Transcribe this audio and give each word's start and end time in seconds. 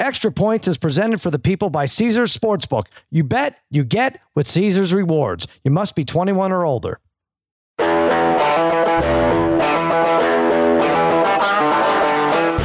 Extra 0.00 0.30
Points 0.30 0.68
is 0.68 0.78
presented 0.78 1.20
for 1.20 1.32
the 1.32 1.40
people 1.40 1.70
by 1.70 1.86
Caesars 1.86 2.36
Sportsbook. 2.36 2.84
You 3.10 3.24
bet, 3.24 3.58
you 3.68 3.82
get 3.82 4.20
with 4.36 4.46
Caesars 4.46 4.94
Rewards. 4.94 5.48
You 5.64 5.72
must 5.72 5.96
be 5.96 6.04
21 6.04 6.52
or 6.52 6.64
older. 6.64 7.00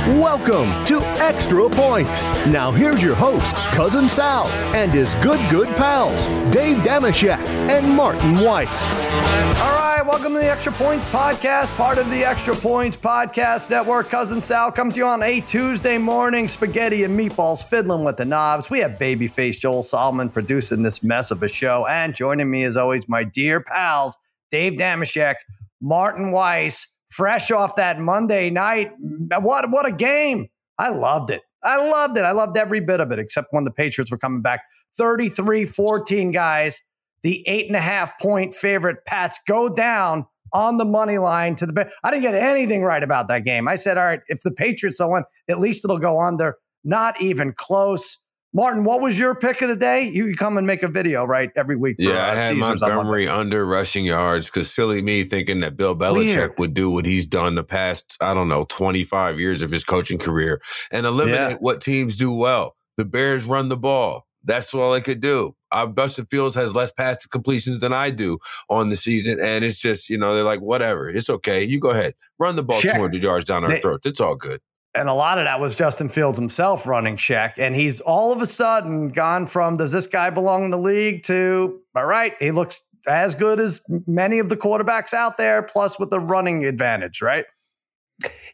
Welcome 0.05 0.85
to 0.85 0.99
Extra 1.19 1.67
Points. 1.69 2.27
Now 2.45 2.71
here's 2.71 3.01
your 3.01 3.15
host, 3.15 3.55
Cousin 3.71 4.07
Sal, 4.09 4.45
and 4.75 4.91
his 4.91 5.15
good, 5.15 5.39
good 5.49 5.69
pals, 5.75 6.27
Dave 6.53 6.77
Dameshek 6.77 7.39
and 7.69 7.89
Martin 7.95 8.35
Weiss. 8.41 8.83
All 8.91 9.71
right, 9.71 9.82
welcome 10.07 10.33
to 10.33 10.39
the 10.39 10.51
Extra 10.51 10.73
Points 10.73 11.05
Podcast, 11.05 11.73
part 11.77 11.97
of 11.97 12.09
the 12.09 12.25
Extra 12.25 12.53
Points 12.53 12.97
Podcast 12.97 13.69
Network. 13.69 14.09
Cousin 14.09 14.43
Sal 14.43 14.69
come 14.69 14.91
to 14.91 14.97
you 14.97 15.05
on 15.05 15.23
a 15.23 15.39
Tuesday 15.39 15.97
morning, 15.97 16.49
spaghetti 16.49 17.05
and 17.05 17.17
meatballs, 17.17 17.63
fiddling 17.63 18.03
with 18.03 18.17
the 18.17 18.25
knobs. 18.25 18.69
We 18.69 18.79
have 18.79 18.91
babyface 18.99 19.59
Joel 19.59 19.81
Solomon 19.81 20.27
producing 20.27 20.83
this 20.83 21.03
mess 21.03 21.31
of 21.31 21.41
a 21.41 21.47
show, 21.47 21.87
and 21.87 22.13
joining 22.13 22.51
me 22.51 22.63
as 22.65 22.75
always, 22.75 23.07
my 23.07 23.23
dear 23.23 23.61
pals, 23.61 24.17
Dave 24.51 24.73
Dameshek, 24.73 25.35
Martin 25.79 26.31
Weiss, 26.31 26.85
fresh 27.09 27.49
off 27.49 27.77
that 27.77 27.97
Monday 27.97 28.49
night. 28.49 28.91
What 28.99 29.71
what 29.71 29.85
a 29.85 29.91
game! 29.91 30.47
I 30.77 30.89
loved 30.89 31.29
it. 31.29 31.43
I 31.63 31.77
loved 31.77 32.17
it. 32.17 32.25
I 32.25 32.31
loved 32.31 32.57
every 32.57 32.81
bit 32.81 32.99
of 32.99 33.13
it, 33.13 33.19
except 33.19 33.47
when 33.51 33.63
the 33.63 33.71
Patriots 33.71 34.11
were 34.11 34.17
coming 34.17 34.41
back. 34.41 34.63
33 34.97 35.63
14, 35.65 36.31
guys. 36.31 36.81
The 37.23 37.47
eight 37.47 37.67
and 37.67 37.75
a 37.75 37.81
half 37.81 38.19
point 38.19 38.53
favorite 38.53 38.97
Pats 39.05 39.39
go 39.47 39.69
down 39.69 40.25
on 40.53 40.77
the 40.77 40.85
money 40.85 41.17
line 41.17 41.55
to 41.55 41.65
the. 41.65 41.89
I 42.03 42.11
didn't 42.11 42.23
get 42.23 42.35
anything 42.35 42.83
right 42.83 43.03
about 43.03 43.27
that 43.29 43.43
game. 43.43 43.67
I 43.67 43.75
said, 43.75 43.97
all 43.97 44.05
right, 44.05 44.21
if 44.27 44.41
the 44.43 44.51
Patriots 44.51 44.99
don't 44.99 45.11
win, 45.11 45.23
at 45.49 45.59
least 45.59 45.83
it'll 45.83 45.99
go 45.99 46.21
under. 46.21 46.57
Not 46.83 47.21
even 47.21 47.53
close. 47.55 48.19
Martin, 48.55 48.83
what 48.83 49.01
was 49.01 49.17
your 49.17 49.33
pick 49.33 49.63
of 49.63 49.69
the 49.69 49.75
day? 49.75 50.07
You, 50.07 50.35
come 50.35 50.59
and 50.59 50.67
make 50.67 50.83
a 50.83 50.87
video, 50.87 51.25
right, 51.25 51.49
every 51.55 51.75
week. 51.75 51.95
For, 51.97 52.03
yeah, 52.03 52.27
I 52.27 52.29
uh, 52.29 52.35
had 52.35 52.53
Caesars 52.53 52.81
Montgomery 52.81 53.27
under 53.27 53.65
rushing 53.65 54.05
yards 54.05 54.45
because 54.45 54.71
silly 54.71 55.01
me 55.01 55.23
thinking 55.23 55.61
that 55.61 55.75
Bill 55.75 55.95
Belichick 55.95 56.35
Weird. 56.35 56.59
would 56.59 56.73
do 56.75 56.91
what 56.91 57.05
he's 57.05 57.25
done 57.25 57.55
the 57.55 57.63
past, 57.63 58.15
I 58.21 58.35
don't 58.35 58.49
know, 58.49 58.65
25 58.69 59.39
years 59.39 59.63
of 59.63 59.71
his 59.71 59.83
coaching 59.83 60.19
career 60.19 60.61
and 60.91 61.07
eliminate 61.07 61.51
yeah. 61.51 61.57
what 61.61 61.81
teams 61.81 62.15
do 62.15 62.31
well. 62.31 62.75
The 62.97 63.05
Bears 63.05 63.45
run 63.45 63.69
the 63.69 63.77
ball. 63.77 64.27
That's 64.43 64.73
all 64.73 64.93
I 64.93 65.01
could 65.01 65.21
do. 65.21 65.55
Uh, 65.71 65.87
Justin 65.87 66.25
Fields 66.25 66.55
has 66.55 66.75
less 66.75 66.91
pass 66.91 67.25
completions 67.25 67.79
than 67.79 67.93
I 67.93 68.09
do 68.09 68.37
on 68.69 68.89
the 68.89 68.95
season, 68.95 69.39
and 69.39 69.63
it's 69.63 69.79
just 69.79 70.09
you 70.09 70.17
know 70.17 70.35
they're 70.35 70.43
like 70.43 70.61
whatever, 70.61 71.09
it's 71.09 71.29
okay. 71.29 71.63
You 71.63 71.79
go 71.79 71.89
ahead, 71.89 72.15
run 72.39 72.55
the 72.55 72.63
ball 72.63 72.79
Check. 72.79 72.95
200 72.95 73.21
yards 73.23 73.45
down 73.45 73.63
our 73.63 73.69
they, 73.69 73.79
throat. 73.79 74.01
It's 74.05 74.19
all 74.19 74.35
good 74.35 74.61
and 74.95 75.09
a 75.09 75.13
lot 75.13 75.39
of 75.39 75.45
that 75.45 75.59
was 75.59 75.75
Justin 75.75 76.09
Fields 76.09 76.37
himself 76.37 76.85
running 76.85 77.17
check. 77.17 77.57
And 77.57 77.75
he's 77.75 77.99
all 78.01 78.31
of 78.31 78.41
a 78.41 78.47
sudden 78.47 79.09
gone 79.09 79.47
from 79.47 79.77
does 79.77 79.91
this 79.91 80.07
guy 80.07 80.29
belong 80.29 80.65
in 80.65 80.71
the 80.71 80.77
league 80.77 81.23
to 81.23 81.81
all 81.95 82.05
right, 82.05 82.33
he 82.39 82.51
looks 82.51 82.81
as 83.07 83.35
good 83.35 83.59
as 83.59 83.81
many 84.07 84.39
of 84.39 84.49
the 84.49 84.57
quarterbacks 84.57 85.13
out 85.13 85.37
there, 85.37 85.61
plus 85.61 85.99
with 85.99 86.09
the 86.09 86.19
running 86.19 86.65
advantage, 86.65 87.21
right? 87.21 87.45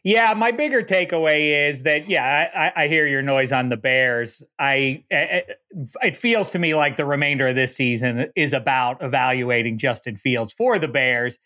Yeah, 0.02 0.32
my 0.34 0.50
bigger 0.50 0.82
takeaway 0.82 1.68
is 1.68 1.82
that 1.82 2.08
yeah, 2.08 2.72
I, 2.76 2.84
I 2.84 2.88
hear 2.88 3.06
your 3.06 3.20
noise 3.20 3.52
on 3.52 3.68
the 3.68 3.76
Bears. 3.76 4.42
I, 4.58 5.04
I, 5.12 5.42
it 6.02 6.16
feels 6.16 6.50
to 6.52 6.58
me 6.58 6.74
like 6.74 6.96
the 6.96 7.04
remainder 7.04 7.48
of 7.48 7.54
this 7.54 7.76
season 7.76 8.26
is 8.34 8.54
about 8.54 9.02
evaluating 9.02 9.76
Justin 9.78 10.16
Fields 10.16 10.54
for 10.54 10.78
the 10.78 10.88
Bears. 10.88 11.38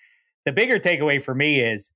The 0.44 0.52
bigger 0.52 0.78
takeaway 0.78 1.20
for 1.20 1.34
me 1.34 1.60
is 1.60 1.90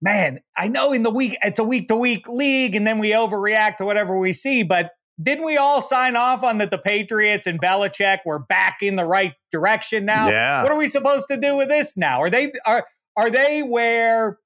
man, 0.00 0.40
I 0.56 0.68
know 0.68 0.92
in 0.92 1.02
the 1.02 1.10
week 1.10 1.36
it's 1.42 1.58
a 1.58 1.64
week 1.64 1.88
to 1.88 1.96
week 1.96 2.28
league 2.28 2.74
and 2.74 2.86
then 2.86 2.98
we 2.98 3.10
overreact 3.10 3.78
to 3.78 3.84
whatever 3.84 4.16
we 4.16 4.32
see, 4.32 4.62
but 4.62 4.92
didn't 5.20 5.44
we 5.44 5.56
all 5.56 5.82
sign 5.82 6.14
off 6.14 6.44
on 6.44 6.58
that 6.58 6.70
the 6.70 6.78
Patriots 6.78 7.46
and 7.46 7.60
Belichick 7.60 8.18
were 8.24 8.38
back 8.38 8.78
in 8.82 8.94
the 8.94 9.04
right 9.04 9.34
direction 9.50 10.04
now? 10.04 10.28
Yeah. 10.28 10.62
What 10.62 10.70
are 10.70 10.76
we 10.76 10.88
supposed 10.88 11.26
to 11.28 11.36
do 11.36 11.56
with 11.56 11.68
this 11.68 11.96
now? 11.96 12.22
Are 12.22 12.30
they 12.30 12.52
are 12.64 12.86
are 13.16 13.30
they 13.30 13.62
where 13.62 14.38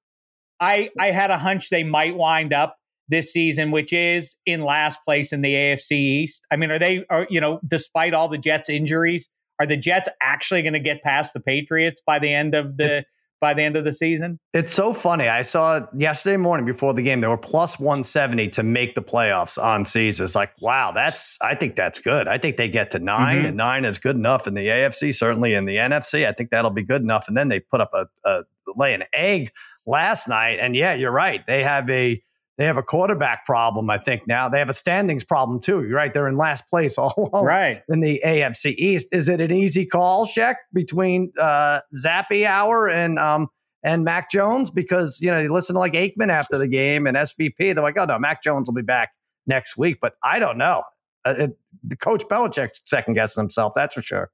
I 0.63 0.89
I 0.99 1.11
had 1.11 1.31
a 1.31 1.37
hunch 1.37 1.69
they 1.69 1.83
might 1.83 2.15
wind 2.15 2.53
up 2.53 2.77
this 3.09 3.31
season, 3.33 3.71
which 3.71 3.91
is 3.91 4.35
in 4.45 4.61
last 4.61 4.99
place 5.05 5.33
in 5.33 5.41
the 5.41 5.53
AFC 5.53 5.91
East? 5.91 6.43
I 6.51 6.55
mean, 6.55 6.71
are 6.71 6.79
they 6.79 7.05
are 7.09 7.27
you 7.29 7.41
know, 7.41 7.59
despite 7.67 8.13
all 8.13 8.29
the 8.29 8.37
Jets 8.37 8.69
injuries, 8.69 9.27
are 9.59 9.65
the 9.65 9.77
Jets 9.77 10.09
actually 10.21 10.61
going 10.61 10.73
to 10.73 10.79
get 10.79 11.03
past 11.03 11.33
the 11.33 11.39
Patriots 11.39 12.01
by 12.05 12.19
the 12.19 12.33
end 12.33 12.55
of 12.55 12.77
the 12.77 13.03
by 13.43 13.53
the 13.53 13.61
end 13.61 13.75
of 13.75 13.83
the 13.83 13.91
season? 13.91 14.39
It's 14.53 14.71
so 14.71 14.93
funny. 14.93 15.27
I 15.27 15.41
saw 15.41 15.85
yesterday 15.97 16.37
morning 16.37 16.65
before 16.65 16.93
the 16.93 17.01
game. 17.01 17.19
They 17.19 17.27
were 17.27 17.35
plus 17.35 17.77
170 17.77 18.49
to 18.51 18.63
make 18.63 18.95
the 18.95 19.01
playoffs 19.01 19.61
on 19.61 19.83
Caesars. 19.83 20.33
Like, 20.33 20.53
wow, 20.61 20.93
that's, 20.93 21.37
I 21.41 21.53
think 21.53 21.75
that's 21.75 21.99
good. 21.99 22.29
I 22.29 22.37
think 22.37 22.55
they 22.55 22.69
get 22.69 22.89
to 22.91 22.99
9 22.99 23.35
mm-hmm. 23.35 23.45
and 23.47 23.57
nine 23.57 23.83
is 23.83 23.97
good 23.97 24.15
enough 24.15 24.47
in 24.47 24.53
the 24.53 24.67
AFC, 24.67 25.13
certainly 25.13 25.55
in 25.55 25.65
the 25.65 25.75
NFC. 25.75 26.25
I 26.25 26.31
think 26.31 26.51
that'll 26.51 26.71
be 26.71 26.83
good 26.83 27.01
enough. 27.01 27.27
And 27.27 27.35
then 27.35 27.49
they 27.49 27.59
put 27.59 27.81
up 27.81 27.91
a, 27.93 28.05
a 28.23 28.43
lay 28.77 28.93
an 28.93 29.03
egg 29.11 29.51
last 29.85 30.29
night. 30.29 30.59
And 30.61 30.73
yeah, 30.73 30.93
you're 30.93 31.11
right. 31.11 31.45
They 31.45 31.65
have 31.65 31.89
a, 31.89 32.23
they 32.57 32.65
have 32.65 32.77
a 32.77 32.83
quarterback 32.83 33.45
problem, 33.45 33.89
I 33.89 33.97
think 33.97 34.27
now. 34.27 34.47
They 34.47 34.59
have 34.59 34.69
a 34.69 34.73
standings 34.73 35.23
problem 35.23 35.59
too. 35.59 35.83
You're 35.83 35.95
right. 35.95 36.13
They're 36.13 36.27
in 36.27 36.37
last 36.37 36.67
place 36.67 36.97
all 36.99 37.13
along 37.17 37.45
right. 37.45 37.81
in 37.89 37.99
the 37.99 38.21
AFC 38.23 38.75
East. 38.77 39.07
Is 39.11 39.27
it 39.27 39.41
an 39.41 39.51
easy 39.51 39.85
call, 39.85 40.25
Sheck, 40.25 40.55
between 40.71 41.31
uh, 41.39 41.81
Zappe 41.95 42.45
Hour 42.45 42.89
and 42.89 43.17
um, 43.17 43.47
and 43.83 44.03
Mac 44.03 44.29
Jones? 44.29 44.69
Because, 44.69 45.19
you 45.19 45.31
know, 45.31 45.39
you 45.39 45.51
listen 45.51 45.73
to 45.73 45.79
like 45.79 45.93
Aikman 45.93 46.29
after 46.29 46.57
the 46.57 46.67
game 46.67 47.07
and 47.07 47.17
SVP, 47.17 47.57
they're 47.57 47.75
like, 47.75 47.97
oh 47.97 48.05
no, 48.05 48.19
Mac 48.19 48.43
Jones 48.43 48.69
will 48.69 48.75
be 48.75 48.81
back 48.83 49.13
next 49.47 49.75
week. 49.75 49.97
But 50.01 50.13
I 50.23 50.39
don't 50.39 50.57
know. 50.57 50.83
Uh, 51.25 51.35
it, 51.37 51.57
the 51.83 51.97
coach 51.97 52.23
Belichick 52.27 52.69
second 52.85 53.15
guessing 53.15 53.41
himself, 53.41 53.73
that's 53.75 53.95
for 53.95 54.01
sure. 54.01 54.29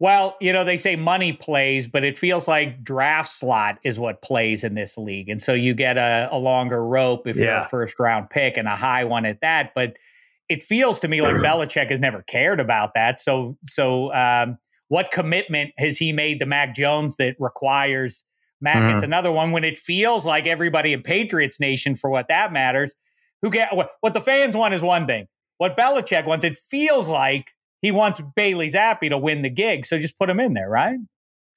Well, 0.00 0.38
you 0.40 0.54
know, 0.54 0.64
they 0.64 0.78
say 0.78 0.96
money 0.96 1.34
plays, 1.34 1.86
but 1.86 2.04
it 2.04 2.18
feels 2.18 2.48
like 2.48 2.82
draft 2.82 3.28
slot 3.28 3.78
is 3.84 3.98
what 3.98 4.22
plays 4.22 4.64
in 4.64 4.74
this 4.74 4.96
league. 4.96 5.28
And 5.28 5.40
so 5.40 5.52
you 5.52 5.74
get 5.74 5.98
a, 5.98 6.30
a 6.32 6.38
longer 6.38 6.82
rope 6.82 7.26
if 7.26 7.36
yeah. 7.36 7.44
you're 7.44 7.54
a 7.56 7.68
first 7.68 8.00
round 8.00 8.30
pick 8.30 8.56
and 8.56 8.66
a 8.66 8.76
high 8.76 9.04
one 9.04 9.26
at 9.26 9.42
that. 9.42 9.72
But 9.74 9.98
it 10.48 10.62
feels 10.62 11.00
to 11.00 11.08
me 11.08 11.20
like 11.20 11.34
Belichick 11.44 11.90
has 11.90 12.00
never 12.00 12.22
cared 12.22 12.60
about 12.60 12.94
that. 12.94 13.20
So, 13.20 13.58
so 13.68 14.10
um, 14.14 14.56
what 14.88 15.10
commitment 15.10 15.72
has 15.76 15.98
he 15.98 16.12
made 16.12 16.40
to 16.40 16.46
Mac 16.46 16.74
Jones 16.74 17.16
that 17.16 17.36
requires 17.38 18.24
Mac? 18.62 18.76
Mm-hmm. 18.76 18.94
It's 18.94 19.04
another 19.04 19.30
one 19.30 19.52
when 19.52 19.64
it 19.64 19.76
feels 19.76 20.24
like 20.24 20.46
everybody 20.46 20.94
in 20.94 21.02
Patriots 21.02 21.60
Nation, 21.60 21.94
for 21.94 22.08
what 22.08 22.28
that 22.28 22.54
matters, 22.54 22.94
who 23.42 23.50
get 23.50 23.76
what, 23.76 23.90
what 24.00 24.14
the 24.14 24.20
fans 24.20 24.56
want 24.56 24.72
is 24.72 24.80
one 24.80 25.06
thing. 25.06 25.28
What 25.58 25.76
Belichick 25.76 26.24
wants, 26.24 26.46
it 26.46 26.56
feels 26.56 27.06
like 27.06 27.52
he 27.82 27.90
wants 27.90 28.20
Bailey 28.36 28.70
Zappe 28.70 29.08
to 29.08 29.18
win 29.18 29.42
the 29.42 29.50
gig. 29.50 29.86
So 29.86 29.98
just 29.98 30.18
put 30.18 30.28
him 30.30 30.40
in 30.40 30.54
there, 30.54 30.68
right? 30.68 30.98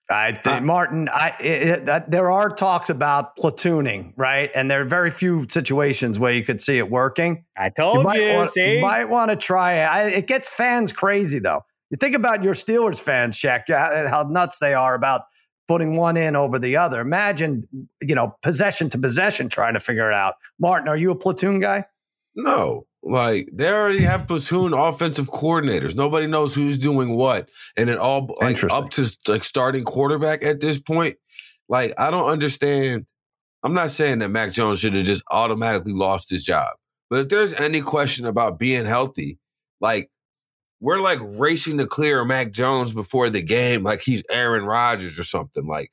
I 0.09 0.33
think, 0.33 0.47
uh, 0.47 0.61
Martin, 0.61 1.07
I, 1.07 1.29
it, 1.39 1.87
it, 1.87 2.11
there 2.11 2.29
are 2.29 2.49
talks 2.49 2.89
about 2.89 3.37
platooning, 3.37 4.11
right? 4.17 4.51
And 4.53 4.69
there 4.69 4.81
are 4.81 4.85
very 4.85 5.09
few 5.09 5.47
situations 5.47 6.19
where 6.19 6.33
you 6.33 6.43
could 6.43 6.59
see 6.59 6.77
it 6.77 6.89
working. 6.89 7.45
I 7.57 7.69
told 7.69 7.99
you, 7.99 8.03
might 8.03 8.21
you, 8.21 8.33
want, 8.33 8.55
you 8.55 8.81
might 8.81 9.05
want 9.05 9.31
to 9.31 9.37
try 9.37 9.75
it. 9.75 9.85
I, 9.85 10.03
it 10.09 10.27
gets 10.27 10.49
fans 10.49 10.91
crazy, 10.91 11.39
though. 11.39 11.61
You 11.89 11.97
think 11.97 12.15
about 12.15 12.43
your 12.43 12.53
Steelers 12.53 12.99
fans, 12.99 13.37
Sheck, 13.37 13.69
how 13.69 14.23
nuts 14.23 14.59
they 14.59 14.73
are 14.73 14.93
about 14.93 15.21
putting 15.69 15.95
one 15.95 16.17
in 16.17 16.35
over 16.35 16.59
the 16.59 16.75
other. 16.75 16.99
Imagine, 16.99 17.65
you 18.01 18.15
know, 18.15 18.35
possession 18.41 18.89
to 18.89 18.97
possession 18.97 19.47
trying 19.47 19.75
to 19.75 19.79
figure 19.79 20.11
it 20.11 20.15
out. 20.15 20.33
Martin, 20.59 20.89
are 20.89 20.97
you 20.97 21.11
a 21.11 21.15
platoon 21.15 21.61
guy? 21.61 21.85
No, 22.35 22.87
like 23.05 23.49
they 23.51 23.69
already 23.69 24.01
have 24.01 24.27
platoon 24.27 24.73
offensive 24.73 25.29
coordinators. 25.29 25.95
Nobody 25.95 26.25
knows 26.27 26.55
who's 26.55 26.77
doing 26.77 27.15
what, 27.15 27.49
and 27.75 27.89
it 27.89 27.97
all 27.97 28.33
like 28.39 28.63
up 28.71 28.91
to 28.91 29.17
like 29.27 29.43
starting 29.43 29.83
quarterback 29.83 30.43
at 30.43 30.61
this 30.61 30.79
point. 30.79 31.17
Like 31.67 31.93
I 31.97 32.09
don't 32.09 32.29
understand. 32.29 33.05
I'm 33.61 33.73
not 33.73 33.91
saying 33.91 34.19
that 34.19 34.29
Mac 34.29 34.51
Jones 34.51 34.79
should 34.79 34.95
have 34.95 35.05
just 35.05 35.23
automatically 35.31 35.93
lost 35.93 36.29
his 36.29 36.43
job, 36.43 36.75
but 37.09 37.19
if 37.19 37.29
there's 37.29 37.53
any 37.53 37.81
question 37.81 38.25
about 38.25 38.57
being 38.57 38.85
healthy, 38.85 39.37
like 39.81 40.09
we're 40.79 40.99
like 40.99 41.19
racing 41.21 41.77
to 41.79 41.87
clear 41.87 42.23
Mac 42.23 42.51
Jones 42.51 42.93
before 42.93 43.29
the 43.29 43.41
game, 43.41 43.83
like 43.83 44.01
he's 44.01 44.23
Aaron 44.29 44.65
Rodgers 44.65 45.19
or 45.19 45.23
something. 45.23 45.65
Like 45.65 45.91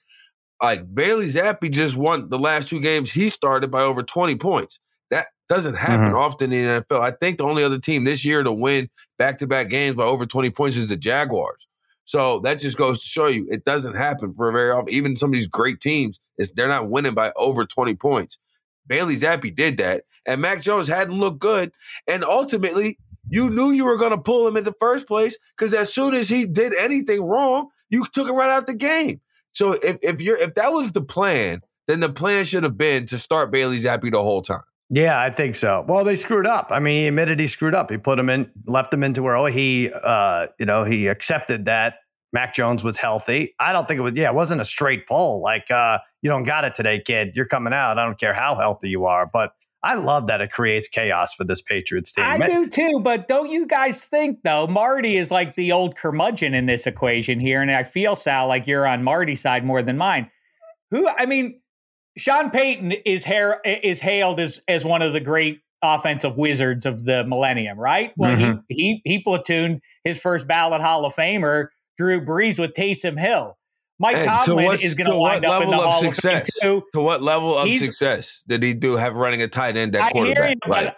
like 0.62 0.94
Bailey 0.94 1.26
Zappe 1.26 1.70
just 1.70 1.96
won 1.96 2.28
the 2.28 2.38
last 2.38 2.68
two 2.68 2.80
games 2.80 3.10
he 3.10 3.30
started 3.30 3.70
by 3.70 3.82
over 3.82 4.02
20 4.02 4.36
points. 4.36 4.78
Doesn't 5.50 5.74
happen 5.74 6.06
mm-hmm. 6.06 6.14
often 6.14 6.52
in 6.52 6.64
the 6.64 6.84
NFL. 6.84 7.00
I 7.00 7.10
think 7.10 7.38
the 7.38 7.44
only 7.44 7.64
other 7.64 7.80
team 7.80 8.04
this 8.04 8.24
year 8.24 8.44
to 8.44 8.52
win 8.52 8.88
back 9.18 9.38
to 9.38 9.48
back 9.48 9.68
games 9.68 9.96
by 9.96 10.04
over 10.04 10.24
20 10.24 10.48
points 10.50 10.76
is 10.76 10.90
the 10.90 10.96
Jaguars. 10.96 11.66
So 12.04 12.38
that 12.44 12.60
just 12.60 12.76
goes 12.76 13.02
to 13.02 13.08
show 13.08 13.26
you 13.26 13.48
it 13.50 13.64
doesn't 13.64 13.96
happen 13.96 14.32
for 14.32 14.48
a 14.48 14.52
very 14.52 14.70
often. 14.70 14.94
Even 14.94 15.16
some 15.16 15.30
of 15.30 15.32
these 15.34 15.48
great 15.48 15.80
teams, 15.80 16.20
they're 16.54 16.68
not 16.68 16.88
winning 16.88 17.14
by 17.14 17.32
over 17.34 17.66
20 17.66 17.96
points. 17.96 18.38
Bailey 18.86 19.16
Zappe 19.16 19.52
did 19.52 19.78
that, 19.78 20.04
and 20.24 20.40
Mac 20.40 20.62
Jones 20.62 20.86
hadn't 20.86 21.18
looked 21.18 21.40
good. 21.40 21.72
And 22.06 22.24
ultimately, 22.24 22.96
you 23.28 23.50
knew 23.50 23.72
you 23.72 23.84
were 23.84 23.96
going 23.96 24.12
to 24.12 24.18
pull 24.18 24.46
him 24.46 24.56
in 24.56 24.62
the 24.62 24.74
first 24.78 25.08
place 25.08 25.36
because 25.58 25.74
as 25.74 25.92
soon 25.92 26.14
as 26.14 26.28
he 26.28 26.46
did 26.46 26.72
anything 26.78 27.22
wrong, 27.22 27.70
you 27.88 28.06
took 28.12 28.28
it 28.28 28.32
right 28.32 28.50
out 28.50 28.68
the 28.68 28.74
game. 28.74 29.20
So 29.50 29.72
if 29.72 29.98
if 30.00 30.22
you're 30.22 30.38
if 30.38 30.54
that 30.54 30.72
was 30.72 30.92
the 30.92 31.02
plan, 31.02 31.62
then 31.88 31.98
the 31.98 32.08
plan 32.08 32.44
should 32.44 32.62
have 32.62 32.78
been 32.78 33.06
to 33.06 33.18
start 33.18 33.50
Bailey 33.50 33.78
Zappe 33.78 34.12
the 34.12 34.22
whole 34.22 34.42
time. 34.42 34.62
Yeah, 34.90 35.20
I 35.20 35.30
think 35.30 35.54
so. 35.54 35.84
Well, 35.86 36.04
they 36.04 36.16
screwed 36.16 36.46
up. 36.46 36.68
I 36.70 36.80
mean, 36.80 36.96
he 36.96 37.06
admitted 37.06 37.38
he 37.38 37.46
screwed 37.46 37.74
up. 37.74 37.90
He 37.90 37.96
put 37.96 38.18
him 38.18 38.28
in, 38.28 38.50
left 38.66 38.92
him 38.92 39.04
into 39.04 39.22
where 39.22 39.36
oh, 39.36 39.46
he, 39.46 39.90
uh, 39.92 40.48
you 40.58 40.66
know, 40.66 40.82
he 40.82 41.06
accepted 41.06 41.64
that 41.66 41.98
Mac 42.32 42.54
Jones 42.54 42.82
was 42.82 42.96
healthy. 42.96 43.54
I 43.60 43.72
don't 43.72 43.86
think 43.86 43.98
it 43.98 44.02
was. 44.02 44.14
Yeah, 44.14 44.30
it 44.30 44.34
wasn't 44.34 44.60
a 44.60 44.64
straight 44.64 45.06
pull. 45.06 45.42
Like, 45.42 45.70
uh, 45.70 45.98
you 46.22 46.30
don't 46.30 46.42
got 46.42 46.64
it 46.64 46.74
today, 46.74 47.00
kid. 47.00 47.32
You're 47.36 47.46
coming 47.46 47.72
out. 47.72 47.98
I 47.98 48.04
don't 48.04 48.18
care 48.18 48.34
how 48.34 48.56
healthy 48.56 48.88
you 48.88 49.06
are, 49.06 49.26
but 49.26 49.52
I 49.82 49.94
love 49.94 50.26
that 50.26 50.40
it 50.40 50.52
creates 50.52 50.88
chaos 50.88 51.34
for 51.34 51.44
this 51.44 51.62
Patriots 51.62 52.12
team. 52.12 52.24
I 52.24 52.38
do 52.46 52.68
too, 52.68 53.00
but 53.00 53.28
don't 53.28 53.48
you 53.48 53.66
guys 53.66 54.04
think 54.04 54.42
though 54.42 54.66
Marty 54.66 55.16
is 55.16 55.30
like 55.30 55.54
the 55.54 55.72
old 55.72 55.96
curmudgeon 55.96 56.52
in 56.52 56.66
this 56.66 56.86
equation 56.86 57.40
here, 57.40 57.62
and 57.62 57.70
I 57.70 57.84
feel 57.84 58.14
Sal 58.14 58.46
like 58.46 58.66
you're 58.66 58.86
on 58.86 59.02
Marty's 59.02 59.40
side 59.40 59.64
more 59.64 59.82
than 59.82 59.96
mine. 59.96 60.30
Who 60.90 61.08
I 61.08 61.24
mean, 61.24 61.59
Sean 62.16 62.50
Payton 62.50 62.92
is 63.04 63.24
hair 63.24 63.60
is 63.64 64.00
hailed 64.00 64.40
as 64.40 64.60
as 64.68 64.84
one 64.84 65.02
of 65.02 65.12
the 65.12 65.20
great 65.20 65.60
offensive 65.82 66.36
wizards 66.36 66.86
of 66.86 67.04
the 67.04 67.24
millennium, 67.24 67.78
right? 67.78 68.12
Well, 68.16 68.36
mm-hmm. 68.36 68.60
he 68.68 69.02
he 69.04 69.16
he 69.16 69.24
platooned 69.24 69.80
his 70.04 70.18
first 70.18 70.46
ballot 70.46 70.80
Hall 70.80 71.04
of 71.04 71.14
Famer 71.14 71.68
Drew 71.96 72.24
Brees 72.24 72.58
with 72.58 72.72
Taysom 72.72 73.18
Hill. 73.18 73.56
Mike 73.98 74.16
and 74.16 74.44
Tomlin 74.44 74.78
is 74.80 74.94
going 74.94 75.10
to 75.10 75.16
wind 75.16 75.44
up 75.44 75.62
in 75.62 75.70
the 75.70 75.76
Hall 75.76 76.00
success, 76.00 76.48
of 76.48 76.54
Fame 76.62 76.80
too. 76.80 76.86
To 76.94 77.02
what 77.02 77.22
level 77.22 77.56
of 77.56 77.68
He's, 77.68 77.80
success 77.80 78.42
did 78.48 78.62
he 78.62 78.72
do 78.72 78.96
have 78.96 79.14
running 79.14 79.42
a 79.42 79.48
tight 79.48 79.76
end 79.76 79.94
at 79.94 80.12
quarterback? 80.12 80.56
You, 80.64 80.72
right. 80.72 80.94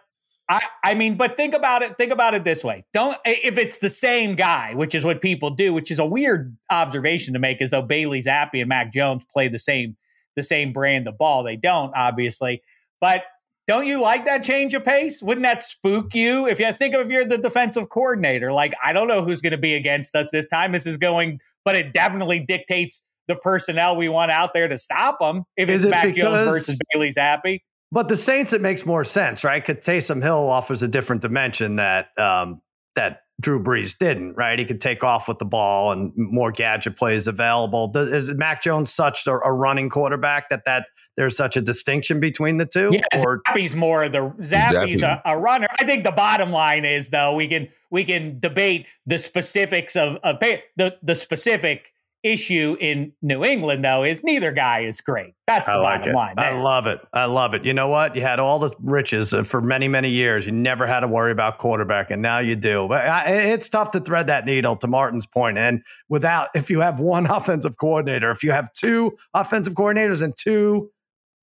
I, 0.49 0.61
I 0.85 0.95
mean, 0.95 1.17
but 1.17 1.37
think 1.37 1.55
about 1.55 1.83
it. 1.83 1.97
Think 1.97 2.13
about 2.13 2.35
it 2.35 2.45
this 2.45 2.63
way: 2.63 2.85
don't 2.93 3.17
if 3.25 3.59
it's 3.59 3.79
the 3.79 3.91
same 3.91 4.37
guy, 4.37 4.75
which 4.75 4.95
is 4.95 5.05
what 5.05 5.21
people 5.21 5.51
do, 5.51 5.73
which 5.73 5.91
is 5.91 5.99
a 5.99 6.07
weird 6.07 6.57
observation 6.71 7.35
to 7.35 7.41
make, 7.41 7.61
as 7.61 7.71
though 7.71 7.83
Bailey 7.83 8.23
Zappe 8.23 8.61
and 8.61 8.69
Mac 8.69 8.93
Jones 8.93 9.23
play 9.33 9.49
the 9.49 9.59
same 9.59 9.97
the 10.37 10.43
same 10.43 10.73
brand 10.73 11.09
of 11.09 11.19
ball. 11.19 11.43
They 11.43 11.57
don't, 11.57 11.93
obviously, 11.95 12.63
but 13.01 13.25
don't 13.69 13.87
you 13.87 14.01
like 14.01 14.25
that 14.25 14.43
change 14.43 14.75
of 14.75 14.85
pace? 14.85 15.23
Wouldn't 15.23 15.45
that 15.45 15.63
spook 15.63 16.15
you? 16.15 16.49
If 16.49 16.59
you 16.59 16.73
think 16.73 16.95
of 16.95 17.03
if 17.03 17.09
you're 17.13 17.25
the 17.25 17.39
defensive 17.39 17.89
coordinator, 17.89 18.53
like 18.53 18.75
I 18.85 18.93
don't 18.93 19.07
know 19.09 19.25
who's 19.25 19.41
going 19.41 19.53
to 19.53 19.59
be 19.59 19.75
against 19.75 20.17
us 20.17 20.31
this 20.31 20.49
time. 20.49 20.73
This 20.73 20.87
is 20.87 20.97
going 20.97 21.41
but 21.65 21.77
it 21.77 21.93
definitely 21.93 22.41
dictates 22.41 23.03
the 23.29 23.37
personnel 23.37 23.97
we 23.97 24.09
want 24.09 24.31
out 24.31 24.53
there 24.53 24.69
to 24.69 24.79
stop 24.79 25.19
them. 25.21 25.45
If 25.57 25.69
it's 25.69 25.85
it 25.85 25.91
Mac 25.91 26.07
because, 26.07 26.17
Jones 26.17 26.51
versus 26.51 26.79
Bailey 26.93 27.13
Zappe. 27.13 27.61
But 27.91 28.09
the 28.09 28.17
Saints, 28.17 28.53
it 28.53 28.61
makes 28.61 28.87
more 28.87 29.05
sense, 29.05 29.45
right? 29.45 29.65
Because 29.65 29.85
Taysom 29.85 30.23
Hill 30.23 30.49
offers 30.49 30.83
a 30.83 30.89
different 30.89 31.23
dimension 31.23 31.77
that 31.77 32.19
um, 32.19 32.61
that 32.97 33.23
Drew 33.43 33.63
Brees 33.63 33.99
didn't, 33.99 34.35
right? 34.35 34.59
He 34.59 34.65
could 34.65 34.81
take 34.81 35.03
off 35.03 35.27
with 35.27 35.39
the 35.39 35.45
ball 35.45 35.93
and 35.93 36.13
more 36.17 36.53
gadget 36.53 36.97
plays 36.97 37.27
available. 37.27 37.89
Does, 37.89 38.09
is 38.09 38.35
Mac 38.37 38.63
Jones 38.63 38.93
such 38.93 39.27
a, 39.27 39.33
a, 39.33 39.53
running 39.53 39.91
quarterback 39.91 40.49
that 40.49 40.63
that 40.65 40.87
there's 41.17 41.37
such 41.37 41.57
a 41.57 41.61
distinction 41.61 42.21
between 42.21 42.57
the 42.57 42.67
two? 42.67 42.91
Yeah, 42.93 43.23
or 43.25 43.43
Zappe's 43.43 43.75
more 43.75 44.09
the 44.09 44.31
Zappe's 44.41 45.03
a, 45.03 45.21
a, 45.25 45.37
runner. 45.37 45.67
I 45.79 45.85
think 45.85 46.05
the 46.05 46.13
bottom 46.13 46.53
line 46.53 46.85
is 46.85 47.11
though 47.11 47.35
we 47.35 47.49
can 47.49 47.69
we 47.91 48.05
can 48.05 48.39
debate 48.39 48.87
the 49.07 49.19
specifics 49.19 49.97
of, 49.97 50.17
of 50.23 50.39
the 50.41 50.95
the 51.03 51.15
specific 51.15 51.93
issue 52.23 52.77
in 52.81 53.13
New 53.21 53.45
England, 53.45 53.85
though, 53.85 54.05
is 54.05 54.21
neither 54.23 54.53
guy 54.53 54.81
is 54.81 55.01
great. 55.01 55.35
That's 55.47 55.67
the 55.67 55.75
I 55.75 55.77
like 55.77 56.01
bottom 56.01 56.13
it. 56.13 56.17
line. 56.17 56.35
There. 56.37 56.45
I 56.45 56.63
love 56.63 56.87
it. 56.87 57.01
I 57.13 57.25
love 57.25 57.55
it. 57.55 57.65
You 57.65 57.75
know 57.75 57.89
what? 57.89 58.15
You 58.15 58.23
had 58.23 58.39
all 58.39 58.59
the 58.59 58.75
riches 58.81 59.35
for 59.45 59.61
many, 59.61 59.89
many 59.89 60.11
years. 60.11 60.47
You 60.47 60.53
never 60.53 60.87
had 60.87 61.01
to 61.01 61.09
worry 61.09 61.33
about 61.33 61.59
quarterback, 61.59 62.11
and 62.11 62.23
now 62.23 62.39
you 62.39 62.57
do. 62.57 62.87
But 62.89 63.27
it's 63.27 63.69
tough 63.69 63.91
to 63.93 64.01
thread 64.01 64.27
that 64.29 64.47
needle. 64.47 64.77
To 64.77 64.87
Martin's 64.87 65.27
point, 65.27 65.59
and 65.59 65.83
without, 66.09 66.49
if 66.55 66.71
you 66.71 66.81
have 66.81 67.01
one 67.01 67.27
offensive 67.31 67.77
coordinator, 67.77 68.31
if 68.31 68.43
you 68.43 68.53
have 68.53 68.73
two 68.73 69.17
offensive 69.35 69.75
coordinators 69.75 70.23
and 70.23 70.35
two 70.37 70.91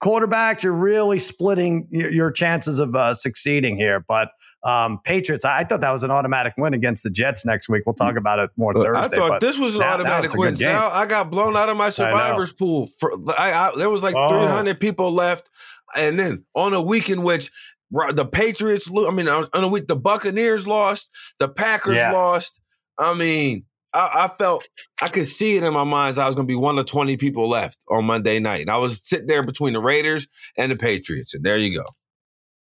quarterbacks, 0.02 0.64
you're 0.64 0.74
really 0.74 1.20
splitting 1.20 1.88
your 1.92 2.32
chances 2.32 2.80
of 2.80 2.96
uh, 2.96 3.14
succeeding 3.14 3.76
here. 3.76 4.04
But 4.08 4.30
um, 4.64 5.00
Patriots, 5.04 5.46
I, 5.46 5.60
I, 5.60 5.64
thought 5.64 5.82
that 5.82 5.92
was 5.92 6.04
an 6.04 6.12
automatic 6.12 6.54
win 6.58 6.74
against 6.74 7.04
the 7.04 7.10
Jets 7.10 7.46
next 7.46 7.70
week. 7.70 7.84
We'll 7.86 7.94
talk 7.94 8.18
about 8.18 8.40
it 8.40 8.50
more 8.58 8.74
Thursday. 8.74 9.00
I 9.00 9.08
thought 9.08 9.40
this 9.40 9.58
was 9.58 9.76
an 9.76 9.82
now, 9.82 9.94
automatic 9.94 10.34
now 10.34 10.40
win. 10.40 10.56
Sal, 10.56 10.92
I 10.92 11.06
got 11.06 11.32
blown 11.32 11.56
out 11.56 11.70
of 11.70 11.78
my 11.78 11.90
survivors 11.90 12.52
pool. 12.52 12.88
For, 13.00 13.14
I, 13.38 13.54
I, 13.54 13.72
there 13.78 13.90
was 13.90 14.04
like 14.04 14.16
oh. 14.16 14.30
300 14.30 14.80
people 14.80 15.12
left. 15.12 15.50
And 15.96 16.20
then 16.20 16.44
on 16.56 16.74
a 16.74 16.82
week 16.82 17.10
in 17.10 17.24
which 17.24 17.52
the 17.92 18.26
Patriots, 18.26 18.90
I 18.90 19.12
mean, 19.12 19.30
on 19.30 19.50
a 19.54 19.68
week, 19.68 19.88
the 19.88 19.96
Buccaneers 19.96 20.68
lost, 20.68 21.12
the 21.40 21.48
Packers 21.48 21.98
yeah. 21.98 22.12
lost. 22.12 22.62
I 22.98 23.14
mean, 23.14 23.66
I, 23.94 24.26
I, 24.26 24.38
felt 24.38 24.68
I 25.02 25.08
could 25.08 25.26
see 25.26 25.56
it 25.56 25.64
in 25.64 25.74
my 25.74 25.84
mind. 25.84 26.18
I 26.20 26.28
was 26.28 26.36
going 26.36 26.48
to 26.48 26.52
be 26.52 26.56
one 26.56 26.78
of 26.78 26.86
20 26.86 27.18
people 27.18 27.48
left 27.48 27.78
on 27.90 28.06
Monday 28.06 28.40
night. 28.40 28.62
And 28.62 28.70
I 28.70 28.78
was 28.78 29.08
sitting 29.08 29.28
there 29.28 29.42
between 29.42 29.74
the 29.74 29.82
Raiders 29.82 30.28
and 30.58 30.72
the 30.72 30.76
Patriots. 30.76 31.34
And 31.34 31.44
there 31.44 31.58
you 31.58 31.80
go. 31.80 31.86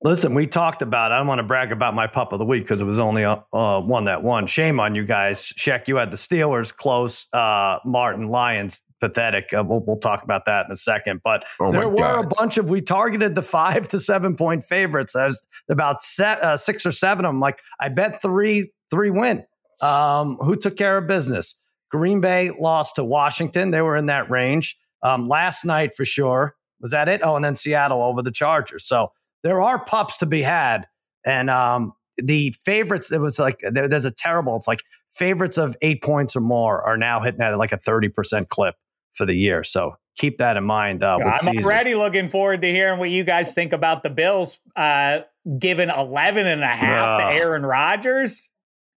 Listen, 0.03 0.33
we 0.33 0.47
talked 0.47 0.81
about. 0.81 1.13
I 1.13 1.17
don't 1.17 1.27
want 1.27 1.39
to 1.39 1.43
brag 1.43 1.71
about 1.71 1.95
my 1.95 2.07
pup 2.07 2.33
of 2.33 2.39
the 2.39 2.45
week 2.45 2.63
because 2.63 2.81
it 2.81 2.85
was 2.85 2.99
only 2.99 3.23
uh, 3.23 3.37
uh, 3.53 3.79
one 3.79 4.05
that 4.05 4.21
won. 4.21 4.47
Shame 4.47 4.81
on 4.81 4.95
you 4.95 5.05
guys. 5.05 5.53
Sheck, 5.57 5.87
you 5.87 5.95
had 5.95 6.11
the 6.11 6.17
Steelers 6.17 6.75
close. 6.75 7.27
Uh, 7.31 7.79
Martin 7.85 8.27
Lions 8.27 8.81
pathetic. 8.99 9.53
Uh, 9.53 9.63
we'll, 9.65 9.79
we'll 9.79 9.97
talk 9.97 10.21
about 10.21 10.43
that 10.45 10.65
in 10.65 10.73
a 10.73 10.75
second. 10.75 11.21
But 11.23 11.45
oh 11.61 11.71
there 11.71 11.87
were 11.87 11.99
God. 11.99 12.25
a 12.25 12.27
bunch 12.27 12.57
of 12.57 12.69
we 12.69 12.81
targeted 12.81 13.35
the 13.35 13.41
five 13.41 13.87
to 13.89 13.99
seven 13.99 14.35
point 14.35 14.65
favorites 14.65 15.15
as 15.15 15.41
about 15.69 16.03
set, 16.03 16.41
uh, 16.43 16.57
six 16.57 16.85
or 16.85 16.91
seven 16.91 17.23
of 17.23 17.29
them. 17.29 17.39
Like 17.39 17.61
I 17.79 17.87
bet 17.87 18.21
three 18.21 18.71
three 18.91 19.09
win. 19.09 19.45
Um, 19.81 20.35
who 20.41 20.57
took 20.57 20.75
care 20.75 20.97
of 20.97 21.07
business? 21.07 21.55
Green 21.91 22.19
Bay 22.19 22.51
lost 22.59 22.95
to 22.95 23.05
Washington. 23.05 23.71
They 23.71 23.81
were 23.81 23.95
in 23.95 24.07
that 24.07 24.29
range 24.29 24.77
um, 25.01 25.29
last 25.29 25.63
night 25.63 25.95
for 25.95 26.03
sure. 26.03 26.55
Was 26.81 26.91
that 26.91 27.07
it? 27.07 27.21
Oh, 27.23 27.37
and 27.37 27.45
then 27.45 27.55
Seattle 27.55 28.03
over 28.03 28.21
the 28.21 28.31
Chargers. 28.31 28.85
So 28.85 29.13
there 29.43 29.61
are 29.61 29.83
pups 29.83 30.17
to 30.17 30.25
be 30.25 30.41
had. 30.41 30.87
And 31.25 31.49
um, 31.49 31.93
the 32.17 32.53
favorites, 32.65 33.11
it 33.11 33.21
was 33.21 33.39
like 33.39 33.59
there, 33.61 33.87
there's 33.87 34.05
a 34.05 34.11
terrible. 34.11 34.55
It's 34.55 34.67
like 34.67 34.81
favorites 35.09 35.57
of 35.57 35.75
eight 35.81 36.01
points 36.01 36.35
or 36.35 36.41
more 36.41 36.81
are 36.81 36.97
now 36.97 37.21
hitting 37.21 37.41
at 37.41 37.57
like 37.57 37.71
a 37.71 37.77
thirty 37.77 38.09
percent 38.09 38.49
clip 38.49 38.75
for 39.13 39.25
the 39.25 39.35
year. 39.35 39.63
So 39.63 39.95
keep 40.17 40.37
that 40.39 40.57
in 40.57 40.63
mind. 40.63 41.03
Uh, 41.03 41.19
I'm 41.23 41.37
season. 41.39 41.63
already 41.63 41.95
looking 41.95 42.29
forward 42.29 42.61
to 42.61 42.67
hearing 42.71 42.99
what 42.99 43.09
you 43.09 43.23
guys 43.23 43.53
think 43.53 43.73
about 43.73 44.03
the 44.03 44.09
Bills 44.09 44.59
uh, 44.75 45.19
giving 45.59 45.89
11 45.89 46.45
and 46.45 46.63
a 46.63 46.67
half 46.67 47.21
uh, 47.21 47.29
to 47.31 47.35
Aaron 47.35 47.65
Rodgers. 47.65 48.49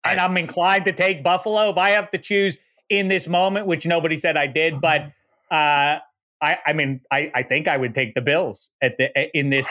And 0.04 0.20
I, 0.20 0.24
I'm 0.24 0.36
inclined 0.36 0.84
to 0.86 0.92
take 0.92 1.22
Buffalo 1.22 1.70
if 1.70 1.76
I 1.76 1.90
have 1.90 2.10
to 2.12 2.18
choose 2.18 2.58
in 2.88 3.08
this 3.08 3.26
moment, 3.26 3.66
which 3.66 3.86
nobody 3.86 4.16
said 4.16 4.36
I 4.36 4.46
did. 4.46 4.80
But 4.80 5.02
uh, 5.50 5.98
I, 6.40 6.58
I 6.66 6.72
mean, 6.74 7.00
I, 7.10 7.30
I 7.34 7.42
think 7.42 7.68
I 7.68 7.76
would 7.76 7.94
take 7.94 8.14
the 8.14 8.20
Bills 8.20 8.70
at 8.82 8.98
the 8.98 9.10
in 9.36 9.50
this 9.50 9.68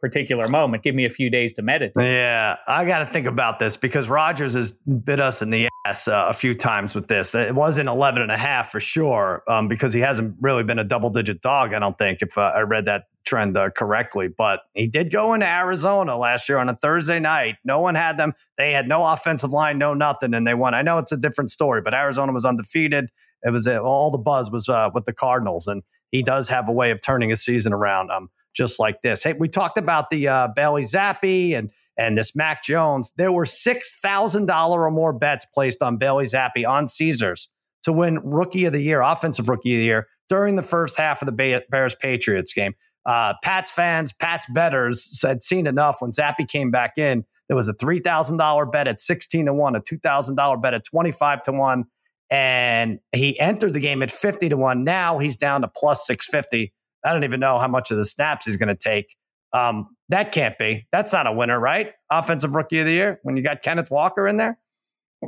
particular 0.00 0.48
moment. 0.48 0.82
Give 0.82 0.94
me 0.94 1.04
a 1.04 1.10
few 1.10 1.30
days 1.30 1.54
to 1.54 1.62
meditate. 1.62 1.94
Yeah, 1.98 2.56
I 2.66 2.84
got 2.84 3.00
to 3.00 3.06
think 3.06 3.26
about 3.26 3.58
this 3.58 3.76
because 3.76 4.08
Rodgers 4.08 4.54
has 4.54 4.72
bit 4.72 5.20
us 5.20 5.42
in 5.42 5.50
the 5.50 5.68
ass 5.86 6.08
uh, 6.08 6.26
a 6.28 6.32
few 6.32 6.54
times 6.54 6.94
with 6.94 7.08
this. 7.08 7.34
It 7.34 7.54
wasn't 7.54 7.88
11 7.88 8.22
and 8.22 8.30
a 8.30 8.36
half 8.36 8.70
for 8.70 8.80
sure 8.80 9.42
um, 9.48 9.68
because 9.68 9.92
he 9.92 10.00
hasn't 10.00 10.36
really 10.40 10.62
been 10.62 10.78
a 10.78 10.84
double 10.84 11.10
digit 11.10 11.40
dog, 11.40 11.74
I 11.74 11.78
don't 11.78 11.98
think, 11.98 12.22
if 12.22 12.36
uh, 12.38 12.52
I 12.54 12.60
read 12.60 12.84
that 12.86 13.04
trend 13.24 13.56
uh, 13.56 13.70
correctly. 13.70 14.28
But 14.28 14.60
he 14.74 14.86
did 14.86 15.10
go 15.10 15.34
into 15.34 15.46
Arizona 15.46 16.16
last 16.16 16.48
year 16.48 16.58
on 16.58 16.68
a 16.68 16.74
Thursday 16.74 17.20
night. 17.20 17.56
No 17.64 17.80
one 17.80 17.94
had 17.94 18.16
them. 18.16 18.32
They 18.56 18.72
had 18.72 18.88
no 18.88 19.04
offensive 19.04 19.52
line, 19.52 19.78
no 19.78 19.94
nothing, 19.94 20.34
and 20.34 20.46
they 20.46 20.54
won. 20.54 20.74
I 20.74 20.82
know 20.82 20.98
it's 20.98 21.12
a 21.12 21.16
different 21.16 21.50
story, 21.50 21.82
but 21.82 21.94
Arizona 21.94 22.32
was 22.32 22.44
undefeated. 22.44 23.08
It 23.42 23.50
was 23.50 23.68
uh, 23.68 23.78
all 23.78 24.10
the 24.10 24.18
buzz 24.18 24.50
was 24.50 24.68
uh, 24.68 24.90
with 24.94 25.04
the 25.04 25.12
Cardinals, 25.12 25.66
and 25.66 25.82
he 26.10 26.22
does 26.22 26.48
have 26.48 26.68
a 26.68 26.72
way 26.72 26.90
of 26.90 27.00
turning 27.02 27.30
his 27.30 27.44
season 27.44 27.72
around. 27.72 28.10
Um, 28.10 28.30
just 28.58 28.80
like 28.80 29.00
this. 29.00 29.22
Hey, 29.22 29.32
we 29.32 29.48
talked 29.48 29.78
about 29.78 30.10
the 30.10 30.28
uh, 30.28 30.48
Bailey 30.48 30.82
Zappe 30.82 31.56
and 31.56 31.70
and 31.96 32.18
this 32.18 32.36
Mac 32.36 32.62
Jones. 32.62 33.12
There 33.16 33.32
were 33.32 33.46
six 33.46 33.98
thousand 34.00 34.46
dollar 34.46 34.82
or 34.82 34.90
more 34.90 35.14
bets 35.14 35.46
placed 35.46 35.82
on 35.82 35.96
Bailey 35.96 36.24
Zappe 36.24 36.68
on 36.68 36.88
Caesars 36.88 37.48
to 37.84 37.92
win 37.92 38.18
Rookie 38.22 38.66
of 38.66 38.72
the 38.72 38.82
Year, 38.82 39.00
Offensive 39.00 39.48
Rookie 39.48 39.74
of 39.74 39.78
the 39.78 39.84
Year 39.84 40.08
during 40.28 40.56
the 40.56 40.62
first 40.62 40.98
half 40.98 41.22
of 41.22 41.26
the 41.26 41.62
Bears 41.70 41.94
Patriots 41.94 42.52
game. 42.52 42.74
Uh, 43.06 43.32
Pats 43.42 43.70
fans, 43.70 44.12
Pats 44.12 44.44
betters 44.52 45.22
had 45.22 45.42
seen 45.42 45.66
enough 45.66 46.02
when 46.02 46.10
Zappe 46.10 46.46
came 46.46 46.70
back 46.70 46.98
in. 46.98 47.24
There 47.46 47.56
was 47.56 47.68
a 47.68 47.74
three 47.74 48.00
thousand 48.00 48.36
dollar 48.36 48.66
bet 48.66 48.88
at 48.88 49.00
sixteen 49.00 49.46
to 49.46 49.54
one, 49.54 49.76
a 49.76 49.80
two 49.80 49.98
thousand 49.98 50.34
dollar 50.36 50.56
bet 50.56 50.74
at 50.74 50.84
twenty 50.84 51.12
five 51.12 51.42
to 51.44 51.52
one, 51.52 51.84
and 52.28 52.98
he 53.12 53.38
entered 53.38 53.72
the 53.72 53.80
game 53.80 54.02
at 54.02 54.10
fifty 54.10 54.48
to 54.48 54.56
one. 54.56 54.84
Now 54.84 55.18
he's 55.18 55.36
down 55.36 55.62
to 55.62 55.68
plus 55.68 56.06
six 56.06 56.26
fifty 56.26 56.72
I 57.04 57.12
don't 57.12 57.24
even 57.24 57.40
know 57.40 57.58
how 57.58 57.68
much 57.68 57.90
of 57.90 57.96
the 57.96 58.04
snaps 58.04 58.46
he's 58.46 58.56
going 58.56 58.68
to 58.68 58.76
take. 58.76 59.16
Um, 59.52 59.88
that 60.08 60.32
can't 60.32 60.58
be. 60.58 60.86
That's 60.92 61.12
not 61.12 61.26
a 61.26 61.32
winner, 61.32 61.58
right? 61.58 61.92
Offensive 62.10 62.54
rookie 62.54 62.80
of 62.80 62.86
the 62.86 62.92
year 62.92 63.20
when 63.22 63.36
you 63.36 63.42
got 63.42 63.62
Kenneth 63.62 63.90
Walker 63.90 64.26
in 64.26 64.36
there. 64.36 64.58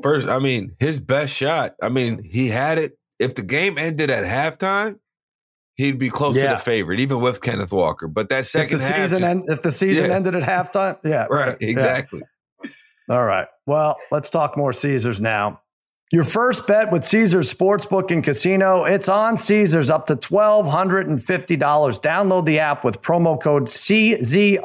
First, 0.03 0.29
I 0.29 0.39
mean, 0.39 0.77
his 0.79 1.00
best 1.00 1.35
shot. 1.35 1.75
I 1.83 1.89
mean, 1.89 2.23
he 2.23 2.49
had 2.49 2.79
it. 2.79 2.99
If 3.19 3.35
the 3.35 3.43
game 3.43 3.77
ended 3.77 4.11
at 4.11 4.25
halftime, 4.25 4.99
he'd 5.75 5.99
be 5.99 6.11
close 6.11 6.37
yeah. 6.37 6.43
to 6.43 6.49
the 6.50 6.59
favorite, 6.59 7.00
even 7.00 7.21
with 7.21 7.43
Kenneth 7.43 7.73
Walker. 7.73 8.07
But 8.07 8.29
that 8.29 8.47
second 8.47 8.77
if 8.77 8.87
the 8.87 8.93
half, 8.93 8.97
season 8.97 9.19
just, 9.19 9.31
end, 9.31 9.45
if 9.49 9.62
the 9.62 9.73
season 9.73 10.11
yeah. 10.11 10.17
ended 10.17 10.35
at 10.35 10.43
halftime, 10.43 10.99
yeah, 11.05 11.27
right, 11.31 11.49
right 11.49 11.57
exactly. 11.61 12.21
Yeah. 12.21 12.71
All 13.17 13.25
right. 13.25 13.49
Well, 13.67 13.97
let's 14.12 14.31
talk 14.31 14.57
more 14.57 14.73
Caesars 14.73 15.21
now. 15.21 15.61
Your 16.12 16.25
first 16.25 16.67
bet 16.67 16.90
with 16.90 17.05
Caesars 17.05 17.55
Sportsbook 17.55 18.11
and 18.11 18.25
Casino, 18.25 18.83
it's 18.83 19.09
on 19.09 19.37
Caesars 19.37 19.90
up 19.90 20.07
to 20.07 20.17
$1,250. 20.17 21.21
Download 21.21 22.45
the 22.45 22.59
app 22.59 22.85
with 22.85 23.00
promo 23.00 23.40
code 23.40 23.67
CZRFULL 23.67 24.59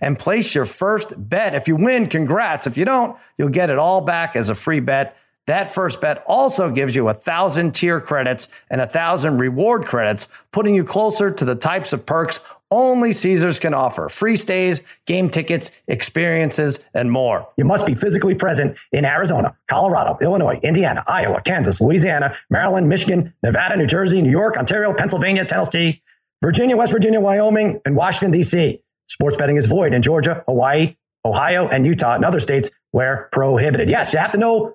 and 0.00 0.18
place 0.18 0.56
your 0.56 0.64
first 0.64 1.12
bet. 1.28 1.54
If 1.54 1.68
you 1.68 1.76
win, 1.76 2.08
congrats. 2.08 2.66
If 2.66 2.76
you 2.76 2.84
don't, 2.84 3.16
you'll 3.38 3.48
get 3.48 3.70
it 3.70 3.78
all 3.78 4.00
back 4.00 4.34
as 4.34 4.48
a 4.48 4.56
free 4.56 4.80
bet. 4.80 5.16
That 5.46 5.72
first 5.72 6.00
bet 6.00 6.24
also 6.26 6.72
gives 6.72 6.96
you 6.96 7.08
a 7.08 7.14
thousand 7.14 7.70
tier 7.72 8.00
credits 8.00 8.48
and 8.70 8.80
a 8.80 8.88
thousand 8.88 9.38
reward 9.38 9.86
credits, 9.86 10.26
putting 10.50 10.74
you 10.74 10.82
closer 10.82 11.30
to 11.30 11.44
the 11.44 11.54
types 11.54 11.92
of 11.92 12.04
perks 12.04 12.40
only 12.70 13.12
Caesars 13.12 13.58
can 13.58 13.74
offer 13.74 14.08
free 14.08 14.36
stays, 14.36 14.82
game 15.06 15.28
tickets, 15.28 15.72
experiences, 15.88 16.86
and 16.94 17.10
more. 17.10 17.48
You 17.56 17.64
must 17.64 17.86
be 17.86 17.94
physically 17.94 18.34
present 18.34 18.76
in 18.92 19.04
Arizona, 19.04 19.56
Colorado, 19.68 20.18
Illinois, 20.20 20.58
Indiana, 20.62 21.02
Iowa, 21.06 21.40
Kansas, 21.42 21.80
Louisiana, 21.80 22.36
Maryland, 22.48 22.88
Michigan, 22.88 23.32
Nevada, 23.42 23.76
New 23.76 23.86
Jersey, 23.86 24.22
New 24.22 24.30
York, 24.30 24.56
Ontario, 24.56 24.94
Pennsylvania, 24.94 25.44
Tennessee, 25.44 26.02
Virginia, 26.42 26.76
West 26.76 26.92
Virginia, 26.92 27.20
Wyoming, 27.20 27.80
and 27.84 27.96
Washington, 27.96 28.30
D.C. 28.30 28.80
Sports 29.08 29.36
betting 29.36 29.56
is 29.56 29.66
void 29.66 29.92
in 29.92 30.02
Georgia, 30.02 30.42
Hawaii, 30.46 30.96
Ohio, 31.24 31.68
and 31.68 31.84
Utah, 31.84 32.14
and 32.14 32.24
other 32.24 32.40
states 32.40 32.70
where 32.92 33.28
prohibited. 33.32 33.90
Yes, 33.90 34.12
you 34.12 34.18
have 34.18 34.30
to 34.30 34.38
know 34.38 34.74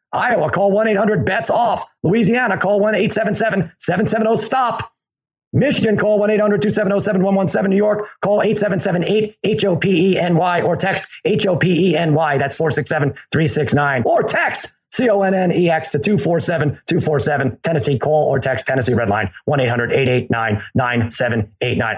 Iowa, 0.13 0.49
call 0.49 0.71
1 0.71 0.87
800 0.89 1.25
bets 1.25 1.49
off. 1.49 1.85
Louisiana, 2.03 2.57
call 2.57 2.79
1 2.79 2.95
877 2.95 3.71
770 3.79 4.37
stop. 4.37 4.91
Michigan, 5.53 5.97
call 5.97 6.19
1 6.19 6.29
800 6.31 6.61
270 6.61 6.99
7117. 6.99 7.69
New 7.69 7.77
York, 7.77 8.09
call 8.21 8.41
877 8.41 9.03
8 9.03 9.37
H 9.43 9.65
O 9.65 9.75
P 9.75 10.11
E 10.11 10.19
N 10.19 10.35
Y 10.35 10.61
or 10.61 10.75
text 10.75 11.09
H 11.25 11.45
O 11.45 11.57
P 11.57 11.91
E 11.91 11.97
N 11.97 12.13
Y. 12.13 12.37
That's 12.37 12.55
467 12.55 13.13
369. 13.31 14.03
Or 14.05 14.23
text 14.23 14.77
C 14.91 15.09
O 15.09 15.21
N 15.21 15.33
N 15.33 15.51
E 15.51 15.69
X 15.69 15.89
to 15.89 15.99
247 15.99 16.69
247. 16.87 17.57
Tennessee, 17.63 17.99
call 17.99 18.27
or 18.27 18.39
text 18.39 18.65
Tennessee 18.65 18.93
Redline 18.93 19.31
1 19.45 19.59
800 19.59 19.91
889 19.91 20.61
9789. 20.75 21.97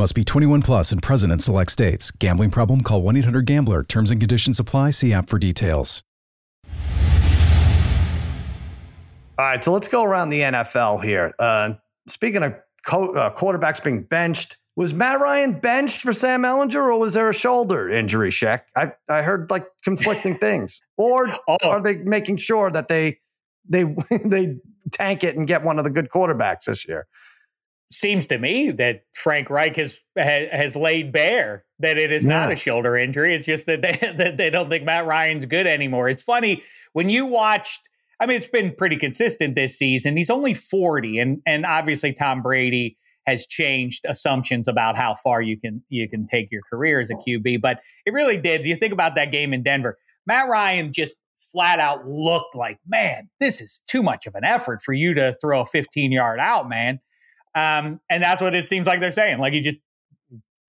Must 0.00 0.14
be 0.14 0.24
21 0.24 0.62
plus 0.62 0.92
and 0.92 1.02
present 1.02 1.30
in 1.30 1.40
select 1.40 1.70
states. 1.70 2.10
Gambling 2.10 2.50
problem? 2.50 2.80
Call 2.80 3.02
1 3.02 3.18
800 3.18 3.44
GAMBLER. 3.44 3.84
Terms 3.84 4.10
and 4.10 4.18
conditions 4.18 4.58
apply. 4.58 4.92
See 4.92 5.12
app 5.12 5.28
for 5.28 5.38
details. 5.38 6.02
All 9.38 9.44
right, 9.44 9.62
so 9.62 9.74
let's 9.74 9.88
go 9.88 10.02
around 10.02 10.30
the 10.30 10.40
NFL 10.40 11.04
here. 11.04 11.34
Uh, 11.38 11.74
speaking 12.08 12.42
of 12.42 12.54
co- 12.86 13.12
uh, 13.12 13.36
quarterbacks 13.36 13.84
being 13.84 14.02
benched, 14.02 14.56
was 14.74 14.94
Matt 14.94 15.20
Ryan 15.20 15.60
benched 15.60 16.00
for 16.00 16.14
Sam 16.14 16.44
Ehlinger, 16.44 16.76
or 16.76 16.98
was 16.98 17.12
there 17.12 17.28
a 17.28 17.34
shoulder 17.34 17.90
injury? 17.90 18.30
Sheck. 18.30 18.62
I 18.74 18.92
I 19.10 19.20
heard 19.20 19.50
like 19.50 19.66
conflicting 19.84 20.34
things, 20.38 20.80
or 20.96 21.28
oh. 21.46 21.58
are 21.62 21.82
they 21.82 21.96
making 21.96 22.38
sure 22.38 22.70
that 22.70 22.88
they 22.88 23.18
they 23.68 23.84
they 24.24 24.56
tank 24.92 25.24
it 25.24 25.36
and 25.36 25.46
get 25.46 25.62
one 25.62 25.76
of 25.76 25.84
the 25.84 25.90
good 25.90 26.08
quarterbacks 26.08 26.64
this 26.64 26.88
year? 26.88 27.06
Seems 27.92 28.26
to 28.28 28.38
me 28.38 28.70
that 28.70 29.02
Frank 29.14 29.50
Reich 29.50 29.76
has 29.76 29.98
has 30.16 30.76
laid 30.76 31.12
bare 31.12 31.64
that 31.80 31.98
it 31.98 32.12
is 32.12 32.24
yeah. 32.24 32.30
not 32.30 32.52
a 32.52 32.56
shoulder 32.56 32.96
injury. 32.96 33.34
It's 33.34 33.46
just 33.46 33.66
that 33.66 33.82
they 33.82 34.12
that 34.16 34.36
they 34.36 34.50
don't 34.50 34.68
think 34.68 34.84
Matt 34.84 35.06
Ryan's 35.06 35.46
good 35.46 35.66
anymore. 35.66 36.08
It's 36.08 36.24
funny 36.24 36.62
when 36.92 37.08
you 37.08 37.26
watched. 37.26 37.80
I 38.22 38.26
mean, 38.26 38.36
it's 38.36 38.48
been 38.48 38.74
pretty 38.74 38.96
consistent 38.96 39.54
this 39.54 39.78
season. 39.78 40.16
He's 40.16 40.30
only 40.30 40.54
forty, 40.54 41.18
and 41.18 41.40
and 41.46 41.64
obviously 41.64 42.12
Tom 42.12 42.42
Brady 42.42 42.96
has 43.26 43.46
changed 43.46 44.04
assumptions 44.08 44.66
about 44.68 44.96
how 44.96 45.14
far 45.14 45.40
you 45.42 45.58
can 45.58 45.82
you 45.88 46.08
can 46.08 46.26
take 46.26 46.48
your 46.50 46.62
career 46.70 47.00
as 47.00 47.10
a 47.10 47.14
QB. 47.14 47.60
But 47.60 47.80
it 48.06 48.12
really 48.12 48.36
did. 48.36 48.64
You 48.64 48.76
think 48.76 48.92
about 48.92 49.14
that 49.16 49.32
game 49.32 49.52
in 49.52 49.62
Denver. 49.62 49.98
Matt 50.26 50.48
Ryan 50.48 50.92
just 50.92 51.16
flat 51.52 51.80
out 51.80 52.06
looked 52.06 52.54
like, 52.54 52.78
man, 52.86 53.28
this 53.40 53.60
is 53.60 53.82
too 53.86 54.02
much 54.02 54.26
of 54.26 54.34
an 54.34 54.44
effort 54.44 54.82
for 54.82 54.92
you 54.92 55.14
to 55.14 55.34
throw 55.40 55.62
a 55.62 55.66
15 55.66 56.12
yard 56.12 56.38
out, 56.38 56.68
man. 56.68 57.00
Um, 57.54 58.00
and 58.08 58.22
that's 58.22 58.40
what 58.40 58.54
it 58.54 58.68
seems 58.68 58.86
like 58.86 59.00
they're 59.00 59.10
saying. 59.10 59.38
Like 59.38 59.52
he 59.52 59.60
just 59.60 59.78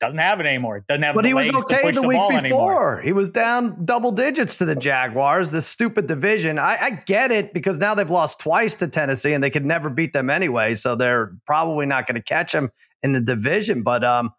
doesn't 0.02 0.18
have 0.18 0.40
it 0.40 0.48
anymore. 0.48 0.84
Doesn't 0.88 1.04
have. 1.04 1.16
But 1.16 1.26
he 1.26 1.34
was 1.34 1.50
okay 1.50 1.92
the, 1.92 2.02
the 2.02 2.08
week 2.08 2.20
before. 2.20 2.38
Anymore. 2.40 3.02
He 3.02 3.14
was 3.14 3.30
down 3.30 3.86
double 3.86 4.12
digits 4.12 4.58
to 4.58 4.66
the 4.66 4.76
Jaguars. 4.76 5.52
This 5.52 5.68
stupid 5.68 6.08
division. 6.08 6.58
I, 6.58 6.78
I, 6.82 6.90
get 7.06 7.32
it 7.32 7.54
because 7.54 7.78
now 7.78 7.94
they've 7.94 8.10
lost 8.10 8.40
twice 8.40 8.74
to 8.76 8.88
Tennessee 8.88 9.34
and 9.34 9.44
they 9.44 9.52
could 9.52 9.64
never 9.64 9.90
beat 9.90 10.12
them 10.12 10.30
anyway. 10.30 10.74
So 10.74 10.96
they're 10.96 11.34
probably 11.46 11.86
not 11.86 12.08
going 12.08 12.16
to 12.16 12.24
catch 12.24 12.52
them 12.52 12.72
in 13.04 13.14
the 13.14 13.22
division. 13.22 13.84
But 13.84 14.04
um, 14.04 14.32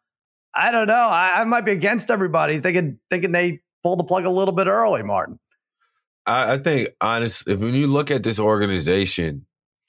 I 0.53 0.73
don't 0.73 0.89
know. 0.89 0.95
I, 0.95 1.41
I, 1.41 1.45
might 1.45 1.65
be 1.65 1.73
against 1.73 2.11
everybody 2.11 2.59
thinking 2.61 2.99
thinking 3.09 3.31
they 3.31 3.61
pulled 3.85 4.01
the 4.01 4.05
plug 4.05 4.27
a 4.27 4.31
little 4.31 4.55
bit 4.55 4.67
early, 4.67 5.05
Martin. 5.05 5.39
I, 6.27 6.55
I 6.55 6.59
think 6.59 6.89
honestly, 7.01 7.55
if 7.55 7.61
when 7.61 7.75
you 7.75 7.87
look 7.87 8.11
at 8.11 8.25
this 8.25 8.41
organization 8.41 9.47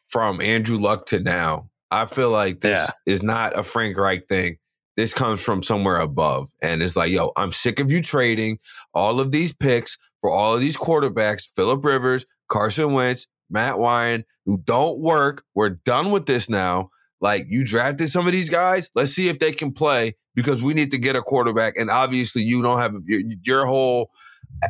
from 0.08 0.40
Andrew 0.40 0.78
Luck 0.78 1.08
to 1.08 1.20
now, 1.20 1.70
I 1.94 2.06
feel 2.08 2.32
like 2.32 2.62
this 2.62 2.90
yeah. 2.90 3.14
is 3.14 3.22
not 3.22 3.58
a 3.58 3.64
Frank 3.64 3.98
Reich 3.98 4.28
thing. 4.28 4.58
This 4.98 5.14
comes 5.14 5.40
from 5.42 5.64
somewhere 5.64 5.98
above. 5.98 6.50
And 6.62 6.82
it's 6.82 6.96
like, 6.96 7.12
yo, 7.12 7.32
I'm 7.36 7.52
sick 7.52 7.80
of 7.80 7.92
you 7.92 8.02
trading 8.02 8.60
all 8.94 9.20
of 9.20 9.32
these 9.32 9.54
picks 9.54 9.98
for 10.20 10.30
all 10.30 10.56
of 10.56 10.62
these 10.62 10.78
quarterbacks, 10.78 11.50
Philip 11.56 11.84
Rivers, 11.84 12.26
Carson 12.48 12.94
Wentz, 12.94 13.28
Matt 13.50 13.78
Ryan, 13.78 14.26
who 14.46 14.58
don't 14.58 15.00
work. 15.00 15.44
We're 15.54 15.70
done 15.70 16.12
with 16.12 16.26
this 16.26 16.50
now. 16.50 16.90
Like 17.22 17.46
you 17.48 17.64
drafted 17.64 18.10
some 18.10 18.26
of 18.26 18.34
these 18.34 18.50
guys. 18.50 18.92
Let's 18.96 19.14
see 19.14 19.30
if 19.30 19.40
they 19.40 19.52
can 19.52 19.72
play 19.72 20.16
because 20.36 20.62
we 20.62 20.74
need 20.74 20.92
to 20.92 20.98
get 20.98 21.16
a 21.16 21.22
quarterback. 21.22 21.78
And 21.78 21.90
obviously, 21.90 22.42
you 22.42 22.62
don't 22.62 22.80
have 22.80 22.96
your, 23.06 23.22
your 23.44 23.66
whole 23.66 24.10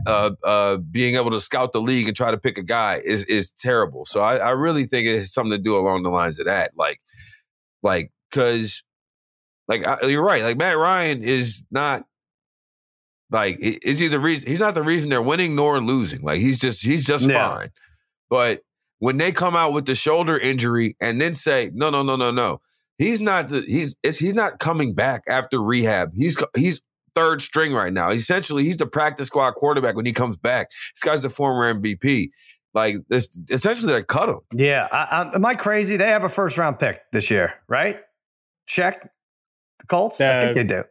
uh, 0.05 0.31
uh, 0.43 0.77
being 0.77 1.15
able 1.15 1.31
to 1.31 1.41
scout 1.41 1.71
the 1.71 1.81
league 1.81 2.07
and 2.07 2.15
try 2.15 2.31
to 2.31 2.37
pick 2.37 2.57
a 2.57 2.63
guy 2.63 3.01
is 3.03 3.25
is 3.25 3.51
terrible. 3.51 4.05
So 4.05 4.21
I, 4.21 4.37
I 4.37 4.49
really 4.51 4.85
think 4.85 5.07
it 5.07 5.15
has 5.15 5.33
something 5.33 5.51
to 5.51 5.57
do 5.57 5.77
along 5.77 6.03
the 6.03 6.09
lines 6.09 6.39
of 6.39 6.45
that. 6.45 6.71
Like 6.75 7.01
like, 7.83 8.11
cause 8.31 8.83
like 9.67 9.85
I, 9.85 10.07
you're 10.07 10.23
right. 10.23 10.43
Like 10.43 10.57
Matt 10.57 10.77
Ryan 10.77 11.23
is 11.23 11.63
not 11.71 12.05
like 13.31 13.57
is 13.59 13.99
he 13.99 14.07
the 14.07 14.19
reason? 14.19 14.49
He's 14.49 14.59
not 14.59 14.75
the 14.75 14.83
reason 14.83 15.09
they're 15.09 15.21
winning 15.21 15.55
nor 15.55 15.79
losing. 15.79 16.21
Like 16.21 16.39
he's 16.39 16.59
just 16.59 16.83
he's 16.83 17.05
just 17.05 17.27
yeah. 17.27 17.49
fine. 17.49 17.69
But 18.29 18.61
when 18.99 19.17
they 19.17 19.31
come 19.31 19.55
out 19.55 19.73
with 19.73 19.85
the 19.85 19.95
shoulder 19.95 20.37
injury 20.37 20.95
and 21.01 21.19
then 21.19 21.33
say 21.33 21.71
no 21.73 21.89
no 21.89 22.03
no 22.03 22.15
no 22.15 22.31
no, 22.31 22.61
he's 22.97 23.21
not 23.21 23.49
the 23.49 23.61
he's 23.61 23.95
he's 24.03 24.33
not 24.33 24.59
coming 24.59 24.93
back 24.93 25.23
after 25.27 25.61
rehab. 25.61 26.11
He's 26.15 26.37
he's 26.55 26.81
third 27.15 27.41
string 27.41 27.73
right 27.73 27.93
now. 27.93 28.11
Essentially, 28.11 28.63
he's 28.63 28.77
the 28.77 28.87
practice 28.87 29.27
squad 29.27 29.53
quarterback 29.55 29.95
when 29.95 30.05
he 30.05 30.13
comes 30.13 30.37
back. 30.37 30.69
This 30.95 31.03
guy's 31.03 31.23
the 31.23 31.29
former 31.29 31.73
MVP. 31.73 32.29
Like 32.73 32.97
this, 33.07 33.29
essentially, 33.49 33.93
they 33.93 34.03
cut 34.03 34.29
him. 34.29 34.39
Yeah, 34.51 34.87
I, 34.91 34.97
I, 34.97 35.35
am 35.35 35.45
I 35.45 35.53
crazy? 35.53 35.97
They 35.97 36.09
have 36.09 36.23
a 36.23 36.29
first 36.29 36.57
round 36.57 36.79
pick 36.79 37.01
this 37.11 37.29
year, 37.29 37.53
right? 37.67 37.99
Check 38.65 39.09
the 39.79 39.85
Colts. 39.87 40.19
I 40.19 40.41
think 40.41 40.55
they 40.55 40.63
do. 40.63 40.83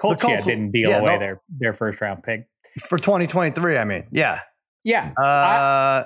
Colts, 0.00 0.20
the 0.20 0.26
Colts 0.26 0.46
yeah, 0.46 0.54
didn't 0.54 0.72
deal 0.72 0.90
yeah, 0.90 0.98
away 0.98 1.18
their 1.18 1.40
their 1.48 1.72
first 1.72 2.00
round 2.00 2.24
pick 2.24 2.48
for 2.80 2.98
2023. 2.98 3.76
I 3.76 3.84
mean, 3.84 4.04
yeah, 4.10 4.40
yeah, 4.82 5.12
uh, 5.16 5.22
I, 5.22 6.04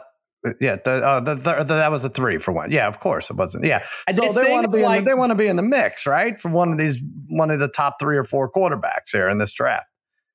yeah. 0.61 0.77
The, 0.85 0.91
uh, 0.91 1.21
the, 1.21 1.35
the, 1.37 1.65
that 1.65 1.91
was 1.91 2.05
a 2.05 2.11
three 2.11 2.37
for 2.37 2.53
one. 2.53 2.71
Yeah, 2.71 2.87
of 2.87 3.00
course 3.00 3.31
it 3.31 3.37
wasn't. 3.37 3.65
Yeah, 3.65 3.87
so 4.12 4.31
they 4.31 4.50
want 4.53 4.65
to 4.65 4.71
be 4.71 4.83
like, 4.83 4.99
in 4.99 5.05
the, 5.05 5.11
they 5.11 5.15
want 5.15 5.31
to 5.31 5.37
be 5.37 5.47
in 5.47 5.57
the 5.57 5.62
mix, 5.62 6.07
right? 6.07 6.38
For 6.38 6.50
one 6.50 6.71
of 6.71 6.77
these, 6.77 7.00
one 7.29 7.50
of 7.50 7.61
the 7.61 7.69
top 7.69 7.97
three 7.99 8.19
or 8.19 8.25
four 8.25 8.50
quarterbacks 8.50 9.11
here 9.12 9.31
in 9.31 9.38
this 9.38 9.55
draft. 9.55 9.87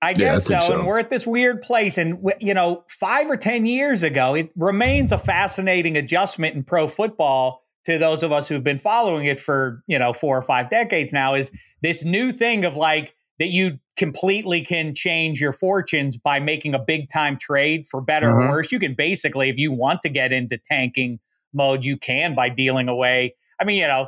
I 0.03 0.13
guess 0.13 0.49
yeah, 0.49 0.57
I 0.57 0.59
so. 0.59 0.67
so. 0.67 0.77
And 0.79 0.87
we're 0.87 0.99
at 0.99 1.09
this 1.09 1.25
weird 1.25 1.61
place. 1.61 1.97
And, 1.97 2.19
you 2.39 2.53
know, 2.53 2.83
five 2.89 3.29
or 3.29 3.37
10 3.37 3.65
years 3.65 4.03
ago, 4.03 4.35
it 4.35 4.49
remains 4.55 5.11
a 5.11 5.17
fascinating 5.17 5.95
adjustment 5.95 6.55
in 6.55 6.63
pro 6.63 6.87
football 6.87 7.63
to 7.85 7.97
those 7.97 8.23
of 8.23 8.31
us 8.31 8.47
who've 8.47 8.63
been 8.63 8.77
following 8.77 9.25
it 9.25 9.39
for, 9.39 9.83
you 9.87 9.97
know, 9.97 10.13
four 10.13 10.37
or 10.37 10.41
five 10.41 10.69
decades 10.69 11.13
now 11.13 11.35
is 11.35 11.51
this 11.81 12.03
new 12.03 12.31
thing 12.31 12.65
of 12.65 12.75
like, 12.75 13.15
that 13.39 13.47
you 13.47 13.79
completely 13.97 14.63
can 14.63 14.93
change 14.93 15.41
your 15.41 15.51
fortunes 15.51 16.17
by 16.17 16.39
making 16.39 16.75
a 16.75 16.79
big 16.79 17.09
time 17.09 17.37
trade 17.37 17.85
for 17.87 17.99
better 17.99 18.27
mm-hmm. 18.27 18.47
or 18.47 18.51
worse. 18.51 18.71
You 18.71 18.79
can 18.79 18.93
basically, 18.93 19.49
if 19.49 19.57
you 19.57 19.71
want 19.71 20.01
to 20.03 20.09
get 20.09 20.31
into 20.31 20.59
tanking 20.69 21.19
mode, 21.53 21.83
you 21.83 21.97
can 21.97 22.35
by 22.35 22.49
dealing 22.49 22.87
away. 22.87 23.35
I 23.59 23.65
mean, 23.65 23.77
you 23.81 23.87
know, 23.87 24.07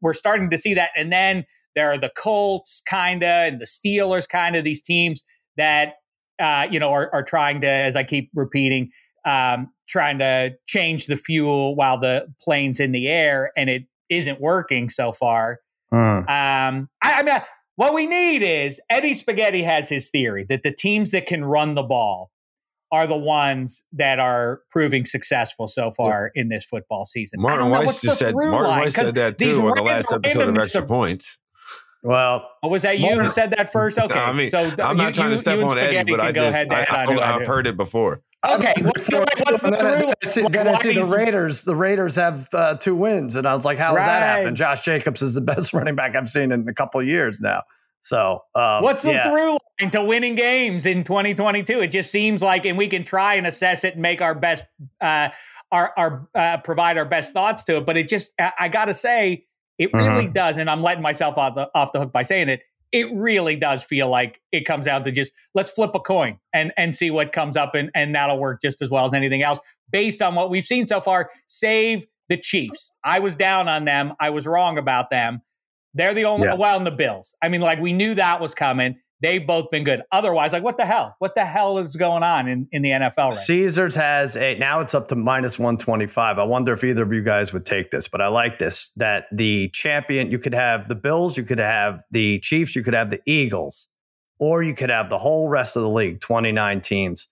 we're 0.00 0.12
starting 0.12 0.50
to 0.50 0.58
see 0.58 0.74
that. 0.74 0.90
And 0.96 1.12
then 1.12 1.44
there 1.78 1.92
are 1.92 1.96
the 1.96 2.10
Colts, 2.16 2.82
kind 2.88 3.22
of, 3.22 3.28
and 3.28 3.60
the 3.60 3.64
Steelers, 3.64 4.28
kind 4.28 4.56
of, 4.56 4.64
these 4.64 4.82
teams 4.82 5.22
that, 5.56 5.94
uh, 6.40 6.66
you 6.68 6.80
know, 6.80 6.90
are, 6.90 7.08
are 7.14 7.22
trying 7.22 7.60
to, 7.60 7.68
as 7.68 7.94
I 7.94 8.02
keep 8.02 8.30
repeating, 8.34 8.90
um, 9.24 9.70
trying 9.88 10.18
to 10.18 10.54
change 10.66 11.06
the 11.06 11.16
fuel 11.16 11.76
while 11.76 11.98
the 11.98 12.26
plane's 12.42 12.80
in 12.80 12.90
the 12.90 13.06
air, 13.06 13.52
and 13.56 13.70
it 13.70 13.84
isn't 14.10 14.40
working 14.40 14.90
so 14.90 15.12
far. 15.12 15.60
Mm. 15.92 16.18
Um, 16.28 16.88
I, 17.00 17.20
I 17.20 17.22
mean, 17.22 17.40
what 17.76 17.94
we 17.94 18.06
need 18.06 18.42
is 18.42 18.80
Eddie 18.90 19.14
Spaghetti 19.14 19.62
has 19.62 19.88
his 19.88 20.10
theory 20.10 20.44
that 20.48 20.64
the 20.64 20.72
teams 20.72 21.12
that 21.12 21.26
can 21.26 21.44
run 21.44 21.76
the 21.76 21.84
ball 21.84 22.32
are 22.90 23.06
the 23.06 23.16
ones 23.16 23.84
that 23.92 24.18
are 24.18 24.62
proving 24.70 25.04
successful 25.04 25.68
so 25.68 25.90
far 25.90 26.32
yeah. 26.34 26.42
in 26.42 26.48
this 26.48 26.64
football 26.64 27.04
season. 27.04 27.40
Martin 27.40 27.68
Weiss 27.70 28.00
just 28.00 28.18
said 28.18 28.34
Martin 28.34 28.78
Weiss 28.78 28.94
said 28.94 29.14
that 29.14 29.38
too 29.38 29.68
on 29.68 29.76
the 29.76 29.82
last 29.82 30.12
episode 30.12 30.48
of 30.48 30.56
Extra 30.56 30.86
Points. 30.86 31.38
Well, 32.02 32.48
oh, 32.62 32.68
was 32.68 32.82
that 32.82 32.98
you 32.98 33.06
Martin, 33.06 33.24
who 33.24 33.30
said 33.30 33.50
that 33.50 33.72
first? 33.72 33.98
Okay, 34.08 34.14
no, 34.14 34.24
I 34.24 34.32
mean, 34.32 34.50
so 34.50 34.70
I'm 34.78 34.96
not 34.96 35.14
trying 35.14 35.30
you, 35.30 35.36
to 35.36 35.38
step 35.38 35.58
on 35.58 35.78
Eddie, 35.78 36.10
but 36.10 36.20
I 36.20 36.32
just 36.32 36.56
I, 36.70 36.84
have 36.84 37.46
heard 37.46 37.66
it 37.66 37.76
before. 37.76 38.22
Okay, 38.46 38.72
what's 38.82 39.06
the, 39.06 39.26
through? 40.32 40.48
Then 40.50 40.68
I 40.68 40.74
see 40.76 40.94
the 40.94 41.04
Raiders. 41.04 41.64
The 41.64 41.74
Raiders 41.74 42.14
have 42.16 42.48
uh, 42.52 42.76
two 42.76 42.94
wins, 42.94 43.34
and 43.34 43.48
I 43.48 43.54
was 43.54 43.64
like, 43.64 43.78
"How 43.78 43.94
right. 43.94 44.00
does 44.00 44.06
that 44.06 44.22
happen?" 44.22 44.54
Josh 44.54 44.84
Jacobs 44.84 45.22
is 45.22 45.34
the 45.34 45.40
best 45.42 45.72
running 45.72 45.96
back 45.96 46.14
I've 46.14 46.28
seen 46.28 46.52
in 46.52 46.68
a 46.68 46.74
couple 46.74 47.02
years 47.02 47.40
now. 47.40 47.62
So, 48.00 48.44
um, 48.54 48.84
what's 48.84 49.02
the 49.02 49.12
yeah. 49.12 49.28
through 49.28 49.58
line 49.80 49.90
to 49.90 50.04
winning 50.04 50.36
games 50.36 50.86
in 50.86 51.02
2022? 51.02 51.80
It 51.80 51.88
just 51.88 52.12
seems 52.12 52.40
like, 52.40 52.64
and 52.64 52.78
we 52.78 52.86
can 52.86 53.02
try 53.02 53.34
and 53.34 53.46
assess 53.46 53.82
it 53.82 53.94
and 53.94 54.02
make 54.02 54.22
our 54.22 54.36
best, 54.36 54.64
uh, 55.00 55.30
our 55.72 55.92
our 55.96 56.28
uh, 56.36 56.58
provide 56.58 56.96
our 56.96 57.04
best 57.04 57.32
thoughts 57.32 57.64
to 57.64 57.78
it. 57.78 57.86
But 57.86 57.96
it 57.96 58.08
just, 58.08 58.32
I, 58.38 58.52
I 58.60 58.68
got 58.68 58.84
to 58.84 58.94
say, 58.94 59.46
it 59.78 59.94
really 59.94 60.24
mm-hmm. 60.24 60.32
does, 60.32 60.58
and 60.58 60.68
I'm 60.68 60.82
letting 60.82 61.02
myself 61.02 61.38
off 61.38 61.54
the 61.54 61.68
off 61.74 61.92
the 61.92 62.00
hook 62.00 62.12
by 62.12 62.24
saying 62.24 62.48
it. 62.48 62.60
It 62.90 63.06
really 63.12 63.54
does 63.54 63.84
feel 63.84 64.08
like 64.08 64.40
it 64.50 64.64
comes 64.64 64.86
down 64.86 65.04
to 65.04 65.12
just 65.12 65.32
let's 65.54 65.70
flip 65.70 65.90
a 65.94 66.00
coin 66.00 66.38
and 66.52 66.72
and 66.76 66.94
see 66.94 67.10
what 67.10 67.32
comes 67.32 67.56
up 67.56 67.74
and 67.74 67.90
and 67.94 68.14
that'll 68.14 68.38
work 68.38 68.60
just 68.62 68.82
as 68.82 68.90
well 68.90 69.06
as 69.06 69.14
anything 69.14 69.42
else 69.42 69.60
based 69.90 70.20
on 70.22 70.34
what 70.34 70.50
we've 70.50 70.64
seen 70.64 70.86
so 70.86 71.00
far. 71.00 71.30
Save 71.48 72.06
the 72.28 72.36
chiefs. 72.36 72.90
I 73.04 73.20
was 73.20 73.36
down 73.36 73.68
on 73.68 73.84
them. 73.84 74.14
I 74.20 74.30
was 74.30 74.46
wrong 74.46 74.78
about 74.78 75.10
them. 75.10 75.42
They're 75.94 76.14
the 76.14 76.24
only 76.24 76.46
yeah. 76.46 76.54
well 76.54 76.76
in 76.76 76.84
the 76.84 76.90
bills. 76.90 77.34
I 77.42 77.48
mean 77.48 77.60
like 77.60 77.78
we 77.78 77.92
knew 77.92 78.14
that 78.14 78.40
was 78.40 78.54
coming 78.54 78.96
they've 79.20 79.46
both 79.46 79.70
been 79.70 79.84
good. 79.84 80.02
Otherwise, 80.12 80.52
like 80.52 80.62
what 80.62 80.76
the 80.76 80.86
hell? 80.86 81.16
What 81.18 81.34
the 81.34 81.44
hell 81.44 81.78
is 81.78 81.96
going 81.96 82.22
on 82.22 82.48
in, 82.48 82.68
in 82.72 82.82
the 82.82 82.90
NFL 82.90 83.16
right 83.16 83.32
Caesars 83.32 83.94
has 83.94 84.36
a 84.36 84.56
now 84.56 84.80
it's 84.80 84.94
up 84.94 85.08
to 85.08 85.16
minus 85.16 85.58
125. 85.58 86.38
I 86.38 86.42
wonder 86.44 86.72
if 86.72 86.84
either 86.84 87.02
of 87.02 87.12
you 87.12 87.22
guys 87.22 87.52
would 87.52 87.66
take 87.66 87.90
this, 87.90 88.08
but 88.08 88.20
I 88.20 88.28
like 88.28 88.58
this 88.58 88.90
that 88.96 89.24
the 89.32 89.68
champion, 89.70 90.30
you 90.30 90.38
could 90.38 90.54
have 90.54 90.88
the 90.88 90.94
Bills, 90.94 91.36
you 91.36 91.44
could 91.44 91.58
have 91.58 92.00
the 92.10 92.40
Chiefs, 92.40 92.76
you 92.76 92.82
could 92.82 92.94
have 92.94 93.10
the 93.10 93.20
Eagles, 93.26 93.88
or 94.38 94.62
you 94.62 94.74
could 94.74 94.90
have 94.90 95.10
the 95.10 95.18
whole 95.18 95.48
rest 95.48 95.76
of 95.76 95.82
the 95.82 95.90
league, 95.90 96.20
29 96.20 96.80
teams. 96.80 97.28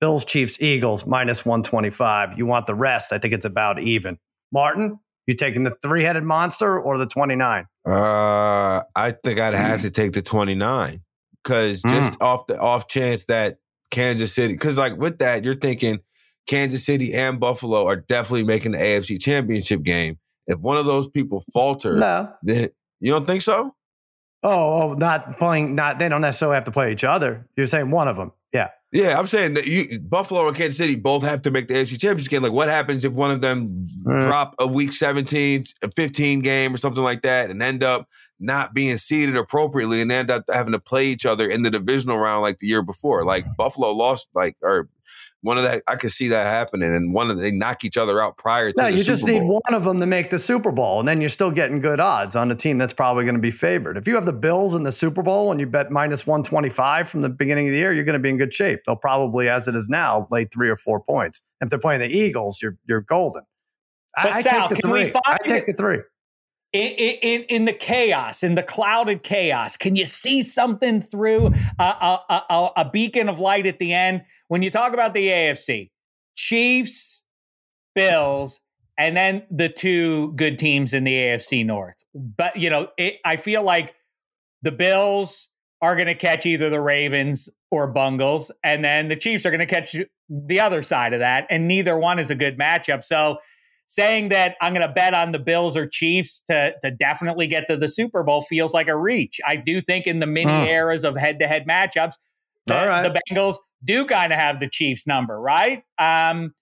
Bills, 0.00 0.24
Chiefs, 0.24 0.60
Eagles, 0.60 1.06
minus 1.06 1.46
125. 1.46 2.36
You 2.36 2.44
want 2.44 2.66
the 2.66 2.74
rest. 2.74 3.12
I 3.12 3.18
think 3.18 3.32
it's 3.32 3.44
about 3.44 3.80
even. 3.80 4.18
Martin, 4.50 4.98
you 5.26 5.34
taking 5.34 5.62
the 5.62 5.76
three 5.80 6.02
headed 6.02 6.24
monster 6.24 6.80
or 6.80 6.98
the 6.98 7.06
29? 7.06 7.66
Uh, 7.86 8.80
I 8.96 9.14
think 9.24 9.38
I'd 9.38 9.54
have 9.54 9.82
to 9.82 9.90
take 9.90 10.12
the 10.12 10.20
29 10.20 11.00
because 11.42 11.82
just 11.82 12.18
mm. 12.18 12.24
off 12.24 12.46
the 12.46 12.58
off 12.58 12.88
chance 12.88 13.26
that 13.26 13.58
Kansas 13.90 14.34
City, 14.34 14.54
because 14.54 14.76
like 14.78 14.96
with 14.96 15.18
that, 15.18 15.44
you're 15.44 15.54
thinking 15.54 16.00
Kansas 16.46 16.84
City 16.84 17.14
and 17.14 17.38
Buffalo 17.38 17.86
are 17.86 17.96
definitely 17.96 18.44
making 18.44 18.72
the 18.72 18.78
AFC 18.78 19.20
Championship 19.20 19.82
game. 19.82 20.18
If 20.46 20.58
one 20.58 20.76
of 20.76 20.86
those 20.86 21.08
people 21.08 21.42
falter, 21.52 21.96
no, 21.96 22.32
then 22.42 22.70
you 23.00 23.12
don't 23.12 23.26
think 23.26 23.42
so? 23.42 23.74
Oh, 24.42 24.82
oh, 24.82 24.92
not 24.94 25.38
playing. 25.38 25.74
Not 25.74 25.98
they 25.98 26.08
don't 26.08 26.20
necessarily 26.20 26.56
have 26.56 26.64
to 26.64 26.72
play 26.72 26.92
each 26.92 27.04
other. 27.04 27.46
You're 27.56 27.66
saying 27.66 27.90
one 27.90 28.08
of 28.08 28.16
them, 28.16 28.32
yeah. 28.52 28.68
Yeah, 28.92 29.18
I'm 29.18 29.26
saying 29.26 29.54
that 29.54 29.66
you, 29.66 29.98
Buffalo 30.00 30.46
and 30.46 30.54
Kansas 30.54 30.76
City 30.76 30.96
both 30.96 31.22
have 31.22 31.40
to 31.42 31.50
make 31.50 31.66
the 31.66 31.74
AFC 31.74 31.98
Championship 31.98 32.30
game. 32.30 32.42
Like, 32.42 32.52
what 32.52 32.68
happens 32.68 33.06
if 33.06 33.14
one 33.14 33.30
of 33.30 33.40
them 33.40 33.86
mm. 34.04 34.20
drop 34.20 34.54
a 34.58 34.66
Week 34.66 34.92
17, 34.92 35.64
15 35.96 36.40
game 36.40 36.74
or 36.74 36.76
something 36.76 37.02
like 37.02 37.22
that, 37.22 37.50
and 37.50 37.62
end 37.62 37.82
up 37.82 38.06
not 38.38 38.74
being 38.74 38.98
seeded 38.98 39.34
appropriately, 39.34 40.02
and 40.02 40.12
end 40.12 40.30
up 40.30 40.44
having 40.52 40.72
to 40.72 40.78
play 40.78 41.06
each 41.06 41.24
other 41.24 41.48
in 41.48 41.62
the 41.62 41.70
divisional 41.70 42.18
round 42.18 42.42
like 42.42 42.58
the 42.58 42.66
year 42.66 42.82
before? 42.82 43.24
Like 43.24 43.46
Buffalo 43.56 43.92
lost, 43.92 44.28
like 44.34 44.58
or 44.60 44.90
one 45.42 45.58
of 45.58 45.64
that 45.64 45.82
I 45.86 45.96
could 45.96 46.10
see 46.12 46.28
that 46.28 46.46
happening, 46.46 46.94
and 46.94 47.12
one 47.12 47.30
of 47.30 47.38
they 47.38 47.50
knock 47.50 47.84
each 47.84 47.96
other 47.96 48.22
out 48.22 48.38
prior 48.38 48.72
to. 48.72 48.82
No, 48.82 48.88
you 48.88 48.98
Super 48.98 49.06
just 49.06 49.26
Bowl. 49.26 49.40
need 49.40 49.46
one 49.46 49.74
of 49.74 49.84
them 49.84 50.00
to 50.00 50.06
make 50.06 50.30
the 50.30 50.38
Super 50.38 50.72
Bowl, 50.72 51.00
and 51.00 51.08
then 51.08 51.20
you're 51.20 51.28
still 51.28 51.50
getting 51.50 51.80
good 51.80 52.00
odds 52.00 52.36
on 52.36 52.50
a 52.50 52.54
team 52.54 52.78
that's 52.78 52.92
probably 52.92 53.24
going 53.24 53.34
to 53.34 53.40
be 53.40 53.50
favored. 53.50 53.96
If 53.96 54.06
you 54.06 54.14
have 54.14 54.24
the 54.24 54.32
Bills 54.32 54.74
in 54.74 54.84
the 54.84 54.92
Super 54.92 55.22
Bowl 55.22 55.50
and 55.50 55.60
you 55.60 55.66
bet 55.66 55.90
minus 55.90 56.26
one 56.26 56.42
twenty 56.42 56.68
five 56.68 57.08
from 57.08 57.22
the 57.22 57.28
beginning 57.28 57.66
of 57.66 57.72
the 57.72 57.78
year, 57.78 57.92
you're 57.92 58.04
going 58.04 58.14
to 58.14 58.20
be 58.20 58.30
in 58.30 58.38
good 58.38 58.54
shape. 58.54 58.80
They'll 58.86 58.96
probably, 58.96 59.48
as 59.48 59.68
it 59.68 59.74
is 59.74 59.88
now, 59.88 60.28
lay 60.30 60.44
three 60.44 60.70
or 60.70 60.76
four 60.76 61.00
points. 61.00 61.42
If 61.60 61.70
they're 61.70 61.78
playing 61.78 62.00
the 62.00 62.08
Eagles, 62.08 62.62
you're 62.62 62.76
you're 62.86 63.00
golden. 63.02 63.42
But 64.14 64.32
I, 64.32 64.40
Sal, 64.42 64.68
take 64.68 64.80
the 64.80 64.88
three. 64.88 65.12
I 65.26 65.36
take 65.44 65.66
the 65.66 65.72
three. 65.72 65.98
In, 66.72 66.86
in, 66.86 67.42
in, 67.50 67.64
the 67.66 67.74
chaos, 67.74 68.42
in 68.42 68.54
the 68.54 68.62
clouded 68.62 69.22
chaos, 69.22 69.76
can 69.76 69.94
you 69.94 70.06
see 70.06 70.42
something 70.42 71.02
through 71.02 71.48
a, 71.78 71.82
a, 71.82 72.42
a, 72.48 72.70
a 72.78 72.90
beacon 72.90 73.28
of 73.28 73.38
light 73.38 73.66
at 73.66 73.78
the 73.78 73.92
end? 73.92 74.22
When 74.48 74.62
you 74.62 74.70
talk 74.70 74.92
about 74.92 75.14
the 75.14 75.28
AFC, 75.28 75.90
Chiefs, 76.36 77.24
Bills, 77.94 78.60
and 78.98 79.16
then 79.16 79.42
the 79.50 79.68
two 79.68 80.32
good 80.32 80.58
teams 80.58 80.94
in 80.94 81.04
the 81.04 81.12
AFC 81.12 81.64
North. 81.64 81.96
But, 82.14 82.56
you 82.56 82.70
know, 82.70 82.88
it, 82.98 83.16
I 83.24 83.36
feel 83.36 83.62
like 83.62 83.94
the 84.62 84.70
Bills 84.72 85.48
are 85.80 85.96
going 85.96 86.06
to 86.06 86.14
catch 86.14 86.46
either 86.46 86.70
the 86.70 86.80
Ravens 86.80 87.48
or 87.70 87.86
Bungles, 87.86 88.52
and 88.62 88.84
then 88.84 89.08
the 89.08 89.16
Chiefs 89.16 89.44
are 89.44 89.50
going 89.50 89.60
to 89.60 89.66
catch 89.66 89.96
the 90.28 90.60
other 90.60 90.82
side 90.82 91.12
of 91.12 91.20
that, 91.20 91.46
and 91.50 91.66
neither 91.66 91.98
one 91.98 92.18
is 92.18 92.30
a 92.30 92.34
good 92.34 92.58
matchup. 92.58 93.04
So, 93.04 93.38
saying 93.88 94.30
that 94.30 94.56
I'm 94.60 94.72
going 94.72 94.86
to 94.86 94.92
bet 94.92 95.12
on 95.12 95.32
the 95.32 95.38
Bills 95.38 95.76
or 95.76 95.86
Chiefs 95.86 96.42
to 96.48 96.72
to 96.82 96.90
definitely 96.90 97.46
get 97.46 97.66
to 97.68 97.76
the 97.76 97.88
Super 97.88 98.22
Bowl 98.22 98.42
feels 98.42 98.72
like 98.72 98.88
a 98.88 98.96
reach. 98.96 99.40
I 99.44 99.56
do 99.56 99.80
think 99.80 100.06
in 100.06 100.20
the 100.20 100.26
many 100.26 100.68
eras 100.68 101.04
of 101.04 101.16
head 101.16 101.40
to 101.40 101.48
head 101.48 101.66
matchups, 101.66 102.14
the, 102.66 102.74
the 103.02 103.20
Bengals 103.30 103.56
do 103.84 104.04
kind 104.04 104.32
of 104.32 104.38
have 104.38 104.60
the 104.60 104.68
Chiefs 104.68 105.06
number, 105.06 105.38
right? 105.38 105.82
Um, 105.98 106.54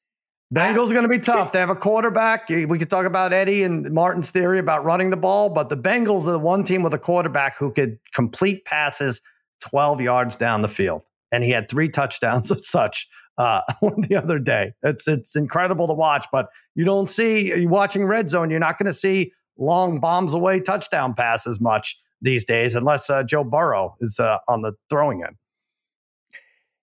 Bengals 0.52 0.90
are 0.90 0.94
going 0.94 1.04
to 1.04 1.08
be 1.08 1.20
tough. 1.20 1.52
They 1.52 1.60
have 1.60 1.70
a 1.70 1.76
quarterback. 1.76 2.48
We 2.48 2.78
could 2.78 2.90
talk 2.90 3.06
about 3.06 3.32
Eddie 3.32 3.62
and 3.62 3.92
Martin's 3.92 4.32
theory 4.32 4.58
about 4.58 4.84
running 4.84 5.10
the 5.10 5.16
ball, 5.16 5.54
but 5.54 5.68
the 5.68 5.76
Bengals 5.76 6.26
are 6.26 6.32
the 6.32 6.40
one 6.40 6.64
team 6.64 6.82
with 6.82 6.92
a 6.92 6.98
quarterback 6.98 7.56
who 7.56 7.70
could 7.72 7.98
complete 8.14 8.64
passes 8.64 9.22
12 9.60 10.00
yards 10.00 10.36
down 10.36 10.62
the 10.62 10.68
field. 10.68 11.04
And 11.30 11.44
he 11.44 11.50
had 11.50 11.68
three 11.68 11.88
touchdowns 11.88 12.50
of 12.50 12.60
such 12.60 13.06
uh, 13.38 13.60
the 14.08 14.16
other 14.16 14.40
day. 14.40 14.72
It's 14.82 15.06
it's 15.06 15.36
incredible 15.36 15.86
to 15.86 15.94
watch, 15.94 16.26
but 16.32 16.48
you 16.74 16.84
don't 16.84 17.08
see 17.08 17.54
you 17.60 17.68
watching 17.68 18.04
red 18.04 18.28
zone. 18.28 18.50
You're 18.50 18.58
not 18.58 18.76
going 18.76 18.86
to 18.86 18.92
see 18.92 19.32
long 19.56 20.00
bombs 20.00 20.34
away 20.34 20.58
touchdown 20.58 21.14
passes 21.14 21.60
much 21.60 21.96
these 22.20 22.44
days, 22.44 22.74
unless 22.74 23.08
uh, 23.08 23.22
Joe 23.22 23.44
Burrow 23.44 23.96
is 24.00 24.18
uh, 24.18 24.38
on 24.48 24.62
the 24.62 24.72
throwing 24.90 25.22
end. 25.22 25.36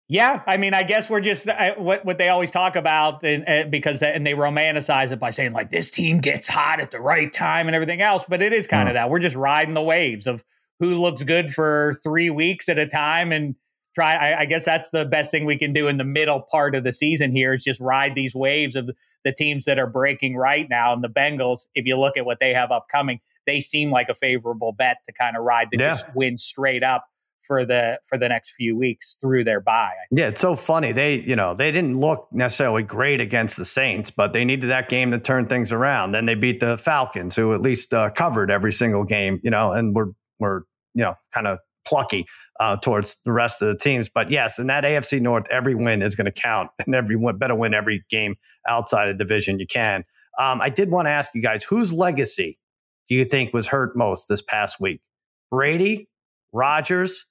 Yeah, 0.10 0.42
I 0.48 0.56
mean, 0.56 0.74
I 0.74 0.84
guess 0.84 1.10
we're 1.10 1.22
just 1.22 1.50
uh, 1.50 1.76
what 1.76 2.06
what 2.06 2.18
they 2.18 2.30
always 2.30 2.50
talk 2.50 2.78
about, 2.78 3.24
and, 3.24 3.44
uh, 3.48 3.64
because 3.70 4.02
and 4.02 4.26
they 4.26 4.32
romanticize 4.32 5.12
it 5.12 5.20
by 5.20 5.32
saying 5.32 5.52
like 5.52 5.70
this 5.70 5.90
team 5.90 6.20
gets 6.20 6.48
hot 6.48 6.80
at 6.80 6.92
the 6.92 7.00
right 7.02 7.32
time 7.34 7.68
and 7.68 7.76
everything 7.76 8.02
else. 8.02 8.24
But 8.28 8.42
it 8.42 8.54
is 8.54 8.68
kind 8.68 8.88
of 8.88 8.94
that 8.94 9.10
we're 9.10 9.20
just 9.20 9.36
riding 9.36 9.74
the 9.74 9.82
waves 9.82 10.26
of 10.26 10.46
who 10.80 10.92
looks 10.92 11.24
good 11.24 11.54
for 11.54 11.94
three 12.04 12.30
weeks 12.30 12.70
at 12.70 12.78
a 12.78 12.88
time 12.88 13.34
and 13.34 13.56
try. 13.96 14.14
I, 14.14 14.42
I, 14.42 14.46
guess 14.46 14.64
that's 14.64 14.92
the 14.92 15.04
best 15.04 15.30
thing 15.30 15.44
we 15.44 15.58
can 15.58 15.74
do 15.74 15.90
in 15.90 15.98
the 15.98 16.06
middle 16.06 16.42
part 16.42 16.74
of 16.74 16.86
the 16.86 16.94
season 16.94 17.32
here 17.32 17.54
is 17.54 17.64
just 17.64 17.82
ride 17.82 18.16
these 18.16 18.34
waves 18.34 18.78
of 18.78 18.90
the 19.26 19.34
teams 19.34 19.66
that 19.66 19.78
are 19.78 19.88
breaking 19.88 20.38
right 20.38 20.70
now. 20.70 20.94
And 20.94 21.04
the 21.04 21.10
Bengals, 21.10 21.68
if 21.76 21.86
you 21.86 22.00
look 22.00 22.16
at 22.16 22.26
what 22.26 22.38
they 22.40 22.54
have 22.54 22.72
upcoming, 22.72 23.20
they 23.46 23.60
seem 23.60 23.92
like 23.92 24.08
a 24.08 24.14
favorable 24.14 24.72
bet 24.72 24.98
to 25.08 25.14
kind 25.14 25.36
of 25.36 25.44
ride 25.44 25.68
the 25.72 25.78
yeah. 25.80 25.94
just 25.94 26.06
win 26.16 26.38
straight 26.38 26.84
up 26.84 27.08
for 27.48 27.66
the 27.66 27.98
for 28.06 28.18
the 28.18 28.28
next 28.28 28.52
few 28.52 28.78
weeks 28.78 29.16
through 29.20 29.46
their 29.46 29.62
bye. 29.62 29.94
Yeah, 30.12 30.28
it's 30.28 30.42
so 30.42 30.56
funny. 30.56 30.92
They, 30.92 31.22
you 31.22 31.36
know, 31.36 31.56
they 31.56 31.72
didn't 31.72 32.00
look 32.00 32.28
necessarily 32.32 32.84
great 32.84 33.22
against 33.22 33.58
the 33.58 33.66
Saints, 33.66 34.12
but 34.12 34.34
they 34.34 34.46
needed 34.46 34.70
that 34.70 34.90
game 34.90 35.12
to 35.12 35.20
turn 35.20 35.48
things 35.48 35.72
around. 35.72 36.12
Then 36.12 36.26
they 36.26 36.36
beat 36.36 36.60
the 36.60 36.78
Falcons, 36.78 37.36
who 37.36 37.54
at 37.54 37.62
least 37.62 37.94
uh, 37.94 38.10
covered 38.12 38.52
every 38.52 38.74
single 38.74 39.06
game, 39.06 39.40
you 39.44 39.50
know, 39.50 39.72
and 39.72 39.96
were 39.96 40.12
were 40.40 40.66
you 40.94 41.04
know 41.04 41.16
kind 41.34 41.48
of 41.48 41.60
plucky 41.88 42.26
uh, 42.60 42.76
towards 42.76 43.20
the 43.26 43.32
rest 43.32 43.62
of 43.62 43.70
the 43.70 43.78
teams. 43.78 44.10
But 44.10 44.30
yes, 44.30 44.60
in 44.60 44.68
that 44.68 44.84
AFC 44.84 45.22
North, 45.22 45.48
every 45.50 45.74
win 45.74 46.02
is 46.02 46.16
going 46.16 46.26
to 46.26 46.32
count, 46.32 46.70
and 46.86 46.94
everyone 46.94 47.38
better 47.38 47.56
win 47.56 47.74
every 47.74 48.04
game 48.10 48.36
outside 48.68 49.08
of 49.08 49.18
division 49.18 49.60
you 49.60 49.68
can. 49.68 50.04
Um, 50.38 50.62
I 50.62 50.70
did 50.70 50.92
want 50.92 51.08
to 51.08 51.12
ask 51.12 51.34
you 51.34 51.42
guys, 51.42 51.64
whose 51.64 51.92
legacy 51.92 52.60
do 53.08 53.16
you 53.16 53.24
think 53.24 53.54
was 53.54 53.68
hurt 53.68 53.96
most 53.96 54.28
this 54.28 54.42
past 54.42 54.80
week? 54.80 55.02
Brady, 55.50 56.10
Rodgers, 56.54 57.26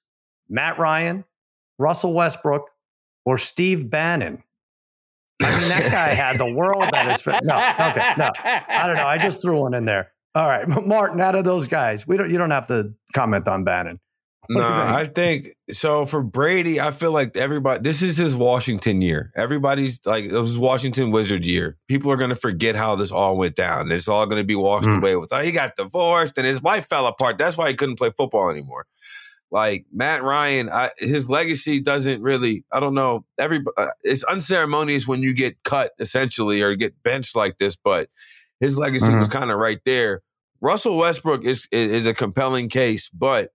Matt 0.49 0.79
Ryan, 0.79 1.23
Russell 1.77 2.13
Westbrook, 2.13 2.69
or 3.25 3.37
Steve 3.37 3.89
Bannon? 3.89 4.43
I 5.41 5.59
mean, 5.59 5.69
that 5.69 5.91
guy 5.91 6.07
had 6.13 6.37
the 6.37 6.53
world 6.53 6.83
at 6.93 7.11
his 7.11 7.21
feet. 7.21 7.43
No, 7.43 7.55
okay, 7.55 8.13
no, 8.17 8.29
I 8.69 8.87
don't 8.87 8.95
know. 8.95 9.05
I 9.05 9.17
just 9.17 9.41
threw 9.41 9.61
one 9.61 9.73
in 9.73 9.85
there. 9.85 10.11
All 10.33 10.47
right, 10.47 10.67
Martin, 10.67 11.21
out 11.21 11.35
of 11.35 11.43
those 11.45 11.67
guys, 11.67 12.07
we 12.07 12.17
don't. 12.17 12.29
You 12.29 12.37
don't 12.37 12.51
have 12.51 12.67
to 12.67 12.93
comment 13.13 13.47
on 13.47 13.63
Bannon. 13.63 13.99
No, 14.49 14.61
I 14.61 15.05
think 15.05 15.55
so. 15.71 16.05
For 16.05 16.21
Brady, 16.21 16.79
I 16.79 16.91
feel 16.91 17.11
like 17.11 17.35
everybody. 17.35 17.81
This 17.81 18.01
is 18.01 18.17
his 18.17 18.35
Washington 18.35 19.01
year. 19.01 19.31
Everybody's 19.35 19.99
like 20.05 20.25
it 20.25 20.31
was 20.31 20.57
Washington 20.57 21.11
Wizard 21.11 21.45
year. 21.45 21.77
People 21.87 22.11
are 22.11 22.17
going 22.17 22.29
to 22.29 22.35
forget 22.35 22.75
how 22.75 22.95
this 22.95 23.11
all 23.11 23.35
went 23.35 23.55
down. 23.55 23.91
It's 23.91 24.07
all 24.07 24.25
going 24.25 24.41
to 24.41 24.45
be 24.45 24.55
washed 24.55 24.87
mm. 24.87 24.97
away 24.97 25.15
with. 25.17 25.33
Oh, 25.33 25.41
he 25.41 25.51
got 25.51 25.75
divorced 25.75 26.37
and 26.37 26.47
his 26.47 26.63
life 26.63 26.87
fell 26.87 27.07
apart. 27.07 27.37
That's 27.37 27.57
why 27.57 27.67
he 27.67 27.73
couldn't 27.75 27.97
play 27.97 28.11
football 28.15 28.49
anymore. 28.49 28.85
Like 29.49 29.85
Matt 29.93 30.23
Ryan, 30.23 30.69
I, 30.69 30.89
his 30.97 31.29
legacy 31.29 31.79
doesn't 31.79 32.21
really. 32.21 32.65
I 32.71 32.79
don't 32.79 32.93
know. 32.93 33.25
Every 33.37 33.63
uh, 33.77 33.87
it's 34.03 34.23
unceremonious 34.25 35.07
when 35.07 35.21
you 35.21 35.33
get 35.33 35.63
cut 35.63 35.91
essentially 35.99 36.61
or 36.61 36.75
get 36.75 37.01
benched 37.01 37.35
like 37.35 37.57
this, 37.57 37.77
but 37.77 38.09
his 38.59 38.77
legacy 38.77 39.07
mm-hmm. 39.07 39.19
was 39.19 39.29
kind 39.29 39.51
of 39.51 39.57
right 39.57 39.79
there. 39.85 40.21
Russell 40.59 40.97
Westbrook 40.97 41.45
is, 41.45 41.67
is 41.71 42.05
a 42.05 42.13
compelling 42.13 42.67
case, 42.67 43.09
but 43.09 43.51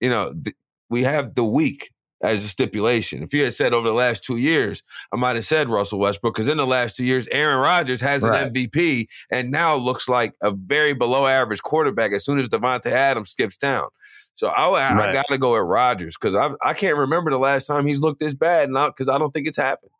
you 0.00 0.08
know, 0.08 0.32
th- 0.32 0.56
we 0.88 1.02
have 1.02 1.34
the 1.34 1.44
week 1.44 1.90
as 2.22 2.44
a 2.44 2.48
stipulation. 2.48 3.22
If 3.22 3.34
you 3.34 3.44
had 3.44 3.52
said 3.52 3.74
over 3.74 3.86
the 3.86 3.94
last 3.94 4.24
two 4.24 4.36
years, 4.36 4.82
I 5.12 5.16
might 5.16 5.36
have 5.36 5.44
said 5.44 5.68
Russell 5.68 5.98
Westbrook 5.98 6.34
because 6.34 6.48
in 6.48 6.56
the 6.56 6.66
last 6.66 6.96
two 6.96 7.04
years, 7.04 7.28
Aaron 7.28 7.58
Rodgers 7.58 8.00
has 8.00 8.22
an. 8.22 8.32
MVP 8.32 9.06
and 9.30 9.50
now 9.50 9.74
looks 9.74 10.08
like 10.08 10.34
a 10.42 10.50
very 10.50 10.94
below 10.94 11.26
average 11.26 11.62
quarterback 11.62 12.12
as 12.12 12.24
soon 12.24 12.38
as 12.38 12.48
Davante 12.48 12.86
Adams 12.86 13.30
skips 13.30 13.56
down. 13.56 13.88
So 14.36 14.48
I, 14.48 14.66
I, 14.68 14.94
right. 14.94 15.10
I 15.10 15.12
got 15.12 15.26
to 15.28 15.38
go 15.38 15.56
at 15.56 15.64
Rodgers 15.64 16.16
because 16.16 16.34
I 16.34 16.50
I 16.62 16.74
can't 16.74 16.96
remember 16.96 17.30
the 17.30 17.38
last 17.38 17.66
time 17.66 17.86
he's 17.86 18.00
looked 18.00 18.20
this 18.20 18.34
bad, 18.34 18.70
not 18.70 18.94
because 18.94 19.08
I 19.08 19.18
don't 19.18 19.32
think 19.32 19.48
it's 19.48 19.56
happened 19.56 19.90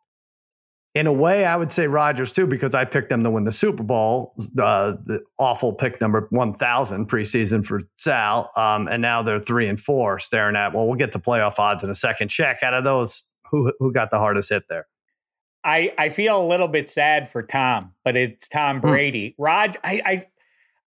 in 0.97 1.05
a 1.05 1.13
way, 1.13 1.45
I 1.45 1.55
would 1.55 1.71
say 1.71 1.85
Rodgers 1.85 2.31
too, 2.31 2.47
because 2.47 2.73
I 2.73 2.83
picked 2.83 3.09
them 3.09 3.23
to 3.23 3.29
win 3.29 3.43
the 3.43 3.51
Super 3.51 3.83
Bowl. 3.83 4.33
Uh, 4.59 4.93
the 5.05 5.21
awful 5.37 5.71
pick 5.71 6.01
number 6.01 6.25
1,000 6.31 7.07
preseason 7.07 7.63
for 7.63 7.81
Sal. 7.97 8.49
Um, 8.57 8.87
and 8.87 8.99
now 8.99 9.21
they're 9.21 9.39
three 9.39 9.67
and 9.67 9.79
four, 9.79 10.17
staring 10.17 10.55
at, 10.55 10.73
well, 10.73 10.87
we'll 10.87 10.95
get 10.95 11.11
to 11.11 11.19
playoff 11.19 11.59
odds 11.59 11.83
in 11.83 11.91
a 11.91 11.95
second. 11.95 12.29
Sheck 12.29 12.63
out 12.63 12.73
of 12.73 12.83
those, 12.83 13.25
who, 13.51 13.71
who 13.77 13.93
got 13.93 14.09
the 14.09 14.17
hardest 14.17 14.49
hit 14.49 14.63
there? 14.69 14.87
I, 15.63 15.93
I 15.99 16.09
feel 16.09 16.43
a 16.43 16.47
little 16.47 16.67
bit 16.67 16.89
sad 16.89 17.29
for 17.29 17.43
Tom, 17.43 17.93
but 18.03 18.15
it's 18.15 18.47
Tom 18.47 18.79
hmm. 18.79 18.87
Brady. 18.87 19.35
Hmm. 19.37 19.43
Rod, 19.43 19.77
I, 19.83 20.01
I, 20.03 20.25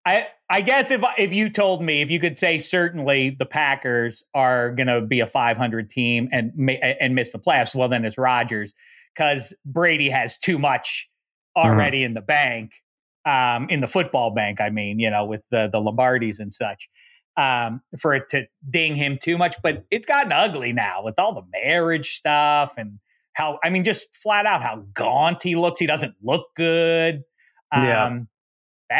I, 0.05 0.27
I 0.49 0.61
guess 0.61 0.89
if 0.89 1.03
if 1.17 1.31
you 1.31 1.49
told 1.49 1.83
me 1.83 2.01
if 2.01 2.09
you 2.09 2.19
could 2.19 2.37
say 2.37 2.57
certainly 2.57 3.35
the 3.37 3.45
Packers 3.45 4.23
are 4.33 4.71
going 4.71 4.87
to 4.87 5.01
be 5.01 5.19
a 5.19 5.27
500 5.27 5.89
team 5.89 6.27
and 6.31 6.51
and 6.99 7.15
miss 7.15 7.31
the 7.31 7.39
playoffs, 7.39 7.75
well 7.75 7.87
then 7.87 8.03
it's 8.03 8.17
Rodgers 8.17 8.73
because 9.15 9.53
Brady 9.65 10.09
has 10.09 10.37
too 10.37 10.57
much 10.57 11.09
mm-hmm. 11.57 11.69
already 11.69 11.99
mm-hmm. 11.99 12.05
in 12.07 12.13
the 12.15 12.21
bank, 12.21 12.73
um, 13.25 13.67
in 13.69 13.81
the 13.81 13.87
football 13.87 14.31
bank. 14.31 14.59
I 14.59 14.69
mean, 14.69 14.99
you 14.99 15.09
know, 15.09 15.25
with 15.25 15.41
the 15.51 15.69
the 15.71 15.79
Lombardis 15.79 16.39
and 16.39 16.51
such, 16.51 16.89
um, 17.37 17.81
for 17.99 18.13
it 18.13 18.27
to 18.29 18.47
ding 18.69 18.95
him 18.95 19.19
too 19.21 19.37
much. 19.37 19.55
But 19.61 19.85
it's 19.91 20.05
gotten 20.05 20.31
ugly 20.31 20.73
now 20.73 21.03
with 21.03 21.15
all 21.19 21.33
the 21.33 21.45
marriage 21.51 22.15
stuff 22.15 22.73
and 22.77 22.99
how 23.33 23.59
I 23.63 23.69
mean, 23.69 23.83
just 23.83 24.15
flat 24.15 24.45
out 24.45 24.61
how 24.61 24.83
gaunt 24.93 25.43
he 25.43 25.55
looks. 25.55 25.79
He 25.79 25.85
doesn't 25.85 26.15
look 26.21 26.47
good. 26.55 27.23
Um, 27.71 27.83
yeah. 27.83 28.19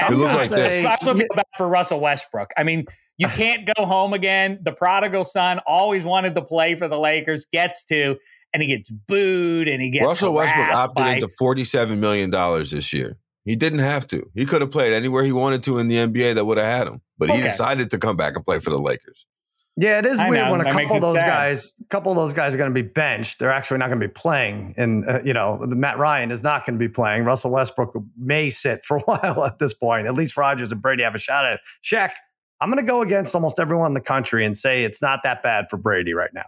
He 0.10 0.16
looks 0.16 0.34
like 0.34 0.50
say, 0.50 0.82
this. 0.82 0.86
I 0.86 0.98
feel 0.98 1.14
bad 1.16 1.46
for 1.58 1.68
Russell 1.68 2.00
Westbrook. 2.00 2.52
I 2.58 2.64
mean, 2.64 2.86
you 3.18 3.28
can't 3.36 3.70
go 3.76 3.86
home 3.86 4.14
again. 4.14 4.60
The 4.62 4.72
prodigal 4.72 5.24
son 5.26 5.60
always 5.66 6.04
wanted 6.04 6.36
to 6.36 6.42
play 6.42 6.76
for 6.76 6.88
the 6.88 7.00
Lakers, 7.00 7.46
gets 7.52 7.84
to, 7.86 8.18
and 8.54 8.62
he 8.62 8.68
gets 8.68 8.90
booed 8.90 9.68
and 9.68 9.82
he 9.82 9.90
gets 9.90 10.06
Russell 10.06 10.34
Westbrook 10.34 10.68
opted 10.68 10.96
by, 10.96 11.14
into 11.16 11.30
forty 11.38 11.64
seven 11.64 12.00
million 12.00 12.30
dollars 12.30 12.72
this 12.72 12.94
year. 12.94 13.18
He 13.46 13.56
didn't 13.56 13.80
have 13.80 14.06
to. 14.08 14.30
He 14.36 14.46
could 14.46 14.62
have 14.62 14.70
played 14.70 14.94
anywhere 14.94 15.24
he 15.24 15.32
wanted 15.32 15.64
to 15.64 15.80
in 15.80 15.88
the 15.88 15.96
NBA 15.96 16.36
that 16.36 16.46
would 16.46 16.58
have 16.58 16.68
had 16.68 16.88
him, 16.88 17.02
but 17.18 17.30
he 17.30 17.38
okay. 17.38 17.44
decided 17.44 17.90
to 17.90 17.98
come 17.98 18.16
back 18.16 18.36
and 18.36 18.46
play 18.46 18.60
for 18.60 18.70
the 18.70 18.80
Lakers. 18.80 19.26
Yeah, 19.82 19.98
it 19.98 20.06
is 20.06 20.20
I 20.20 20.30
weird 20.30 20.46
know, 20.46 20.52
when 20.52 20.62
a 20.62 20.72
couple 20.72 20.98
of 20.98 21.02
those 21.02 21.16
sad. 21.16 21.26
guys, 21.26 21.74
a 21.82 21.86
couple 21.86 22.12
of 22.12 22.16
those 22.16 22.34
guys 22.34 22.54
are 22.54 22.58
going 22.58 22.70
to 22.70 22.84
be 22.84 22.88
benched. 22.88 23.40
They're 23.40 23.52
actually 23.52 23.80
not 23.80 23.88
going 23.88 24.00
to 24.00 24.08
be 24.08 24.14
playing, 24.14 24.76
and 24.78 25.10
uh, 25.10 25.22
you 25.24 25.34
know, 25.34 25.58
Matt 25.58 25.98
Ryan 25.98 26.30
is 26.30 26.44
not 26.44 26.66
going 26.66 26.78
to 26.78 26.80
be 26.80 26.88
playing. 26.88 27.24
Russell 27.24 27.50
Westbrook 27.50 27.96
may 28.16 28.52
sit 28.52 28.86
for 28.86 28.98
a 28.98 29.02
while 29.02 29.44
at 29.44 29.58
this 29.58 29.74
point. 29.74 30.06
At 30.06 30.14
least 30.14 30.38
Rodgers 30.38 30.72
and 30.72 30.82
Brady 30.82 31.02
have 31.02 31.16
a 31.16 31.20
shot 31.20 31.46
at 31.46 31.54
it. 31.54 31.60
Sheck, 31.84 32.12
I'm 32.60 32.70
going 32.70 32.84
to 32.86 32.90
go 32.90 33.02
against 33.02 33.34
almost 33.34 33.60
everyone 33.60 33.88
in 33.88 33.94
the 33.96 34.02
country 34.02 34.46
and 34.46 34.56
say 34.56 34.84
it's 34.84 35.02
not 35.02 35.22
that 35.24 35.42
bad 35.42 35.66
for 35.70 35.78
Brady 35.78 36.14
right 36.14 36.32
now. 36.32 36.46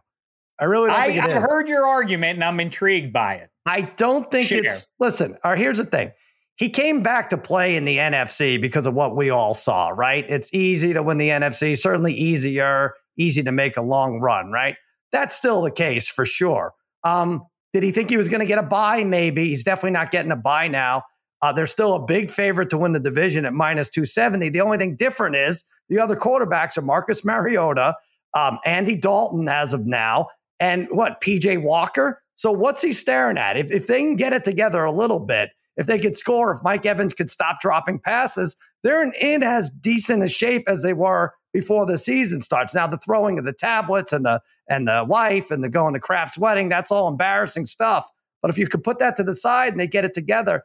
I 0.60 0.65
really 0.65 0.89
don't 0.89 1.00
I, 1.00 1.06
think 1.08 1.17
it 1.17 1.24
I've 1.24 1.43
is. 1.43 1.50
heard 1.50 1.67
your 1.67 1.88
argument 1.88 2.36
and 2.36 2.43
I'm 2.43 2.60
intrigued 2.60 3.12
by 3.12 3.36
it. 3.36 3.50
I 3.65 3.82
don't 3.82 4.30
think 4.30 4.50
Share. 4.50 4.63
it's 4.63 4.88
listen, 5.00 5.38
or 5.43 5.56
here's 5.56 5.80
the 5.80 5.86
thing. 5.86 6.12
He 6.56 6.69
came 6.69 7.02
back 7.02 7.32
to 7.32 7.38
play 7.38 7.76
in 7.76 7.86
the 7.86 7.98
NFC 7.98 8.62
because 8.62 8.86
of 8.86 8.93
what 8.93 9.15
we 9.15 9.32
all 9.32 9.56
saw, 9.56 9.89
right? 9.89 10.24
It's 10.30 10.54
easy 10.54 10.93
to 10.93 11.02
win 11.02 11.17
the 11.17 11.30
NFC, 11.30 11.76
certainly 11.76 12.13
easier, 12.13 12.93
easy 13.17 13.43
to 13.43 13.52
make 13.52 13.78
a 13.78 13.82
long 13.82 14.19
run, 14.19 14.52
right? 14.52 14.76
That's 15.12 15.36
still 15.36 15.62
the 15.62 15.71
case 15.71 16.08
for 16.08 16.26
sure. 16.26 16.73
Um, 17.04 17.45
did 17.73 17.84
he 17.84 17.91
think 17.91 18.10
he 18.10 18.17
was 18.17 18.30
going 18.30 18.39
to 18.39 18.45
get 18.45 18.60
a 18.60 18.63
buy? 18.63 19.04
Maybe. 19.04 19.49
He's 19.49 19.63
definitely 19.63 19.91
not 19.91 20.12
getting 20.12 20.32
a 20.32 20.36
buy 20.36 20.67
now. 20.67 21.04
Uh, 21.41 21.52
they're 21.52 21.67
still 21.67 21.95
a 21.95 21.99
big 21.99 22.32
favorite 22.32 22.69
to 22.69 22.78
win 22.78 22.93
the 22.93 22.99
division 22.99 23.45
at 23.45 23.54
minus 23.54 23.89
270. 23.89 24.49
The 24.49 24.62
only 24.62 24.78
thing 24.78 24.95
different 24.95 25.36
is 25.36 25.65
the 25.89 25.99
other 25.99 26.15
quarterbacks 26.15 26.78
are 26.78 26.82
Marcus 26.82 27.26
Mariota, 27.26 27.95
um, 28.34 28.60
Andy 28.65 28.95
Dalton 28.95 29.49
as 29.49 29.73
of 29.73 29.86
now, 29.86 30.30
and 30.60 30.88
what 30.91 31.19
PJ 31.21 31.62
Walker. 31.62 32.21
So 32.36 32.52
what's 32.52 32.82
he 32.82 32.93
staring 32.93 33.38
at? 33.38 33.58
If 33.58 33.71
if 33.71 33.88
they 33.88 33.99
can 33.99 34.15
get 34.15 34.34
it 34.34 34.45
together 34.45 34.84
a 34.86 34.91
little 34.91 35.19
bit, 35.19 35.49
if 35.76 35.86
they 35.86 35.99
could 35.99 36.15
score, 36.15 36.54
if 36.54 36.63
Mike 36.63 36.86
Evans 36.86 37.13
could 37.13 37.30
stop 37.30 37.60
dropping 37.60 37.99
passes, 37.99 38.56
they're 38.82 39.04
in, 39.04 39.13
in 39.19 39.43
as 39.43 39.69
decent 39.69 40.23
a 40.23 40.30
shape 40.30 40.63
as 40.67 40.82
they 40.82 40.93
were 40.93 41.34
before 41.54 41.86
the 41.86 41.98
season 41.98 42.42
starts. 42.42 42.76
Now 42.76 42.88
the 42.88 42.98
throwing 42.98 43.38
of 43.39 43.46
the 43.46 43.54
tablets 43.54 44.12
and 44.12 44.26
the 44.26 44.42
and 44.68 44.88
the 44.88 45.06
wife 45.08 45.52
and 45.52 45.63
the 45.63 45.70
going 45.70 45.94
to 45.94 46.00
Kraft's 46.00 46.38
wedding, 46.38 46.70
that's 46.70 46.92
all 46.92 47.08
embarrassing 47.08 47.66
stuff. 47.66 48.10
But 48.42 48.52
if 48.52 48.58
you 48.58 48.68
could 48.68 48.84
put 48.84 49.00
that 49.00 49.16
to 49.18 49.24
the 49.24 49.36
side 49.36 49.72
and 49.72 49.80
they 49.80 49.88
get 49.88 50.04
it 50.04 50.13
together, 50.13 50.63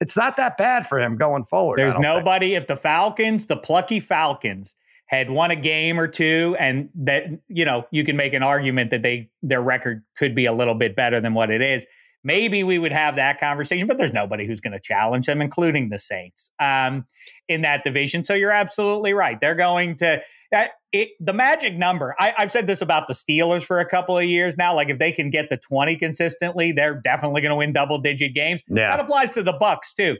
it's 0.00 0.16
not 0.16 0.36
that 0.36 0.56
bad 0.56 0.86
for 0.86 1.00
him 1.00 1.16
going 1.16 1.44
forward. 1.44 1.78
There's 1.78 1.98
nobody. 1.98 2.50
Think. 2.50 2.62
If 2.62 2.66
the 2.68 2.76
Falcons, 2.76 3.46
the 3.46 3.56
plucky 3.56 3.98
Falcons, 3.98 4.76
had 5.06 5.30
won 5.30 5.50
a 5.50 5.56
game 5.56 5.98
or 5.98 6.08
two 6.08 6.56
and 6.58 6.88
that 6.94 7.26
you 7.48 7.64
know 7.64 7.86
you 7.90 8.04
can 8.04 8.16
make 8.16 8.34
an 8.34 8.42
argument 8.42 8.90
that 8.90 9.02
they 9.02 9.30
their 9.42 9.62
record 9.62 10.02
could 10.16 10.34
be 10.34 10.46
a 10.46 10.52
little 10.52 10.74
bit 10.74 10.96
better 10.96 11.20
than 11.20 11.32
what 11.32 11.50
it 11.50 11.62
is 11.62 11.86
maybe 12.26 12.64
we 12.64 12.78
would 12.78 12.92
have 12.92 13.16
that 13.16 13.38
conversation 13.38 13.86
but 13.86 13.96
there's 13.96 14.12
nobody 14.12 14.46
who's 14.46 14.60
going 14.60 14.72
to 14.72 14.80
challenge 14.80 15.26
them 15.26 15.40
including 15.40 15.88
the 15.88 15.98
saints 15.98 16.50
um, 16.60 17.06
in 17.48 17.62
that 17.62 17.84
division 17.84 18.24
so 18.24 18.34
you're 18.34 18.50
absolutely 18.50 19.12
right 19.14 19.40
they're 19.40 19.54
going 19.54 19.96
to 19.96 20.20
uh, 20.54 20.66
it, 20.92 21.10
the 21.20 21.32
magic 21.32 21.76
number 21.76 22.14
I, 22.18 22.34
i've 22.36 22.50
said 22.50 22.66
this 22.66 22.82
about 22.82 23.06
the 23.06 23.14
steelers 23.14 23.62
for 23.62 23.80
a 23.80 23.86
couple 23.86 24.18
of 24.18 24.24
years 24.24 24.56
now 24.58 24.74
like 24.74 24.88
if 24.88 24.98
they 24.98 25.12
can 25.12 25.30
get 25.30 25.48
the 25.48 25.56
20 25.56 25.96
consistently 25.96 26.72
they're 26.72 27.00
definitely 27.00 27.40
going 27.40 27.50
to 27.50 27.56
win 27.56 27.72
double 27.72 27.98
digit 27.98 28.34
games 28.34 28.62
yeah. 28.68 28.96
that 28.96 29.00
applies 29.00 29.30
to 29.30 29.42
the 29.42 29.52
bucks 29.52 29.94
too 29.94 30.16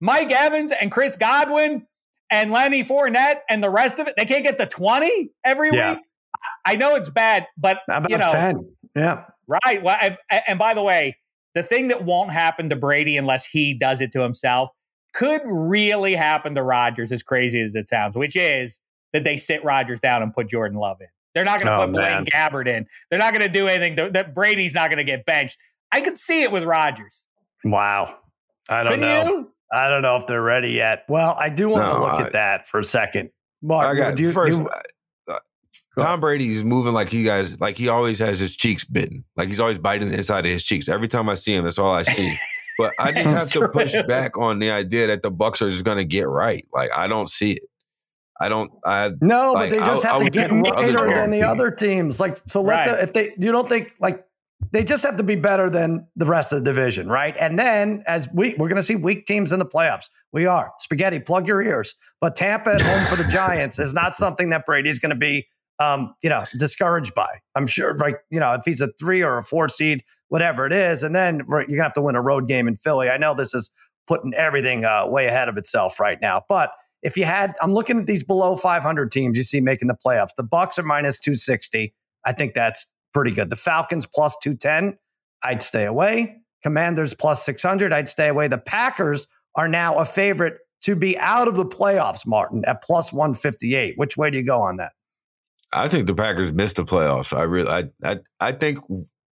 mike 0.00 0.30
evans 0.30 0.72
and 0.72 0.90
chris 0.90 1.16
godwin 1.16 1.86
and 2.30 2.50
Lenny 2.50 2.82
Fournette 2.82 3.40
and 3.50 3.62
the 3.62 3.68
rest 3.68 3.98
of 3.98 4.08
it, 4.08 4.14
they 4.16 4.24
can't 4.24 4.42
get 4.42 4.56
the 4.56 4.64
20 4.64 5.30
every 5.44 5.70
yeah. 5.70 5.94
week. 5.94 6.04
I 6.64 6.76
know 6.76 6.94
it's 6.94 7.10
bad, 7.10 7.46
but 7.58 7.80
you 8.08 8.16
know, 8.16 8.32
10. 8.32 8.74
yeah, 8.96 9.24
right. 9.46 9.82
Well, 9.82 9.96
and, 10.00 10.16
and 10.46 10.58
by 10.58 10.74
the 10.74 10.82
way, 10.82 11.16
the 11.54 11.62
thing 11.62 11.88
that 11.88 12.04
won't 12.04 12.32
happen 12.32 12.70
to 12.70 12.76
Brady 12.76 13.16
unless 13.16 13.44
he 13.44 13.74
does 13.74 14.00
it 14.00 14.12
to 14.12 14.20
himself 14.20 14.70
could 15.12 15.42
really 15.44 16.14
happen 16.14 16.54
to 16.54 16.62
Rodgers, 16.62 17.12
as 17.12 17.22
crazy 17.22 17.60
as 17.60 17.74
it 17.74 17.88
sounds, 17.88 18.16
which 18.16 18.36
is 18.36 18.80
that 19.12 19.24
they 19.24 19.36
sit 19.36 19.62
Rodgers 19.62 20.00
down 20.00 20.22
and 20.22 20.32
put 20.32 20.48
Jordan 20.48 20.78
Love 20.78 20.98
in. 21.00 21.08
They're 21.34 21.44
not 21.44 21.60
going 21.60 21.66
to 21.66 21.82
oh, 21.82 21.86
put 21.86 21.92
Blaine 21.92 22.24
Gabbert 22.26 22.66
in. 22.66 22.86
They're 23.10 23.18
not 23.18 23.32
going 23.32 23.46
to 23.46 23.52
do 23.52 23.66
anything. 23.66 24.12
That 24.12 24.34
Brady's 24.34 24.74
not 24.74 24.88
going 24.88 24.98
to 24.98 25.04
get 25.04 25.24
benched. 25.24 25.58
I 25.90 26.00
could 26.00 26.18
see 26.18 26.42
it 26.42 26.52
with 26.52 26.64
Rodgers. 26.64 27.26
Wow. 27.64 28.18
I 28.68 28.82
don't 28.82 28.92
Couldn't 28.92 29.00
know. 29.00 29.24
You? 29.24 29.52
I 29.72 29.88
don't 29.88 30.02
know 30.02 30.16
if 30.16 30.26
they're 30.26 30.42
ready 30.42 30.70
yet. 30.70 31.04
Well, 31.08 31.34
I 31.38 31.48
do 31.48 31.68
want 31.68 31.86
no, 31.86 31.94
to 31.94 32.00
look 32.00 32.12
I, 32.12 32.22
at 32.26 32.32
that 32.32 32.68
for 32.68 32.80
a 32.80 32.84
second. 32.84 33.30
Mark, 33.62 33.86
I 33.86 33.94
got 33.94 34.18
you, 34.18 34.32
first. 34.32 34.58
You, 34.58 34.68
Tom 35.98 36.20
Brady 36.20 36.54
is 36.54 36.64
moving 36.64 36.92
like 36.92 37.10
he 37.10 37.24
guys 37.24 37.60
like 37.60 37.76
he 37.76 37.88
always 37.88 38.18
has 38.18 38.40
his 38.40 38.56
cheeks 38.56 38.84
bitten. 38.84 39.24
Like 39.36 39.48
he's 39.48 39.60
always 39.60 39.78
biting 39.78 40.08
the 40.08 40.16
inside 40.16 40.46
of 40.46 40.52
his 40.52 40.64
cheeks. 40.64 40.88
Every 40.88 41.08
time 41.08 41.28
I 41.28 41.34
see 41.34 41.54
him, 41.54 41.64
that's 41.64 41.78
all 41.78 41.92
I 41.92 42.02
see. 42.02 42.34
but 42.78 42.94
I 42.98 43.12
just 43.12 43.28
have 43.28 43.50
to 43.50 43.68
push 43.68 43.94
back 44.08 44.38
on 44.38 44.58
the 44.58 44.70
idea 44.70 45.08
that 45.08 45.22
the 45.22 45.30
Bucks 45.30 45.60
are 45.60 45.70
just 45.70 45.84
going 45.84 45.98
to 45.98 46.04
get 46.04 46.28
right. 46.28 46.66
Like 46.72 46.90
I 46.96 47.08
don't 47.08 47.28
see 47.28 47.52
it. 47.52 47.62
I 48.40 48.48
don't. 48.48 48.72
I 48.84 49.12
no, 49.20 49.52
like, 49.52 49.70
but 49.70 49.78
they 49.78 49.84
just 49.84 50.04
I, 50.04 50.12
have 50.12 50.22
I 50.22 50.24
to 50.24 50.30
get 50.30 50.50
better 50.50 51.14
than 51.14 51.30
the 51.30 51.42
other 51.42 51.70
teams. 51.70 52.18
Like 52.18 52.38
so, 52.46 52.62
let 52.62 52.74
right. 52.74 52.88
the 52.88 53.02
if 53.02 53.12
they 53.12 53.30
you 53.38 53.52
don't 53.52 53.68
think 53.68 53.92
like 54.00 54.24
they 54.70 54.84
just 54.84 55.04
have 55.04 55.16
to 55.16 55.22
be 55.22 55.36
better 55.36 55.68
than 55.68 56.06
the 56.16 56.26
rest 56.26 56.52
of 56.52 56.64
the 56.64 56.64
division, 56.64 57.08
right? 57.08 57.36
And 57.38 57.58
then 57.58 58.02
as 58.06 58.28
we 58.32 58.54
we're 58.58 58.68
going 58.68 58.76
to 58.76 58.82
see 58.82 58.96
weak 58.96 59.26
teams 59.26 59.52
in 59.52 59.58
the 59.58 59.66
playoffs. 59.66 60.08
We 60.32 60.46
are 60.46 60.72
spaghetti. 60.78 61.18
Plug 61.18 61.46
your 61.46 61.62
ears. 61.62 61.94
But 62.20 62.36
Tampa 62.36 62.70
at 62.70 62.80
home 62.80 63.04
for 63.04 63.22
the 63.22 63.30
Giants 63.30 63.78
is 63.78 63.92
not 63.92 64.14
something 64.14 64.48
that 64.50 64.64
Brady's 64.64 64.98
going 64.98 65.10
to 65.10 65.16
be, 65.16 65.46
um, 65.82 66.14
you 66.22 66.28
know, 66.28 66.44
discouraged 66.56 67.14
by. 67.14 67.28
I'm 67.54 67.66
sure, 67.66 67.94
right? 67.94 68.16
You 68.30 68.40
know, 68.40 68.52
if 68.54 68.62
he's 68.64 68.80
a 68.80 68.88
three 68.98 69.22
or 69.22 69.38
a 69.38 69.44
four 69.44 69.68
seed, 69.68 70.04
whatever 70.28 70.66
it 70.66 70.72
is, 70.72 71.02
and 71.02 71.14
then 71.14 71.42
you're 71.48 71.66
gonna 71.66 71.82
have 71.82 71.92
to 71.94 72.02
win 72.02 72.14
a 72.14 72.22
road 72.22 72.48
game 72.48 72.68
in 72.68 72.76
Philly. 72.76 73.08
I 73.08 73.16
know 73.16 73.34
this 73.34 73.54
is 73.54 73.70
putting 74.06 74.34
everything 74.34 74.84
uh, 74.84 75.06
way 75.06 75.26
ahead 75.26 75.48
of 75.48 75.56
itself 75.56 75.98
right 76.00 76.18
now, 76.20 76.42
but 76.48 76.72
if 77.02 77.16
you 77.16 77.24
had, 77.24 77.54
I'm 77.60 77.74
looking 77.74 77.98
at 77.98 78.06
these 78.06 78.22
below 78.22 78.54
500 78.56 79.10
teams 79.10 79.36
you 79.36 79.42
see 79.42 79.60
making 79.60 79.88
the 79.88 79.96
playoffs. 80.06 80.30
The 80.36 80.44
Bucks 80.44 80.78
are 80.78 80.84
minus 80.84 81.18
260. 81.18 81.92
I 82.24 82.32
think 82.32 82.54
that's 82.54 82.86
pretty 83.12 83.32
good. 83.32 83.50
The 83.50 83.56
Falcons 83.56 84.06
plus 84.06 84.36
210. 84.40 84.96
I'd 85.42 85.62
stay 85.62 85.84
away. 85.84 86.36
Commanders 86.62 87.12
plus 87.12 87.44
600. 87.44 87.92
I'd 87.92 88.08
stay 88.08 88.28
away. 88.28 88.46
The 88.46 88.58
Packers 88.58 89.26
are 89.56 89.66
now 89.66 89.98
a 89.98 90.04
favorite 90.04 90.58
to 90.82 90.94
be 90.94 91.18
out 91.18 91.48
of 91.48 91.56
the 91.56 91.66
playoffs, 91.66 92.24
Martin, 92.24 92.64
at 92.66 92.82
plus 92.84 93.12
158. 93.12 93.98
Which 93.98 94.16
way 94.16 94.30
do 94.30 94.38
you 94.38 94.44
go 94.44 94.62
on 94.62 94.76
that? 94.76 94.92
I 95.72 95.88
think 95.88 96.06
the 96.06 96.14
Packers 96.14 96.52
missed 96.52 96.76
the 96.76 96.84
playoffs. 96.84 97.36
I 97.36 97.42
really, 97.42 97.68
I, 97.68 97.84
I, 98.04 98.16
I 98.40 98.52
think 98.52 98.78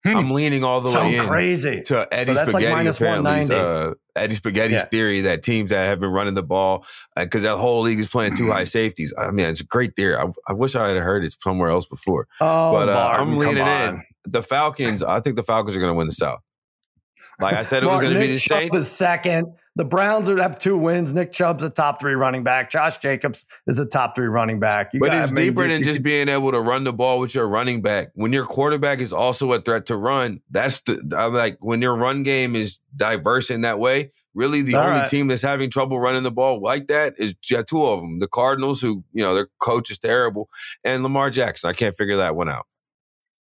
Hmm. 0.03 0.17
I'm 0.17 0.31
leaning 0.31 0.65
all 0.65 0.81
the 0.81 0.89
so 0.89 1.03
way 1.03 1.17
in 1.17 1.27
crazy 1.27 1.83
to 1.83 2.09
Eddie 2.11 2.35
so 2.35 2.49
Spaghetti 2.49 2.85
like 2.85 2.95
apparently. 2.95 3.55
Uh, 3.55 3.95
Eddie 4.17 4.35
Spaghetti's 4.35 4.73
yeah. 4.73 4.85
theory 4.87 5.21
that 5.23 5.43
teams 5.43 5.71
that 5.71 5.87
have 5.87 6.01
been 6.01 6.11
running 6.11 6.33
the 6.33 6.43
ball 6.43 6.87
because 7.15 7.45
uh, 7.45 7.51
that 7.53 7.61
whole 7.61 7.83
league 7.83 8.01
is 8.01 8.09
playing 8.09 8.35
two 8.35 8.51
high 8.51 8.65
safeties. 8.65 9.13
I 9.19 9.31
mean, 9.31 9.47
it's 9.47 9.61
a 9.61 9.67
great 9.67 9.95
theory. 9.97 10.17
I, 10.17 10.25
I 10.49 10.55
wish 10.55 10.75
I 10.75 10.89
had 10.89 10.97
heard 10.97 11.25
it 11.25 11.35
somewhere 11.43 11.69
else 11.69 11.85
before. 11.85 12.29
Oh, 12.41 12.73
but 12.73 12.89
uh, 12.89 12.95
Martin, 12.95 13.29
I'm 13.29 13.37
leaning 13.37 13.67
in. 13.67 14.03
The 14.25 14.43
Falcons. 14.43 15.03
I 15.03 15.21
think 15.21 15.37
the 15.37 15.43
Falcons 15.43 15.77
are 15.77 15.81
going 15.81 15.93
to 15.93 15.97
win 15.97 16.07
the 16.07 16.15
South. 16.15 16.41
Like 17.41 17.55
I 17.55 17.63
said, 17.63 17.83
it 17.83 17.87
was 17.87 18.01
going 18.01 18.15
to 18.15 18.21
be 18.21 18.29
the 18.29 18.39
Saints. 18.39 18.77
The 18.77 18.85
second. 18.85 19.55
The 19.77 19.85
Browns 19.85 20.29
have 20.29 20.59
two 20.59 20.77
wins. 20.77 21.15
Nick 21.15 21.31
Chubb's 21.33 21.63
a 21.63 21.71
top 21.71 22.01
three 22.01 22.15
running 22.15 22.43
back. 22.43 22.71
Josh 22.71 22.99
Jacobs 22.99 23.47
is 23.69 23.79
a 23.79 23.87
top 23.87 24.17
three 24.17 24.27
running 24.27 24.59
back. 24.59 24.91
You 24.93 25.01
but 25.01 25.15
it's 25.15 25.33
deeper 25.33 25.67
than 25.67 25.85
just 25.85 26.03
being 26.03 26.29
able 26.29 26.51
to 26.51 26.61
run 26.61 26.85
the 26.85 26.93
ball 26.93 27.21
with 27.21 27.35
your 27.35 27.49
running 27.49 27.81
back. 27.81 28.09
When 28.15 28.33
your 28.33 28.45
quarterback 28.45 28.99
is 28.99 29.13
also 29.13 29.53
a 29.53 29.61
threat 29.61 29.87
to 29.87 29.97
run, 29.97 30.41
that's 30.51 30.81
the 30.83 31.01
like 31.33 31.57
when 31.61 31.81
your 31.81 31.95
run 31.95 32.25
game 32.25 32.57
is 32.57 32.81
diverse 32.97 33.49
in 33.49 33.61
that 33.61 33.79
way. 33.79 34.11
Really, 34.35 34.63
the 34.63 34.75
All 34.75 34.85
only 34.85 35.01
right. 35.01 35.09
team 35.09 35.29
that's 35.29 35.43
having 35.43 35.71
trouble 35.71 35.99
running 35.99 36.25
the 36.25 36.31
ball 36.31 36.61
like 36.61 36.89
that 36.89 37.15
is 37.17 37.35
yeah, 37.49 37.63
two 37.63 37.85
of 37.85 38.01
them: 38.01 38.19
the 38.19 38.29
Cardinals, 38.29 38.81
who 38.81 39.05
you 39.13 39.23
know 39.23 39.35
their 39.35 39.49
coach 39.61 39.91
is 39.91 39.99
terrible, 39.99 40.51
and 40.85 41.03
Lamar 41.03 41.31
Jackson. 41.31 41.71
I 41.71 41.73
can't 41.73 41.97
figure 41.97 42.17
that 42.17 42.37
one 42.37 42.49
out. 42.49 42.67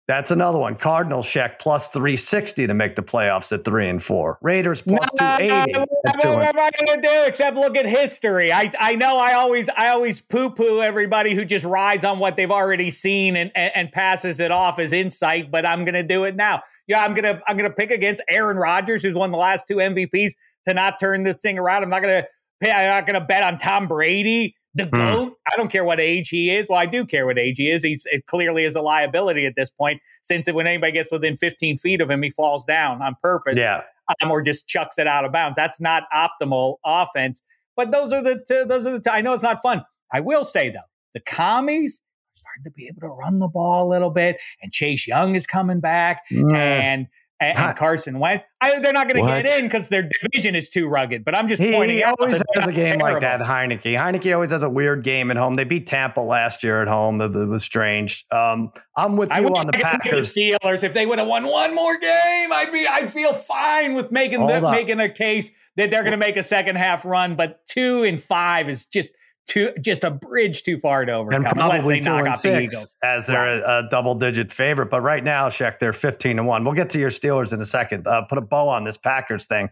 That's 0.08 0.30
another 0.30 0.58
one. 0.58 0.76
Cardinals 0.76 1.28
check 1.28 1.58
plus 1.58 1.88
360 1.88 2.68
to 2.68 2.74
make 2.74 2.94
the 2.94 3.02
playoffs 3.02 3.52
at 3.52 3.64
three 3.64 3.88
and 3.88 4.00
four. 4.00 4.38
Raiders 4.40 4.80
plus 4.80 5.10
280. 5.18 5.78
What 5.78 6.54
am 6.54 6.58
I 6.58 6.70
going 6.78 7.02
to 7.02 7.08
do 7.08 7.24
except 7.26 7.56
look 7.56 7.76
at 7.76 7.86
history? 7.86 8.52
I, 8.52 8.72
I 8.78 8.94
know 8.94 9.18
I 9.18 9.34
always 9.34 9.68
I 9.70 9.88
always 9.88 10.20
poo 10.20 10.50
poo 10.50 10.80
everybody 10.80 11.34
who 11.34 11.44
just 11.44 11.64
rides 11.64 12.04
on 12.04 12.20
what 12.20 12.36
they've 12.36 12.52
already 12.52 12.92
seen 12.92 13.34
and, 13.34 13.50
and, 13.56 13.72
and 13.74 13.92
passes 13.92 14.38
it 14.38 14.52
off 14.52 14.78
as 14.78 14.92
insight, 14.92 15.50
but 15.50 15.66
I'm 15.66 15.84
going 15.84 15.94
to 15.94 16.04
do 16.04 16.22
it 16.22 16.36
now. 16.36 16.62
Yeah, 16.86 17.04
I'm 17.04 17.14
gonna 17.14 17.42
I'm 17.48 17.56
gonna 17.56 17.70
pick 17.70 17.90
against 17.90 18.22
Aaron 18.28 18.56
Rodgers, 18.56 19.02
who's 19.02 19.14
won 19.14 19.32
the 19.32 19.38
last 19.38 19.66
two 19.66 19.76
MVPs, 19.76 20.34
to 20.68 20.74
not 20.74 21.00
turn 21.00 21.24
this 21.24 21.36
thing 21.36 21.58
around. 21.58 21.82
I'm 21.82 21.90
not 21.90 22.02
gonna 22.02 22.24
I'm 22.62 22.90
not 22.90 23.06
gonna 23.06 23.20
bet 23.20 23.42
on 23.42 23.58
Tom 23.58 23.88
Brady 23.88 24.54
the 24.76 24.84
hmm. 24.84 24.90
GOAT. 24.90 25.38
I 25.50 25.56
don't 25.56 25.68
care 25.68 25.84
what 25.84 26.00
age 26.00 26.28
he 26.28 26.54
is. 26.54 26.66
Well, 26.68 26.78
I 26.78 26.86
do 26.86 27.04
care 27.04 27.26
what 27.26 27.38
age 27.38 27.56
he 27.56 27.70
is. 27.70 27.82
He's 27.82 28.06
it 28.06 28.26
clearly 28.26 28.64
is 28.64 28.76
a 28.76 28.82
liability 28.82 29.46
at 29.46 29.54
this 29.56 29.70
point, 29.70 30.00
since 30.22 30.50
when 30.52 30.66
anybody 30.66 30.92
gets 30.92 31.10
within 31.10 31.36
15 31.36 31.78
feet 31.78 32.00
of 32.00 32.10
him, 32.10 32.22
he 32.22 32.30
falls 32.30 32.64
down 32.64 33.00
on 33.02 33.16
purpose. 33.22 33.58
Yeah. 33.58 33.82
Um, 34.22 34.30
or 34.30 34.42
just 34.42 34.68
chucks 34.68 34.98
it 34.98 35.06
out 35.08 35.24
of 35.24 35.32
bounds. 35.32 35.56
That's 35.56 35.80
not 35.80 36.04
optimal 36.14 36.76
offense. 36.84 37.42
But 37.74 37.90
those 37.90 38.12
are 38.12 38.22
the 38.22 38.36
t- 38.46 38.64
those 38.64 38.86
are 38.86 38.92
the. 38.92 39.00
T- 39.00 39.10
I 39.10 39.20
know 39.20 39.32
it's 39.32 39.42
not 39.42 39.60
fun. 39.62 39.82
I 40.12 40.20
will 40.20 40.44
say 40.44 40.70
though, 40.70 40.78
the 41.14 41.20
commies 41.20 42.02
are 42.02 42.38
starting 42.38 42.64
to 42.64 42.70
be 42.70 42.86
able 42.86 43.00
to 43.00 43.08
run 43.08 43.40
the 43.40 43.48
ball 43.48 43.88
a 43.88 43.90
little 43.90 44.10
bit, 44.10 44.36
and 44.62 44.72
Chase 44.72 45.06
Young 45.06 45.34
is 45.34 45.46
coming 45.46 45.80
back, 45.80 46.22
mm. 46.30 46.54
and 46.54 47.06
and, 47.40 47.58
and 47.58 47.76
Carson 47.76 48.18
Wentz. 48.18 48.44
I, 48.60 48.80
they're 48.80 48.92
not 48.92 49.08
going 49.08 49.22
to 49.24 49.30
get 49.30 49.58
in 49.58 49.64
because 49.66 49.88
their 49.88 50.08
division 50.08 50.54
is 50.54 50.70
too 50.70 50.88
rugged. 50.88 51.24
But 51.24 51.36
I'm 51.36 51.48
just 51.48 51.62
he, 51.62 51.72
pointing 51.72 51.96
he 51.96 52.04
out. 52.04 52.16
always 52.18 52.42
has 52.54 52.68
a 52.68 52.72
game 52.72 52.98
terrible. 52.98 53.12
like 53.12 53.20
that, 53.20 53.40
Heinicke. 53.40 53.96
Heinicke 53.96 54.32
always 54.34 54.50
has 54.50 54.62
a 54.62 54.70
weird 54.70 55.04
game 55.04 55.30
at 55.30 55.36
home. 55.36 55.56
They 55.56 55.64
beat 55.64 55.86
Tampa 55.86 56.20
last 56.20 56.62
year 56.62 56.80
at 56.80 56.88
home. 56.88 57.20
It, 57.20 57.34
it 57.36 57.46
was 57.46 57.62
strange. 57.62 58.24
Um, 58.30 58.72
I'm 58.96 59.16
with 59.16 59.30
you 59.30 59.48
I 59.48 59.58
on 59.58 59.66
the 59.66 59.72
Packers. 59.72 60.32
The 60.34 60.56
Steelers. 60.62 60.82
If 60.82 60.94
they 60.94 61.04
would 61.04 61.18
have 61.18 61.28
won 61.28 61.46
one 61.46 61.74
more 61.74 61.98
game, 61.98 62.52
I'd 62.52 62.70
be. 62.72 62.86
I'd 62.86 63.12
feel 63.12 63.34
fine 63.34 63.94
with 63.94 64.10
making 64.10 64.46
the, 64.46 64.60
making 64.70 65.00
a 65.00 65.08
case 65.08 65.50
that 65.76 65.90
they're 65.90 66.02
going 66.02 66.12
to 66.12 66.18
make 66.18 66.36
a 66.36 66.42
second 66.42 66.76
half 66.76 67.04
run. 67.04 67.36
But 67.36 67.66
two 67.66 68.04
and 68.04 68.20
five 68.20 68.68
is 68.68 68.86
just 68.86 69.12
too 69.46 69.72
just 69.80 70.04
a 70.04 70.10
bridge 70.10 70.62
too 70.62 70.78
far 70.78 71.04
to 71.04 71.12
overcome. 71.12 71.46
And 71.46 71.54
probably 71.56 72.00
two 72.00 72.10
and 72.12 72.34
six 72.34 72.96
the 73.00 73.06
as 73.06 73.26
they're 73.26 73.60
right. 73.60 73.60
a, 73.60 73.86
a, 73.86 73.88
double 73.88 74.14
digit 74.14 74.52
favorite. 74.52 74.90
But 74.90 75.00
right 75.00 75.22
now, 75.22 75.48
Sheck, 75.48 75.78
they're 75.78 75.92
fifteen 75.92 76.38
and 76.38 76.46
one. 76.46 76.64
We'll 76.64 76.74
get 76.74 76.90
to 76.90 76.98
your 76.98 77.10
Steelers 77.10 77.52
in 77.52 77.60
a 77.60 77.64
second. 77.64 78.06
Uh, 78.06 78.22
put 78.22 78.38
a 78.38 78.42
bow 78.42 78.68
on 78.68 78.84
this 78.84 78.96
Packers 78.96 79.46
thing. 79.46 79.68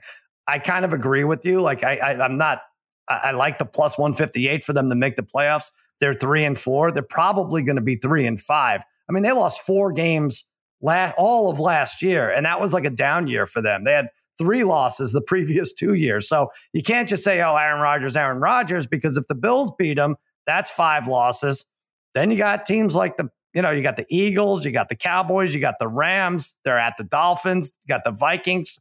I 0.46 0.58
kind 0.58 0.84
of 0.84 0.92
agree 0.92 1.24
with 1.24 1.44
you. 1.44 1.60
Like 1.60 1.82
I, 1.82 1.96
I 1.96 2.24
am 2.24 2.36
not. 2.36 2.62
I, 3.08 3.20
I 3.24 3.30
like 3.32 3.58
the 3.58 3.66
plus 3.66 3.98
one 3.98 4.14
fifty 4.14 4.48
eight 4.48 4.64
for 4.64 4.72
them 4.72 4.88
to 4.88 4.94
make 4.94 5.16
the 5.16 5.22
playoffs. 5.22 5.70
They're 6.00 6.14
three 6.14 6.44
and 6.44 6.58
four. 6.58 6.92
They're 6.92 7.02
probably 7.02 7.62
going 7.62 7.76
to 7.76 7.82
be 7.82 7.96
three 7.96 8.26
and 8.26 8.40
five. 8.40 8.82
I 9.08 9.12
mean, 9.12 9.22
they 9.22 9.32
lost 9.32 9.60
four 9.60 9.92
games 9.92 10.44
last 10.80 11.14
all 11.18 11.50
of 11.50 11.60
last 11.60 12.02
year, 12.02 12.30
and 12.30 12.46
that 12.46 12.60
was 12.60 12.72
like 12.72 12.84
a 12.84 12.90
down 12.90 13.26
year 13.26 13.46
for 13.46 13.60
them. 13.60 13.84
They 13.84 13.92
had 13.92 14.08
three 14.38 14.64
losses 14.64 15.12
the 15.12 15.20
previous 15.26 15.72
two 15.72 15.94
years. 15.94 16.28
So 16.28 16.50
you 16.72 16.82
can't 16.82 17.08
just 17.08 17.24
say, 17.24 17.40
oh, 17.42 17.56
Aaron 17.56 17.80
Rodgers, 17.80 18.16
Aaron 18.16 18.38
Rodgers, 18.38 18.86
because 18.86 19.16
if 19.16 19.26
the 19.26 19.34
Bills 19.34 19.72
beat 19.78 19.94
them, 19.94 20.16
that's 20.46 20.70
five 20.70 21.08
losses. 21.08 21.66
Then 22.14 22.30
you 22.30 22.36
got 22.36 22.66
teams 22.66 22.94
like 22.94 23.16
the, 23.16 23.28
you 23.54 23.62
know, 23.62 23.70
you 23.70 23.82
got 23.82 23.96
the 23.96 24.06
Eagles, 24.08 24.64
you 24.64 24.72
got 24.72 24.88
the 24.88 24.96
Cowboys, 24.96 25.54
you 25.54 25.60
got 25.60 25.76
the 25.78 25.88
Rams, 25.88 26.54
they're 26.64 26.78
at 26.78 26.94
the 26.98 27.04
Dolphins, 27.04 27.72
you 27.84 27.92
got 27.92 28.04
the 28.04 28.10
Vikings. 28.10 28.80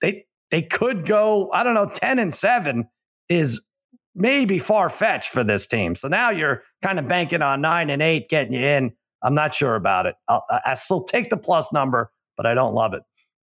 They 0.00 0.26
they 0.50 0.62
could 0.62 1.06
go, 1.06 1.50
I 1.52 1.62
don't 1.62 1.74
know, 1.74 1.88
10 1.88 2.18
and 2.18 2.32
7 2.32 2.88
is 3.28 3.60
maybe 4.14 4.58
far 4.58 4.88
fetched 4.88 5.30
for 5.30 5.44
this 5.44 5.66
team. 5.66 5.94
So 5.94 6.08
now 6.08 6.30
you're 6.30 6.62
kind 6.82 6.98
of 6.98 7.06
banking 7.06 7.42
on 7.42 7.60
9 7.60 7.90
and 7.90 8.02
8 8.02 8.28
getting 8.28 8.54
you 8.54 8.66
in. 8.66 8.92
I'm 9.22 9.34
not 9.34 9.52
sure 9.52 9.74
about 9.74 10.06
it. 10.06 10.14
I'll, 10.28 10.44
I 10.64 10.74
still 10.74 11.02
take 11.02 11.28
the 11.28 11.36
plus 11.36 11.72
number, 11.72 12.10
but 12.36 12.46
I 12.46 12.54
don't 12.54 12.74
love 12.74 12.94
it. 12.94 13.02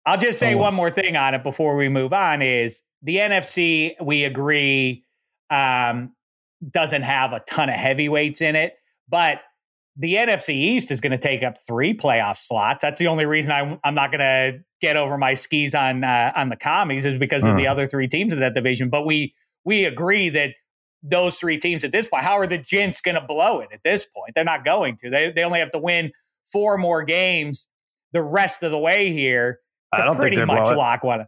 I'll 0.06 0.18
just 0.18 0.38
say 0.38 0.54
oh. 0.54 0.58
one 0.58 0.74
more 0.74 0.90
thing 0.90 1.16
on 1.16 1.34
it 1.34 1.42
before 1.42 1.76
we 1.76 1.88
move 1.88 2.12
on 2.12 2.42
is 2.42 2.82
the 3.02 3.16
NFC, 3.16 3.94
we 4.02 4.24
agree, 4.24 5.04
um, 5.50 6.12
doesn't 6.70 7.02
have 7.02 7.32
a 7.32 7.40
ton 7.40 7.68
of 7.68 7.74
heavyweights 7.74 8.40
in 8.40 8.56
it, 8.56 8.74
but 9.08 9.40
the 9.96 10.14
NFC 10.14 10.54
East 10.54 10.90
is 10.90 11.00
going 11.00 11.12
to 11.12 11.18
take 11.18 11.42
up 11.42 11.56
three 11.66 11.94
playoff 11.94 12.38
slots. 12.38 12.82
That's 12.82 12.98
the 12.98 13.06
only 13.06 13.26
reason 13.26 13.52
I'm, 13.52 13.78
I'm 13.84 13.94
not 13.94 14.10
going 14.10 14.20
to 14.20 14.60
get 14.80 14.96
over 14.96 15.18
my 15.18 15.34
skis 15.34 15.74
on 15.74 16.04
uh, 16.04 16.32
on 16.34 16.48
the 16.48 16.56
commies 16.56 17.04
is 17.04 17.18
because 17.18 17.44
of 17.44 17.56
the 17.56 17.66
other 17.66 17.86
three 17.86 18.08
teams 18.08 18.32
in 18.32 18.40
that 18.40 18.54
division. 18.54 18.88
But 18.88 19.04
we 19.04 19.34
we 19.64 19.84
agree 19.84 20.30
that 20.30 20.54
those 21.02 21.38
three 21.38 21.58
teams 21.58 21.84
at 21.84 21.92
this 21.92 22.08
point, 22.08 22.22
how 22.22 22.38
are 22.38 22.46
the 22.46 22.58
Gents 22.58 23.00
going 23.00 23.14
to 23.14 23.20
blow 23.20 23.60
it 23.60 23.68
at 23.72 23.80
this 23.84 24.06
point? 24.06 24.34
They're 24.34 24.44
not 24.44 24.64
going 24.64 24.96
to. 24.98 25.10
They 25.10 25.32
they 25.32 25.42
only 25.42 25.60
have 25.60 25.72
to 25.72 25.78
win 25.78 26.12
four 26.50 26.78
more 26.78 27.02
games 27.02 27.68
the 28.12 28.22
rest 28.22 28.62
of 28.62 28.70
the 28.70 28.78
way 28.78 29.12
here 29.12 29.60
I 29.92 30.04
don't 30.04 30.18
think 30.18 30.34
they 30.34 30.44
much 30.44 30.68
blow 30.68 30.76
lock 30.76 31.04
one. 31.04 31.26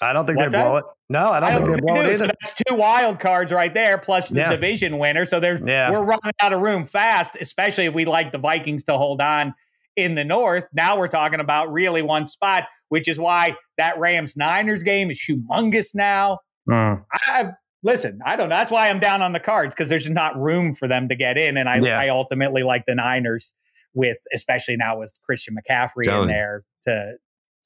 I 0.00 0.12
don't 0.12 0.26
think 0.26 0.38
What's 0.38 0.52
they 0.52 0.58
blow 0.58 0.74
that? 0.74 0.78
it. 0.78 0.84
No, 1.08 1.30
I 1.30 1.40
don't, 1.40 1.48
I 1.48 1.52
don't 1.52 1.68
think 1.68 1.80
they 1.80 1.86
blow 1.86 2.00
it 2.00 2.06
either. 2.06 2.18
So 2.18 2.26
that's 2.26 2.62
two 2.66 2.74
wild 2.74 3.20
cards 3.20 3.52
right 3.52 3.72
there, 3.72 3.98
plus 3.98 4.30
the 4.30 4.38
yeah. 4.38 4.50
division 4.50 4.98
winner. 4.98 5.26
So 5.26 5.38
there's 5.38 5.60
yeah. 5.64 5.90
we're 5.90 6.02
running 6.02 6.32
out 6.40 6.52
of 6.52 6.60
room 6.60 6.86
fast, 6.86 7.36
especially 7.40 7.84
if 7.84 7.94
we 7.94 8.04
like 8.04 8.32
the 8.32 8.38
Vikings 8.38 8.84
to 8.84 8.96
hold 8.96 9.20
on 9.20 9.54
in 9.96 10.14
the 10.14 10.24
North. 10.24 10.64
Now 10.72 10.98
we're 10.98 11.08
talking 11.08 11.40
about 11.40 11.72
really 11.72 12.02
one 12.02 12.26
spot, 12.26 12.64
which 12.88 13.06
is 13.08 13.18
why 13.18 13.56
that 13.78 13.98
Rams 13.98 14.36
Niners 14.36 14.82
game 14.82 15.10
is 15.10 15.20
humongous 15.20 15.94
now. 15.94 16.38
Mm. 16.68 17.04
I 17.12 17.52
listen, 17.82 18.20
I 18.24 18.36
don't 18.36 18.48
know. 18.48 18.56
That's 18.56 18.72
why 18.72 18.88
I'm 18.88 19.00
down 19.00 19.22
on 19.22 19.32
the 19.32 19.40
cards 19.40 19.74
because 19.74 19.88
there's 19.88 20.08
not 20.08 20.40
room 20.40 20.74
for 20.74 20.88
them 20.88 21.08
to 21.08 21.14
get 21.14 21.36
in. 21.36 21.56
And 21.56 21.68
I, 21.68 21.78
yeah. 21.78 21.98
I 21.98 22.08
ultimately 22.08 22.62
like 22.62 22.84
the 22.86 22.94
Niners 22.94 23.52
with, 23.94 24.18
especially 24.34 24.76
now 24.76 24.98
with 24.98 25.12
Christian 25.24 25.54
McCaffrey 25.56 26.04
Telling. 26.04 26.28
in 26.28 26.34
there 26.34 26.62
to 26.86 27.14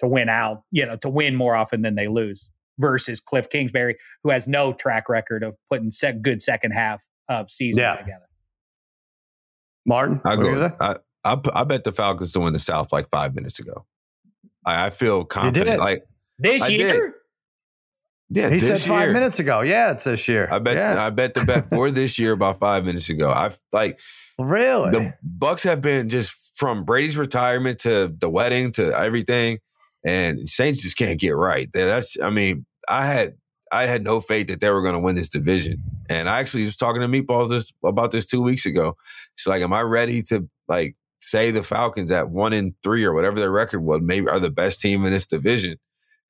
to 0.01 0.09
win 0.09 0.29
out, 0.29 0.63
you 0.71 0.85
know, 0.85 0.97
to 0.97 1.09
win 1.09 1.35
more 1.35 1.55
often 1.55 1.83
than 1.83 1.95
they 1.95 2.09
lose 2.09 2.51
versus 2.79 3.21
Cliff 3.21 3.49
Kingsbury, 3.49 3.97
who 4.23 4.31
has 4.31 4.47
no 4.47 4.73
track 4.73 5.09
record 5.09 5.43
of 5.43 5.57
putting 5.71 5.93
set 5.93 6.23
good 6.23 6.43
second 6.43 6.73
half 6.73 7.07
of 7.29 7.51
seasons 7.51 7.81
yeah. 7.81 7.95
together. 7.97 8.27
Martin, 9.87 10.21
I 10.25 10.37
go. 10.37 10.73
I, 10.81 10.97
I, 11.25 11.41
I 11.55 11.65
bet 11.65 11.85
the 11.85 11.93
Falcons 11.93 12.33
to 12.33 12.41
win 12.41 12.53
the 12.53 12.59
South 12.59 12.93
like 12.93 13.09
five 13.09 13.35
minutes 13.35 13.59
ago. 13.59 13.87
I, 14.65 14.87
I 14.87 14.91
feel 14.91 15.25
confident. 15.25 15.81
Like 15.81 16.07
this 16.39 16.63
I 16.63 16.69
year. 16.69 16.93
Did. 16.93 17.13
Yeah, 18.29 18.51
he 18.51 18.59
said 18.59 18.81
five 18.81 19.05
year. 19.05 19.13
minutes 19.13 19.39
ago. 19.39 19.61
Yeah, 19.61 19.93
it's 19.93 20.03
this 20.03 20.27
year. 20.27 20.49
I 20.51 20.59
bet. 20.59 20.77
Yeah. 20.77 21.05
I 21.05 21.11
bet 21.11 21.35
the 21.35 21.45
bet 21.45 21.69
for 21.71 21.93
this 21.93 22.19
year 22.19 22.33
about 22.33 22.59
five 22.59 22.85
minutes 22.85 23.09
ago. 23.09 23.31
I've 23.31 23.61
like 23.73 24.01
really 24.39 24.91
the 24.91 25.15
Bucks 25.23 25.63
have 25.63 25.81
been 25.81 26.09
just 26.09 26.53
from 26.57 26.85
Brady's 26.85 27.17
retirement 27.17 27.81
to 27.81 28.13
the 28.19 28.29
wedding 28.29 28.73
to 28.73 28.99
everything, 28.99 29.59
and 30.07 30.49
Saints 30.49 30.83
just 30.83 30.97
can't 30.97 31.19
get 31.19 31.35
right. 31.35 31.69
That's. 31.75 32.19
I 32.21 32.31
mean, 32.31 32.65
I 32.89 33.05
had 33.05 33.35
I 33.73 33.87
had 33.87 34.05
no 34.05 34.21
faith 34.21 34.47
that 34.47 34.61
they 34.61 34.71
were 34.71 34.81
going 34.81 34.95
to 34.95 35.01
win 35.01 35.17
this 35.17 35.29
division, 35.29 35.83
and 36.09 36.29
I 36.31 36.39
actually 36.39 36.65
was 36.65 36.77
talking 36.77 37.03
to 37.03 37.09
Meatballs 37.09 37.51
this 37.51 37.73
about 37.85 38.13
this 38.13 38.25
two 38.25 38.41
weeks 38.41 38.65
ago. 38.65 38.97
It's 39.35 39.47
like, 39.47 39.63
am 39.63 39.73
I 39.73 39.83
ready 39.83 40.23
to 40.25 40.49
like 40.69 40.95
say 41.21 41.51
the 41.51 41.65
Falcons 41.65 42.13
at 42.13 42.31
one 42.31 42.53
in 42.53 42.77
three 42.85 43.05
or 43.05 43.13
whatever 43.13 43.41
their 43.41 43.51
record 43.51 43.81
was, 43.81 44.01
maybe 44.01 44.29
are 44.29 44.39
the 44.39 44.49
best 44.49 44.81
team 44.81 45.05
in 45.05 45.13
this 45.13 45.27
division? 45.27 45.77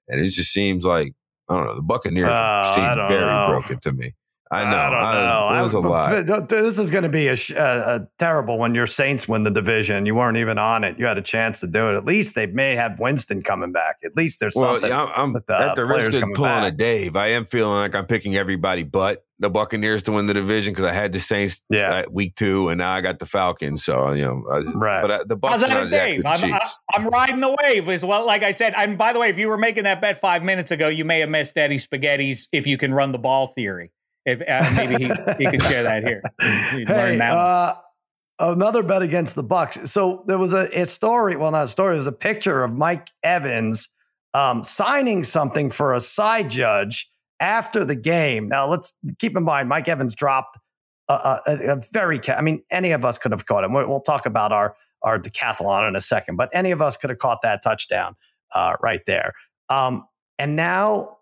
And 0.09 0.25
it 0.25 0.31
just 0.31 0.53
seems 0.53 0.87
like 0.87 1.13
I 1.51 1.57
don't 1.57 1.67
know. 1.67 1.75
The 1.75 1.83
Buccaneers 1.83 2.31
uh, 2.31 2.73
seem 2.75 2.85
very 3.09 3.27
know. 3.27 3.49
broken 3.51 3.79
to 3.81 3.93
me. 3.93 4.15
I 4.51 4.71
know. 4.71 4.77
I 4.77 5.15
don't 5.15 5.53
know. 5.53 5.59
it 5.59 5.63
was 5.63 5.75
a 5.75 5.81
lot. 5.81 6.49
This 6.49 6.79
is 6.79 6.91
going 6.91 7.03
to 7.03 7.09
be 7.09 7.27
a, 7.27 7.37
a, 7.57 7.97
a, 7.97 8.09
terrible 8.17 8.59
when 8.59 8.77
your 8.77 8.87
Saints 8.87 9.27
win 9.27 9.43
the 9.43 9.51
division. 9.51 10.07
You 10.07 10.15
weren't 10.15 10.37
even 10.37 10.57
on 10.57 10.85
it. 10.85 10.99
You 10.99 11.07
had 11.07 11.19
a 11.19 11.23
chance 11.23 11.61
to 11.61 11.67
do 11.67 11.91
it. 11.91 11.97
At 11.97 12.05
least 12.05 12.37
they 12.37 12.47
may 12.47 12.77
have 12.77 13.01
Winston 13.01 13.43
coming 13.43 13.73
back. 13.73 13.97
At 14.05 14.17
least 14.17 14.39
there's 14.39 14.55
well, 14.55 14.75
something. 14.75 14.91
Yeah, 14.91 15.13
I'm, 15.17 15.33
the 15.33 15.43
at 15.49 15.75
the 15.75 15.85
risk 15.85 16.23
of 16.23 16.29
pulling 16.35 16.51
back. 16.51 16.73
a 16.73 16.77
Dave. 16.77 17.17
I 17.17 17.29
am 17.29 17.47
feeling 17.47 17.77
like 17.77 17.97
I'm 17.97 18.07
picking 18.07 18.37
everybody 18.37 18.85
but 18.85 19.25
the 19.39 19.51
Buccaneers 19.51 20.05
to 20.05 20.13
win 20.13 20.27
the 20.27 20.35
division 20.35 20.73
because 20.73 20.87
I 20.87 20.93
had 20.93 21.13
the 21.13 21.21
Saints 21.21 21.61
yeah. 21.69 21.99
at 21.99 22.13
week 22.13 22.37
two, 22.37 22.69
and 22.69 22.79
now 22.79 22.93
I 22.93 23.01
got 23.01 23.19
the 23.19 23.27
Falcons. 23.27 23.85
So 23.85 24.13
you 24.13 24.25
know, 24.25 24.43
right? 24.75 25.03
But 25.03 25.11
uh, 25.11 25.25
the 25.25 25.37
Bucks 25.37 25.63
are 25.63 25.69
not 25.69 25.83
exactly 25.85 26.25
I'm, 26.25 26.55
I, 26.55 26.71
I'm, 26.95 27.09
riding 27.09 27.41
the 27.41 27.55
wave 27.65 27.89
as 27.89 28.05
well. 28.05 28.25
Like 28.25 28.43
I 28.43 28.53
said, 28.53 28.75
I'm. 28.75 28.97
By 28.97 29.13
the 29.13 29.19
way, 29.19 29.29
if 29.29 29.39
you 29.39 29.49
were 29.49 29.59
making 29.59 29.85
that 29.85 30.01
bet 30.01 30.21
five 30.21 30.43
minutes 30.43 30.71
ago, 30.71 30.89
you 30.89 31.05
may 31.05 31.21
have 31.21 31.29
missed 31.29 31.57
Eddie 31.57 31.79
Spaghetti's 31.79 32.49
"if 32.53 32.67
you 32.67 32.79
can 32.79 32.95
run 32.95 33.13
the 33.13 33.19
ball" 33.19 33.49
theory. 33.49 33.91
If 34.27 34.43
uh, 34.43 34.71
maybe 34.77 35.05
he, 35.05 35.11
he 35.39 35.51
can 35.51 35.61
share 35.61 35.85
that 35.85 36.05
here. 36.05 36.21
hey, 36.41 37.19
uh, 37.21 37.75
another 38.39 38.83
bet 38.83 39.03
against 39.03 39.37
the 39.37 39.43
Bucks. 39.43 39.79
So 39.91 40.25
there 40.27 40.39
was 40.39 40.53
a, 40.53 40.69
a, 40.79 40.85
story. 40.85 41.37
Well, 41.37 41.53
not 41.53 41.65
a 41.65 41.69
story. 41.69 41.95
There 41.95 41.99
was 41.99 42.07
a 42.07 42.13
picture 42.13 42.65
of 42.65 42.75
Mike 42.75 43.11
Evans 43.23 43.89
um, 44.35 44.65
signing 44.65 45.25
something 45.25 45.71
for 45.71 45.95
a 45.95 46.01
side 46.01 46.51
judge 46.51 47.11
after 47.41 47.85
the 47.85 47.95
game. 47.95 48.49
Now 48.49 48.69
let's 48.69 48.93
keep 49.19 49.37
in 49.37 49.45
mind, 49.45 49.69
Mike 49.69 49.89
Evans 49.89 50.15
dropped 50.15 50.59
a, 51.09 51.41
a, 51.47 51.73
a 51.73 51.77
very. 51.93 52.21
I 52.29 52.43
mean, 52.43 52.63
any 52.71 52.91
of 52.91 53.05
us 53.05 53.19
could 53.19 53.33
have 53.33 53.47
caught 53.47 53.65
him. 53.65 53.73
We'll 53.73 54.01
talk 54.01 54.27
about 54.27 54.53
our 54.53 54.77
our 55.03 55.19
decathlon 55.21 55.89
in 55.89 55.95
a 55.95 56.01
second, 56.01 56.37
but 56.37 56.51
any 56.53 56.73
of 56.73 56.83
us 56.83 56.97
could 56.97 57.11
have 57.11 57.21
caught 57.21 57.43
that 57.43 57.63
touchdown 57.63 58.17
uh, 58.55 58.75
right 58.83 59.03
there. 59.07 59.35
Um, 59.69 60.07
and 60.39 60.57
now 60.57 61.16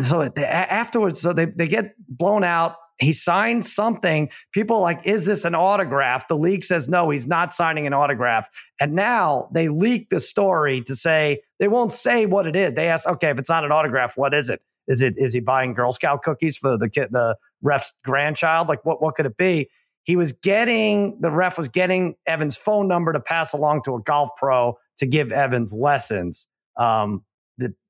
so 0.00 0.28
they, 0.28 0.44
afterwards, 0.44 1.20
so 1.20 1.32
they, 1.32 1.46
they 1.46 1.68
get 1.68 1.94
blown 2.08 2.44
out. 2.44 2.76
He 3.00 3.12
signed 3.12 3.64
something. 3.64 4.30
People 4.52 4.80
like, 4.80 5.00
is 5.04 5.26
this 5.26 5.44
an 5.44 5.56
autograph? 5.56 6.28
The 6.28 6.36
league 6.36 6.62
says 6.62 6.88
no, 6.88 7.10
he's 7.10 7.26
not 7.26 7.52
signing 7.52 7.88
an 7.88 7.92
autograph. 7.92 8.48
And 8.80 8.94
now 8.94 9.48
they 9.52 9.68
leak 9.68 10.10
the 10.10 10.20
story 10.20 10.80
to 10.82 10.94
say 10.94 11.40
they 11.58 11.66
won't 11.66 11.92
say 11.92 12.26
what 12.26 12.46
it 12.46 12.54
is. 12.54 12.74
They 12.74 12.88
ask, 12.88 13.08
okay, 13.08 13.30
if 13.30 13.38
it's 13.38 13.48
not 13.48 13.64
an 13.64 13.72
autograph, 13.72 14.16
what 14.16 14.32
is 14.32 14.48
it? 14.48 14.62
Is 14.86 15.02
it 15.02 15.14
is 15.16 15.32
he 15.32 15.40
buying 15.40 15.74
Girl 15.74 15.92
Scout 15.92 16.22
cookies 16.22 16.56
for 16.56 16.76
the 16.78 16.88
kid, 16.88 17.08
the 17.10 17.36
ref's 17.62 17.94
grandchild? 18.04 18.68
Like 18.68 18.84
what 18.84 19.02
what 19.02 19.16
could 19.16 19.26
it 19.26 19.36
be? 19.36 19.68
He 20.04 20.16
was 20.16 20.32
getting 20.32 21.18
the 21.20 21.30
ref 21.30 21.56
was 21.56 21.68
getting 21.68 22.14
Evans' 22.26 22.56
phone 22.56 22.86
number 22.86 23.12
to 23.12 23.20
pass 23.20 23.52
along 23.52 23.82
to 23.82 23.96
a 23.96 24.02
golf 24.02 24.28
pro 24.36 24.76
to 24.98 25.06
give 25.06 25.32
Evans 25.32 25.72
lessons. 25.72 26.46
Um, 26.76 27.24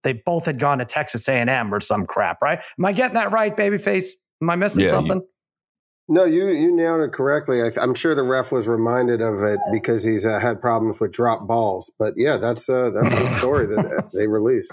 they 0.02 0.12
both 0.12 0.46
had 0.46 0.58
gone 0.58 0.78
to 0.78 0.84
Texas 0.84 1.28
A&M 1.28 1.74
or 1.74 1.80
some 1.80 2.06
crap, 2.06 2.42
right? 2.42 2.60
Am 2.78 2.84
I 2.84 2.92
getting 2.92 3.14
that 3.14 3.32
right, 3.32 3.56
babyface? 3.56 4.10
Am 4.42 4.50
I 4.50 4.56
missing 4.56 4.84
yeah, 4.84 4.90
something? 4.90 5.18
You, 5.18 5.28
no, 6.06 6.24
you 6.24 6.48
you 6.48 6.74
nailed 6.74 7.00
it 7.00 7.12
correctly. 7.12 7.62
I, 7.62 7.70
am 7.82 7.94
sure 7.94 8.14
the 8.14 8.22
ref 8.22 8.52
was 8.52 8.68
reminded 8.68 9.22
of 9.22 9.42
it 9.42 9.58
because 9.72 10.04
he's 10.04 10.26
uh, 10.26 10.38
had 10.38 10.60
problems 10.60 11.00
with 11.00 11.12
drop 11.12 11.46
balls. 11.46 11.90
But 11.98 12.14
yeah, 12.16 12.36
that's 12.36 12.68
uh, 12.68 12.90
that's 12.90 13.14
the 13.14 13.28
story 13.38 13.66
that 13.66 14.10
they 14.12 14.28
released. 14.28 14.70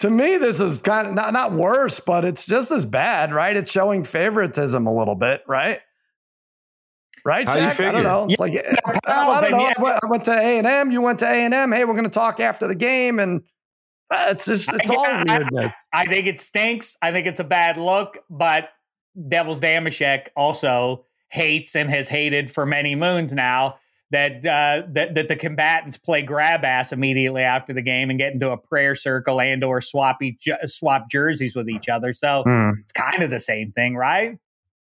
To 0.00 0.10
me, 0.10 0.36
this 0.36 0.60
is 0.60 0.78
kind 0.78 1.06
of 1.06 1.14
not 1.14 1.32
not 1.32 1.52
worse, 1.52 2.00
but 2.00 2.24
it's 2.24 2.44
just 2.44 2.72
as 2.72 2.84
bad, 2.84 3.32
right? 3.32 3.56
It's 3.56 3.70
showing 3.70 4.02
favoritism 4.02 4.86
a 4.86 4.96
little 4.96 5.14
bit, 5.14 5.42
right? 5.46 5.80
Right, 7.24 7.46
Jack? 7.46 7.78
I 7.80 7.92
don't 7.92 8.04
know. 8.04 8.26
It's 8.28 8.40
yeah. 8.40 8.44
like 8.44 9.06
I, 9.06 9.40
don't 9.42 9.50
know. 9.50 9.86
I 10.02 10.06
went 10.06 10.24
to 10.24 10.32
A 10.32 10.58
and 10.58 10.66
M. 10.66 10.90
You 10.90 11.02
went 11.02 11.18
to 11.20 11.26
A 11.26 11.34
and 11.34 11.52
M. 11.52 11.72
Hey, 11.72 11.84
we're 11.84 11.92
going 11.92 12.04
to 12.04 12.10
talk 12.10 12.40
after 12.40 12.66
the 12.66 12.74
game, 12.74 13.18
and 13.18 13.40
uh, 13.40 13.44
it's 14.10 14.46
just 14.46 14.70
it's 14.72 14.90
all 14.90 15.24
weirdness. 15.26 15.72
I, 15.92 16.02
I, 16.02 16.06
think 16.06 16.26
it 16.26 16.40
stinks. 16.40 16.96
I 17.02 17.12
think 17.12 17.26
it's 17.26 17.40
a 17.40 17.44
bad 17.44 17.76
look, 17.76 18.18
but 18.30 18.70
Devil's 19.28 19.60
Dameshek 19.60 20.28
also 20.36 21.04
hates 21.28 21.76
and 21.76 21.90
has 21.90 22.08
hated 22.08 22.50
for 22.50 22.64
many 22.64 22.94
moons 22.94 23.32
now 23.32 23.76
that 24.10 24.44
uh, 24.46 24.86
that 24.92 25.14
that 25.14 25.28
the 25.28 25.36
combatants 25.36 25.98
play 25.98 26.22
grab 26.22 26.64
ass 26.64 26.92
immediately 26.92 27.42
after 27.42 27.74
the 27.74 27.82
game 27.82 28.08
and 28.10 28.18
get 28.18 28.32
into 28.32 28.50
a 28.50 28.56
prayer 28.56 28.94
circle 28.94 29.40
and 29.40 29.62
or 29.62 29.80
swap 29.80 30.22
each, 30.22 30.48
swap 30.66 31.10
jerseys 31.10 31.54
with 31.54 31.68
each 31.68 31.88
other. 31.88 32.12
So 32.14 32.44
mm. 32.46 32.72
it's 32.80 32.92
kind 32.92 33.22
of 33.22 33.30
the 33.30 33.40
same 33.40 33.72
thing, 33.72 33.94
right? 33.94 34.38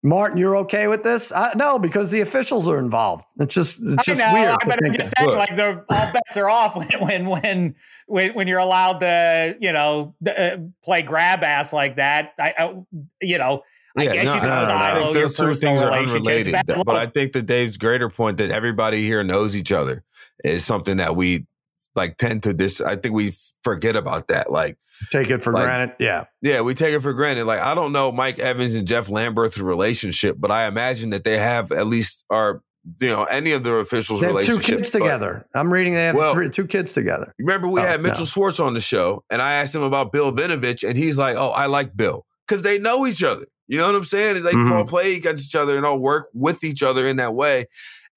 Martin, 0.06 0.38
you're 0.38 0.56
okay 0.58 0.88
with 0.88 1.02
this? 1.02 1.32
Uh, 1.32 1.52
no, 1.56 1.80
because 1.80 2.12
the 2.12 2.22
officials 2.22 2.68
are 2.68 2.78
involved. 2.78 3.26
It's 3.40 3.56
just 3.56 3.80
it's 3.82 4.06
just 4.06 4.22
I 4.22 4.28
know, 4.28 4.34
weird. 4.40 4.58
But 4.64 4.86
I'm 4.86 4.94
just 4.94 5.12
saying, 5.18 5.32
like 5.32 5.56
the 5.56 5.84
all 5.90 6.12
bets 6.14 6.38
are 6.38 6.48
off 6.48 6.76
when 7.00 7.00
when 7.00 7.26
when 7.26 7.76
when, 8.06 8.34
when 8.36 8.48
you're 8.48 8.60
allowed 8.60 9.00
to, 9.00 9.58
you 9.60 9.74
know, 9.74 10.14
uh, 10.28 10.58
play 10.84 11.02
grab 11.02 11.44
ass 11.44 11.74
like 11.74 11.96
that. 11.96 12.34
I, 12.40 12.54
I 12.58 12.84
you 13.20 13.40
know. 13.40 13.64
I 13.98 14.04
yeah, 14.04 14.14
guess 14.14 14.26
no, 14.26 14.34
you 14.36 14.40
can 14.42 14.50
no, 14.50 14.56
silo 14.58 15.00
no, 15.06 15.14
Those 15.14 15.38
two 15.38 15.54
things 15.56 15.82
are 15.82 15.92
unrelated. 15.92 16.54
But 16.68 16.96
I 16.96 17.08
think 17.08 17.32
that 17.32 17.48
Dave's 17.48 17.78
greater 17.78 18.10
point 18.10 18.38
that 18.38 18.52
everybody 18.52 19.04
here 19.04 19.24
knows 19.24 19.56
each 19.56 19.72
other 19.72 20.04
is 20.44 20.66
something 20.66 20.98
that 20.98 21.16
we 21.16 21.48
like 21.96 22.18
tend 22.18 22.44
to 22.44 22.54
this. 22.54 22.80
I 22.80 22.98
think 22.98 23.16
we 23.16 23.34
forget 23.64 23.96
about 23.96 24.28
that. 24.28 24.52
Like 24.52 24.78
Take 25.12 25.30
it 25.30 25.44
for 25.44 25.54
like, 25.54 25.64
granted. 25.64 25.96
Yeah. 26.00 26.26
Yeah, 26.42 26.62
we 26.62 26.74
take 26.74 26.94
it 26.94 27.02
for 27.02 27.14
granted. 27.14 27.46
Like, 27.46 27.60
I 27.60 27.76
don't 27.76 27.92
know 27.92 28.12
Mike 28.12 28.40
Evans 28.40 28.76
and 28.76 28.88
Jeff 28.88 29.10
Lamberth's 29.10 29.58
relationship, 29.58 30.38
but 30.40 30.52
I 30.52 30.68
imagine 30.68 31.12
that 31.12 31.24
they 31.24 31.38
have 31.38 31.72
at 31.72 31.88
least 31.88 32.26
are 32.30 32.62
you 33.00 33.08
know 33.08 33.24
any 33.24 33.52
of 33.52 33.64
their 33.64 33.80
officials 33.80 34.22
they 34.22 34.28
have 34.28 34.44
two 34.44 34.60
kids 34.60 34.92
together 34.92 35.44
i'm 35.56 35.74
reading 35.74 35.96
they 35.96 36.06
have 36.06 36.16
well, 36.16 36.34
three, 36.34 36.50
two 36.50 36.68
kids 36.68 36.94
together 36.94 37.34
remember 37.40 37.68
we 37.68 37.82
oh, 37.82 37.84
had 37.84 38.00
mitchell 38.00 38.20
no. 38.20 38.26
schwartz 38.26 38.60
on 38.60 38.76
the 38.76 38.80
show 38.80 39.24
and 39.32 39.42
i 39.42 39.54
asked 39.54 39.74
him 39.74 39.82
about 39.82 40.12
bill 40.12 40.32
vinovich 40.32 40.88
and 40.88 40.96
he's 40.96 41.18
like 41.18 41.36
oh 41.36 41.50
i 41.50 41.66
like 41.66 41.98
bill 41.98 42.28
because 42.48 42.62
they 42.62 42.78
know 42.78 43.08
each 43.08 43.24
other 43.24 43.46
you 43.68 43.78
know 43.78 43.88
what 43.88 43.96
i'm 43.96 44.04
saying 44.04 44.44
they 44.44 44.52
mm-hmm. 44.52 44.72
all 44.72 44.86
play 44.86 45.16
against 45.16 45.48
each 45.48 45.56
other 45.56 45.78
and 45.78 45.84
all 45.84 45.98
work 45.98 46.28
with 46.34 46.64
each 46.64 46.84
other 46.84 47.08
in 47.08 47.16
that 47.16 47.34
way 47.34 47.66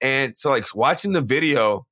and 0.03 0.37
so 0.37 0.51
like 0.51 0.67
watching 0.75 1.13
the 1.13 1.23
video 1.23 1.87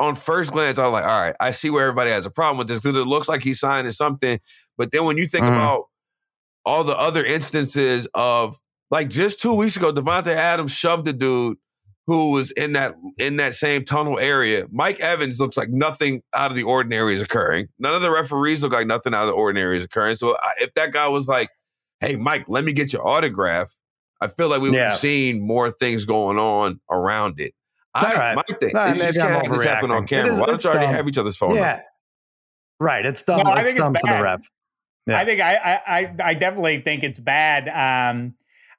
on 0.00 0.16
first 0.16 0.52
glance, 0.52 0.78
I 0.78 0.84
was 0.84 0.92
like, 0.92 1.04
all 1.04 1.20
right, 1.20 1.36
I 1.38 1.50
see 1.50 1.70
where 1.70 1.84
everybody 1.84 2.10
has 2.10 2.26
a 2.26 2.30
problem 2.30 2.58
with 2.58 2.68
this 2.68 2.80
because 2.80 2.96
it 2.96 3.04
looks 3.04 3.28
like 3.28 3.42
he's 3.42 3.60
signing 3.60 3.92
something. 3.92 4.40
But 4.78 4.92
then 4.92 5.04
when 5.04 5.18
you 5.18 5.26
think 5.28 5.44
mm. 5.44 5.48
about 5.48 5.84
all 6.64 6.84
the 6.84 6.98
other 6.98 7.24
instances 7.24 8.08
of 8.14 8.58
like 8.90 9.10
just 9.10 9.40
two 9.40 9.54
weeks 9.54 9.76
ago, 9.76 9.92
Davante 9.92 10.34
Adams 10.34 10.72
shoved 10.72 11.06
a 11.06 11.12
dude 11.12 11.58
who 12.06 12.30
was 12.30 12.50
in 12.52 12.72
that 12.72 12.94
in 13.18 13.36
that 13.36 13.54
same 13.54 13.84
tunnel 13.84 14.18
area. 14.18 14.66
Mike 14.72 14.98
Evans 15.00 15.38
looks 15.38 15.56
like 15.56 15.68
nothing 15.68 16.22
out 16.34 16.50
of 16.50 16.56
the 16.56 16.64
ordinary 16.64 17.14
is 17.14 17.22
occurring. 17.22 17.68
None 17.78 17.94
of 17.94 18.02
the 18.02 18.10
referees 18.10 18.62
look 18.62 18.72
like 18.72 18.86
nothing 18.86 19.14
out 19.14 19.22
of 19.22 19.28
the 19.28 19.34
ordinary 19.34 19.76
is 19.76 19.84
occurring. 19.84 20.16
So 20.16 20.36
if 20.58 20.74
that 20.74 20.92
guy 20.92 21.08
was 21.08 21.28
like, 21.28 21.50
"Hey, 22.00 22.16
Mike, 22.16 22.46
let 22.48 22.64
me 22.64 22.72
get 22.72 22.92
your 22.92 23.06
autograph," 23.06 23.76
I 24.20 24.28
feel 24.28 24.48
like 24.48 24.60
we 24.60 24.70
would 24.70 24.80
have 24.80 24.96
seen 24.96 25.46
more 25.46 25.70
things 25.70 26.04
going 26.04 26.38
on 26.38 26.80
around 26.90 27.38
it. 27.38 27.54
I, 27.94 28.14
right. 28.14 28.36
My 28.36 28.42
thing, 28.42 28.70
right, 28.72 28.96
you 28.96 29.02
just 29.02 29.18
can't 29.18 29.44
have 29.44 29.52
this 29.52 29.64
happen 29.64 29.90
on 29.90 30.06
camera. 30.06 30.32
Is, 30.32 30.38
Why 30.38 30.46
don't 30.46 30.62
you 30.62 30.70
already 30.70 30.86
dumb. 30.86 30.94
have 30.94 31.08
each 31.08 31.18
other's 31.18 31.36
phone? 31.36 31.54
Yeah, 31.54 31.70
number? 31.70 31.84
right. 32.78 33.04
It's 33.04 33.22
dumb. 33.22 33.42
No, 33.44 33.54
it's 33.54 33.74
dumb 33.74 33.96
it's 33.96 34.06
for 34.06 34.14
the 34.14 34.22
ref. 34.22 34.50
Yeah. 35.06 35.18
I 35.18 35.24
think 35.24 35.40
I, 35.40 35.80
I 35.86 36.14
I 36.22 36.34
definitely 36.34 36.80
think 36.82 37.02
it's 37.02 37.18
bad. 37.18 37.68
Um, 37.68 38.34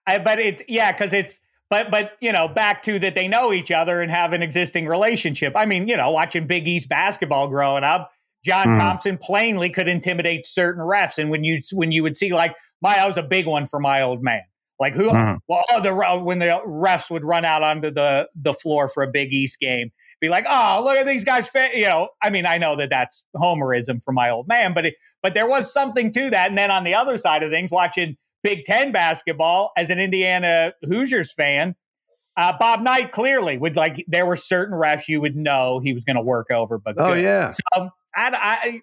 I, 0.08 0.20
but 0.20 0.40
it's 0.40 0.62
yeah, 0.68 0.92
because 0.92 1.14
it's 1.14 1.40
but 1.70 1.92
but 1.92 2.12
you 2.22 2.32
know 2.32 2.48
back 2.48 2.84
to 2.84 3.00
that 3.00 3.16
they 3.16 3.28
know 3.28 3.52
each 3.52 3.72
other 3.72 4.02
and 4.02 4.12
have 4.12 4.34
an 4.34 4.42
existing 4.42 4.88
relationship. 4.88 5.54
I 5.56 5.66
mean, 5.66 5.88
you 5.88 5.98
know, 5.98 6.12
watching 6.12 6.48
Big 6.48 6.68
East 6.68 6.88
basketball 6.88 7.48
growing 7.50 7.84
up, 7.84 8.12
John 8.46 8.68
mm. 8.68 8.78
Thompson 8.78 9.18
plainly 9.18 9.70
could 9.70 9.88
intimidate 9.88 10.46
certain 10.46 10.84
refs, 10.84 11.18
and 11.18 11.30
when 11.30 11.44
you 11.44 11.62
when 11.74 11.92
you 11.92 12.04
would 12.04 12.16
see 12.16 12.34
like 12.34 12.56
my 12.82 12.96
that 12.96 13.08
was 13.08 13.18
a 13.18 13.24
big 13.24 13.46
one 13.46 13.66
for 13.66 13.80
my 13.80 14.02
old 14.02 14.24
man. 14.24 14.42
Like 14.82 14.96
who? 14.96 15.10
Mm-hmm. 15.10 15.38
Well, 15.48 15.64
oh, 15.72 15.80
the 15.80 15.94
when 16.24 16.40
the 16.40 16.60
refs 16.66 17.12
would 17.12 17.24
run 17.24 17.46
out 17.46 17.62
onto 17.62 17.92
the 17.92 18.28
the 18.36 18.52
floor 18.52 18.90
for 18.90 19.04
a 19.04 19.08
Big 19.08 19.32
East 19.32 19.60
game, 19.60 19.92
be 20.20 20.28
like, 20.28 20.46
oh, 20.50 20.82
look 20.84 20.98
at 20.98 21.06
these 21.06 21.24
guys. 21.24 21.48
You 21.54 21.84
know, 21.84 22.10
I 22.22 22.32
mean, 22.32 22.48
I 22.48 22.58
know 22.58 22.76
that 22.76 22.90
that's 22.90 23.24
homerism 23.36 24.04
for 24.04 24.12
my 24.12 24.32
old 24.32 24.48
man, 24.48 24.74
but 24.74 24.88
it, 24.88 24.96
but 25.22 25.36
there 25.36 25.48
was 25.48 25.72
something 25.72 26.12
to 26.14 26.32
that. 26.32 26.50
And 26.50 26.58
then 26.58 26.72
on 26.72 26.84
the 26.84 26.96
other 26.96 27.20
side 27.20 27.44
of 27.44 27.52
things, 27.52 27.70
watching 27.70 28.18
Big 28.42 28.66
Ten 28.66 28.92
basketball 28.92 29.72
as 29.78 29.92
an 29.92 30.00
Indiana 30.00 30.74
Hoosiers 30.84 31.32
fan, 31.32 31.76
uh, 32.36 32.54
Bob 32.58 32.82
Knight 32.82 33.12
clearly 33.12 33.60
would 33.60 33.76
like 33.76 34.04
there 34.08 34.26
were 34.26 34.36
certain 34.36 34.76
refs 34.76 35.08
you 35.08 35.22
would 35.22 35.36
know 35.36 35.80
he 35.80 35.94
was 35.94 36.04
going 36.04 36.16
to 36.16 36.24
work 36.24 36.50
over, 36.50 36.80
but 36.80 36.96
oh 36.98 37.14
good. 37.14 37.24
yeah, 37.24 37.52
so 37.52 37.90
I, 38.16 38.32
I 38.34 38.82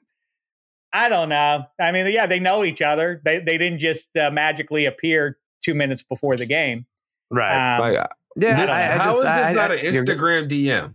I 0.93 1.09
don't 1.09 1.29
know. 1.29 1.65
I 1.81 1.91
mean, 1.91 2.07
yeah, 2.07 2.29
they 2.29 2.39
know 2.39 2.63
each 2.63 2.83
other. 2.83 3.21
They 3.25 3.41
they 3.41 3.59
didn't 3.59 3.81
just 3.81 4.17
uh, 4.17 4.31
magically 4.31 4.87
appear 4.87 5.39
two 5.63 5.75
minutes 5.75 6.03
before 6.03 6.37
the 6.37 6.47
game, 6.47 6.87
right? 7.31 7.77
Um, 7.77 7.81
like, 7.81 7.95
yeah. 8.37 8.61
This, 8.61 8.71
I, 8.71 8.83
how 8.87 9.13
just, 9.13 9.19
is 9.19 9.25
this 9.25 9.33
I, 9.33 9.53
not 9.53 9.73
an 9.73 9.79
Instagram 9.79 10.49
DM? 10.49 10.95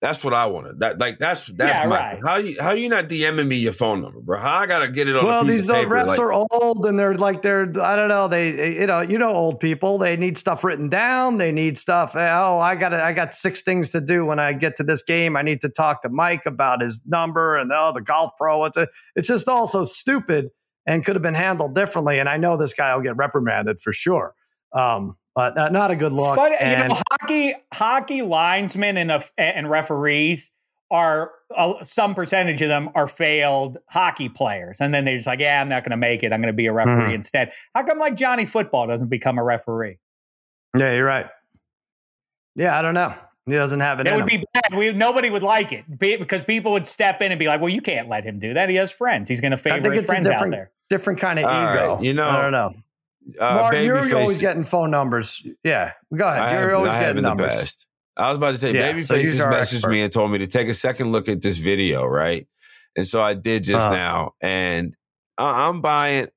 That's 0.00 0.22
what 0.22 0.32
I 0.32 0.46
wanted. 0.46 0.78
That 0.78 1.00
like 1.00 1.18
that's 1.18 1.46
that's 1.46 1.72
yeah, 1.72 1.86
my, 1.88 1.96
right. 1.96 2.20
how 2.24 2.36
you 2.36 2.56
how 2.60 2.70
you 2.70 2.88
not 2.88 3.08
DMing 3.08 3.48
me 3.48 3.56
your 3.56 3.72
phone 3.72 4.00
number, 4.00 4.20
bro? 4.20 4.38
How 4.38 4.58
I 4.58 4.66
gotta 4.66 4.88
get 4.88 5.08
it 5.08 5.16
on? 5.16 5.24
Well, 5.24 5.42
these 5.42 5.68
uh, 5.68 5.84
refs 5.86 6.06
like, 6.06 6.20
are 6.20 6.32
old 6.32 6.86
and 6.86 6.96
they're 6.96 7.16
like 7.16 7.42
they're 7.42 7.72
I 7.82 7.96
don't 7.96 8.08
know 8.08 8.28
they 8.28 8.78
you 8.78 8.86
know 8.86 9.00
you 9.00 9.18
know 9.18 9.30
old 9.30 9.58
people 9.58 9.98
they 9.98 10.16
need 10.16 10.38
stuff 10.38 10.62
written 10.62 10.88
down 10.88 11.38
they 11.38 11.50
need 11.50 11.76
stuff. 11.76 12.14
Eh, 12.14 12.30
oh, 12.32 12.60
I 12.60 12.76
got 12.76 12.94
I 12.94 13.12
got 13.12 13.34
six 13.34 13.62
things 13.62 13.90
to 13.90 14.00
do 14.00 14.24
when 14.24 14.38
I 14.38 14.52
get 14.52 14.76
to 14.76 14.84
this 14.84 15.02
game. 15.02 15.36
I 15.36 15.42
need 15.42 15.62
to 15.62 15.68
talk 15.68 16.02
to 16.02 16.08
Mike 16.08 16.46
about 16.46 16.80
his 16.80 17.02
number 17.04 17.56
and 17.56 17.72
oh 17.72 17.90
the 17.92 18.00
golf 18.00 18.30
pro. 18.38 18.66
It's 18.66 18.76
a, 18.76 18.86
it's 19.16 19.26
just 19.26 19.48
all 19.48 19.66
so 19.66 19.82
stupid 19.82 20.50
and 20.88 21.04
could 21.04 21.14
have 21.14 21.22
been 21.22 21.34
handled 21.34 21.74
differently. 21.74 22.18
And 22.18 22.28
I 22.28 22.38
know 22.38 22.56
this 22.56 22.72
guy 22.72 22.94
will 22.94 23.02
get 23.02 23.16
reprimanded 23.16 23.80
for 23.80 23.92
sure. 23.92 24.34
Um, 24.72 25.16
but 25.34 25.54
not, 25.54 25.72
not 25.72 25.90
a 25.92 25.96
good 25.96 26.12
look. 26.12 26.34
But 26.34 26.52
and, 26.60 26.82
you 26.82 26.88
know, 26.88 27.00
hockey 27.10 27.54
hockey 27.72 28.22
linesmen 28.22 28.96
and 28.96 29.12
uh, 29.12 29.20
and 29.36 29.70
referees 29.70 30.50
are 30.90 31.30
uh, 31.56 31.74
some 31.84 32.14
percentage 32.14 32.60
of 32.62 32.68
them 32.68 32.88
are 32.94 33.06
failed 33.06 33.78
hockey 33.88 34.28
players, 34.28 34.78
and 34.80 34.92
then 34.92 35.04
they're 35.04 35.16
just 35.16 35.26
like, 35.28 35.38
yeah, 35.38 35.60
I'm 35.60 35.68
not 35.68 35.84
going 35.84 35.92
to 35.92 35.96
make 35.96 36.22
it. 36.22 36.32
I'm 36.32 36.40
going 36.40 36.52
to 36.52 36.56
be 36.56 36.66
a 36.66 36.72
referee 36.72 36.94
mm-hmm. 36.94 37.12
instead. 37.12 37.52
How 37.74 37.84
come 37.84 37.98
like 37.98 38.16
Johnny 38.16 38.46
Football 38.46 38.88
doesn't 38.88 39.08
become 39.08 39.38
a 39.38 39.44
referee? 39.44 39.98
Yeah, 40.76 40.92
you're 40.94 41.04
right. 41.04 41.26
Yeah, 42.56 42.76
I 42.76 42.82
don't 42.82 42.94
know. 42.94 43.14
He 43.46 43.54
doesn't 43.54 43.80
have 43.80 44.00
it. 44.00 44.06
It 44.06 44.14
would 44.14 44.30
him. 44.30 44.40
be 44.40 44.44
bad. 44.52 44.76
We 44.76 44.92
nobody 44.92 45.30
would 45.30 45.42
like 45.42 45.72
it 45.72 45.84
because 45.98 46.44
people 46.44 46.72
would 46.72 46.88
step 46.88 47.22
in 47.22 47.30
and 47.30 47.38
be 47.38 47.46
like, 47.46 47.60
"Well, 47.60 47.70
you 47.70 47.80
can't 47.80 48.08
let 48.08 48.24
him 48.24 48.40
do 48.40 48.54
that. 48.54 48.68
He 48.68 48.74
has 48.76 48.92
friends. 48.92 49.28
He's 49.28 49.40
going 49.40 49.52
to 49.52 49.56
favor 49.56 49.92
his 49.92 50.06
friends 50.06 50.26
out 50.26 50.50
there." 50.50 50.72
Different 50.90 51.20
kind 51.20 51.38
of 51.38 51.44
ego. 51.44 51.94
Right, 51.94 52.02
you 52.02 52.14
know, 52.14 52.28
I 52.28 52.42
don't 52.42 52.52
know. 52.52 52.74
Uh, 53.38 53.54
Mark, 53.54 53.74
you're 53.74 54.02
face. 54.02 54.12
always 54.12 54.40
getting 54.40 54.64
phone 54.64 54.90
numbers. 54.90 55.46
Yeah, 55.62 55.92
go 56.14 56.26
ahead. 56.26 56.42
I 56.42 56.52
you're 56.58 56.70
have, 56.70 56.78
always 56.78 56.92
I 56.92 57.00
getting 57.00 57.22
numbers. 57.22 57.54
The 57.54 57.60
best. 57.60 57.86
I 58.16 58.30
was 58.30 58.38
about 58.38 58.50
to 58.52 58.56
say, 58.58 58.74
yeah, 58.74 58.92
Babyface 58.92 59.06
so 59.06 59.22
just 59.22 59.38
messaged 59.38 59.74
expert. 59.74 59.90
me 59.90 60.00
and 60.00 60.12
told 60.12 60.30
me 60.30 60.38
to 60.38 60.46
take 60.46 60.68
a 60.68 60.74
second 60.74 61.12
look 61.12 61.28
at 61.28 61.40
this 61.42 61.58
video, 61.58 62.04
right? 62.04 62.48
And 62.96 63.06
so 63.06 63.22
I 63.22 63.34
did 63.34 63.64
just 63.64 63.86
uh-huh. 63.86 63.94
now, 63.94 64.32
and 64.40 64.94
I- 65.36 65.68
I'm 65.68 65.80
buying. 65.80 66.28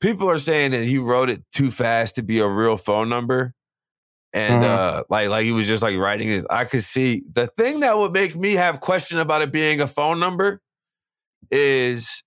People 0.00 0.30
are 0.30 0.38
saying 0.38 0.72
that 0.72 0.84
he 0.84 0.98
wrote 0.98 1.28
it 1.28 1.42
too 1.52 1.70
fast 1.70 2.16
to 2.16 2.22
be 2.22 2.38
a 2.38 2.46
real 2.46 2.76
phone 2.76 3.08
number, 3.08 3.54
and 4.32 4.64
uh-huh. 4.64 4.98
uh, 4.98 5.02
like 5.10 5.28
like 5.28 5.44
he 5.44 5.52
was 5.52 5.66
just 5.66 5.82
like 5.82 5.96
writing 5.96 6.28
it. 6.28 6.44
I 6.48 6.64
could 6.64 6.84
see 6.84 7.24
the 7.30 7.46
thing 7.58 7.80
that 7.80 7.98
would 7.98 8.12
make 8.12 8.36
me 8.36 8.54
have 8.54 8.80
question 8.80 9.18
about 9.18 9.42
it 9.42 9.50
being 9.50 9.80
a 9.80 9.86
phone 9.86 10.20
number 10.20 10.60
is 11.50 12.22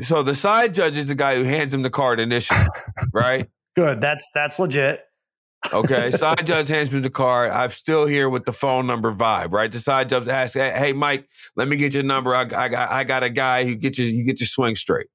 so 0.00 0.22
the 0.22 0.34
side 0.34 0.74
judge 0.74 0.96
is 0.96 1.08
the 1.08 1.14
guy 1.14 1.36
who 1.36 1.44
hands 1.44 1.74
him 1.74 1.82
the 1.82 1.90
card 1.90 2.20
initially, 2.20 2.66
right? 3.12 3.48
Good. 3.76 4.00
That's 4.00 4.28
that's 4.34 4.58
legit. 4.58 5.02
okay, 5.72 6.10
side 6.10 6.44
judge 6.44 6.68
hands 6.68 6.92
me 6.92 7.00
the 7.00 7.10
card. 7.10 7.50
I'm 7.50 7.70
still 7.70 8.04
here 8.04 8.28
with 8.28 8.44
the 8.44 8.52
phone 8.52 8.86
number 8.86 9.12
vibe, 9.14 9.52
right? 9.52 9.70
The 9.70 9.78
side 9.78 10.08
judge 10.08 10.26
asks, 10.26 10.54
"Hey, 10.54 10.92
Mike, 10.92 11.28
let 11.56 11.68
me 11.68 11.76
get 11.76 11.94
your 11.94 12.02
number. 12.02 12.34
I, 12.34 12.42
I 12.42 12.68
got 12.68 12.90
I 12.90 13.04
got 13.04 13.22
a 13.22 13.30
guy 13.30 13.64
who 13.64 13.76
get 13.76 13.96
you 13.96 14.06
you 14.06 14.24
get 14.24 14.40
your 14.40 14.48
swing 14.48 14.74
straight." 14.74 15.06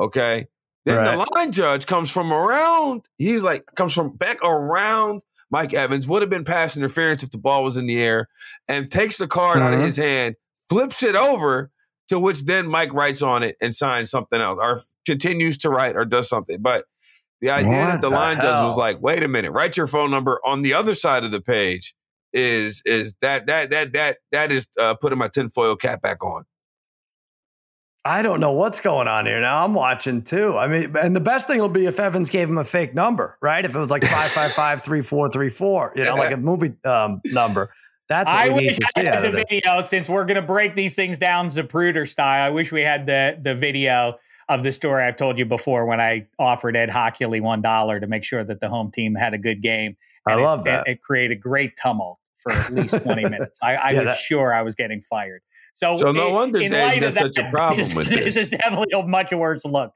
Okay. 0.00 0.46
Then 0.84 0.98
right. 0.98 1.16
the 1.16 1.26
line 1.36 1.52
judge 1.52 1.86
comes 1.86 2.10
from 2.10 2.32
around. 2.32 3.04
He's 3.18 3.44
like 3.44 3.64
comes 3.76 3.92
from 3.92 4.16
back 4.16 4.42
around 4.42 5.22
Mike 5.50 5.74
Evans. 5.74 6.08
Would 6.08 6.22
have 6.22 6.30
been 6.30 6.44
pass 6.44 6.76
interference 6.76 7.22
if 7.22 7.30
the 7.30 7.38
ball 7.38 7.62
was 7.62 7.76
in 7.76 7.86
the 7.86 8.00
air, 8.00 8.28
and 8.68 8.90
takes 8.90 9.18
the 9.18 9.28
card 9.28 9.58
mm-hmm. 9.58 9.66
out 9.66 9.74
of 9.74 9.80
his 9.80 9.96
hand, 9.96 10.36
flips 10.68 11.02
it 11.02 11.14
over, 11.14 11.70
to 12.12 12.18
which 12.18 12.44
then 12.44 12.66
Mike 12.66 12.92
writes 12.92 13.22
on 13.22 13.42
it 13.42 13.56
and 13.62 13.74
signs 13.74 14.10
something 14.10 14.38
else 14.38 14.58
or 14.60 14.82
continues 15.06 15.56
to 15.56 15.70
write 15.70 15.96
or 15.96 16.04
does 16.04 16.28
something. 16.28 16.60
But 16.60 16.84
the 17.40 17.48
idea 17.48 17.70
what 17.70 17.86
that 17.86 18.00
the, 18.02 18.10
the 18.10 18.14
line 18.14 18.36
hell? 18.36 18.52
judge 18.52 18.64
was 18.64 18.76
like, 18.76 19.00
wait 19.00 19.22
a 19.22 19.28
minute, 19.28 19.50
write 19.50 19.78
your 19.78 19.86
phone 19.86 20.10
number 20.10 20.38
on 20.44 20.60
the 20.60 20.74
other 20.74 20.94
side 20.94 21.24
of 21.24 21.30
the 21.30 21.40
page 21.40 21.94
is 22.34 22.82
is 22.84 23.14
that 23.22 23.46
that 23.46 23.70
that 23.70 23.94
that 23.94 24.18
that 24.30 24.52
is 24.52 24.68
uh, 24.78 24.94
putting 24.94 25.18
my 25.18 25.28
tinfoil 25.28 25.74
cap 25.74 26.02
back 26.02 26.22
on. 26.22 26.44
I 28.04 28.20
don't 28.20 28.40
know 28.40 28.52
what's 28.52 28.80
going 28.80 29.08
on 29.08 29.24
here. 29.24 29.40
Now 29.40 29.64
I'm 29.64 29.72
watching 29.72 30.20
too. 30.20 30.58
I 30.58 30.66
mean, 30.66 30.94
and 30.96 31.16
the 31.16 31.20
best 31.20 31.46
thing 31.46 31.60
will 31.60 31.68
be 31.70 31.86
if 31.86 31.98
Evans 31.98 32.28
gave 32.28 32.46
him 32.46 32.58
a 32.58 32.64
fake 32.64 32.94
number, 32.94 33.38
right? 33.40 33.64
If 33.64 33.74
it 33.74 33.78
was 33.78 33.90
like 33.90 34.04
five 34.04 34.30
five 34.30 34.52
five 34.52 34.82
three 34.82 35.00
four 35.00 35.30
three 35.30 35.48
four, 35.48 35.94
you 35.96 36.04
know, 36.04 36.16
like 36.16 36.32
a 36.34 36.36
movie 36.36 36.74
um, 36.84 37.22
number. 37.24 37.72
That's 38.12 38.30
I 38.30 38.50
wish 38.50 38.78
I 38.94 39.00
had 39.00 39.24
the 39.24 39.30
this. 39.30 39.48
video 39.48 39.82
since 39.84 40.06
we're 40.06 40.26
going 40.26 40.36
to 40.36 40.46
break 40.46 40.74
these 40.74 40.94
things 40.94 41.16
down 41.16 41.48
Zapruder 41.48 42.06
style. 42.06 42.46
I 42.46 42.50
wish 42.50 42.70
we 42.70 42.82
had 42.82 43.06
the 43.06 43.38
the 43.42 43.54
video 43.54 44.18
of 44.50 44.62
the 44.62 44.70
story 44.70 45.02
I've 45.02 45.16
told 45.16 45.38
you 45.38 45.46
before 45.46 45.86
when 45.86 45.98
I 45.98 46.26
offered 46.38 46.76
Ed 46.76 46.90
Hochuli 46.90 47.40
one 47.40 47.62
dollar 47.62 48.00
to 48.00 48.06
make 48.06 48.22
sure 48.22 48.44
that 48.44 48.60
the 48.60 48.68
home 48.68 48.92
team 48.92 49.14
had 49.14 49.32
a 49.32 49.38
good 49.38 49.62
game. 49.62 49.96
And 50.26 50.38
I 50.38 50.42
love 50.42 50.60
it, 50.60 50.64
that. 50.66 50.86
It, 50.86 50.90
it, 50.92 51.02
created 51.02 51.40
great 51.40 51.72
tumult 51.82 52.18
for 52.36 52.52
at 52.52 52.74
least 52.74 52.94
twenty 53.02 53.22
minutes. 53.28 53.58
I, 53.62 53.76
I 53.76 53.90
yeah, 53.92 54.00
was 54.00 54.06
that, 54.08 54.18
sure 54.18 54.52
I 54.52 54.60
was 54.60 54.74
getting 54.74 55.00
fired. 55.08 55.40
So, 55.72 55.96
so 55.96 56.12
no 56.12 56.28
wonder 56.28 56.58
Dave 56.58 57.02
has 57.02 57.14
such 57.14 57.38
a 57.38 57.48
problem 57.50 57.78
this 57.78 57.88
is, 57.88 57.94
with 57.94 58.08
this. 58.10 58.34
This 58.34 58.36
is 58.36 58.50
definitely 58.50 58.88
a 58.92 59.02
much 59.06 59.32
worse 59.32 59.64
look. 59.64 59.94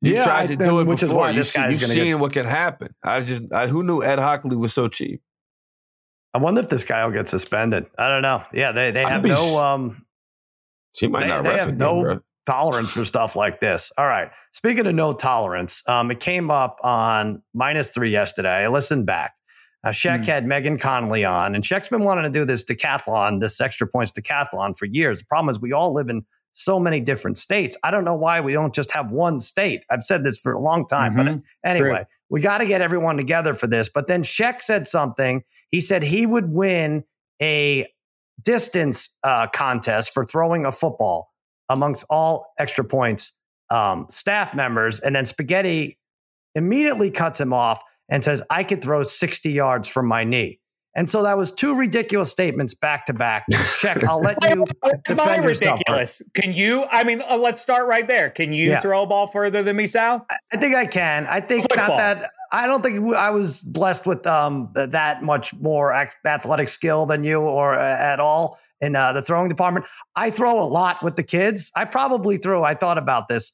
You 0.00 0.14
yeah, 0.14 0.24
tried 0.24 0.46
to 0.46 0.56
do 0.56 0.80
it 0.80 0.86
which 0.86 1.00
before. 1.00 1.08
Is 1.08 1.14
why 1.14 1.30
you 1.32 1.42
see, 1.42 1.60
you've 1.68 1.82
seen 1.82 2.04
get... 2.04 2.18
what 2.18 2.32
can 2.32 2.46
happen. 2.46 2.94
I 3.04 3.20
just 3.20 3.52
I, 3.52 3.66
who 3.66 3.82
knew 3.82 4.02
Ed 4.02 4.18
Hochuli 4.18 4.56
was 4.56 4.72
so 4.72 4.88
cheap. 4.88 5.20
I 6.34 6.38
wonder 6.38 6.60
if 6.60 6.68
this 6.68 6.84
guy 6.84 7.04
will 7.04 7.12
get 7.12 7.28
suspended. 7.28 7.86
I 7.98 8.08
don't 8.08 8.22
know. 8.22 8.42
Yeah, 8.52 8.72
they 8.72 8.90
they 8.90 9.04
have 9.04 9.24
no 9.24 9.58
um. 9.64 10.04
He 10.98 11.08
might 11.08 11.20
they, 11.20 11.28
not. 11.28 11.44
They 11.44 11.58
have 11.58 11.76
no 11.76 12.02
bro. 12.02 12.20
tolerance 12.46 12.92
for 12.92 13.04
stuff 13.04 13.36
like 13.36 13.60
this. 13.60 13.92
All 13.96 14.06
right. 14.06 14.30
Speaking 14.52 14.86
of 14.86 14.94
no 14.94 15.12
tolerance, 15.12 15.82
um, 15.88 16.10
it 16.10 16.20
came 16.20 16.50
up 16.50 16.78
on 16.82 17.42
minus 17.54 17.90
three 17.90 18.10
yesterday. 18.10 18.64
I 18.64 18.68
listened 18.68 19.06
back. 19.06 19.32
Uh, 19.84 19.88
Sheck 19.88 20.20
mm. 20.20 20.26
had 20.26 20.46
Megan 20.46 20.78
Connolly 20.78 21.24
on, 21.24 21.54
and 21.54 21.64
Sheck's 21.64 21.88
been 21.88 22.04
wanting 22.04 22.24
to 22.24 22.30
do 22.30 22.44
this 22.44 22.64
decathlon, 22.64 23.40
this 23.40 23.60
extra 23.60 23.86
points 23.86 24.12
decathlon 24.12 24.76
for 24.78 24.86
years. 24.86 25.20
The 25.20 25.26
problem 25.26 25.48
is 25.48 25.60
we 25.60 25.72
all 25.72 25.92
live 25.92 26.08
in 26.08 26.24
so 26.52 26.78
many 26.78 27.00
different 27.00 27.36
states. 27.38 27.76
I 27.82 27.90
don't 27.90 28.04
know 28.04 28.14
why 28.14 28.40
we 28.40 28.52
don't 28.52 28.74
just 28.74 28.90
have 28.92 29.10
one 29.10 29.40
state. 29.40 29.82
I've 29.90 30.04
said 30.04 30.22
this 30.22 30.38
for 30.38 30.52
a 30.52 30.60
long 30.60 30.86
time, 30.86 31.14
mm-hmm. 31.14 31.38
but 31.38 31.68
anyway, 31.68 31.88
True. 31.88 32.04
We 32.32 32.40
got 32.40 32.58
to 32.58 32.66
get 32.66 32.80
everyone 32.80 33.18
together 33.18 33.52
for 33.52 33.66
this. 33.66 33.90
But 33.90 34.06
then 34.06 34.22
Sheck 34.22 34.62
said 34.62 34.88
something 34.88 35.44
he 35.70 35.80
said 35.80 36.02
he 36.02 36.26
would 36.26 36.50
win 36.50 37.04
a 37.40 37.86
distance 38.42 39.14
uh, 39.22 39.46
contest 39.48 40.12
for 40.12 40.24
throwing 40.24 40.64
a 40.64 40.72
football 40.72 41.30
amongst 41.68 42.04
all 42.08 42.52
extra 42.58 42.84
points 42.84 43.34
um, 43.70 44.06
staff 44.08 44.54
members. 44.54 44.98
And 45.00 45.14
then 45.14 45.24
Spaghetti 45.26 45.98
immediately 46.54 47.10
cuts 47.10 47.40
him 47.40 47.52
off 47.52 47.82
and 48.08 48.24
says, 48.24 48.42
I 48.50 48.64
could 48.64 48.82
throw 48.82 49.02
60 49.02 49.50
yards 49.50 49.86
from 49.86 50.06
my 50.06 50.24
knee. 50.24 50.58
And 50.94 51.08
so 51.08 51.22
that 51.22 51.38
was 51.38 51.52
two 51.52 51.74
ridiculous 51.74 52.30
statements 52.30 52.74
back 52.74 53.06
to 53.06 53.14
back. 53.14 53.44
Sheck. 53.50 54.04
I'll 54.04 54.20
let 54.20 54.36
you 54.48 54.64
defend 55.04 55.44
ridiculous. 55.44 56.20
Can 56.34 56.52
you? 56.52 56.84
I 56.90 57.02
mean, 57.02 57.22
uh, 57.28 57.36
let's 57.36 57.62
start 57.62 57.88
right 57.88 58.06
there. 58.06 58.28
Can 58.28 58.52
you 58.52 58.70
yeah. 58.70 58.80
throw 58.80 59.02
a 59.02 59.06
ball 59.06 59.26
further 59.26 59.62
than 59.62 59.76
me, 59.76 59.86
Sal? 59.86 60.26
I 60.52 60.56
think 60.58 60.74
I 60.74 60.84
can. 60.84 61.26
I 61.26 61.40
think 61.40 61.62
Football. 61.62 61.88
not 61.88 61.96
that. 61.96 62.30
I 62.52 62.66
don't 62.66 62.82
think 62.82 63.14
I 63.14 63.30
was 63.30 63.62
blessed 63.62 64.06
with 64.06 64.26
um, 64.26 64.70
that 64.74 65.22
much 65.22 65.54
more 65.54 65.94
athletic 65.94 66.68
skill 66.68 67.06
than 67.06 67.24
you 67.24 67.40
or 67.40 67.74
uh, 67.74 67.82
at 67.82 68.20
all 68.20 68.58
in 68.82 68.94
uh, 68.94 69.14
the 69.14 69.22
throwing 69.22 69.48
department. 69.48 69.86
I 70.16 70.30
throw 70.30 70.62
a 70.62 70.68
lot 70.68 71.02
with 71.02 71.16
the 71.16 71.22
kids. 71.22 71.72
I 71.74 71.86
probably 71.86 72.36
throw. 72.36 72.64
I 72.64 72.74
thought 72.74 72.98
about 72.98 73.28
this. 73.28 73.52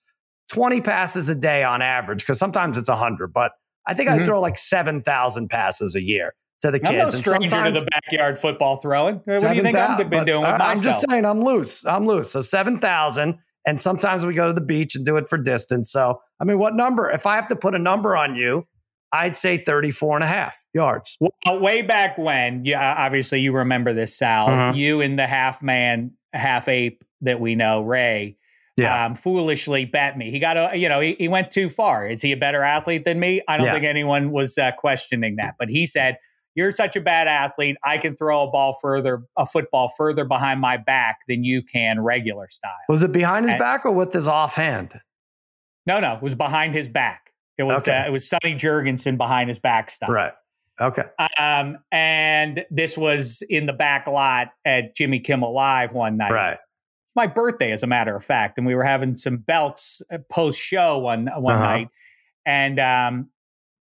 20 0.49 0.81
passes 0.81 1.29
a 1.29 1.35
day 1.35 1.63
on 1.63 1.83
average 1.83 2.21
because 2.21 2.39
sometimes 2.39 2.79
it's 2.79 2.89
100 2.89 3.33
but 3.33 3.53
i 3.87 3.95
think 3.95 4.09
mm-hmm. 4.09 4.23
i 4.23 4.25
throw 4.25 4.41
like 4.41 4.59
7000 4.59 5.49
passes 5.49 5.95
a 5.95 6.03
year 6.03 6.35
to 6.63 6.71
the 6.71 6.81
kids. 6.81 6.91
I'm 6.91 6.97
no 6.99 7.09
stranger 7.11 7.65
to 7.65 7.81
the 7.81 7.87
backyard 7.87 8.39
football 8.39 8.79
throwing. 8.79 9.17
What 9.25 9.41
do 9.41 9.55
you 9.55 9.63
think 9.63 9.77
I've 9.77 10.11
been 10.11 10.25
doing 10.25 10.43
with? 10.43 10.61
I'm 10.61 10.81
just 10.81 11.05
saying 11.09 11.25
I'm 11.25 11.43
loose. 11.43 11.85
I'm 11.87 12.07
loose. 12.07 12.31
So 12.31 12.41
7,000. 12.41 13.39
And 13.67 13.79
sometimes 13.79 14.25
we 14.25 14.35
go 14.35 14.47
to 14.47 14.55
the 14.55 14.63
beach 14.63 14.97
and 14.97 15.05
do 15.05 15.17
it 15.19 15.29
for 15.29 15.37
distance. 15.37 15.93
So, 15.93 16.21
I 16.41 16.45
mean, 16.45 16.59
what 16.59 16.75
number? 16.75 17.11
If 17.11 17.27
I 17.27 17.35
have 17.37 17.49
to 17.49 17.57
put 17.57 17.75
a 17.75 17.79
number 17.79 18.17
on 18.17 18.35
you, 18.35 18.67
I'd 19.13 19.37
say 19.37 19.59
34 19.59 20.17
and 20.17 20.25
a 20.25 20.27
half 20.27 20.57
yards. 20.73 21.17
Well, 21.21 21.61
way 21.61 21.83
back 21.83 22.17
when, 22.17 22.65
yeah, 22.65 22.95
obviously 22.97 23.41
you 23.41 23.53
remember 23.53 23.93
this, 23.93 24.17
Sal. 24.17 24.49
Uh-huh. 24.49 24.73
You 24.75 25.01
and 25.01 25.19
the 25.19 25.27
half 25.27 25.63
man, 25.63 26.13
half 26.33 26.69
ape 26.69 27.05
that 27.23 27.41
we 27.41 27.57
know, 27.57 27.83
Ray, 27.83 28.37
yeah. 28.79 29.07
um, 29.07 29.15
foolishly 29.15 29.85
bet 29.85 30.17
me. 30.17 30.31
He 30.31 30.39
got 30.39 30.57
a, 30.57 30.77
you 30.77 30.89
know, 30.89 31.01
he, 31.01 31.17
he, 31.19 31.29
went 31.29 31.51
too 31.51 31.69
far. 31.69 32.09
Is 32.09 32.23
he 32.23 32.33
a 32.33 32.37
better 32.37 32.63
athlete 32.63 33.05
than 33.05 33.19
me? 33.19 33.43
I 33.49 33.57
don't 33.57 33.67
yeah. 33.67 33.75
think 33.75 33.85
anyone 33.85 34.31
was 34.31 34.57
uh, 34.57 34.73
questioning 34.79 35.37
that. 35.37 35.57
But 35.59 35.69
he 35.69 35.87
said, 35.87 36.19
"You're 36.59 36.73
such 36.73 36.97
a 36.97 37.01
bad 37.01 37.29
athlete. 37.29 37.77
I 37.85 37.99
can 37.99 38.17
throw 38.17 38.47
a 38.47 38.51
ball 38.51 38.77
further, 38.83 39.23
a 39.37 39.47
football 39.47 39.93
further 39.97 40.25
behind 40.25 40.61
my 40.61 40.77
back 40.77 41.21
than 41.29 41.45
you 41.45 41.63
can 41.63 42.01
regular 42.01 42.49
style." 42.51 42.73
Was 42.89 43.03
it 43.03 43.13
behind 43.13 43.47
his 43.47 43.53
and, 43.53 43.59
back 43.59 43.87
or 43.87 43.93
with 43.93 44.13
his 44.13 44.27
offhand? 44.27 45.01
No, 45.87 46.01
no, 46.01 46.17
it 46.17 46.23
was 46.23 46.35
behind 46.35 46.75
his 46.75 46.89
back. 46.89 47.33
It 47.57 47.63
was 47.63 47.83
okay. 47.83 47.97
uh, 47.97 48.07
it 48.07 48.11
was 48.11 48.29
Sonny 48.29 48.55
Jurgensen 48.55 49.17
behind 49.17 49.49
his 49.49 49.59
back 49.59 49.91
style. 49.91 50.11
Right. 50.11 50.33
Okay. 50.81 51.03
Um, 51.39 51.79
and 51.91 52.65
this 52.71 52.97
was 52.97 53.43
in 53.49 53.67
the 53.67 53.73
back 53.73 54.07
lot 54.07 54.49
at 54.65 54.95
Jimmy 54.95 55.19
Kimmel 55.19 55.53
Live 55.53 55.93
one 55.93 56.17
night. 56.17 56.31
Right 56.31 56.59
my 57.19 57.27
birthday, 57.27 57.73
as 57.73 57.83
a 57.83 57.87
matter 57.87 58.15
of 58.15 58.25
fact, 58.25 58.59
and 58.59 58.67
we 58.67 58.77
were 58.77 58.85
having 58.85 59.17
some 59.17 59.39
belts 59.39 60.01
uh, 60.13 60.19
post 60.31 60.61
show 60.61 60.99
one 60.99 61.29
one 61.37 61.57
uh-huh. 61.57 61.65
night, 61.65 61.89
and 62.47 62.79
um, 62.79 63.29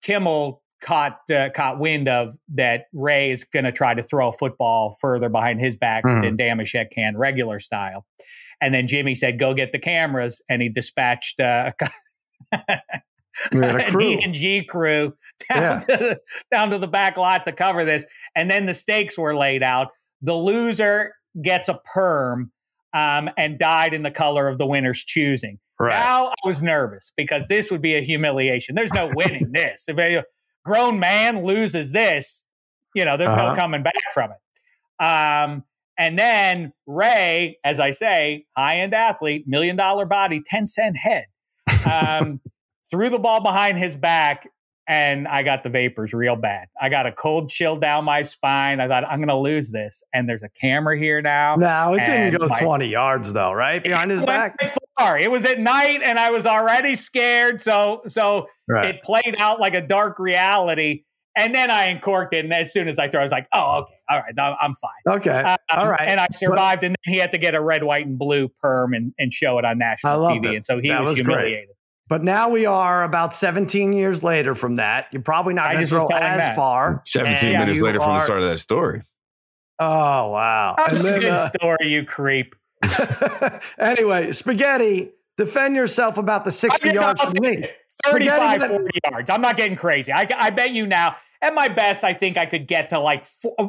Kimmel 0.02 0.62
caught 0.86 1.18
uh, 1.30 1.50
caught 1.50 1.78
wind 1.78 2.08
of 2.08 2.36
that 2.54 2.84
Ray 2.92 3.32
is 3.32 3.44
going 3.44 3.64
to 3.64 3.72
try 3.72 3.92
to 3.92 4.02
throw 4.02 4.28
a 4.28 4.32
football 4.32 4.96
further 5.00 5.28
behind 5.28 5.60
his 5.60 5.76
back 5.76 6.04
mm. 6.04 6.22
than 6.22 6.36
Dameshek 6.36 6.92
can 6.92 7.16
regular 7.16 7.58
style, 7.58 8.06
and 8.60 8.72
then 8.72 8.86
Jimmy 8.86 9.14
said, 9.14 9.38
"Go 9.38 9.52
get 9.52 9.72
the 9.72 9.78
cameras," 9.78 10.40
and 10.48 10.62
he 10.62 10.68
dispatched. 10.68 11.40
Uh, 11.40 11.72
an 13.52 14.00
E 14.00 14.22
and 14.22 14.32
G 14.34 14.64
crew 14.64 15.14
down, 15.48 15.62
yeah. 15.62 15.78
to 15.80 15.96
the, 15.96 16.20
down 16.50 16.70
to 16.70 16.78
the 16.78 16.86
back 16.86 17.16
lot 17.16 17.44
to 17.44 17.52
cover 17.52 17.84
this. 17.84 18.06
And 18.34 18.50
then 18.50 18.66
the 18.66 18.74
stakes 18.74 19.18
were 19.18 19.36
laid 19.36 19.62
out. 19.62 19.88
The 20.22 20.34
loser 20.34 21.12
gets 21.42 21.68
a 21.68 21.78
perm 21.92 22.50
um, 22.94 23.28
and 23.36 23.58
died 23.58 23.92
in 23.92 24.02
the 24.02 24.10
color 24.10 24.48
of 24.48 24.58
the 24.58 24.66
winner's 24.66 25.04
choosing. 25.04 25.58
Right. 25.78 25.90
Now 25.90 26.28
I 26.28 26.34
was 26.46 26.62
nervous 26.62 27.12
because 27.16 27.46
this 27.48 27.70
would 27.70 27.82
be 27.82 27.96
a 27.96 28.00
humiliation. 28.00 28.74
There's 28.74 28.92
no 28.94 29.10
winning 29.14 29.50
this. 29.52 29.84
If 29.88 29.98
grown 30.66 30.98
man 30.98 31.44
loses 31.44 31.92
this, 31.92 32.44
you 32.94 33.04
know, 33.04 33.16
there's 33.16 33.30
uh-huh. 33.30 33.50
no 33.50 33.54
coming 33.54 33.82
back 33.84 33.94
from 34.12 34.32
it. 34.32 35.04
Um, 35.04 35.64
and 35.96 36.18
then 36.18 36.72
Ray, 36.86 37.58
as 37.64 37.78
I 37.80 37.92
say, 37.92 38.44
high 38.56 38.78
end 38.78 38.92
athlete, 38.92 39.44
million 39.46 39.76
dollar 39.76 40.04
body, 40.04 40.42
10 40.44 40.66
cent 40.66 40.96
head, 40.96 41.26
um, 41.90 42.40
threw 42.90 43.08
the 43.08 43.18
ball 43.18 43.40
behind 43.42 43.78
his 43.78 43.96
back 43.96 44.48
and 44.88 45.26
I 45.26 45.42
got 45.42 45.62
the 45.62 45.68
vapors 45.68 46.12
real 46.12 46.36
bad. 46.36 46.68
I 46.80 46.88
got 46.88 47.06
a 47.06 47.12
cold 47.12 47.50
chill 47.50 47.76
down 47.76 48.04
my 48.04 48.22
spine. 48.22 48.80
I 48.80 48.86
thought 48.86 49.04
I'm 49.04 49.18
going 49.18 49.28
to 49.28 49.36
lose 49.36 49.70
this. 49.70 50.02
And 50.14 50.28
there's 50.28 50.42
a 50.42 50.48
camera 50.60 50.98
here 50.98 51.20
now. 51.20 51.56
No, 51.56 51.94
it 51.94 52.04
didn't 52.04 52.38
go 52.38 52.46
my, 52.46 52.58
20 52.58 52.86
yards 52.86 53.32
though, 53.32 53.52
right 53.52 53.82
behind 53.82 54.10
his 54.10 54.22
back. 54.22 54.56
Far. 54.98 55.18
It 55.18 55.30
was 55.30 55.44
at 55.44 55.58
night, 55.58 56.00
and 56.02 56.18
I 56.18 56.30
was 56.30 56.46
already 56.46 56.94
scared. 56.94 57.60
So, 57.60 58.02
so 58.08 58.46
right. 58.68 58.94
it 58.94 59.02
played 59.02 59.36
out 59.38 59.60
like 59.60 59.74
a 59.74 59.82
dark 59.82 60.18
reality. 60.18 61.02
And 61.38 61.54
then 61.54 61.70
I 61.70 61.84
uncorked 61.84 62.32
it, 62.32 62.46
and 62.46 62.54
as 62.54 62.72
soon 62.72 62.88
as 62.88 62.98
I 62.98 63.10
threw, 63.10 63.20
I 63.20 63.22
was 63.22 63.30
like, 63.30 63.46
"Oh, 63.52 63.80
okay, 63.80 63.94
all 64.08 64.22
right, 64.22 64.56
I'm 64.58 64.74
fine." 64.76 65.16
Okay, 65.18 65.30
um, 65.30 65.58
all 65.68 65.90
right. 65.90 66.08
And 66.08 66.18
I 66.18 66.28
survived, 66.32 66.80
but, 66.80 66.86
and 66.86 66.96
then 67.04 67.12
he 67.12 67.20
had 67.20 67.30
to 67.32 67.38
get 67.38 67.54
a 67.54 67.60
red, 67.60 67.84
white, 67.84 68.06
and 68.06 68.18
blue 68.18 68.48
perm 68.62 68.94
and, 68.94 69.12
and 69.18 69.34
show 69.34 69.58
it 69.58 69.66
on 69.66 69.76
national 69.76 70.22
TV, 70.22 70.46
it. 70.46 70.56
and 70.56 70.66
so 70.66 70.80
he 70.80 70.90
was, 70.90 71.10
was 71.10 71.18
humiliated. 71.18 71.66
Great. 71.66 71.75
But 72.08 72.22
now 72.22 72.48
we 72.48 72.66
are 72.66 73.02
about 73.02 73.34
17 73.34 73.92
years 73.92 74.22
later 74.22 74.54
from 74.54 74.76
that. 74.76 75.06
You're 75.10 75.22
probably 75.22 75.54
not 75.54 75.72
going 75.72 75.84
to 75.84 75.88
throw 75.88 76.06
as 76.06 76.38
that. 76.38 76.56
far. 76.56 77.02
17 77.04 77.58
minutes 77.58 77.80
later 77.80 78.00
are... 78.00 78.04
from 78.04 78.14
the 78.14 78.24
start 78.24 78.42
of 78.42 78.48
that 78.48 78.58
story. 78.58 79.02
Oh, 79.78 80.30
wow. 80.30 80.74
That's 80.78 81.00
a 81.00 81.02
good 81.02 81.24
uh, 81.24 81.50
story, 81.50 81.88
you 81.88 82.04
creep. 82.04 82.54
anyway, 83.78 84.32
Spaghetti, 84.32 85.10
defend 85.36 85.74
yourself 85.76 86.16
about 86.16 86.44
the 86.44 86.52
60 86.52 86.90
yards 86.90 87.20
from 87.20 87.34
me. 87.40 87.62
35, 88.04 88.62
40 88.62 88.84
yards. 89.10 89.30
I'm 89.30 89.40
not 89.40 89.56
getting 89.56 89.76
crazy. 89.76 90.12
I, 90.12 90.28
I 90.36 90.50
bet 90.50 90.70
you 90.70 90.86
now 90.86 91.16
at 91.46 91.54
my 91.54 91.68
best, 91.68 92.04
I 92.04 92.12
think 92.12 92.36
I 92.36 92.46
could 92.46 92.66
get 92.66 92.90
to 92.90 92.98
like, 92.98 93.26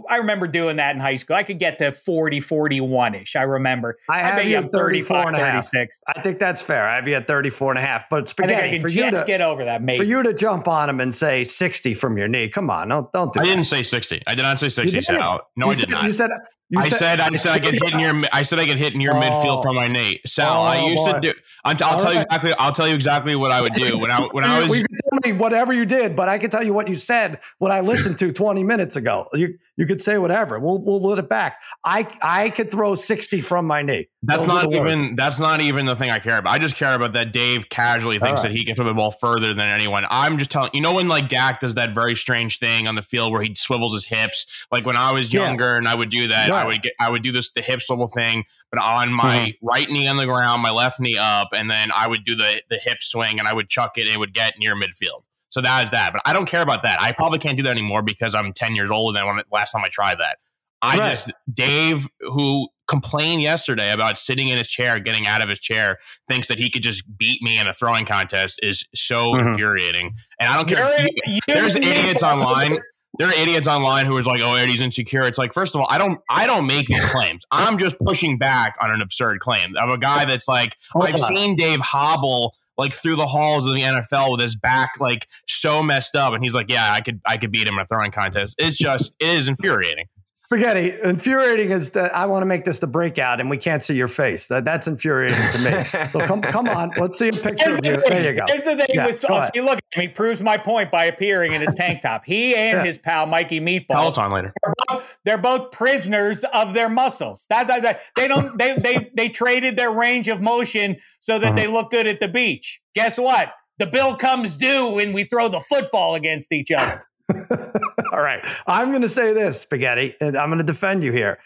I 0.09 0.17
remember 0.17 0.47
doing 0.47 0.77
that 0.77 0.95
in 0.95 1.01
high 1.01 1.15
school. 1.15 1.35
I 1.35 1.43
could 1.43 1.59
get 1.59 1.77
to 1.79 1.91
40, 1.91 2.39
41 2.39 3.15
ish. 3.15 3.35
I 3.35 3.43
remember. 3.43 3.97
I 4.09 4.19
have 4.19 4.39
I 4.39 4.41
you 4.41 4.57
at 4.57 4.71
34 4.71 5.27
and 5.27 5.35
a 5.35 5.39
half. 5.39 5.69
36. 5.69 6.01
I 6.07 6.21
think 6.21 6.39
that's 6.39 6.61
fair. 6.61 6.83
I 6.83 6.95
have 6.95 7.07
you 7.07 7.15
at 7.15 7.27
34 7.27 7.71
and 7.71 7.79
a 7.79 7.81
half. 7.81 8.09
But 8.09 8.27
spaghetti, 8.27 8.79
for 8.79 8.89
you 8.89 9.09
to 9.11 9.23
get 9.25 9.41
over 9.41 9.63
that, 9.65 9.81
maybe. 9.81 9.97
For 9.97 10.03
you 10.03 10.23
to 10.23 10.33
jump 10.33 10.67
on 10.67 10.89
him 10.89 10.99
and 10.99 11.13
say 11.13 11.43
60 11.43 11.93
from 11.93 12.17
your 12.17 12.27
knee, 12.27 12.49
come 12.49 12.69
on. 12.69 12.89
Don't, 12.89 13.11
don't 13.13 13.33
do 13.33 13.39
I 13.39 13.43
that. 13.43 13.49
didn't 13.49 13.65
say 13.65 13.83
60. 13.83 14.23
I 14.27 14.35
did 14.35 14.41
not 14.41 14.59
say 14.59 14.69
60. 14.69 15.01
No, 15.11 15.41
you 15.55 15.65
I 15.65 15.73
did 15.73 15.79
said, 15.79 15.89
not. 15.89 16.03
You 16.03 16.11
said, 16.11 16.29
you 16.69 16.79
I 16.79 16.89
said, 16.89 16.97
said 16.97 17.21
I 17.21 17.35
said 17.37 17.53
I 17.53 17.59
get 17.59 17.75
hit 17.75 17.93
in 17.93 17.99
your 17.99 18.23
I 18.33 18.41
said 18.41 18.59
I 18.59 18.65
get 18.65 18.77
hit 18.77 18.93
in 18.93 18.99
your 18.99 19.15
oh. 19.15 19.21
midfield 19.21 19.63
from 19.63 19.75
my 19.75 19.87
knee. 19.87 20.19
Sal, 20.25 20.63
oh, 20.63 20.65
I 20.65 20.85
used 20.85 20.97
boy. 20.97 21.13
to 21.13 21.19
do. 21.21 21.33
I'll, 21.63 21.71
I'll 21.71 21.75
tell 21.75 22.03
right. 22.03 22.15
you 22.15 22.19
exactly. 22.19 22.53
I'll 22.59 22.71
tell 22.73 22.87
you 22.89 22.95
exactly 22.95 23.37
what 23.37 23.51
I 23.51 23.61
would 23.61 23.73
do 23.73 23.97
when 23.97 24.11
I 24.11 24.19
when 24.33 24.43
I 24.43 24.59
was. 24.61 24.69
Well, 24.69 24.79
you 24.79 24.85
can 24.85 24.97
tell 25.06 25.06
me 25.23 25.31
whatever 25.31 25.73
you 25.73 25.85
did, 25.85 26.15
but 26.15 26.29
I 26.29 26.37
can 26.37 26.49
tell 26.49 26.63
you 26.63 26.73
what 26.73 26.87
you 26.87 26.95
said 26.95 27.39
when 27.59 27.71
I 27.71 27.81
listened 27.81 28.17
to 28.19 28.31
20 28.33 28.63
minutes 28.63 28.95
ago. 28.95 29.27
You 29.33 29.57
you 29.77 29.85
could 29.85 30.01
say 30.01 30.17
whatever. 30.17 30.59
We'll 30.59 30.79
we'll 30.79 30.99
let 30.99 31.19
it 31.19 31.29
back. 31.29 31.59
I 31.85 32.07
I 32.21 32.49
could 32.49 32.71
throw 32.71 32.95
60 32.95 33.41
from 33.41 33.67
my 33.67 33.83
knee. 33.83 34.07
That's 34.23 34.41
Those 34.41 34.49
not 34.49 34.73
even 34.73 35.15
that's 35.15 35.39
not 35.39 35.61
even 35.61 35.85
the 35.85 35.95
thing 35.95 36.09
I 36.09 36.19
care 36.19 36.37
about. 36.39 36.51
I 36.51 36.57
just 36.57 36.75
care 36.75 36.95
about 36.95 37.13
that 37.13 37.31
Dave 37.31 37.69
casually 37.69 38.19
thinks 38.19 38.41
right. 38.41 38.49
that 38.49 38.57
he 38.57 38.65
can 38.65 38.75
throw 38.75 38.85
the 38.85 38.93
ball 38.93 39.11
further 39.11 39.53
than 39.53 39.69
anyone. 39.69 40.05
I'm 40.09 40.37
just 40.37 40.49
telling 40.49 40.71
you 40.73 40.81
know 40.81 40.95
when 40.95 41.07
like 41.07 41.29
Dak 41.29 41.59
does 41.59 41.75
that 41.75 41.93
very 41.93 42.15
strange 42.15 42.59
thing 42.59 42.87
on 42.87 42.95
the 42.95 43.01
field 43.03 43.31
where 43.31 43.41
he 43.41 43.53
swivels 43.55 43.93
his 43.93 44.05
hips. 44.05 44.45
Like 44.71 44.85
when 44.85 44.97
I 44.97 45.11
was 45.11 45.31
younger 45.31 45.71
yeah. 45.71 45.77
and 45.77 45.87
I 45.87 45.95
would 45.95 46.09
do 46.09 46.27
that. 46.27 46.51
I 46.51 46.65
would 46.65 46.81
get 46.81 46.93
I 46.99 47.09
would 47.09 47.21
do 47.21 47.31
this 47.31 47.51
the 47.51 47.61
hip 47.61 47.81
swivel 47.81 48.07
thing, 48.07 48.45
but 48.71 48.81
on 48.81 49.11
my 49.11 49.37
mm-hmm. 49.37 49.65
right 49.65 49.89
knee 49.89 50.07
on 50.07 50.17
the 50.17 50.25
ground, 50.25 50.61
my 50.61 50.71
left 50.71 50.99
knee 50.99 51.17
up, 51.17 51.49
and 51.53 51.69
then 51.69 51.91
I 51.95 52.07
would 52.07 52.25
do 52.25 52.35
the 52.35 52.61
the 52.69 52.77
hip 52.77 52.97
swing 53.01 53.39
and 53.39 53.47
I 53.47 53.53
would 53.53 53.69
chuck 53.69 53.97
it 53.97 54.01
and 54.01 54.11
it 54.11 54.17
would 54.17 54.33
get 54.33 54.55
near 54.57 54.75
midfield. 54.75 55.23
So 55.49 55.61
that 55.61 55.85
is 55.85 55.91
that. 55.91 56.13
But 56.13 56.21
I 56.25 56.33
don't 56.33 56.45
care 56.45 56.61
about 56.61 56.83
that. 56.83 57.01
I 57.01 57.11
probably 57.11 57.39
can't 57.39 57.57
do 57.57 57.63
that 57.63 57.71
anymore 57.71 58.01
because 58.01 58.35
I'm 58.35 58.53
10 58.53 58.75
years 58.75 58.91
older 58.91 59.17
than 59.17 59.25
when 59.25 59.41
last 59.51 59.71
time 59.71 59.81
I 59.83 59.89
tried 59.89 60.19
that. 60.19 60.37
I 60.81 60.97
right. 60.97 61.09
just 61.09 61.31
Dave, 61.51 62.07
who 62.19 62.67
complained 62.87 63.41
yesterday 63.41 63.91
about 63.91 64.17
sitting 64.17 64.49
in 64.49 64.57
his 64.57 64.67
chair, 64.67 64.99
getting 64.99 65.25
out 65.25 65.41
of 65.41 65.49
his 65.49 65.59
chair, 65.59 65.97
thinks 66.27 66.47
that 66.47 66.59
he 66.59 66.69
could 66.69 66.83
just 66.83 67.03
beat 67.17 67.41
me 67.41 67.57
in 67.57 67.67
a 67.67 67.73
throwing 67.73 68.05
contest 68.05 68.59
is 68.61 68.87
so 68.93 69.31
mm-hmm. 69.31 69.49
infuriating. 69.49 70.15
And 70.39 70.49
I 70.49 70.57
don't 70.57 70.69
care. 70.69 71.01
You, 71.01 71.09
you, 71.25 71.39
there's 71.47 71.75
idiots 71.75 72.23
online. 72.23 72.79
There 73.17 73.27
are 73.27 73.33
idiots 73.33 73.67
online 73.67 74.05
who 74.05 74.17
is 74.17 74.27
like, 74.27 74.41
"Oh, 74.41 74.55
Eddie's 74.55 74.81
insecure." 74.81 75.23
It's 75.23 75.37
like, 75.37 75.53
first 75.53 75.75
of 75.75 75.81
all, 75.81 75.87
I 75.89 75.97
don't, 75.97 76.19
I 76.29 76.45
don't 76.45 76.67
make 76.67 76.87
these 76.87 77.05
claims. 77.11 77.43
I'm 77.51 77.77
just 77.77 77.97
pushing 77.99 78.37
back 78.37 78.75
on 78.81 78.91
an 78.91 79.01
absurd 79.01 79.39
claim 79.39 79.75
of 79.77 79.89
a 79.89 79.97
guy 79.97 80.25
that's 80.25 80.47
like, 80.47 80.75
oh, 80.95 81.01
I've 81.01 81.19
seen 81.19 81.55
Dave 81.55 81.79
hobble 81.79 82.55
like 82.77 82.93
through 82.93 83.15
the 83.15 83.25
halls 83.25 83.65
of 83.65 83.73
the 83.73 83.81
NFL 83.81 84.31
with 84.31 84.41
his 84.41 84.55
back 84.55 84.91
like 84.99 85.27
so 85.47 85.81
messed 85.81 86.15
up, 86.15 86.33
and 86.33 86.43
he's 86.43 86.53
like, 86.53 86.69
"Yeah, 86.69 86.93
I 86.93 87.01
could 87.01 87.19
I 87.25 87.37
could 87.37 87.51
beat 87.51 87.67
him 87.67 87.75
in 87.75 87.79
a 87.79 87.87
throwing 87.87 88.11
contest." 88.11 88.55
It's 88.59 88.77
just 88.77 89.15
it 89.19 89.29
is 89.29 89.47
infuriating. 89.47 90.05
Spaghetti, 90.49 90.93
infuriating 91.03 91.71
is 91.71 91.89
that 91.89 92.15
I 92.15 92.25
want 92.25 92.41
to 92.41 92.45
make 92.45 92.63
this 92.63 92.79
the 92.79 92.87
breakout 92.87 93.41
and 93.41 93.49
we 93.49 93.57
can't 93.57 93.83
see 93.83 93.95
your 93.95 94.07
face. 94.07 94.47
That 94.47 94.63
that's 94.63 94.87
infuriating 94.87 95.35
to 95.35 95.59
me. 95.59 96.07
so 96.07 96.19
come 96.21 96.41
come 96.41 96.69
on, 96.69 96.91
let's 96.95 97.19
see 97.19 97.27
a 97.27 97.33
picture 97.33 97.71
of 97.71 97.83
you. 97.83 98.01
There 98.07 98.31
you 98.31 98.39
go. 98.39 98.45
Here's 98.47 98.63
the 98.63 98.77
thing 98.77 98.87
yeah, 98.93 99.07
with 99.07 99.25
oh, 99.29 99.45
see, 99.53 99.59
look 99.59 99.77
at 99.77 99.99
me, 99.99 100.07
proves 100.07 100.41
my 100.41 100.55
point 100.55 100.89
by 100.89 101.03
appearing 101.03 101.51
in 101.51 101.59
his 101.59 101.75
tank 101.77 102.01
top. 102.01 102.23
He 102.23 102.55
and 102.55 102.77
yeah. 102.77 102.85
his 102.85 102.97
pal 102.97 103.25
Mikey 103.25 103.59
Meatball. 103.59 104.13
Tell 104.13 104.23
on 104.23 104.31
later. 104.31 104.53
They're 104.63 104.73
both, 104.87 105.03
they're 105.25 105.37
both, 105.37 105.71
prisoners 105.73 106.45
of 106.45 106.73
their 106.73 106.87
muscles. 106.87 107.45
That's 107.49 107.67
that. 107.67 107.99
They 108.15 108.29
don't 108.29 108.57
they 108.57 108.77
they 108.77 109.11
they 109.15 109.27
traded 109.27 109.75
their 109.75 109.91
range 109.91 110.29
of 110.29 110.39
motion 110.39 110.95
so 111.19 111.39
that 111.39 111.47
uh-huh. 111.47 111.55
they 111.57 111.67
look 111.67 111.91
good 111.91 112.07
at 112.07 112.21
the 112.21 112.29
beach. 112.29 112.79
Guess 112.95 113.17
what? 113.17 113.51
The 113.79 113.85
bill 113.85 114.15
comes 114.15 114.55
due 114.55 114.91
when 114.91 115.11
we 115.11 115.25
throw 115.25 115.49
the 115.49 115.59
football 115.59 116.15
against 116.15 116.53
each 116.53 116.71
other. 116.71 117.03
All 118.11 118.21
right. 118.21 118.45
I'm 118.67 118.89
going 118.89 119.01
to 119.01 119.09
say 119.09 119.33
this, 119.33 119.61
Spaghetti, 119.61 120.15
and 120.21 120.37
I'm 120.37 120.49
going 120.49 120.59
to 120.59 120.65
defend 120.65 121.03
you 121.03 121.11
here. 121.11 121.39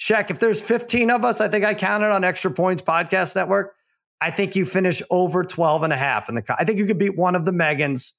Sheck, 0.00 0.30
if 0.30 0.38
there's 0.38 0.60
15 0.60 1.10
of 1.10 1.24
us, 1.24 1.40
I 1.40 1.48
think 1.48 1.64
I 1.64 1.74
counted 1.74 2.10
on 2.10 2.24
Extra 2.24 2.50
Points 2.50 2.82
Podcast 2.82 3.36
Network. 3.36 3.74
I 4.20 4.30
think 4.30 4.56
you 4.56 4.64
finish 4.64 5.02
over 5.10 5.44
12 5.44 5.82
and 5.82 5.92
a 5.92 5.96
half 5.96 6.28
in 6.28 6.34
the 6.34 6.44
I 6.58 6.64
think 6.64 6.78
you 6.78 6.86
could 6.86 6.98
beat 6.98 7.16
one 7.16 7.34
of 7.34 7.44
the 7.44 7.52
Megans 7.52 8.12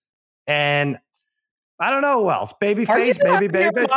and 0.47 0.97
I 1.79 1.89
don't 1.89 2.01
know 2.01 2.23
who 2.23 2.29
else. 2.29 2.53
Babyface, 2.61 3.19
baby 3.19 3.47
baby. 3.47 3.87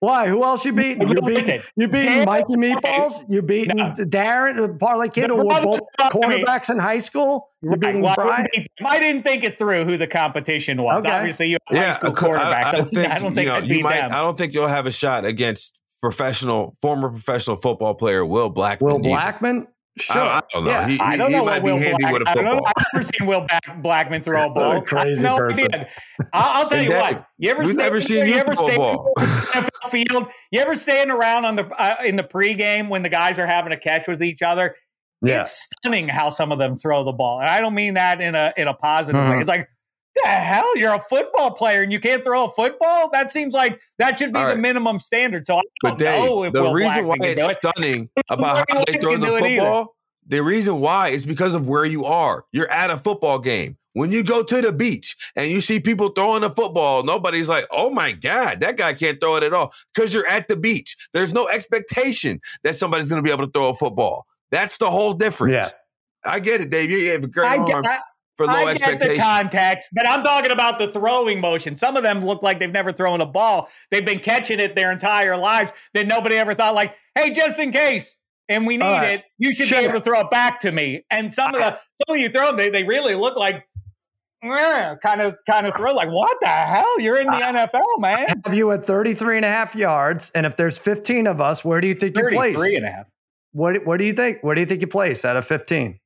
Why? 0.00 0.28
Who 0.28 0.44
else 0.44 0.64
you 0.64 0.72
beating? 0.72 1.08
You 1.08 1.20
beating, 1.22 1.60
you 1.74 1.88
beating 1.88 2.24
Mikey 2.24 2.54
Meatballs? 2.54 3.24
You 3.28 3.42
beating 3.42 3.76
no. 3.76 3.90
Darren, 3.90 4.62
uh, 4.62 4.78
Parlay 4.78 5.08
Kid, 5.08 5.30
who 5.30 5.36
were 5.36 5.44
both 5.44 5.80
cornerbacks 5.98 6.70
in 6.70 6.78
high 6.78 7.00
school? 7.00 7.50
You 7.62 7.76
beating 7.76 8.02
well, 8.02 8.14
Brian? 8.14 8.46
I 8.86 9.00
didn't 9.00 9.24
think 9.24 9.42
it 9.42 9.58
through 9.58 9.84
who 9.86 9.96
the 9.96 10.06
competition 10.06 10.80
was. 10.80 11.04
Okay. 11.04 11.12
Obviously, 11.12 11.48
you 11.48 11.58
have 11.68 11.76
yeah, 11.76 11.92
high 11.92 11.98
school 11.98 12.12
quarterback. 12.12 12.74
I, 12.74 12.78
I, 12.78 12.82
think, 12.82 13.10
I 13.10 13.18
don't 13.18 13.34
think 13.34 13.46
you, 13.46 13.52
know, 13.52 13.58
you 13.58 13.82
might. 13.82 13.96
Them. 13.96 14.12
I 14.12 14.20
don't 14.20 14.38
think 14.38 14.54
you'll 14.54 14.68
have 14.68 14.86
a 14.86 14.92
shot 14.92 15.24
against 15.24 15.80
professional, 16.00 16.76
former 16.80 17.08
professional 17.08 17.56
football 17.56 17.94
player 17.94 18.24
Will 18.24 18.52
Blackmon. 18.52 18.82
Will 18.82 19.00
Blackmon? 19.00 19.66
Sure. 20.00 20.22
I, 20.22 20.38
I 20.38 20.42
don't 20.52 20.64
know. 20.64 20.70
Yeah. 20.70 20.88
He, 20.88 21.00
I 21.00 21.16
don't 21.16 21.30
he 21.30 21.36
know 21.36 21.44
might 21.44 21.60
be 21.60 21.64
Will 21.64 21.78
handy 21.78 21.96
Black, 22.00 22.12
with 22.12 22.22
a 22.22 22.24
football. 22.26 22.44
I 22.44 22.48
don't 22.48 22.56
know. 22.56 22.72
I've 22.76 22.86
never 22.94 23.08
seen 23.16 23.26
Will 23.26 23.46
Blackmon 23.82 24.24
throw 24.24 24.46
a 24.50 24.50
ball. 24.50 24.82
crazy 24.82 25.22
no 25.22 25.36
person. 25.36 25.68
I'll, 26.32 26.62
I'll 26.62 26.68
tell 26.68 26.82
you 26.82 26.90
what. 26.90 27.26
You 27.38 27.50
ever 27.50 27.64
we've 27.64 27.76
never 27.76 28.00
seen 28.00 28.26
you 28.26 28.34
ever 28.34 28.54
stay 28.54 28.76
ball. 28.76 29.12
NFL 29.18 29.90
field? 29.90 30.28
You 30.50 30.60
ever 30.60 30.76
stand 30.76 31.10
around 31.10 31.44
on 31.44 31.56
the 31.56 31.66
uh, 31.66 31.96
in 32.04 32.16
the 32.16 32.24
pregame 32.24 32.88
when 32.88 33.02
the 33.02 33.08
guys 33.08 33.38
are 33.38 33.46
having 33.46 33.72
a 33.72 33.78
catch 33.78 34.08
with 34.08 34.22
each 34.22 34.42
other? 34.42 34.76
Yeah. 35.22 35.42
It's 35.42 35.66
stunning 35.78 36.08
how 36.08 36.30
some 36.30 36.52
of 36.52 36.58
them 36.58 36.76
throw 36.76 37.04
the 37.04 37.12
ball. 37.12 37.40
And 37.40 37.48
I 37.48 37.60
don't 37.60 37.74
mean 37.74 37.94
that 37.94 38.20
in 38.20 38.34
a 38.34 38.52
in 38.56 38.68
a 38.68 38.74
positive 38.74 39.20
mm-hmm. 39.20 39.32
way. 39.32 39.40
It's 39.40 39.48
like, 39.48 39.68
the 40.22 40.28
hell, 40.28 40.76
you're 40.76 40.94
a 40.94 40.98
football 40.98 41.50
player 41.50 41.82
and 41.82 41.92
you 41.92 42.00
can't 42.00 42.24
throw 42.24 42.46
a 42.46 42.50
football? 42.50 43.10
That 43.10 43.30
seems 43.32 43.54
like 43.54 43.80
that 43.98 44.18
should 44.18 44.32
be 44.32 44.38
right. 44.38 44.54
the 44.54 44.60
minimum 44.60 45.00
standard. 45.00 45.46
So 45.46 45.56
I 45.56 45.62
don't 45.62 45.68
but 45.82 45.98
Dave, 45.98 46.24
know 46.24 46.44
if 46.44 46.52
the 46.52 46.62
Will 46.62 46.72
reason 46.72 47.06
why 47.06 47.16
it's 47.20 47.40
it. 47.40 47.58
stunning 47.58 48.08
about 48.30 48.64
how 48.70 48.84
they 48.84 48.98
throw 48.98 49.16
the 49.16 49.38
football. 49.38 49.96
The 50.26 50.42
reason 50.42 50.80
why 50.80 51.08
is 51.08 51.24
because 51.24 51.54
of 51.54 51.68
where 51.68 51.86
you 51.86 52.04
are. 52.04 52.44
You're 52.52 52.70
at 52.70 52.90
a 52.90 52.98
football 52.98 53.38
game. 53.38 53.78
When 53.94 54.12
you 54.12 54.22
go 54.22 54.42
to 54.44 54.60
the 54.60 54.72
beach 54.72 55.16
and 55.34 55.50
you 55.50 55.60
see 55.60 55.80
people 55.80 56.10
throwing 56.10 56.44
a 56.44 56.50
football, 56.50 57.02
nobody's 57.02 57.48
like, 57.48 57.66
oh 57.70 57.90
my 57.90 58.12
God, 58.12 58.60
that 58.60 58.76
guy 58.76 58.92
can't 58.92 59.20
throw 59.20 59.36
it 59.36 59.42
at 59.42 59.52
all 59.52 59.72
because 59.92 60.14
you're 60.14 60.26
at 60.26 60.46
the 60.46 60.54
beach. 60.54 60.96
There's 61.14 61.34
no 61.34 61.48
expectation 61.48 62.40
that 62.62 62.76
somebody's 62.76 63.08
going 63.08 63.20
to 63.20 63.26
be 63.26 63.32
able 63.32 63.46
to 63.46 63.50
throw 63.50 63.70
a 63.70 63.74
football. 63.74 64.26
That's 64.50 64.78
the 64.78 64.90
whole 64.90 65.14
difference. 65.14 65.64
Yeah. 65.64 65.70
I 66.24 66.40
get 66.40 66.60
it, 66.60 66.70
Dave. 66.70 66.90
You 66.90 67.10
have 67.12 67.24
a 67.24 67.28
great 67.28 67.48
I 67.48 67.56
arm. 67.56 67.82
Get, 67.82 68.00
for 68.38 68.46
low 68.46 68.52
I 68.52 68.74
get 68.74 69.00
the 69.00 69.18
context, 69.18 69.90
but 69.92 70.08
I'm 70.08 70.22
talking 70.22 70.52
about 70.52 70.78
the 70.78 70.90
throwing 70.90 71.40
motion. 71.40 71.76
Some 71.76 71.96
of 71.96 72.04
them 72.04 72.20
look 72.20 72.42
like 72.42 72.60
they've 72.60 72.70
never 72.70 72.92
thrown 72.92 73.20
a 73.20 73.26
ball. 73.26 73.68
They've 73.90 74.04
been 74.04 74.20
catching 74.20 74.60
it 74.60 74.76
their 74.76 74.92
entire 74.92 75.36
lives. 75.36 75.72
That 75.92 76.06
nobody 76.06 76.36
ever 76.36 76.54
thought 76.54 76.74
like, 76.74 76.94
hey, 77.16 77.30
just 77.32 77.58
in 77.58 77.72
case, 77.72 78.16
and 78.48 78.64
we 78.66 78.76
need 78.76 78.84
right. 78.84 79.18
it, 79.18 79.24
you 79.38 79.52
should 79.52 79.66
sure. 79.66 79.80
be 79.80 79.84
able 79.84 79.98
to 79.98 80.04
throw 80.04 80.20
it 80.20 80.30
back 80.30 80.60
to 80.60 80.72
me. 80.72 81.04
And 81.10 81.34
some 81.34 81.52
of 81.52 81.60
the 81.60 81.78
some 82.06 82.16
of 82.16 82.20
you 82.20 82.28
throw 82.28 82.46
them, 82.46 82.56
they, 82.56 82.70
they 82.70 82.84
really 82.84 83.16
look 83.16 83.36
like 83.36 83.66
kind 84.42 85.20
of 85.20 85.34
kind 85.46 85.66
of 85.66 85.74
throw 85.74 85.92
like 85.92 86.08
what 86.08 86.38
the 86.40 86.46
hell 86.46 87.00
you're 87.00 87.18
in 87.18 87.26
the 87.26 87.32
NFL 87.32 87.98
man 87.98 88.40
have 88.44 88.54
you 88.54 88.70
at 88.70 88.86
33 88.86 89.38
and 89.38 89.44
a 89.44 89.48
half 89.48 89.74
yards 89.74 90.30
and 90.32 90.46
if 90.46 90.56
there's 90.56 90.78
15 90.78 91.26
of 91.26 91.40
us 91.40 91.64
where 91.64 91.80
do 91.80 91.88
you 91.88 91.94
think 91.94 92.16
you 92.16 92.28
place 92.28 92.56
three 92.56 92.76
and 92.76 92.86
a 92.86 92.90
half 92.90 93.06
what, 93.50 93.84
what 93.84 93.96
do 93.96 94.04
you 94.04 94.12
think 94.12 94.38
where 94.42 94.54
do 94.54 94.60
you 94.60 94.66
think 94.66 94.80
you 94.80 94.86
place 94.86 95.24
out 95.24 95.36
of 95.36 95.44
15 95.44 95.98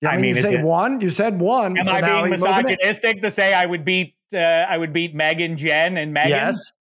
yeah, 0.00 0.10
I, 0.10 0.14
I 0.14 0.16
mean, 0.16 0.36
you 0.36 0.42
say 0.42 0.54
it, 0.54 0.64
one. 0.64 1.00
You 1.00 1.10
said 1.10 1.40
one. 1.40 1.76
Am 1.76 1.84
so 1.84 1.92
I 1.92 2.00
being 2.00 2.30
misogynistic 2.30 3.22
to 3.22 3.30
say 3.30 3.52
I 3.52 3.66
would 3.66 3.84
beat 3.84 4.14
uh, 4.32 4.38
I 4.38 4.78
would 4.78 4.92
beat 4.92 5.14
Megan, 5.14 5.56
Jen, 5.56 5.96
and 5.96 6.12
Megan? 6.12 6.30
Yes. 6.30 6.72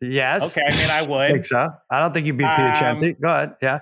Yes. 0.00 0.42
Okay. 0.56 0.66
I 0.66 0.76
mean, 0.76 0.90
I 0.90 1.02
would. 1.08 1.30
I 1.30 1.32
think 1.32 1.44
so. 1.44 1.70
I 1.90 2.00
don't 2.00 2.14
think 2.14 2.26
you 2.26 2.32
beat 2.32 2.48
Peter 2.48 2.84
um, 2.84 3.00
Go 3.20 3.28
ahead. 3.28 3.56
Yeah. 3.62 3.80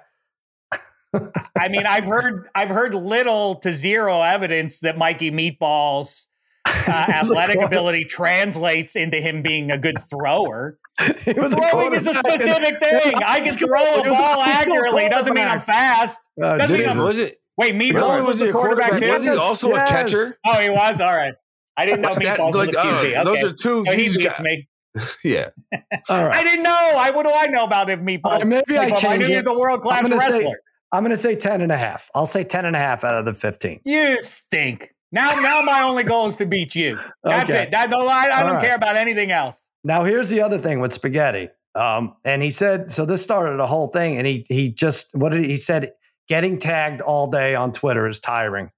I 1.59 1.68
mean, 1.68 1.86
I've 1.86 2.05
heard 2.05 2.49
I've 2.55 2.68
heard 2.68 2.95
little 2.95 3.57
to 3.57 3.72
zero 3.72 4.22
evidence 4.22 4.80
that 4.80 4.97
Mikey 4.97 5.30
Meatballs 5.30 6.26
uh, 6.66 6.70
athletic 7.09 7.61
ability 7.61 8.05
translates 8.05 8.97
into 8.97 9.20
him 9.20 9.43
being 9.43 9.70
a 9.70 9.78
good 9.78 9.99
thrower. 10.09 10.78
Throwing 10.99 11.95
is 11.95 12.07
a 12.07 12.14
specific 12.14 12.78
thing. 12.80 13.14
I 13.24 13.41
can 13.41 13.55
throw 13.55 14.01
a 14.01 14.09
ball 14.09 14.43
accurately. 14.47 15.09
Doesn't 15.09 15.34
mean 15.34 15.49
I'm 15.49 15.61
fast. 15.61 16.20
Uh, 16.43 16.59
Doesn't 16.59 16.78
mean 16.78 16.88
I'm, 16.88 16.99
was 16.99 17.18
it? 17.18 17.34
Wait, 17.61 17.74
Meatballs 17.74 18.20
was, 18.20 18.26
was 18.26 18.40
he 18.40 18.48
a 18.48 18.52
quarterback? 18.52 18.90
quarterback 18.92 19.18
was 19.18 19.22
he 19.22 19.28
also 19.30 19.68
yes. 19.68 19.90
a 19.90 19.92
catcher? 19.92 20.38
Oh, 20.46 20.61
he 20.61 20.70
was. 20.70 20.98
All 20.98 21.14
right. 21.14 21.34
I 21.76 21.84
didn't 21.84 22.00
know 22.00 22.14
Meatballs 22.14 22.54
like, 22.54 22.68
was 22.68 22.76
a 22.76 22.78
QB. 22.78 23.00
Okay. 23.00 23.24
Those 23.24 23.44
are 23.44 23.54
two. 23.54 23.84
So 23.84 23.92
he 23.92 24.04
beats 24.04 24.16
got, 24.16 24.40
me. 24.40 24.66
yeah. 25.24 25.50
All 26.08 26.24
right. 26.26 26.36
I 26.36 26.42
didn't 26.42 26.62
know. 26.62 26.70
I 26.70 27.11
what 27.11 27.26
do 27.26 27.32
I 27.34 27.48
know 27.48 27.64
about 27.64 27.90
if 27.90 28.00
Meatballs? 28.00 28.40
Uh, 28.40 28.44
maybe 28.46 28.78
I 28.78 28.88
change 28.92 29.04
I 29.04 29.16
knew 29.18 29.26
he 29.26 29.36
was 29.36 29.46
a 29.46 29.52
world 29.52 29.82
class 29.82 30.08
wrestler. 30.08 30.40
Say, 30.40 30.54
I'm 30.90 31.04
going 31.04 31.14
to 31.14 31.20
say 31.20 31.36
10 31.36 31.61
and 31.61 31.70
a 31.70 31.76
half. 31.76 32.11
I'll 32.14 32.26
say 32.26 32.44
10 32.44 32.64
and 32.64 32.74
a 32.74 32.78
half 32.78 33.04
out 33.04 33.14
of 33.14 33.26
the 33.26 33.34
15. 33.34 33.80
You 33.84 34.22
stink. 34.22 34.94
Now, 35.12 35.34
now 35.34 35.61
my 35.61 35.82
only 35.82 36.02
goal 36.02 36.28
is 36.28 36.36
to 36.36 36.46
beat 36.46 36.74
you. 36.74 36.98
That's 37.22 37.50
okay. 37.50 37.64
it. 37.64 37.72
That, 37.72 37.90
no, 37.90 38.08
I, 38.08 38.38
I 38.38 38.42
don't 38.42 38.54
right. 38.54 38.62
care 38.62 38.74
about 38.74 38.96
anything 38.96 39.32
else. 39.32 39.56
Now, 39.84 40.04
here's 40.04 40.30
the 40.30 40.40
other 40.40 40.58
thing 40.58 40.80
with 40.80 40.94
spaghetti. 40.94 41.50
Um, 41.74 42.16
and 42.24 42.42
he 42.42 42.50
said, 42.50 42.90
so 42.90 43.04
this 43.04 43.22
started 43.22 43.61
a 43.61 43.66
whole 43.66 43.88
thing. 43.88 44.16
And 44.16 44.26
he 44.26 44.46
he 44.48 44.70
just 44.70 45.14
what 45.14 45.30
did 45.32 45.42
he, 45.42 45.50
he 45.50 45.56
said? 45.56 45.92
Getting 46.31 46.61
tagged 46.61 47.01
all 47.01 47.26
day 47.26 47.57
on 47.57 47.72
Twitter 47.72 48.07
is 48.07 48.20
tiring, 48.20 48.70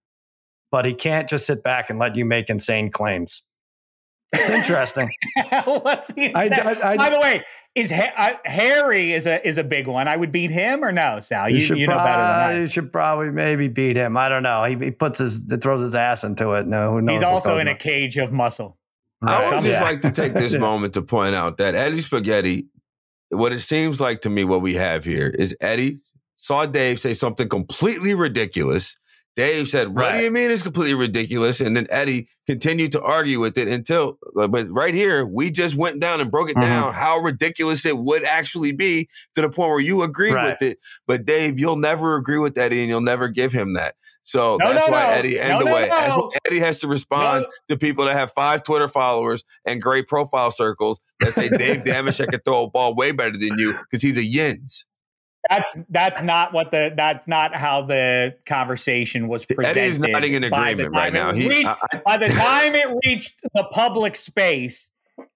but 0.71 0.87
he 0.87 0.95
can't 0.95 1.29
just 1.29 1.47
sit 1.47 1.63
back 1.63 1.91
and 1.91 1.99
let 1.99 2.17
you 2.17 2.25
make 2.25 2.49
insane 2.49 2.91
claims. 2.91 3.43
It's 4.33 4.49
interesting. 4.49 5.11
What's 5.67 6.09
the 6.15 6.35
I, 6.35 6.45
I, 6.45 6.93
I, 6.93 6.97
By 6.97 7.11
the 7.11 7.21
way, 7.21 7.45
is 7.75 7.91
ha- 7.91 8.41
Harry 8.47 9.13
is 9.13 9.27
a 9.27 9.47
is 9.47 9.59
a 9.59 9.65
big 9.65 9.87
one. 9.87 10.09
I 10.09 10.17
would 10.17 10.33
beat 10.33 10.51
him 10.51 10.83
or 10.83 10.93
no, 10.93 11.21
Sal? 11.21 11.51
You, 11.51 11.59
you, 11.59 11.77
you 11.77 11.87
know 11.87 11.99
better 11.99 12.23
than 12.23 12.41
I. 12.41 12.59
You 12.61 12.67
should 12.69 12.91
probably 12.91 13.29
maybe 13.29 13.69
beat 13.69 13.97
him. 13.97 14.17
I 14.17 14.31
don't 14.31 14.43
know. 14.43 14.65
He, 14.65 14.87
he 14.87 14.91
puts 14.91 15.19
his 15.19 15.45
throws 15.61 15.83
his 15.83 15.95
ass 15.95 16.25
into 16.25 16.53
it. 16.53 16.67
No, 16.67 16.91
who 16.93 17.03
knows? 17.03 17.19
He's 17.19 17.23
also 17.23 17.59
in 17.59 17.69
on. 17.69 17.75
a 17.75 17.77
cage 17.77 18.17
of 18.17 18.33
muscle. 18.33 18.79
Right. 19.21 19.45
I 19.45 19.51
would 19.51 19.63
just 19.63 19.67
yeah. 19.67 19.83
like 19.83 20.01
to 20.01 20.11
take 20.11 20.33
this 20.33 20.57
moment 20.59 20.95
to 20.95 21.03
point 21.03 21.35
out 21.35 21.59
that 21.59 21.75
Eddie 21.75 22.01
Spaghetti, 22.01 22.71
what 23.29 23.53
it 23.53 23.61
seems 23.61 24.01
like 24.01 24.23
to 24.23 24.31
me, 24.31 24.45
what 24.45 24.63
we 24.63 24.75
have 24.77 25.05
here 25.05 25.29
is 25.29 25.55
Eddie 25.61 26.01
saw 26.43 26.67
Dave 26.67 26.99
say 26.99 27.15
something 27.15 27.49
completely 27.49 28.17
ridiculous. 28.17 28.97
Dave 29.37 29.69
said, 29.69 29.95
"What 29.95 30.07
right. 30.07 30.15
do 30.15 30.25
you 30.25 30.31
mean 30.33 30.51
it's 30.51 30.63
completely 30.63 30.95
ridiculous?" 30.95 31.61
And 31.61 31.77
then 31.77 31.87
Eddie 31.89 32.29
continued 32.49 32.91
to 32.93 33.01
argue 33.01 33.39
with 33.39 33.57
it 33.57 33.69
until, 33.69 34.19
but 34.35 34.69
right 34.69 34.93
here, 34.93 35.25
we 35.25 35.53
just 35.53 35.77
went 35.77 36.01
down 36.01 36.21
and 36.21 36.33
broke 36.33 36.51
it 36.51 36.57
mm-hmm. 36.57 36.67
down 36.67 36.93
how 36.95 37.19
ridiculous 37.19 37.87
it 37.87 37.97
would 37.97 38.25
actually 38.25 38.73
be 38.73 39.09
to 39.37 39.41
the 39.41 39.49
point 39.49 39.71
where 39.71 39.81
you 39.81 40.03
agree 40.03 40.33
right. 40.33 40.57
with 40.61 40.69
it. 40.69 40.79
But 41.07 41.25
Dave, 41.25 41.61
you'll 41.61 41.77
never 41.77 42.17
agree 42.17 42.39
with 42.39 42.59
Eddie, 42.59 42.81
and 42.81 42.89
you'll 42.89 43.01
never 43.01 43.29
give 43.29 43.53
him 43.53 43.75
that. 43.75 43.95
So 44.25 44.57
no, 44.57 44.73
that's 44.73 44.87
no, 44.87 44.93
why 44.93 45.03
no. 45.05 45.13
Eddie 45.13 45.39
and 45.39 45.61
the 45.61 45.67
way 45.67 45.89
Eddie 46.47 46.59
has 46.59 46.81
to 46.81 46.89
respond 46.89 47.47
to 47.69 47.77
people 47.77 48.05
that 48.05 48.15
have 48.15 48.33
five 48.33 48.65
Twitter 48.65 48.89
followers 48.89 49.45
and 49.65 49.81
great 49.81 50.09
profile 50.09 50.51
circles 50.51 51.01
that 51.21 51.33
say 51.33 51.49
Dave 51.49 51.85
Dameshek 51.85 52.31
can 52.31 52.41
throw 52.45 52.65
a 52.65 52.71
ball 52.71 52.95
way 52.95 53.13
better 53.13 53.39
than 53.39 53.59
you 53.59 53.79
because 53.83 54.03
he's 54.03 54.19
a 54.19 54.25
yins. 54.25 54.87
That's 55.51 55.77
that's 55.89 56.23
not 56.23 56.53
what 56.53 56.71
the 56.71 56.93
that's 56.97 57.27
not 57.27 57.55
how 57.55 57.83
the 57.83 58.37
conversation 58.47 59.27
was 59.27 59.45
presented. 59.45 59.81
Eddie's 59.81 60.01
nodding 60.01 60.35
in 60.35 60.45
agreement 60.45 60.93
right 60.93 61.13
now. 61.13 61.33
He, 61.33 61.49
reached, 61.49 61.67
I, 61.67 61.99
by 62.05 62.17
the 62.17 62.29
time 62.33 62.75
it 62.75 62.87
reached 63.05 63.41
the 63.55 63.65
public 63.73 64.15
space, 64.15 64.91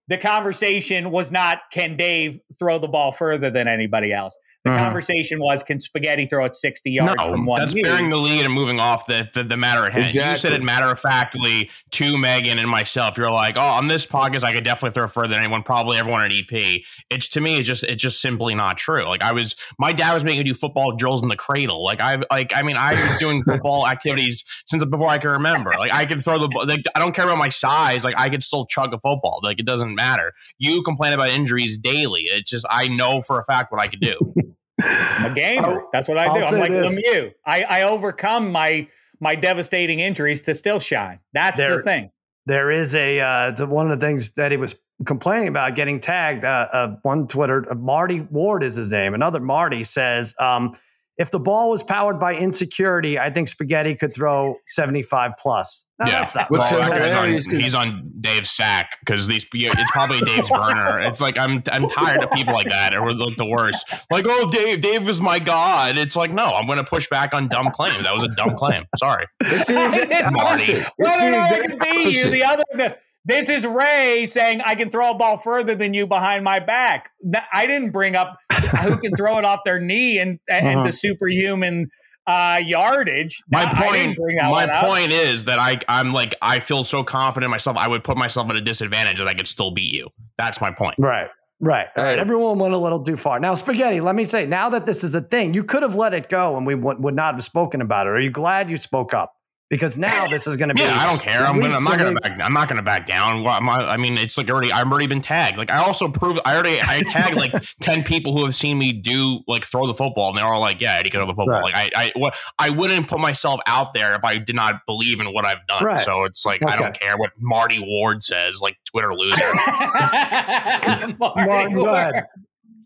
the 0.09 0.17
conversation 0.17 1.11
was 1.11 1.33
not 1.33 1.59
can 1.73 1.97
Dave 1.97 2.41
throw 2.59 2.79
the 2.79 2.87
ball 2.87 3.11
further 3.11 3.51
than 3.51 3.67
anybody 3.67 4.13
else. 4.13 4.37
The 4.67 4.73
mm-hmm. 4.73 4.85
conversation 4.85 5.39
was, 5.39 5.63
can 5.63 5.79
Spaghetti 5.79 6.27
throw 6.27 6.45
it 6.45 6.57
60 6.57 6.91
yards 6.91 7.15
no, 7.19 7.31
from 7.31 7.47
one? 7.47 7.61
That's 7.61 7.73
bearing 7.73 8.11
the 8.11 8.17
lead 8.17 8.45
and 8.45 8.53
moving 8.53 8.81
off 8.81 9.07
the, 9.07 9.29
the, 9.33 9.45
the 9.45 9.57
matter 9.57 9.87
at 9.87 9.93
hand. 9.93 10.07
Exactly. 10.07 10.33
You 10.33 10.39
said 10.39 10.53
it 10.55 10.65
matter 10.65 10.91
of 10.91 10.99
factly 10.99 11.71
to 11.93 12.19
Megan 12.19 12.59
and 12.59 12.69
myself. 12.69 13.17
You're 13.17 13.31
like, 13.31 13.57
oh, 13.57 13.61
on 13.61 13.87
this 13.87 14.05
podcast, 14.05 14.43
I 14.43 14.53
could 14.53 14.65
definitely 14.65 14.93
throw 14.93 15.07
further 15.07 15.29
than 15.29 15.39
anyone, 15.39 15.63
probably 15.63 15.99
everyone 15.99 16.25
at 16.25 16.33
EP. 16.33 16.83
It's 17.11 17.29
to 17.29 17.41
me, 17.41 17.59
it's 17.59 17.69
just 17.69 17.85
it's 17.85 18.03
just 18.03 18.21
simply 18.21 18.57
not 18.57 18.77
true. 18.77 19.07
Like 19.07 19.23
I 19.23 19.31
was, 19.31 19.55
my 19.79 19.93
dad 19.93 20.15
was 20.15 20.25
making 20.25 20.41
me 20.41 20.45
do 20.47 20.55
football 20.55 20.97
drills 20.97 21.23
in 21.23 21.29
the 21.29 21.37
cradle. 21.37 21.85
Like 21.85 22.01
I 22.01 22.21
like, 22.33 22.53
I 22.53 22.65
mean, 22.65 22.77
I 22.77 22.95
was 22.95 23.19
doing 23.21 23.45
football 23.45 23.87
activities 23.87 24.45
since 24.67 24.85
before 24.85 25.09
I 25.09 25.19
can 25.19 25.31
remember. 25.31 25.75
Like 25.79 25.93
I 25.93 26.07
could 26.07 26.25
throw 26.25 26.39
the, 26.39 26.49
like 26.67 26.83
I 26.97 26.99
don't 26.99 27.15
care 27.15 27.27
about 27.27 27.39
my 27.39 27.51
size. 27.51 28.03
Like 28.03 28.19
I 28.19 28.29
could 28.29 28.43
still 28.43 28.67
chug 28.67 28.93
a 28.93 28.99
football. 28.99 29.39
Like 29.45 29.61
it 29.61 29.65
doesn't 29.65 29.95
matter. 29.95 30.33
You 30.59 30.83
complain 30.83 31.13
about 31.13 31.29
injuries 31.29 31.79
daily. 31.79 32.23
It's 32.23 32.51
just 32.51 32.67
I 32.69 32.89
know 32.89 33.23
for 33.23 33.39
a 33.39 33.45
fact 33.45 33.71
what 33.71 33.81
I 33.81 33.87
could 33.87 34.01
do. 34.01 34.35
I'm 34.83 35.33
a 35.33 35.35
gamer. 35.35 35.85
That's 35.93 36.09
what 36.09 36.19
I 36.19 36.27
do. 36.27 36.45
I'll 36.45 36.55
I'm 36.55 36.61
like 36.61 36.71
this. 36.71 37.01
Lemieux. 37.01 37.33
I, 37.45 37.63
I 37.63 37.83
overcome 37.83 38.53
my 38.53 38.89
my 39.21 39.35
devastating 39.35 40.01
injuries 40.01 40.43
to 40.43 40.55
still 40.55 40.81
shine. 40.81 41.21
That's 41.33 41.57
there, 41.57 41.79
the 41.79 41.83
thing. 41.83 42.11
There 42.47 42.71
is 42.71 42.95
a 42.95 43.21
uh, 43.21 43.67
one 43.67 43.91
of 43.91 43.99
the 43.99 44.07
things 44.07 44.33
that 44.33 44.51
he 44.51 44.57
was 44.57 44.75
complaining 45.05 45.49
about 45.49 45.75
getting 45.75 46.01
tagged. 46.01 46.45
Uh, 46.45 46.69
uh, 46.73 46.97
one 47.03 47.27
Twitter, 47.27 47.71
uh, 47.71 47.75
Marty 47.75 48.21
Ward 48.21 48.63
is 48.63 48.77
his 48.77 48.91
name. 48.91 49.15
Another 49.15 49.41
Marty 49.41 49.85
says, 49.85 50.35
um, 50.39 50.77
if 51.19 51.31
the 51.31 51.41
ball 51.41 51.71
was 51.71 51.83
powered 51.83 52.21
by 52.21 52.35
insecurity, 52.35 53.19
I 53.19 53.31
think 53.31 53.49
Spaghetti 53.49 53.95
could 53.95 54.15
throw 54.15 54.57
75 54.67 55.33
plus. 55.39 55.87
No, 55.99 56.07
yeah. 56.07 56.47
What's 56.49 56.71
on, 56.73 57.59
he's 57.59 57.75
on 57.75 58.13
Dave's 58.21 58.51
sack 58.51 58.99
because 59.01 59.27
these 59.27 59.47
it's 59.55 59.91
probably 59.93 60.21
Dave's 60.21 60.51
burner. 60.51 61.01
It's 61.01 61.23
like 61.23 61.39
I'm 61.39 61.63
I'm 61.73 61.89
tired 61.89 62.23
of 62.23 62.31
people 62.33 62.53
like 62.53 62.69
that. 62.69 62.95
Or 62.95 63.13
like 63.13 63.37
the 63.39 63.47
worst. 63.47 63.87
Like, 64.11 64.27
oh 64.29 64.51
Dave, 64.51 64.83
Dave 64.83 65.09
is 65.09 65.23
my 65.23 65.39
god. 65.39 65.97
It's 65.97 66.15
like, 66.15 66.33
no, 66.33 66.51
I'm 66.51 66.67
gonna 66.67 66.85
push 66.85 67.09
back 67.09 67.33
on 67.33 67.49
dumb 67.49 67.71
claims. 67.71 68.03
That 68.03 68.15
was 68.15 68.25
a 68.25 68.29
dumb 68.29 68.57
claim. 68.57 68.85
Sorry. 68.97 69.27
It's 69.41 69.69
the 69.69 70.03
exact 70.03 70.41
opposite. 70.41 70.87
It's 70.99 71.17
the 71.19 71.67
exact 71.67 71.83
opposite. 71.83 72.31
The 72.31 72.45
other 72.45 72.65
the, 72.75 72.97
this 73.27 73.49
is 73.49 73.67
Ray 73.67 74.25
saying 74.27 74.61
I 74.61 74.77
can 74.77 74.89
throw 74.89 75.11
a 75.11 75.15
ball 75.15 75.37
further 75.37 75.75
than 75.75 75.95
you 75.95 76.07
behind 76.07 76.45
my 76.45 76.61
back. 76.61 77.11
I 77.53 77.67
didn't 77.67 77.91
bring 77.91 78.15
up 78.15 78.39
who 78.83 78.99
can 78.99 79.15
throw 79.17 79.39
it 79.39 79.45
off 79.45 79.61
their 79.65 79.81
knee 79.81 80.19
and 80.19 80.39
and 80.49 80.67
uh-huh. 80.69 80.87
the 80.87 80.93
superhuman 80.93 81.91
uh, 82.27 82.61
yardage. 82.65 83.43
My 83.51 83.67
point, 83.73 84.19
my 84.19 84.83
point 84.83 85.13
is 85.13 85.45
that 85.45 85.59
I 85.59 85.79
I'm 85.89 86.13
like 86.13 86.35
I 86.43 86.61
feel 86.61 86.85
so 86.85 87.05
confident 87.05 87.45
in 87.47 87.51
myself. 87.51 87.77
I 87.77 87.89
would 87.89 88.05
put 88.05 88.17
myself 88.17 88.51
at 88.51 88.57
a 88.57 88.61
disadvantage 88.61 89.19
that 89.19 89.29
I 89.29 89.35
could 89.35 89.49
still 89.49 89.71
beat 89.71 89.93
you. 89.93 90.09
That's 90.39 90.61
my 90.61 90.71
point. 90.71 90.97
Right. 90.99 91.29
Right. 91.59 91.87
right. 91.97 92.19
Everyone 92.19 92.59
went 92.59 92.75
a 92.75 92.79
little 92.79 93.03
too 93.03 93.17
far. 93.17 93.41
Now, 93.41 93.55
spaghetti. 93.55 94.01
Let 94.01 94.15
me 94.15 94.27
say, 94.27 94.45
now 94.45 94.69
that 94.69 94.85
this 94.85 95.03
is 95.03 95.15
a 95.15 95.23
thing, 95.23 95.55
you 95.55 95.65
could 95.65 95.83
have 95.83 95.95
let 95.95 96.13
it 96.13 96.29
go, 96.29 96.55
and 96.55 96.67
we 96.67 96.75
w- 96.75 97.01
would 97.01 97.15
not 97.15 97.35
have 97.35 97.45
spoken 97.45 97.81
about 97.81 98.07
it. 98.07 98.11
Are 98.11 98.21
you 98.21 98.31
glad 98.31 98.69
you 98.69 98.77
spoke 98.77 99.15
up? 99.15 99.33
Because 99.69 99.99
now 99.99 100.29
this 100.29 100.47
is 100.47 100.57
going 100.57 100.69
to 100.69 100.75
be. 100.75 100.83
Yeah, 100.83 100.97
I 100.97 101.07
don't 101.07 101.21
care. 101.21 101.45
I'm, 101.45 101.59
gonna, 101.59 101.77
I'm 101.77 101.85
not 101.85 101.99
going 101.99 102.15
to 102.15 102.21
back. 102.21 102.41
I'm 102.41 102.53
not 102.53 102.69
going 102.69 102.77
to 102.77 102.85
back 102.85 103.07
down. 103.07 103.43
Well, 103.43 103.59
I 103.61 103.97
mean, 103.97 104.17
it's 104.17 104.39
like 104.39 104.49
already. 104.49 104.71
I've 104.71 104.89
already 104.89 105.09
been 105.09 105.23
tagged. 105.23 105.59
Like 105.59 105.71
I 105.71 105.79
also 105.79 106.09
proved. 106.09 106.41
I 106.45 106.55
already. 106.55 106.79
I 106.81 107.03
tagged 107.07 107.37
like 107.37 107.53
ten 107.81 108.05
people 108.05 108.37
who 108.37 108.45
have 108.45 108.55
seen 108.55 108.79
me 108.79 108.93
do 108.93 109.41
like 109.49 109.65
throw 109.65 109.87
the 109.87 109.95
football, 109.95 110.29
and 110.29 110.39
they're 110.39 110.47
all 110.47 110.61
like, 110.61 110.81
"Yeah, 110.81 110.95
Eddie 110.95 111.11
can 111.11 111.19
throw 111.19 111.27
the 111.27 111.35
football." 111.35 111.61
Right. 111.61 111.75
Like 111.75 111.93
I, 111.97 112.05
I, 112.05 112.13
what 112.15 112.35
I 112.59 112.71
wouldn't 112.71 113.09
put 113.09 113.19
myself 113.19 113.61
out 113.67 113.93
there 113.93 114.15
if 114.15 114.25
I 114.25 114.39
did 114.39 114.55
not 114.55 114.87
believe 114.87 115.21
in 115.21 115.27
what 115.33 115.45
I've 115.45 115.67
done. 115.67 115.85
Right. 115.85 116.05
So 116.05 116.25
it's 116.25 116.47
like 116.47 116.63
okay. 116.63 116.73
I 116.73 116.77
don't 116.77 116.99
care 116.99 117.17
what 117.17 117.33
Marty 117.39 117.81
Ward 117.81 118.23
says. 118.23 118.61
Like 118.61 118.77
Twitter 118.85 119.15
loser. 119.15 119.37
Marty 121.19 121.45
Martin, 121.45 121.77
Ward. 121.77 122.15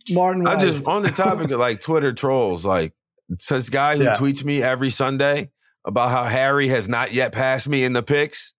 Martin, 0.09 0.47
I 0.47 0.57
just 0.57 0.89
on 0.89 1.03
the 1.03 1.11
topic 1.11 1.51
of 1.51 1.61
like 1.61 1.83
Twitter 1.83 2.15
trolls. 2.15 2.65
Like 2.65 2.95
says 3.39 3.69
guy 3.69 3.99
who 3.99 4.05
yeah. 4.05 4.15
tweets 4.15 4.43
me 4.43 4.63
every 4.63 4.89
Sunday 4.91 5.51
about 5.85 6.11
how 6.11 6.25
Harry 6.25 6.69
has 6.69 6.89
not 6.89 7.13
yet 7.13 7.33
passed 7.33 7.69
me 7.69 7.85
in 7.85 7.93
the 7.93 8.03
picks. 8.03 8.55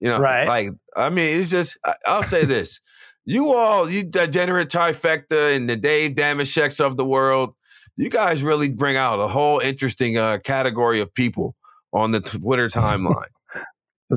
You 0.00 0.08
know, 0.08 0.18
right. 0.18 0.46
like 0.46 0.70
I 0.96 1.10
mean, 1.10 1.38
it's 1.38 1.50
just 1.50 1.78
I'll 2.06 2.22
say 2.22 2.44
this. 2.44 2.80
You 3.24 3.52
all, 3.52 3.88
you 3.88 4.02
degenerate 4.02 4.68
trifecta 4.68 5.54
and 5.54 5.70
the 5.70 5.76
Dave 5.76 6.16
Damesheks 6.16 6.84
of 6.84 6.96
the 6.96 7.04
world, 7.04 7.54
you 7.96 8.10
guys 8.10 8.42
really 8.42 8.68
bring 8.68 8.96
out 8.96 9.20
a 9.20 9.28
whole 9.28 9.60
interesting 9.60 10.18
uh, 10.18 10.38
category 10.38 11.00
of 11.00 11.14
people 11.14 11.54
on 11.92 12.10
the 12.10 12.20
Twitter 12.20 12.68
timeline. 12.68 13.28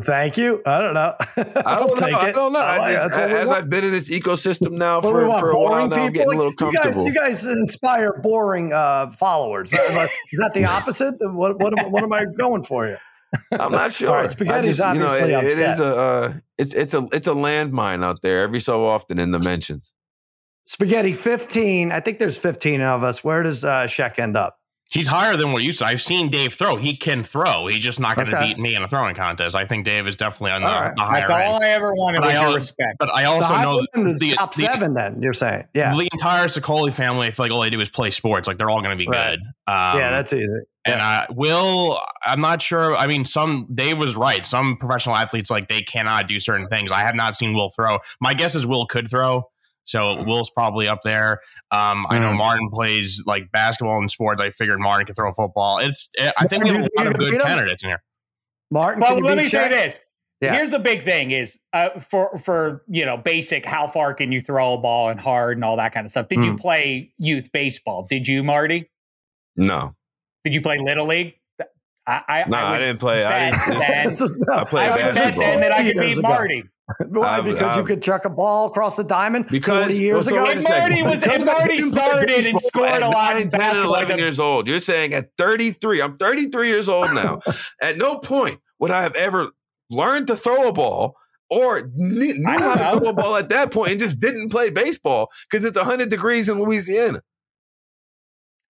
Thank 0.03 0.37
you. 0.37 0.61
I 0.65 0.81
don't 0.81 0.93
know. 0.93 1.15
I 1.37 1.79
don't 1.79 1.99
know. 2.11 2.17
I 2.17 2.31
don't 2.31 2.53
know. 2.53 2.59
I 2.59 2.93
just, 2.93 3.17
as 3.17 3.51
I've 3.51 3.69
been 3.69 3.85
in 3.85 3.91
this 3.91 4.09
ecosystem 4.09 4.71
now 4.71 4.99
for, 4.99 5.11
for 5.39 5.51
a 5.51 5.59
while 5.59 5.87
now, 5.87 5.95
I'm 5.95 6.11
getting 6.11 6.33
a 6.33 6.35
little 6.35 6.53
comfortable. 6.53 7.05
You 7.05 7.13
guys, 7.13 7.45
you 7.45 7.51
guys 7.51 7.57
inspire 7.57 8.13
boring 8.21 8.73
uh, 8.73 9.11
followers. 9.11 9.71
Is 9.71 9.79
that 9.79 10.53
the 10.53 10.65
opposite? 10.69 11.15
What, 11.21 11.59
what, 11.59 11.73
what 11.91 12.03
am 12.03 12.11
I 12.11 12.25
going 12.25 12.63
for 12.63 12.87
you? 12.87 12.97
I'm 13.51 13.71
not 13.71 13.91
sure. 13.93 14.09
All 14.11 14.15
right, 14.15 14.29
Spaghetti's 14.29 14.77
just, 14.77 14.81
obviously 14.81 15.27
you 15.27 15.33
know, 15.33 15.39
it, 15.39 15.45
it 15.45 15.59
is 15.59 15.79
a 15.79 15.95
uh, 15.95 16.33
it's 16.57 16.73
it's 16.73 16.93
a 16.93 17.07
it's 17.11 17.27
a 17.27 17.31
landmine 17.31 18.03
out 18.03 18.21
there 18.21 18.41
every 18.41 18.59
so 18.59 18.85
often 18.85 19.19
in 19.19 19.31
the 19.31 19.39
mentions. 19.39 19.91
Spaghetti 20.65 21.13
15. 21.13 21.91
I 21.91 21.99
think 21.99 22.19
there's 22.19 22.37
15 22.37 22.81
of 22.81 23.03
us. 23.03 23.23
Where 23.23 23.43
does 23.43 23.63
uh, 23.63 23.83
Sheck 23.83 24.19
end 24.19 24.35
up? 24.35 24.57
He's 24.91 25.07
higher 25.07 25.35
than 25.35 25.51
what 25.51 25.63
you 25.63 25.71
said. 25.71 25.87
I've 25.87 26.01
seen 26.01 26.29
Dave 26.29 26.53
throw. 26.53 26.75
He 26.75 26.95
can 26.95 27.23
throw. 27.23 27.67
He's 27.67 27.83
just 27.83 27.99
not 27.99 28.15
going 28.15 28.27
to 28.27 28.37
okay. 28.37 28.47
beat 28.49 28.59
me 28.59 28.75
in 28.75 28.83
a 28.83 28.87
throwing 28.87 29.15
contest. 29.15 29.55
I 29.55 29.65
think 29.65 29.83
Dave 29.83 30.07
is 30.07 30.15
definitely 30.15 30.51
on 30.51 30.61
the, 30.61 30.67
right. 30.67 30.95
the 30.95 31.01
higher 31.01 31.27
That's 31.27 31.31
end. 31.31 31.53
all 31.53 31.63
I 31.63 31.69
ever 31.69 31.93
wanted 31.95 32.21
but 32.21 32.35
I, 32.35 32.53
respect. 32.53 32.97
But 32.99 33.13
I 33.13 33.25
also 33.25 33.57
know 33.57 33.81
the 33.93 34.35
top 34.35 34.53
the, 34.53 34.61
seven. 34.61 34.93
Then 34.93 35.21
you're 35.21 35.33
saying, 35.33 35.65
yeah, 35.73 35.93
the 35.95 36.07
entire 36.13 36.47
Sicoli 36.47 36.93
family. 36.93 37.27
I 37.27 37.31
feel 37.31 37.45
like 37.45 37.51
all 37.51 37.61
they 37.61 37.71
do 37.71 37.81
is 37.81 37.89
play 37.89 38.11
sports. 38.11 38.47
Like 38.47 38.57
they're 38.57 38.69
all 38.69 38.81
going 38.81 38.97
to 38.97 39.03
be 39.03 39.09
right. 39.09 39.31
good. 39.31 39.39
Um, 39.67 39.99
yeah, 39.99 40.11
that's 40.11 40.31
easy. 40.31 40.53
And 40.85 41.01
uh, 41.01 41.25
Will, 41.31 41.99
I'm 42.23 42.39
not 42.39 42.61
sure. 42.61 42.95
I 42.95 43.07
mean, 43.07 43.25
some 43.25 43.67
Dave 43.73 43.97
was 43.97 44.15
right. 44.15 44.45
Some 44.45 44.77
professional 44.77 45.15
athletes 45.15 45.49
like 45.49 45.67
they 45.67 45.81
cannot 45.81 46.27
do 46.27 46.39
certain 46.39 46.67
things. 46.67 46.91
I 46.91 46.99
have 46.99 47.15
not 47.15 47.35
seen 47.35 47.55
Will 47.55 47.71
throw. 47.71 47.99
My 48.21 48.35
guess 48.35 48.53
is 48.53 48.67
Will 48.67 48.85
could 48.85 49.09
throw. 49.09 49.49
So 49.85 50.23
Will's 50.25 50.49
probably 50.49 50.87
up 50.87 51.01
there. 51.03 51.39
Um, 51.71 52.05
I 52.09 52.19
know 52.19 52.31
mm. 52.31 52.37
Martin 52.37 52.69
plays 52.69 53.23
like 53.25 53.51
basketball 53.51 53.97
and 53.97 54.09
sports. 54.09 54.41
I 54.41 54.49
figured 54.49 54.79
Martin 54.79 55.05
could 55.05 55.15
throw 55.15 55.29
a 55.29 55.33
football. 55.33 55.79
It's 55.79 56.09
it, 56.15 56.33
I 56.37 56.47
think 56.47 56.63
we 56.63 56.71
have 56.71 56.81
a 56.81 56.89
lot 56.97 57.07
of 57.07 57.17
good 57.17 57.39
candidates 57.41 57.83
in 57.83 57.89
here. 57.89 58.03
Martin, 58.71 59.01
well, 59.01 59.19
let 59.19 59.37
me 59.37 59.45
say 59.45 59.69
this. 59.69 59.99
Yeah. 60.41 60.53
Here's 60.53 60.71
the 60.71 60.79
big 60.79 61.03
thing: 61.03 61.31
is 61.31 61.59
uh, 61.71 61.99
for 61.99 62.37
for 62.37 62.83
you 62.87 63.05
know 63.05 63.15
basic 63.15 63.65
how 63.65 63.87
far 63.87 64.13
can 64.13 64.31
you 64.31 64.41
throw 64.41 64.73
a 64.73 64.77
ball 64.77 65.09
and 65.09 65.19
hard 65.19 65.57
and 65.57 65.63
all 65.63 65.77
that 65.77 65.93
kind 65.93 66.05
of 66.05 66.11
stuff. 66.11 66.27
Did 66.27 66.39
mm. 66.39 66.45
you 66.45 66.57
play 66.57 67.13
youth 67.17 67.51
baseball? 67.53 68.05
Did 68.09 68.27
you, 68.27 68.43
Marty? 68.43 68.89
No. 69.55 69.95
Did 70.43 70.53
you 70.53 70.61
play 70.61 70.77
little 70.77 71.07
league? 71.07 71.35
I, 72.07 72.21
I 72.27 72.43
no, 72.47 72.57
I, 72.57 72.75
I 72.75 72.79
didn't 72.79 72.99
play. 72.99 73.25
I, 73.25 73.51
didn't, 73.51 74.49
I 74.49 74.63
played 74.63 74.89
I 74.89 74.91
would 74.91 75.15
bet 75.15 75.35
then 75.35 75.59
that 75.61 75.71
I 75.71 75.83
could 75.83 75.99
beat 75.99 76.21
Marty. 76.21 76.63
Why? 77.07 77.41
Because 77.41 77.77
you 77.77 77.83
could 77.83 78.03
chuck 78.03 78.25
a 78.25 78.29
ball 78.29 78.67
across 78.67 78.95
the 78.95 79.03
diamond 79.03 79.47
because 79.47 79.85
40 79.85 79.97
years 79.97 80.13
well, 80.13 80.23
so 80.23 80.51
ago. 80.51 80.69
Marty 80.69 81.01
was 81.01 81.23
if 81.23 81.45
Marty 81.45 81.81
started 81.81 82.45
and 82.45 82.59
scored 82.61 83.01
a 83.01 83.09
lot. 83.09 83.33
10 83.33 83.49
and 83.53 83.85
11 83.85 84.19
years 84.19 84.39
old. 84.39 84.67
You're 84.67 84.79
saying 84.79 85.13
at 85.13 85.29
33. 85.39 86.01
I'm 86.01 86.15
33 86.17 86.67
years 86.67 86.87
old 86.87 87.11
now. 87.13 87.39
at 87.81 87.97
no 87.97 88.19
point 88.19 88.59
would 88.79 88.91
I 88.91 89.01
have 89.01 89.15
ever 89.15 89.49
learned 89.89 90.27
to 90.27 90.35
throw 90.35 90.67
a 90.69 90.73
ball 90.73 91.15
or 91.49 91.89
knew 91.95 92.43
how 92.45 92.75
to 92.75 92.99
throw 92.99 93.09
a 93.09 93.13
ball 93.13 93.35
at 93.35 93.49
that 93.49 93.71
point 93.71 93.91
and 93.91 93.99
just 93.99 94.19
didn't 94.19 94.49
play 94.49 94.69
baseball 94.69 95.31
because 95.49 95.65
it's 95.65 95.77
100 95.77 96.09
degrees 96.09 96.49
in 96.49 96.59
Louisiana. 96.59 97.21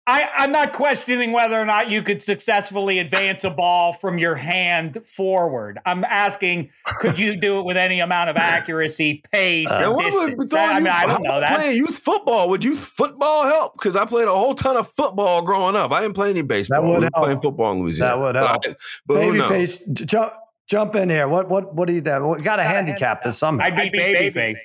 I, 0.09 0.45
am 0.45 0.53
not 0.53 0.73
questioning 0.73 1.33
whether 1.33 1.61
or 1.61 1.67
not 1.67 1.91
you 1.91 2.03
could 2.03 2.23
successfully 2.23 2.99
advance 2.99 3.45
a 3.45 3.51
ball 3.51 3.93
from 3.93 4.19
your 4.19 4.37
hand 4.37 5.07
forward. 5.07 5.79
I'm 5.85 6.03
asking, 6.03 6.71
could 7.01 7.19
you 7.19 7.39
do 7.39 7.61
it 7.61 7.67
with 7.67 7.77
any 7.77 8.01
amount 8.01 8.31
of 8.31 8.37
accuracy, 8.39 9.23
pace, 9.31 9.69
uh, 9.71 9.93
or 9.93 10.03
distance? 10.03 10.55
I, 10.55 10.79
mean, 10.79 10.87
I 10.89 11.05
don't 11.05 11.23
know 11.23 11.41
that. 11.41 11.57
Playing 11.57 11.77
youth 11.77 11.99
football 11.99 12.49
would 12.49 12.65
youth 12.65 12.83
football 12.83 13.45
help? 13.45 13.75
Because 13.75 13.97
I 13.97 14.07
played 14.07 14.29
a 14.29 14.35
whole 14.35 14.55
ton 14.55 14.79
of 14.79 14.91
football 14.97 15.43
growing 15.43 15.77
up. 15.77 15.93
I 15.93 16.01
didn't 16.01 16.15
play 16.15 16.31
any 16.31 16.41
baseball. 16.41 16.81
That 16.81 16.89
would 16.89 17.03
help. 17.03 17.25
Playing 17.27 17.41
football 17.43 17.73
in 17.73 17.81
Louisiana. 17.81 18.13
That 18.13 18.21
would 18.23 18.35
help. 18.35 18.63
But, 18.63 18.71
I, 18.71 18.75
but 19.07 19.17
Babyface, 19.19 20.07
jump, 20.07 20.33
jump 20.67 20.95
in 20.95 21.11
here. 21.11 21.29
What 21.29 21.51
what 21.51 21.75
what 21.75 21.87
do 21.87 21.93
you 21.93 22.01
do? 22.01 22.29
We 22.29 22.41
got 22.41 22.57
to 22.57 22.65
handicap 22.65 23.25
this 23.25 23.37
somehow. 23.37 23.67
I'd 23.67 23.77
be 23.77 23.99
babyface. 23.99 24.57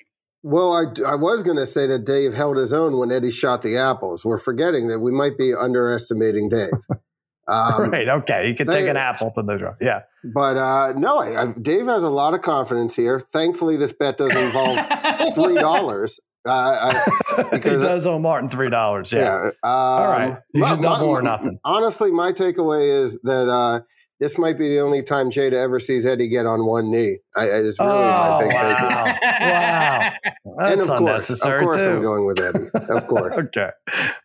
Well, 0.44 0.74
I, 0.74 1.12
I 1.12 1.16
was 1.16 1.42
going 1.42 1.58
to 1.58 1.66
say 1.66 1.88
that 1.88 2.06
Dave 2.06 2.34
held 2.34 2.58
his 2.58 2.74
own 2.74 2.98
when 2.98 3.12
Eddie 3.12 3.32
shot 3.32 3.62
the 3.62 3.78
apples. 3.78 4.26
We're 4.26 4.38
forgetting 4.38 4.88
that 4.90 5.00
we 5.00 5.12
might 5.12 5.38
be 5.38 5.54
underestimating 5.56 6.50
Dave. 6.50 6.70
Um, 7.46 7.92
right. 7.92 8.08
Okay. 8.08 8.48
You 8.48 8.56
can 8.56 8.68
they, 8.68 8.74
take 8.74 8.88
an 8.88 8.96
apple 8.96 9.30
to 9.32 9.42
the 9.42 9.58
draw. 9.58 9.74
Yeah. 9.82 10.04
But 10.24 10.56
uh, 10.56 10.94
no, 10.96 11.20
I, 11.20 11.42
I, 11.42 11.54
Dave 11.62 11.88
has 11.88 12.04
a 12.04 12.10
lot 12.10 12.34
of 12.34 12.42
confidence 12.42 12.96
here. 12.96 13.20
Thankfully, 13.20 13.76
this 13.76 13.92
bet 13.92 14.18
doesn't 14.18 14.38
involve 14.38 14.78
three 15.36 15.56
dollars. 15.56 16.20
Uh, 16.46 16.94
because 17.54 17.82
he 17.82 17.88
does 17.88 18.06
owe 18.06 18.20
Martin 18.20 18.50
three 18.50 18.70
dollars. 18.70 19.14
Yeah. 19.14 19.22
yeah 19.22 19.48
um, 19.48 19.54
All 19.64 20.08
right. 20.10 20.38
You 20.54 20.68
should 20.68 20.82
double 20.82 21.08
or 21.08 21.22
nothing. 21.22 21.58
Honestly, 21.64 22.12
my 22.12 22.34
takeaway 22.34 23.02
is 23.02 23.18
that 23.24 23.48
uh, 23.48 23.80
this 24.24 24.38
might 24.38 24.58
be 24.58 24.70
the 24.70 24.80
only 24.80 25.04
time 25.04 25.30
Jada 25.30 25.54
ever 25.54 25.82
sees 25.82 26.06
Eddie 26.06 26.30
get 26.30 26.46
on 26.46 26.66
one 26.66 26.90
knee. 26.90 27.18
I, 27.36 27.44
it's 27.44 27.78
really 27.78 27.92
oh, 27.92 28.40
my 28.40 28.44
big 28.44 28.54
wow. 28.54 29.18
wow. 29.42 30.12
That's 30.60 30.72
and 30.72 30.82
of 30.82 30.88
course, 30.98 31.30
of 31.30 31.40
course, 31.60 31.78
too. 31.78 31.90
I'm 31.90 32.02
going 32.02 32.26
with 32.26 32.40
Eddie. 32.40 32.70
Of 32.90 33.08
course. 33.08 33.38
okay. 33.48 33.70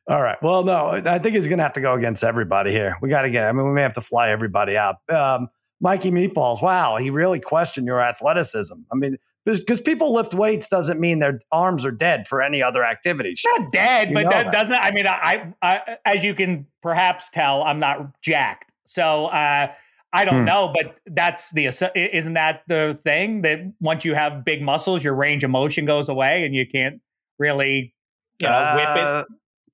All 0.07 0.23
right. 0.23 0.41
Well, 0.41 0.63
no, 0.63 0.91
I 1.05 1.19
think 1.19 1.35
he's 1.35 1.49
going 1.49 1.59
to 1.59 1.65
have 1.65 1.73
to 1.73 1.81
go 1.81 1.95
against 1.95 2.23
everybody 2.23 2.71
here. 2.71 2.97
We 3.03 3.09
got 3.09 3.23
to 3.23 3.31
get. 3.31 3.49
I 3.49 3.53
mean, 3.53 3.67
we 3.67 3.73
may 3.73 3.83
have 3.83 3.95
to 3.95 4.01
fly 4.01 4.31
everybody 4.31 4.77
out. 4.77 4.97
Um, 5.09 5.49
Mikey 5.81 6.13
Meatballs. 6.13 6.63
Wow, 6.63 6.97
he 6.99 7.11
really 7.11 7.41
questioned 7.41 7.89
your 7.89 8.01
athleticism. 8.01 8.75
I 8.93 8.95
mean, 8.95 9.17
because 9.47 9.81
people 9.81 10.15
lift 10.15 10.33
weights 10.33 10.69
doesn't 10.69 11.01
mean 11.01 11.19
their 11.19 11.41
arms 11.51 11.85
are 11.85 11.91
dead 11.91 12.29
for 12.29 12.41
any 12.41 12.63
other 12.63 12.85
activity. 12.85 13.35
Not 13.57 13.73
dead, 13.73 14.11
you 14.11 14.15
but 14.15 14.31
that, 14.31 14.45
that, 14.45 14.53
doesn't. 14.53 14.75
I 14.81 14.93
mean, 14.93 15.09
I, 15.09 15.53
I, 15.61 15.97
as 16.05 16.23
you 16.23 16.35
can 16.35 16.69
perhaps 16.83 17.31
tell, 17.31 17.65
I'm 17.65 17.81
not 17.81 18.21
jacked. 18.23 18.71
So. 18.87 19.27
uh 19.27 19.73
I 20.13 20.25
don't 20.25 20.41
hmm. 20.41 20.45
know, 20.45 20.73
but 20.75 20.97
that's 21.07 21.51
the 21.51 21.67
isn't 21.67 22.35
that 22.35 22.63
the 22.67 22.99
thing 23.05 23.43
that 23.43 23.61
once 23.81 24.05
you 24.05 24.15
have 24.15 24.45
big 24.45 24.63
muscles, 24.63 25.05
your 25.05 25.15
range 25.15 25.45
of 25.45 25.51
motion 25.51 25.85
goes 25.85 26.09
away 26.09 26.45
and 26.45 26.55
you 26.55 26.67
can't 26.67 27.01
really 27.39 27.95
you 28.41 28.49
know 28.49 28.55
uh, 28.55 28.75
whip 28.75 28.89
it. 28.89 29.05
Uh, 29.05 29.25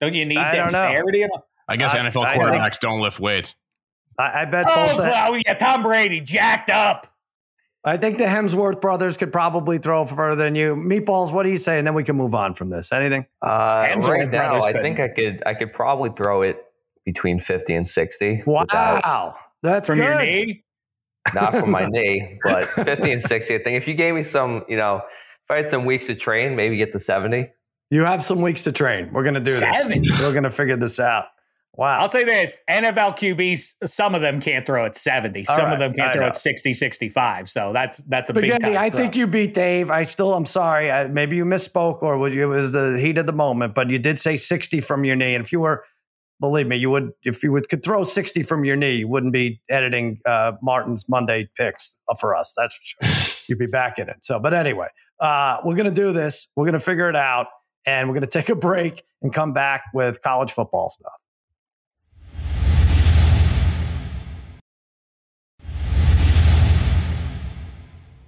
don't 0.00 0.14
you 0.14 0.26
need 0.26 0.38
I 0.38 0.56
dexterity? 0.56 1.26
I 1.68 1.76
guess 1.76 1.94
I, 1.94 1.98
NFL 1.98 2.34
quarterbacks 2.34 2.78
don't 2.80 3.00
lift 3.00 3.20
weights. 3.20 3.54
I, 4.18 4.42
I 4.42 4.44
bet. 4.44 4.66
Oh, 4.68 4.96
well, 4.98 5.40
yeah, 5.44 5.54
Tom 5.54 5.82
Brady 5.82 6.20
jacked 6.20 6.70
up. 6.70 7.06
I 7.86 7.96
think 7.98 8.16
the 8.16 8.24
Hemsworth 8.24 8.80
brothers 8.80 9.16
could 9.16 9.30
probably 9.30 9.78
throw 9.78 10.06
further 10.06 10.42
than 10.42 10.54
you. 10.54 10.74
Meatballs, 10.74 11.32
what 11.32 11.42
do 11.42 11.50
you 11.50 11.58
say? 11.58 11.76
And 11.78 11.86
then 11.86 11.92
we 11.92 12.02
can 12.02 12.16
move 12.16 12.34
on 12.34 12.54
from 12.54 12.70
this. 12.70 12.92
Anything? 12.92 13.26
Uh, 13.42 13.86
right 13.98 14.30
now, 14.30 14.62
I 14.62 14.72
think 14.72 15.00
I 15.00 15.08
could. 15.08 15.42
I 15.44 15.54
could 15.54 15.72
probably 15.72 16.10
throw 16.10 16.42
it 16.42 16.64
between 17.04 17.40
fifty 17.40 17.74
and 17.74 17.86
sixty. 17.86 18.42
Wow. 18.46 18.62
Without, 18.62 19.36
that's 19.64 19.88
from 19.88 19.98
good. 19.98 20.04
your 20.04 20.22
knee. 20.22 20.64
Not 21.34 21.56
from 21.56 21.70
my 21.70 21.86
knee, 21.90 22.38
but 22.44 22.66
50 22.66 23.12
and 23.12 23.22
60. 23.22 23.54
I 23.54 23.58
think 23.58 23.76
if 23.76 23.88
you 23.88 23.94
gave 23.94 24.14
me 24.14 24.24
some, 24.24 24.62
you 24.68 24.76
know, 24.76 24.96
if 24.96 25.50
I 25.50 25.56
had 25.56 25.70
some 25.70 25.84
weeks 25.84 26.06
to 26.06 26.14
train, 26.14 26.54
maybe 26.54 26.76
get 26.76 26.92
to 26.92 27.00
70. 27.00 27.48
You 27.90 28.04
have 28.04 28.22
some 28.22 28.40
weeks 28.40 28.62
to 28.64 28.72
train. 28.72 29.10
We're 29.12 29.22
going 29.22 29.34
to 29.34 29.40
do 29.40 29.52
70. 29.52 30.00
this. 30.00 30.20
We're 30.20 30.32
going 30.32 30.44
to 30.44 30.50
figure 30.50 30.76
this 30.76 31.00
out. 31.00 31.26
Wow. 31.76 31.98
I'll 31.98 32.08
tell 32.08 32.20
you 32.20 32.26
this 32.26 32.60
NFL 32.70 33.18
QBs, 33.18 33.74
some 33.88 34.14
of 34.14 34.20
them 34.22 34.40
can't 34.40 34.64
throw 34.64 34.86
at 34.86 34.96
70. 34.96 35.46
All 35.48 35.56
some 35.56 35.64
right. 35.64 35.72
of 35.72 35.78
them 35.80 35.92
can't 35.92 36.10
I 36.10 36.12
throw 36.12 36.22
know. 36.22 36.28
at 36.28 36.38
60, 36.38 36.72
65. 36.72 37.50
So 37.50 37.72
that's 37.74 37.98
that's 38.06 38.30
a 38.30 38.32
Spaghetti, 38.32 38.64
big 38.64 38.76
I 38.76 38.90
think 38.90 39.16
you 39.16 39.26
beat 39.26 39.54
Dave. 39.54 39.90
I 39.90 40.04
still, 40.04 40.34
I'm 40.34 40.46
sorry. 40.46 40.92
I, 40.92 41.08
maybe 41.08 41.36
you 41.36 41.44
misspoke 41.44 42.02
or 42.02 42.16
was 42.16 42.32
you, 42.32 42.52
it 42.52 42.60
was 42.60 42.72
the 42.72 42.98
heat 43.00 43.18
of 43.18 43.26
the 43.26 43.32
moment, 43.32 43.74
but 43.74 43.90
you 43.90 43.98
did 43.98 44.20
say 44.20 44.36
60 44.36 44.80
from 44.82 45.04
your 45.04 45.16
knee. 45.16 45.34
And 45.34 45.44
if 45.44 45.50
you 45.50 45.60
were 45.60 45.84
believe 46.40 46.66
me, 46.66 46.76
you 46.76 46.90
would 46.90 47.12
if 47.22 47.42
you 47.42 47.52
would 47.52 47.68
could 47.68 47.82
throw 47.82 48.04
sixty 48.04 48.42
from 48.42 48.64
your 48.64 48.76
knee, 48.76 48.96
you 48.96 49.08
wouldn't 49.08 49.32
be 49.32 49.60
editing 49.68 50.20
uh, 50.26 50.52
Martin's 50.62 51.08
Monday 51.08 51.48
picks 51.56 51.96
for 52.18 52.36
us. 52.36 52.54
That's 52.56 52.74
for 52.74 53.06
sure. 53.06 53.44
You'd 53.48 53.58
be 53.58 53.66
back 53.66 53.98
in 53.98 54.08
it. 54.08 54.16
So, 54.22 54.38
but 54.38 54.54
anyway, 54.54 54.88
uh, 55.20 55.58
we're 55.64 55.76
gonna 55.76 55.90
do 55.90 56.12
this. 56.12 56.48
We're 56.56 56.66
gonna 56.66 56.80
figure 56.80 57.08
it 57.08 57.16
out, 57.16 57.46
and 57.86 58.08
we're 58.08 58.14
gonna 58.14 58.26
take 58.28 58.48
a 58.48 58.54
break 58.54 59.02
and 59.22 59.32
come 59.32 59.52
back 59.52 59.84
with 59.92 60.22
college 60.22 60.52
football 60.52 60.90
stuff. 60.90 61.12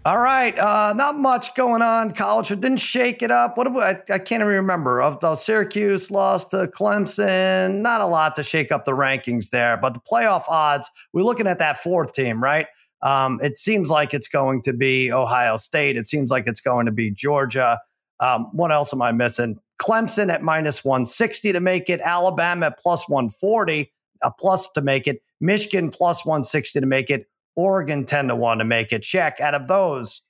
All 0.07 0.19
right, 0.21 0.57
uh, 0.57 0.93
not 0.93 1.19
much 1.19 1.53
going 1.57 1.83
on. 1.83 2.13
College 2.13 2.51
didn't 2.51 2.77
shake 2.77 3.25
it 3.25 3.33
up. 3.33 3.59
What 3.59 3.67
I, 3.77 4.01
I 4.09 4.21
can't 4.21 4.41
even 4.41 4.47
remember. 4.47 5.03
Of 5.03 5.41
Syracuse 5.41 6.13
lost 6.13 6.53
to 6.53 6.69
Clemson. 6.69 7.81
Not 7.81 8.01
a 8.01 8.07
lot 8.07 8.37
to 8.37 8.45
shake 8.45 8.71
up 8.71 8.85
the 8.85 8.93
rankings 8.93 9.51
there, 9.51 9.77
but 9.77 9.95
the 9.95 10.01
playoff 10.01 10.45
odds. 10.47 10.89
We're 11.13 11.25
looking 11.25 11.49
at 11.49 11.59
that 11.59 11.81
fourth 11.81 12.13
team, 12.13 12.41
right? 12.41 12.69
Um, 13.03 13.41
it 13.43 13.59
seems 13.59 13.91
like 13.91 14.15
it's 14.15 14.29
going 14.29 14.63
to 14.63 14.73
be 14.73 15.11
Ohio 15.11 15.57
State. 15.57 15.97
It 15.97 16.07
seems 16.07 16.31
like 16.31 16.47
it's 16.47 16.61
going 16.61 16.87
to 16.87 16.93
be 16.93 17.11
Georgia. 17.11 17.81
Um, 18.21 18.45
what 18.53 18.71
else 18.71 18.95
am 18.95 19.03
I 19.03 19.11
missing? 19.11 19.59
Clemson 19.83 20.33
at 20.33 20.41
minus 20.41 20.85
160 20.85 21.53
to 21.53 21.59
make 21.59 21.91
it. 21.91 22.01
Alabama 22.01 22.67
at 22.67 22.79
plus 22.79 23.09
140, 23.09 23.93
a 24.23 24.31
plus 24.31 24.69
to 24.71 24.83
make 24.83 25.09
it. 25.09 25.21
Michigan 25.41 25.91
plus 25.91 26.25
160 26.25 26.79
to 26.79 26.87
make 26.87 27.11
it. 27.11 27.27
Oregon 27.57 28.05
10 28.05 28.29
to 28.29 28.37
1 28.37 28.59
to 28.59 28.65
make 28.65 28.93
it. 28.93 29.03
Sheck. 29.03 29.41
Out 29.41 29.55
of 29.55 29.67
those, 29.67 30.23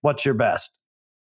what's 0.00 0.24
your 0.24 0.34
best? 0.34 0.72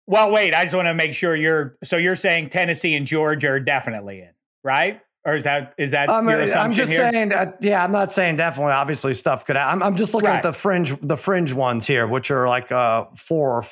Well, 0.07 0.31
wait, 0.31 0.55
I 0.55 0.65
just 0.65 0.75
want 0.75 0.89
to 0.89 0.95
make 0.95 1.13
sure 1.13 1.37
you're 1.37 1.77
so 1.85 1.97
you're 1.97 2.17
saying 2.17 2.49
Tennessee 2.49 2.95
and 2.95 3.07
Georgia 3.07 3.49
are 3.49 3.61
definitely 3.61 4.21
in, 4.21 4.31
right? 4.63 5.01
Or 5.29 5.37
is 5.37 5.45
that 5.45 5.75
is 5.77 5.91
that 5.91 6.09
um, 6.09 6.27
your 6.27 6.41
assumption 6.41 6.59
I'm 6.63 6.73
just 6.73 6.91
here? 6.91 7.13
saying, 7.13 7.33
uh, 7.35 7.53
yeah, 7.61 7.85
I'm 7.85 7.93
not 7.93 8.15
saying 8.15 8.37
definitely. 8.37 8.73
Obviously, 8.73 9.13
stuff 9.13 9.45
could. 9.45 9.57
I'm, 9.57 9.83
I'm 9.83 9.95
just 9.95 10.15
looking 10.15 10.31
right. 10.31 10.37
at 10.37 10.43
the 10.43 10.55
fringe, 10.55 10.99
the 11.03 11.19
fringe 11.19 11.53
ones 11.53 11.87
here, 11.87 12.07
which 12.07 12.31
are 12.31 12.49
like 12.49 12.73
uh 12.73 13.05
four, 13.15 13.63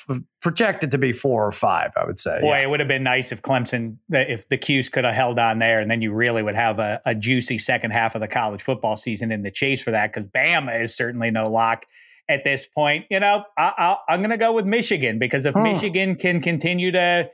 projected 0.43 0.91
to 0.91 0.99
be 0.99 1.13
four 1.13 1.47
or 1.47 1.53
five. 1.53 1.93
I 1.97 2.05
would 2.05 2.19
say. 2.19 2.41
Boy, 2.43 2.57
yeah. 2.57 2.63
it 2.63 2.69
would 2.69 2.81
have 2.81 2.89
been 2.89 3.03
nice 3.03 3.33
if 3.33 3.41
Clemson, 3.41 3.97
if 4.11 4.47
the 4.51 4.59
'Cuse 4.59 4.91
could 4.91 5.05
have 5.05 5.15
held 5.15 5.39
on 5.39 5.59
there, 5.59 5.81
and 5.81 5.91
then 5.91 6.03
you 6.03 6.13
really 6.13 6.43
would 6.43 6.57
have 6.57 6.79
a, 6.79 7.01
a 7.07 7.15
juicy 7.15 7.57
second 7.57 7.93
half 7.93 8.15
of 8.15 8.21
the 8.21 8.29
college 8.29 8.61
football 8.61 8.99
season 8.99 9.33
in 9.33 9.41
the 9.41 9.51
chase 9.51 9.81
for 9.83 9.93
that. 9.93 10.13
Because 10.13 10.29
Bama 10.29 10.83
is 10.83 10.95
certainly 10.95 11.31
no 11.31 11.51
lock 11.51 11.87
at 12.29 12.45
this 12.45 12.67
point. 12.67 13.07
You 13.09 13.21
know, 13.21 13.45
I, 13.57 13.97
am 14.11 14.21
going 14.21 14.29
to 14.29 14.37
go 14.37 14.53
with 14.53 14.67
Michigan 14.67 15.19
because 15.19 15.47
if 15.47 15.55
hmm. 15.55 15.63
Michigan 15.63 16.17
can 16.17 16.43
continue 16.43 16.91
to 16.93 17.31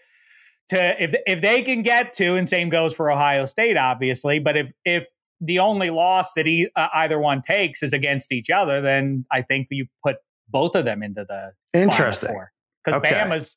to 0.73 1.03
if 1.03 1.14
if 1.27 1.41
they 1.41 1.62
can 1.62 1.83
get 1.83 2.14
to, 2.14 2.37
and 2.37 2.49
same 2.49 2.68
goes 2.68 2.95
for 2.95 3.11
Ohio 3.11 3.47
State, 3.47 3.77
obviously. 3.77 4.39
But 4.39 4.57
if 4.57 4.73
if 4.85 5.07
the 5.41 5.59
only 5.59 5.91
loss 5.91 6.33
that 6.35 6.47
he, 6.47 6.68
uh, 6.77 6.89
either 6.95 7.18
one 7.18 7.43
takes 7.43 7.83
is 7.83 7.93
against 7.93 8.33
each 8.33 8.51
other, 8.51 8.81
then 8.81 9.25
I 9.31 9.43
think 9.43 9.68
you 9.70 9.87
put 10.05 10.16
both 10.49 10.75
of 10.75 10.85
them 10.85 11.03
into 11.03 11.25
the 11.29 11.53
interesting 11.79 12.39
because 12.85 12.99
okay. 12.99 13.14
Bama's. 13.14 13.57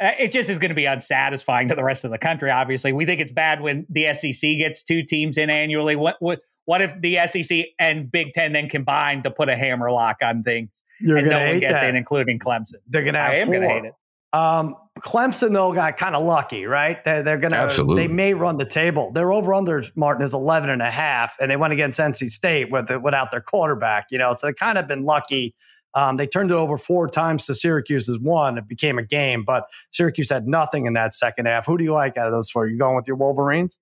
Uh, 0.00 0.10
it 0.18 0.32
just 0.32 0.50
is 0.50 0.58
going 0.58 0.70
to 0.70 0.74
be 0.74 0.86
unsatisfying 0.86 1.68
to 1.68 1.74
the 1.76 1.84
rest 1.84 2.04
of 2.04 2.10
the 2.10 2.18
country. 2.18 2.50
Obviously, 2.50 2.92
we 2.92 3.06
think 3.06 3.20
it's 3.20 3.32
bad 3.32 3.60
when 3.60 3.86
the 3.88 4.12
SEC 4.12 4.56
gets 4.56 4.82
two 4.82 5.04
teams 5.04 5.38
in 5.38 5.50
annually. 5.50 5.94
What 5.94 6.16
what 6.18 6.40
what 6.64 6.82
if 6.82 7.00
the 7.00 7.18
SEC 7.28 7.66
and 7.78 8.10
Big 8.10 8.32
Ten 8.34 8.52
then 8.52 8.68
combine 8.68 9.22
to 9.22 9.30
put 9.30 9.48
a 9.48 9.56
hammer 9.56 9.92
lock 9.92 10.16
on 10.20 10.42
things? 10.42 10.70
You're 11.00 11.18
and 11.18 11.28
no 11.28 11.46
one 11.46 11.60
gets 11.60 11.80
that. 11.80 11.90
in, 11.90 11.96
including 11.96 12.38
Clemson. 12.38 12.74
They're 12.88 13.02
going 13.02 13.14
to 13.14 13.20
have 13.20 13.32
I 13.32 13.36
am 13.36 13.46
four. 13.46 13.54
Gonna 13.56 13.68
hate 13.68 13.84
it. 13.84 13.92
Um, 14.34 14.74
Clemson 14.98 15.52
though 15.52 15.72
got 15.72 15.96
kind 15.96 16.16
of 16.16 16.24
lucky, 16.24 16.66
right? 16.66 17.02
They're, 17.04 17.22
they're 17.22 17.38
gonna 17.38 17.56
Absolutely. 17.56 18.06
they 18.06 18.12
may 18.12 18.34
run 18.34 18.58
the 18.58 18.64
table. 18.64 19.12
Their 19.12 19.32
over 19.32 19.54
under 19.54 19.82
Martin 19.94 20.24
is 20.24 20.34
11 20.34 20.70
and 20.70 20.82
a 20.82 20.90
half, 20.90 21.36
and 21.40 21.50
they 21.50 21.56
went 21.56 21.72
against 21.72 22.00
NC 22.00 22.30
State 22.30 22.70
with 22.70 22.90
without 23.02 23.30
their 23.30 23.40
quarterback. 23.40 24.06
You 24.10 24.18
know, 24.18 24.34
so 24.36 24.48
they 24.48 24.52
kind 24.52 24.76
of 24.76 24.88
been 24.88 25.04
lucky. 25.04 25.54
Um, 25.94 26.16
they 26.16 26.26
turned 26.26 26.50
it 26.50 26.54
over 26.54 26.76
four 26.76 27.08
times 27.08 27.46
to 27.46 27.54
Syracuse's 27.54 28.18
one. 28.18 28.58
It 28.58 28.66
became 28.66 28.98
a 28.98 29.04
game, 29.04 29.44
but 29.44 29.66
Syracuse 29.92 30.30
had 30.30 30.48
nothing 30.48 30.86
in 30.86 30.94
that 30.94 31.14
second 31.14 31.46
half. 31.46 31.66
Who 31.66 31.78
do 31.78 31.84
you 31.84 31.92
like 31.92 32.16
out 32.16 32.26
of 32.26 32.32
those 32.32 32.50
four? 32.50 32.66
You 32.66 32.76
going 32.76 32.96
with 32.96 33.06
your 33.06 33.16
Wolverines? 33.16 33.78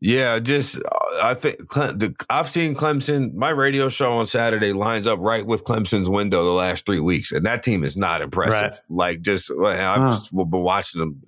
Yeah, 0.00 0.38
just 0.38 0.76
uh, 0.78 1.20
I 1.22 1.34
think 1.34 1.58
the, 1.68 2.14
I've 2.30 2.48
seen 2.48 2.74
Clemson. 2.74 3.34
My 3.34 3.50
radio 3.50 3.88
show 3.88 4.12
on 4.12 4.26
Saturday 4.26 4.72
lines 4.72 5.06
up 5.06 5.18
right 5.20 5.44
with 5.44 5.64
Clemson's 5.64 6.08
window 6.08 6.44
the 6.44 6.50
last 6.50 6.86
three 6.86 7.00
weeks, 7.00 7.32
and 7.32 7.44
that 7.46 7.62
team 7.62 7.82
is 7.82 7.96
not 7.96 8.22
impressive. 8.22 8.80
Right. 8.80 8.80
Like 8.88 9.20
just 9.22 9.50
I've 9.50 10.00
huh. 10.00 10.44
been 10.44 10.62
watching 10.62 11.00
them 11.00 11.20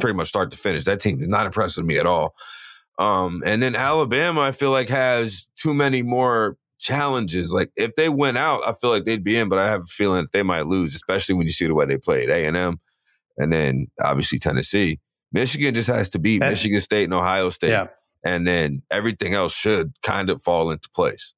pretty 0.00 0.16
much 0.16 0.28
start 0.28 0.50
to 0.52 0.56
finish. 0.56 0.84
That 0.84 1.00
team 1.00 1.20
is 1.20 1.28
not 1.28 1.46
impressive 1.46 1.82
to 1.82 1.86
me 1.86 1.98
at 1.98 2.06
all. 2.06 2.34
Um, 2.98 3.42
and 3.44 3.62
then 3.62 3.74
Alabama, 3.74 4.40
I 4.42 4.52
feel 4.52 4.70
like 4.70 4.88
has 4.88 5.48
too 5.56 5.74
many 5.74 6.02
more 6.02 6.56
challenges. 6.78 7.52
Like 7.52 7.70
if 7.76 7.94
they 7.96 8.08
went 8.08 8.38
out, 8.38 8.66
I 8.66 8.72
feel 8.74 8.90
like 8.90 9.04
they'd 9.04 9.24
be 9.24 9.36
in, 9.36 9.48
but 9.48 9.58
I 9.58 9.68
have 9.68 9.82
a 9.82 9.86
feeling 9.86 10.26
they 10.32 10.42
might 10.42 10.66
lose, 10.66 10.94
especially 10.94 11.34
when 11.34 11.46
you 11.46 11.52
see 11.52 11.66
the 11.66 11.74
way 11.74 11.86
they 11.86 11.98
played 11.98 12.30
A 12.30 12.46
and 12.46 12.56
M, 12.56 12.80
and 13.36 13.52
then 13.52 13.88
obviously 14.02 14.38
Tennessee. 14.38 15.00
Michigan 15.34 15.74
just 15.74 15.88
has 15.88 16.10
to 16.10 16.20
beat 16.20 16.40
and, 16.40 16.50
Michigan 16.50 16.80
State 16.80 17.04
and 17.04 17.12
Ohio 17.12 17.50
State. 17.50 17.70
Yeah. 17.70 17.88
And 18.24 18.46
then 18.46 18.82
everything 18.90 19.34
else 19.34 19.52
should 19.52 19.92
kind 20.02 20.30
of 20.30 20.42
fall 20.42 20.70
into 20.70 20.88
place. 20.90 21.34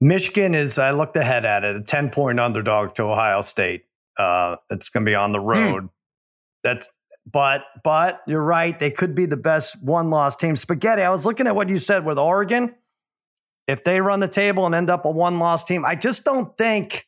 Michigan 0.00 0.54
is, 0.54 0.78
I 0.78 0.90
looked 0.90 1.16
ahead 1.16 1.44
at 1.44 1.64
it, 1.64 1.76
a 1.76 1.80
10 1.80 2.10
point 2.10 2.40
underdog 2.40 2.94
to 2.96 3.04
Ohio 3.04 3.40
State. 3.42 3.84
Uh, 4.18 4.56
it's 4.70 4.90
going 4.90 5.06
to 5.06 5.08
be 5.08 5.14
on 5.14 5.32
the 5.32 5.38
hmm. 5.38 5.46
road. 5.46 5.82
Hmm. 5.82 5.88
That's, 6.64 6.90
but, 7.30 7.62
but 7.84 8.20
you're 8.26 8.42
right. 8.42 8.76
They 8.76 8.90
could 8.90 9.14
be 9.14 9.26
the 9.26 9.36
best 9.36 9.80
one 9.80 10.10
loss 10.10 10.34
team. 10.34 10.56
Spaghetti, 10.56 11.02
I 11.02 11.10
was 11.10 11.24
looking 11.24 11.46
at 11.46 11.54
what 11.54 11.68
you 11.68 11.78
said 11.78 12.04
with 12.04 12.18
Oregon. 12.18 12.74
If 13.68 13.84
they 13.84 14.00
run 14.00 14.18
the 14.18 14.28
table 14.28 14.66
and 14.66 14.74
end 14.74 14.90
up 14.90 15.04
a 15.04 15.10
one 15.10 15.38
loss 15.38 15.62
team, 15.62 15.84
I 15.84 15.94
just 15.94 16.24
don't 16.24 16.58
think 16.58 17.06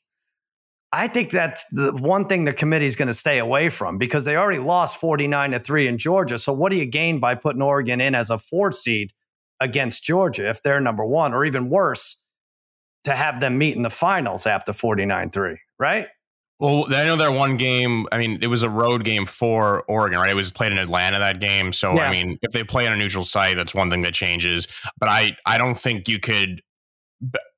I 0.92 1.08
think 1.08 1.30
that's 1.30 1.64
the 1.66 1.92
one 1.92 2.26
thing 2.26 2.44
the 2.44 2.52
committee 2.52 2.84
is 2.84 2.96
going 2.96 3.08
to 3.08 3.14
stay 3.14 3.38
away 3.38 3.70
from 3.70 3.96
because 3.96 4.24
they 4.24 4.36
already 4.36 4.58
lost 4.58 4.98
49 4.98 5.52
to 5.52 5.60
3 5.60 5.88
in 5.88 5.96
Georgia. 5.96 6.38
So 6.38 6.52
what 6.52 6.70
do 6.70 6.76
you 6.76 6.84
gain 6.84 7.18
by 7.18 7.34
putting 7.34 7.62
Oregon 7.62 8.00
in 8.00 8.14
as 8.14 8.28
a 8.28 8.36
four 8.36 8.72
seed 8.72 9.12
against 9.58 10.02
Georgia 10.02 10.50
if 10.50 10.62
they're 10.62 10.80
number 10.80 11.04
1 11.04 11.32
or 11.32 11.46
even 11.46 11.70
worse 11.70 12.20
to 13.04 13.14
have 13.14 13.40
them 13.40 13.56
meet 13.56 13.74
in 13.74 13.82
the 13.82 13.90
finals 13.90 14.46
after 14.46 14.72
49-3, 14.72 15.56
right? 15.78 16.08
Well, 16.60 16.86
I 16.94 17.04
know 17.04 17.16
their 17.16 17.32
one 17.32 17.56
game. 17.56 18.06
I 18.12 18.18
mean, 18.18 18.38
it 18.40 18.46
was 18.46 18.62
a 18.62 18.70
road 18.70 19.02
game 19.02 19.26
for 19.26 19.82
Oregon, 19.88 20.20
right? 20.20 20.30
It 20.30 20.36
was 20.36 20.52
played 20.52 20.70
in 20.70 20.78
Atlanta 20.78 21.18
that 21.18 21.40
game. 21.40 21.72
So, 21.72 21.94
yeah. 21.94 22.02
I 22.02 22.10
mean, 22.12 22.38
if 22.42 22.52
they 22.52 22.62
play 22.62 22.86
on 22.86 22.92
a 22.92 22.96
neutral 22.96 23.24
site, 23.24 23.56
that's 23.56 23.74
one 23.74 23.90
thing 23.90 24.02
that 24.02 24.14
changes. 24.14 24.68
But 25.00 25.08
I, 25.08 25.36
I 25.44 25.58
don't 25.58 25.76
think 25.76 26.08
you 26.08 26.20
could 26.20 26.62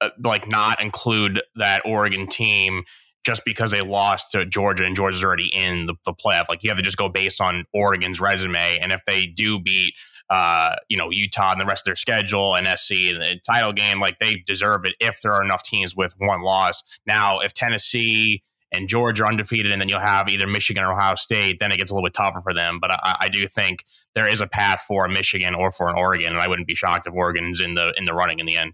uh, 0.01 0.11
like 0.23 0.49
not 0.49 0.81
include 0.81 1.43
that 1.57 1.83
Oregon 1.85 2.29
team 2.29 2.85
just 3.25 3.45
because 3.45 3.71
they 3.71 3.81
lost 3.81 4.31
to 4.33 4.45
Georgia 4.45 4.85
and 4.85 4.95
Georgia's 4.95 5.25
already 5.25 5.51
in 5.55 5.87
the, 5.87 5.95
the 6.05 6.13
playoff. 6.13 6.45
Like 6.49 6.63
you 6.63 6.71
have 6.71 6.77
to 6.77 6.83
just 6.83 6.97
go 6.97 7.09
based 7.09 7.41
on 7.41 7.65
Oregon's 7.73 8.21
resume. 8.21 8.79
And 8.81 8.93
if 8.93 9.01
they 9.07 9.27
do 9.27 9.59
beat 9.59 9.95
uh, 10.31 10.77
you 10.89 10.97
know, 10.97 11.11
Utah 11.11 11.53
and 11.53 11.61
the 11.61 11.67
rest 11.67 11.83
of 11.83 11.87
their 11.87 11.97
schedule 11.97 12.57
and 12.57 12.67
SC 12.79 12.93
and 12.93 13.21
the 13.21 13.39
title 13.45 13.73
game, 13.73 14.01
like 14.01 14.19
they 14.19 14.43
deserve 14.47 14.85
it 14.85 14.95
if 15.01 15.21
there 15.21 15.33
are 15.33 15.45
enough 15.45 15.63
teams 15.63 15.95
with 15.95 16.15
one 16.19 16.43
loss. 16.43 16.83
Now, 17.07 17.41
if 17.41 17.53
Tennessee 17.53 18.43
and 18.73 18.89
Georgia 18.89 19.25
are 19.25 19.29
undefeated, 19.29 19.71
and 19.71 19.81
then 19.81 19.89
you'll 19.89 20.01
have 20.01 20.29
either 20.29 20.47
Michigan 20.47 20.83
or 20.83 20.93
Ohio 20.93 21.15
State, 21.15 21.59
then 21.61 21.71
it 21.71 21.77
gets 21.77 21.91
a 21.91 21.95
little 21.95 22.07
bit 22.07 22.15
tougher 22.15 22.41
for 22.43 22.55
them. 22.55 22.79
But 22.81 22.93
I, 22.93 23.17
I 23.21 23.29
do 23.29 23.47
think 23.47 23.85
there 24.15 24.27
is 24.27 24.41
a 24.41 24.47
path 24.47 24.83
for 24.89 25.05
a 25.05 25.09
Michigan 25.09 25.55
or 25.55 25.71
for 25.71 25.89
an 25.89 25.97
Oregon, 25.97 26.33
and 26.33 26.41
I 26.41 26.49
wouldn't 26.49 26.67
be 26.67 26.75
shocked 26.75 27.07
if 27.07 27.15
Oregon's 27.15 27.61
in 27.61 27.75
the 27.75 27.93
in 27.97 28.05
the 28.05 28.15
running 28.15 28.41
in 28.41 28.47
the 28.47 28.57
end. 28.57 28.73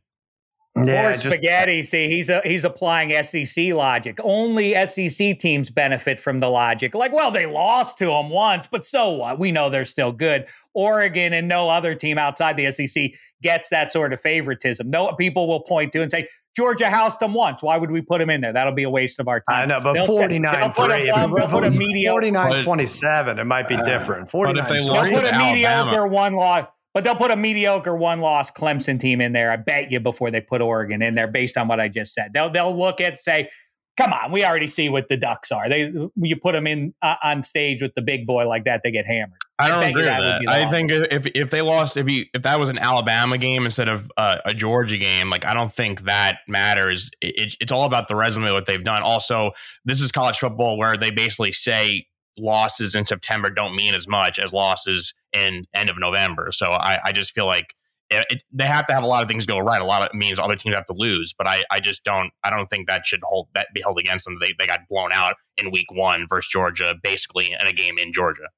Yeah, 0.87 1.09
or 1.09 1.14
spaghetti. 1.16 1.81
Just, 1.81 1.91
see, 1.91 2.09
he's 2.09 2.28
a, 2.28 2.41
he's 2.45 2.64
applying 2.64 3.11
SEC 3.22 3.72
logic. 3.72 4.18
Only 4.22 4.74
SEC 4.87 5.39
teams 5.39 5.70
benefit 5.70 6.20
from 6.20 6.41
the 6.41 6.49
logic. 6.49 6.95
Like, 6.95 7.12
well, 7.12 7.31
they 7.31 7.47
lost 7.47 7.99
to 7.99 8.07
them 8.07 8.31
once, 8.31 8.68
but 8.70 8.87
so 8.87 9.11
what? 9.11 9.39
We 9.39 9.53
know 9.53 9.70
they're 9.70 9.85
still 9.85 10.12
good. 10.12 10.47
Oregon 10.74 11.33
and 11.33 11.49
no 11.49 11.68
other 11.68 11.95
team 11.95 12.18
outside 12.18 12.57
the 12.57 12.70
SEC 12.70 13.12
gets 13.43 13.70
that 13.70 13.93
sort 13.93 14.12
of 14.12 14.20
favoritism. 14.20 14.89
No 14.91 15.12
people 15.14 15.49
will 15.49 15.61
point 15.61 15.93
to 15.93 16.03
and 16.03 16.11
say 16.11 16.28
Georgia 16.57 16.91
housed 16.91 17.20
them 17.20 17.35
once. 17.35 17.62
Why 17.62 17.76
would 17.76 17.91
we 17.91 18.01
put 18.01 18.18
them 18.18 18.31
in 18.31 18.41
there? 18.41 18.53
That'll 18.53 18.74
be 18.74 18.83
a 18.83 18.91
waste 18.91 19.20
of 19.20 19.28
our 19.28 19.41
time. 19.41 19.62
I 19.62 19.66
know, 19.66 19.81
but 19.81 20.07
49 20.07 20.72
3. 20.72 21.11
If 21.11 21.74
49 22.11 22.64
27, 22.64 23.39
it 23.39 23.45
might 23.45 23.68
be 23.68 23.76
uh, 23.76 23.85
different. 23.85 24.31
49 24.31 24.55
but 24.55 24.62
if 24.62 24.68
they 24.68 24.89
lost 24.89 25.12
put 25.12 25.24
a 25.24 25.39
mediocre 25.39 26.07
one 26.07 26.35
loss. 26.35 26.66
But 26.93 27.05
they'll 27.05 27.14
put 27.14 27.30
a 27.30 27.36
mediocre 27.36 27.95
one 27.95 28.20
loss 28.20 28.51
Clemson 28.51 28.99
team 28.99 29.20
in 29.20 29.32
there, 29.32 29.53
I 29.53 29.57
bet 29.57 29.93
you, 29.93 30.01
before 30.01 30.30
they 30.30 30.41
put 30.41 30.61
Oregon 30.61 31.03
in 31.03 31.14
there, 31.14 31.28
based 31.28 31.57
on 31.57 31.68
what 31.68 31.78
I 31.78 31.88
just 31.88 32.12
said. 32.14 32.32
They'll 32.34 32.51
they'll 32.51 32.76
look 32.76 33.01
at 33.01 33.20
say, 33.20 33.49
come 33.97 34.12
on, 34.12 34.32
we 34.32 34.45
already 34.45 34.66
see 34.66 34.88
what 34.88 35.09
the 35.09 35.16
Ducks 35.16 35.53
are. 35.53 35.68
They 35.68 35.93
you 36.16 36.36
put 36.36 36.53
them 36.53 36.66
in 36.66 36.95
uh, 37.03 37.16
on 37.22 37.43
stage 37.43 37.82
with 37.82 37.95
the 37.95 38.03
big 38.03 38.26
boy 38.26 38.49
like 38.49 38.64
that, 38.64 38.80
they 38.82 38.91
get 38.91 39.07
hammered. 39.07 39.38
I 39.59 39.68
don't 39.68 39.84
I 39.84 39.88
agree 39.88 40.03
with 40.05 40.12
that. 40.12 40.49
I 40.49 40.70
think 40.70 40.91
if 40.91 41.26
if 41.34 41.51
they 41.51 41.61
lost, 41.61 41.97
if 41.97 42.09
you 42.09 42.24
if 42.32 42.43
that 42.43 42.59
was 42.59 42.68
an 42.68 42.78
Alabama 42.78 43.36
game 43.36 43.66
instead 43.66 43.88
of 43.88 44.11
uh, 44.16 44.38
a 44.45 44.55
Georgia 44.55 44.97
game, 44.97 45.28
like 45.28 45.45
I 45.45 45.53
don't 45.53 45.72
think 45.72 46.03
that 46.03 46.38
matters. 46.49 47.11
It, 47.20 47.38
it, 47.38 47.57
it's 47.61 47.72
all 47.72 47.84
about 47.84 48.09
the 48.09 48.16
resume, 48.16 48.51
what 48.53 48.66
they've 48.66 48.82
done. 48.82 49.03
Also, 49.03 49.53
this 49.84 50.01
is 50.01 50.11
college 50.11 50.38
football 50.38 50.78
where 50.78 50.97
they 50.97 51.11
basically 51.11 51.53
say 51.53 52.07
losses 52.39 52.95
in 52.95 53.07
September 53.07 53.51
don't 53.51 53.74
mean 53.74 53.95
as 53.95 54.09
much 54.09 54.39
as 54.39 54.53
losses 54.53 55.14
in 55.33 55.66
end 55.74 55.91
of 55.91 55.99
November. 55.99 56.51
So 56.53 56.72
I, 56.72 56.99
I 57.05 57.12
just 57.12 57.33
feel 57.33 57.47
like 57.47 57.74
it, 58.11 58.26
it, 58.28 58.43
they 58.53 58.66
have 58.66 58.87
to 58.89 58.93
have 58.93 59.05
a 59.05 59.07
lot 59.07 59.22
of 59.22 59.28
things 59.28 59.47
go 59.47 59.59
right. 59.59 59.81
A 59.81 59.85
lot 59.85 60.03
of 60.03 60.14
means 60.14 60.39
other 60.39 60.57
teams 60.57 60.74
have 60.74 60.87
to 60.87 60.95
lose, 60.95 61.33
but 61.33 61.47
I, 61.47 61.64
I 61.70 61.81
just 61.81 62.05
don't 62.05 62.31
I 62.43 62.51
don't 62.51 62.68
think 62.68 62.89
that 62.89 63.07
should 63.07 63.20
hold 63.22 63.49
that 63.55 63.68
be 63.74 63.81
held 63.81 63.99
against 63.99 64.24
them. 64.24 64.39
They 64.41 64.55
they 64.59 64.66
got 64.66 64.89
blown 64.89 65.11
out 65.12 65.37
in 65.57 65.70
week 65.70 65.91
one 65.93 66.26
versus 66.28 66.51
Georgia, 66.51 66.95
basically 67.03 67.53
in 67.59 67.66
a 67.66 67.72
game 67.72 67.99
in 67.99 68.12
Georgia. 68.12 68.49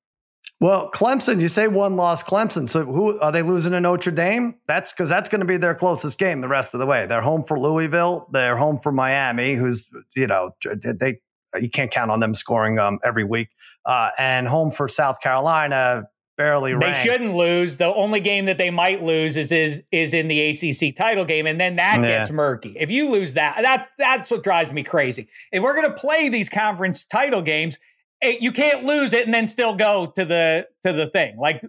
Well, 0.60 0.90
Clemson, 0.92 1.40
you 1.40 1.48
say 1.48 1.66
one 1.66 1.96
loss 1.96 2.22
Clemson. 2.22 2.68
So 2.68 2.84
who 2.84 3.18
are 3.18 3.32
they 3.32 3.42
losing 3.42 3.72
to 3.72 3.80
Notre 3.80 4.12
Dame? 4.12 4.54
That's 4.68 4.92
because 4.92 5.08
that's 5.08 5.28
going 5.28 5.40
to 5.40 5.46
be 5.46 5.56
their 5.56 5.74
closest 5.74 6.18
game 6.18 6.40
the 6.40 6.48
rest 6.48 6.72
of 6.72 6.78
the 6.78 6.86
way. 6.86 7.06
They're 7.06 7.20
home 7.20 7.42
for 7.42 7.58
Louisville. 7.58 8.28
They're 8.30 8.56
home 8.56 8.78
for 8.78 8.92
Miami, 8.92 9.54
who's 9.54 9.90
you 10.14 10.28
know 10.28 10.54
they 10.64 11.18
you 11.60 11.70
can't 11.70 11.90
count 11.90 12.10
on 12.10 12.20
them 12.20 12.34
scoring 12.34 12.78
um, 12.78 12.98
every 13.04 13.24
week. 13.24 13.48
Uh, 13.84 14.10
and 14.18 14.46
home 14.46 14.70
for 14.70 14.88
South 14.88 15.20
Carolina, 15.20 16.04
barely. 16.36 16.74
They 16.74 16.92
shouldn't 16.92 17.34
lose. 17.34 17.76
The 17.76 17.92
only 17.92 18.20
game 18.20 18.46
that 18.46 18.58
they 18.58 18.70
might 18.70 19.02
lose 19.02 19.36
is 19.36 19.52
is 19.52 19.82
is 19.90 20.14
in 20.14 20.28
the 20.28 20.50
ACC 20.50 20.94
title 20.96 21.24
game, 21.24 21.46
and 21.46 21.60
then 21.60 21.76
that 21.76 22.00
yeah. 22.00 22.18
gets 22.18 22.30
murky. 22.30 22.76
If 22.78 22.90
you 22.90 23.08
lose 23.08 23.34
that, 23.34 23.58
that's 23.62 23.88
that's 23.98 24.30
what 24.30 24.42
drives 24.42 24.72
me 24.72 24.82
crazy. 24.82 25.28
If 25.50 25.62
we're 25.62 25.74
going 25.74 25.88
to 25.88 25.96
play 25.96 26.28
these 26.28 26.48
conference 26.48 27.04
title 27.04 27.42
games, 27.42 27.78
it, 28.20 28.40
you 28.40 28.52
can't 28.52 28.84
lose 28.84 29.12
it 29.12 29.24
and 29.24 29.34
then 29.34 29.48
still 29.48 29.74
go 29.74 30.12
to 30.14 30.24
the 30.24 30.66
to 30.84 30.92
the 30.92 31.08
thing. 31.08 31.36
Like 31.38 31.62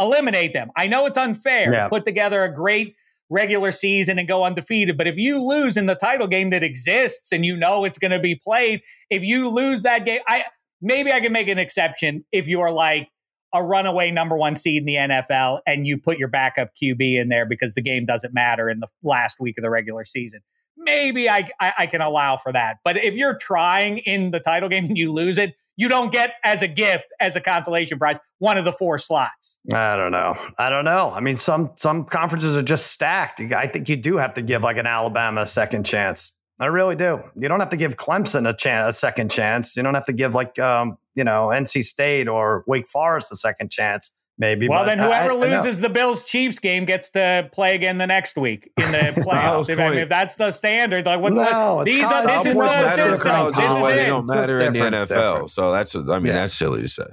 eliminate 0.00 0.52
them. 0.52 0.70
I 0.76 0.86
know 0.86 1.06
it's 1.06 1.18
unfair. 1.18 1.72
Yeah. 1.72 1.88
Put 1.88 2.04
together 2.04 2.44
a 2.44 2.54
great 2.54 2.96
regular 3.30 3.72
season 3.72 4.18
and 4.18 4.26
go 4.26 4.44
undefeated. 4.44 4.96
But 4.96 5.06
if 5.06 5.16
you 5.16 5.38
lose 5.38 5.76
in 5.76 5.86
the 5.86 5.94
title 5.94 6.26
game 6.26 6.50
that 6.50 6.62
exists 6.62 7.32
and 7.32 7.44
you 7.44 7.56
know 7.56 7.84
it's 7.84 7.98
going 7.98 8.10
to 8.10 8.18
be 8.18 8.34
played, 8.34 8.80
if 9.10 9.22
you 9.22 9.48
lose 9.48 9.82
that 9.82 10.04
game, 10.04 10.20
I 10.26 10.44
maybe 10.80 11.12
I 11.12 11.20
can 11.20 11.32
make 11.32 11.48
an 11.48 11.58
exception 11.58 12.24
if 12.32 12.46
you 12.46 12.60
are 12.60 12.70
like 12.70 13.08
a 13.54 13.62
runaway 13.62 14.10
number 14.10 14.36
one 14.36 14.56
seed 14.56 14.82
in 14.82 14.86
the 14.86 14.94
NFL 14.94 15.60
and 15.66 15.86
you 15.86 15.98
put 15.98 16.18
your 16.18 16.28
backup 16.28 16.70
QB 16.80 17.20
in 17.20 17.28
there 17.28 17.46
because 17.46 17.74
the 17.74 17.80
game 17.80 18.04
doesn't 18.04 18.34
matter 18.34 18.68
in 18.68 18.80
the 18.80 18.88
last 19.02 19.40
week 19.40 19.56
of 19.58 19.62
the 19.62 19.70
regular 19.70 20.04
season. 20.04 20.40
Maybe 20.76 21.28
I, 21.28 21.48
I, 21.60 21.72
I 21.78 21.86
can 21.86 22.00
allow 22.00 22.36
for 22.36 22.52
that. 22.52 22.76
But 22.84 22.98
if 22.98 23.16
you're 23.16 23.36
trying 23.36 23.98
in 23.98 24.30
the 24.30 24.40
title 24.40 24.68
game 24.68 24.84
and 24.84 24.98
you 24.98 25.12
lose 25.12 25.38
it, 25.38 25.54
you 25.78 25.88
don't 25.88 26.10
get 26.10 26.34
as 26.44 26.60
a 26.60 26.68
gift 26.68 27.06
as 27.20 27.36
a 27.36 27.40
consolation 27.40 27.98
prize 27.98 28.18
one 28.40 28.58
of 28.58 28.64
the 28.64 28.72
four 28.72 28.98
slots. 28.98 29.58
I 29.72 29.96
don't 29.96 30.10
know. 30.10 30.34
I 30.58 30.68
don't 30.68 30.84
know. 30.84 31.12
I 31.14 31.20
mean, 31.20 31.36
some 31.36 31.70
some 31.76 32.04
conferences 32.04 32.56
are 32.56 32.62
just 32.62 32.88
stacked. 32.88 33.40
I 33.40 33.68
think 33.68 33.88
you 33.88 33.96
do 33.96 34.18
have 34.18 34.34
to 34.34 34.42
give 34.42 34.62
like 34.62 34.76
an 34.76 34.86
Alabama 34.86 35.42
a 35.42 35.46
second 35.46 35.86
chance. 35.86 36.32
I 36.60 36.66
really 36.66 36.96
do. 36.96 37.22
You 37.36 37.48
don't 37.48 37.60
have 37.60 37.68
to 37.68 37.76
give 37.76 37.96
Clemson 37.96 38.48
a 38.48 38.52
chance, 38.52 38.96
a 38.96 38.98
second 38.98 39.30
chance. 39.30 39.76
You 39.76 39.84
don't 39.84 39.94
have 39.94 40.06
to 40.06 40.12
give 40.12 40.34
like 40.34 40.58
um, 40.58 40.98
you 41.14 41.22
know 41.22 41.48
NC 41.48 41.84
State 41.84 42.26
or 42.28 42.64
Wake 42.66 42.88
Forest 42.88 43.30
a 43.30 43.36
second 43.36 43.70
chance 43.70 44.10
maybe. 44.38 44.68
Well, 44.68 44.84
then 44.84 44.98
whoever 44.98 45.32
I, 45.32 45.34
loses 45.34 45.78
I 45.78 45.82
the 45.82 45.88
Bills 45.88 46.22
Chiefs 46.22 46.58
game 46.58 46.84
gets 46.84 47.10
to 47.10 47.48
play 47.52 47.74
again 47.74 47.98
the 47.98 48.06
next 48.06 48.36
week 48.36 48.70
in 48.76 48.92
the 48.92 48.98
playoffs. 49.22 49.68
if, 49.68 49.78
I 49.78 49.90
mean, 49.90 49.98
if, 49.98 50.08
that's 50.08 50.36
the 50.36 50.52
standard, 50.52 51.06
like 51.06 51.20
what? 51.20 51.32
No, 51.32 51.76
what 51.76 51.84
these 51.84 52.04
are 52.04 52.26
this 52.26 52.46
is 52.46 52.56
the 52.56 52.94
system. 52.94 53.52
They 53.54 54.06
don't 54.06 54.28
matter 54.28 54.60
in 54.60 54.72
the 54.72 54.78
NFL, 54.78 55.50
so 55.50 55.72
that's 55.72 55.94
I 55.94 56.00
mean 56.00 56.26
yeah. 56.26 56.32
that's 56.32 56.54
silly 56.54 56.82
to 56.82 56.88
say. 56.88 57.06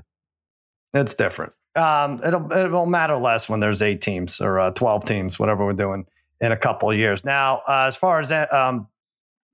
It's 0.94 1.14
different. 1.14 1.54
Um, 1.76 2.22
it'll 2.24 2.52
it 2.54 2.72
will 2.72 2.86
matter 2.86 3.18
less 3.18 3.50
when 3.50 3.60
there's 3.60 3.82
eight 3.82 4.02
teams 4.02 4.40
or 4.40 4.60
uh, 4.60 4.72
twelve 4.72 5.06
teams, 5.06 5.40
whatever 5.40 5.66
we're 5.66 5.74
doing 5.74 6.06
in 6.42 6.52
a 6.52 6.58
couple 6.58 6.90
of 6.90 6.98
years. 6.98 7.26
Now, 7.26 7.62
uh, 7.68 7.86
as 7.88 7.96
far 7.96 8.20
as 8.20 8.32
um, 8.32 8.88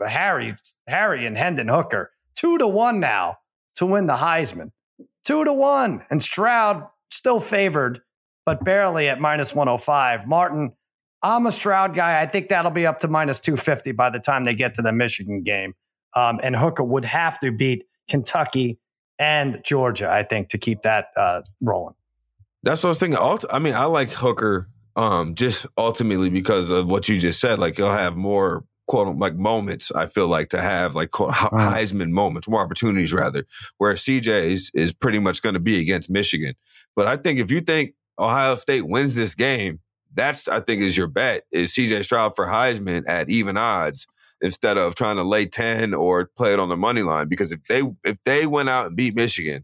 Harry, 0.06 0.56
Harry 0.88 1.26
and 1.26 1.38
Hendon 1.38 1.68
Hooker, 1.68 2.12
two 2.36 2.58
to 2.58 2.68
one 2.68 3.00
now 3.00 3.38
to 3.76 3.86
win 3.86 4.08
the 4.08 4.16
Heisman, 4.16 4.72
two 5.24 5.44
to 5.46 5.54
one, 5.54 6.04
and 6.10 6.22
Stroud 6.22 6.88
still 7.12 7.40
favored, 7.40 8.02
but 8.46 8.64
barely 8.64 9.10
at 9.10 9.20
minus 9.20 9.54
105. 9.54 10.28
Martin, 10.28 10.72
I'm 11.22 11.46
a 11.46 11.52
Stroud 11.52 11.94
guy. 11.94 12.22
I 12.22 12.26
think 12.26 12.50
that'll 12.50 12.72
be 12.72 12.86
up 12.86 13.00
to 13.02 13.08
minus 13.08 13.40
250 13.40 13.92
by 13.92 14.10
the 14.10 14.20
time 14.20 14.44
they 14.44 14.56
get 14.56 14.74
to 14.76 14.82
the 14.82 14.92
Michigan 14.92 15.44
game. 15.44 15.74
Um, 16.16 16.40
and 16.44 16.56
Hooker 16.56 16.84
would 16.84 17.06
have 17.06 17.40
to 17.40 17.52
beat 17.52 17.86
Kentucky 18.10 18.80
and 19.20 19.62
Georgia, 19.64 20.12
I 20.12 20.24
think, 20.24 20.50
to 20.50 20.58
keep 20.58 20.82
that 20.82 21.08
uh, 21.16 21.42
rolling. 21.62 21.96
That's 22.64 22.84
what 22.84 22.88
I 22.88 22.90
was 22.90 23.00
thinking. 23.00 23.20
I 23.50 23.60
mean, 23.60 23.74
I 23.74 23.86
like 23.86 24.12
Hooker 24.12 24.68
um, 24.96 25.36
just 25.36 25.66
ultimately 25.78 26.30
because 26.30 26.70
of 26.72 26.88
what 26.88 27.08
you 27.08 27.20
just 27.20 27.40
said. 27.40 27.60
Like, 27.60 27.78
he'll 27.78 27.92
have 27.92 28.16
more 28.16 28.66
quote 28.92 29.18
like 29.18 29.36
moments. 29.36 29.90
I 29.94 30.06
feel 30.06 30.28
like 30.28 30.50
to 30.50 30.62
have 30.62 30.96
like 30.96 31.12
quote, 31.12 31.32
Heisman 31.32 32.10
moments, 32.10 32.50
more 32.50 32.60
opportunities 32.60 33.14
rather. 33.14 33.46
Where 33.78 33.94
CJ 33.94 34.52
is, 34.52 34.70
is 34.74 34.92
pretty 34.92 35.18
much 35.18 35.42
going 35.42 35.54
to 35.54 35.62
be 35.62 35.80
against 35.80 36.10
Michigan. 36.10 36.56
But 36.94 37.08
I 37.08 37.16
think 37.16 37.40
if 37.40 37.50
you 37.50 37.62
think 37.62 37.94
Ohio 38.20 38.56
State 38.56 38.86
wins 38.86 39.16
this 39.16 39.34
game, 39.34 39.80
that's 40.14 40.50
I 40.50 40.60
think 40.60 40.82
is 40.82 40.98
your 40.98 41.08
bet 41.08 41.44
is 41.52 41.72
CJ 41.72 42.04
Stroud 42.04 42.36
for 42.36 42.46
Heisman 42.46 43.04
at 43.08 43.30
even 43.30 43.56
odds 43.56 44.08
instead 44.42 44.78
of 44.78 44.94
trying 44.96 45.16
to 45.16 45.24
lay 45.24 45.46
10 45.46 45.94
or 45.94 46.26
play 46.36 46.52
it 46.52 46.60
on 46.60 46.68
the 46.68 46.76
money 46.76 47.04
line 47.04 47.30
because 47.30 47.54
if 47.54 47.64
they 47.64 47.84
if 48.04 48.18
they 48.26 48.46
went 48.46 48.68
out 48.68 48.88
and 48.88 48.98
beat 48.98 49.16
Michigan, 49.16 49.64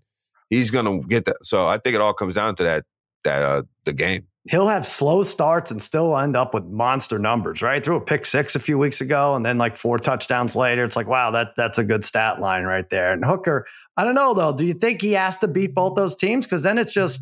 he's 0.49 0.71
going 0.71 0.85
to 0.85 1.05
get 1.05 1.25
that. 1.25 1.45
So 1.45 1.67
I 1.67 1.79
think 1.79 1.95
it 1.95 2.01
all 2.01 2.13
comes 2.13 2.35
down 2.35 2.55
to 2.55 2.63
that 2.63 2.85
that 3.25 3.41
uh 3.41 3.63
the 3.83 3.91
game. 3.91 4.27
He'll 4.49 4.67
have 4.67 4.85
slow 4.85 5.23
starts 5.23 5.71
and 5.71 5.81
still 5.81 6.17
end 6.17 6.37
up 6.37 6.53
with 6.53 6.65
monster 6.65 7.19
numbers, 7.19 7.61
right? 7.61 7.83
Threw 7.83 7.97
a 7.97 8.01
pick 8.01 8.25
six 8.25 8.55
a 8.55 8.59
few 8.59 8.77
weeks 8.77 9.01
ago 9.01 9.35
and 9.35 9.45
then 9.45 9.57
like 9.57 9.75
four 9.75 9.97
touchdowns 9.97 10.55
later. 10.55 10.83
It's 10.83 10.95
like, 10.95 11.07
wow, 11.07 11.31
that 11.31 11.55
that's 11.57 11.77
a 11.77 11.83
good 11.83 12.05
stat 12.05 12.39
line 12.39 12.63
right 12.63 12.89
there. 12.89 13.11
And 13.11 13.25
Hooker, 13.25 13.65
I 13.97 14.05
don't 14.05 14.15
know 14.15 14.33
though. 14.33 14.53
Do 14.53 14.65
you 14.65 14.73
think 14.73 15.01
he 15.01 15.13
has 15.13 15.37
to 15.37 15.47
beat 15.47 15.75
both 15.75 15.95
those 15.95 16.15
teams? 16.15 16.45
Because 16.45 16.63
then 16.63 16.77
it's 16.77 16.93
just 16.93 17.21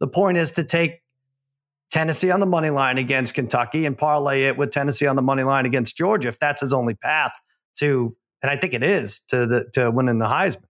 the 0.00 0.06
point 0.06 0.36
is 0.36 0.52
to 0.52 0.64
take 0.64 1.02
Tennessee 1.90 2.30
on 2.30 2.40
the 2.40 2.46
money 2.46 2.70
line 2.70 2.98
against 2.98 3.34
Kentucky 3.34 3.86
and 3.86 3.96
parlay 3.96 4.44
it 4.44 4.58
with 4.58 4.70
Tennessee 4.70 5.06
on 5.06 5.16
the 5.16 5.22
money 5.22 5.44
line 5.44 5.66
against 5.66 5.96
Georgia 5.96 6.28
if 6.28 6.38
that's 6.38 6.60
his 6.60 6.72
only 6.72 6.94
path 6.94 7.40
to, 7.76 8.14
and 8.42 8.50
I 8.50 8.56
think 8.56 8.74
it 8.74 8.82
is 8.82 9.22
to 9.28 9.46
the 9.46 9.70
to 9.74 9.90
winning 9.90 10.18
the 10.18 10.26
Heisman. 10.26 10.64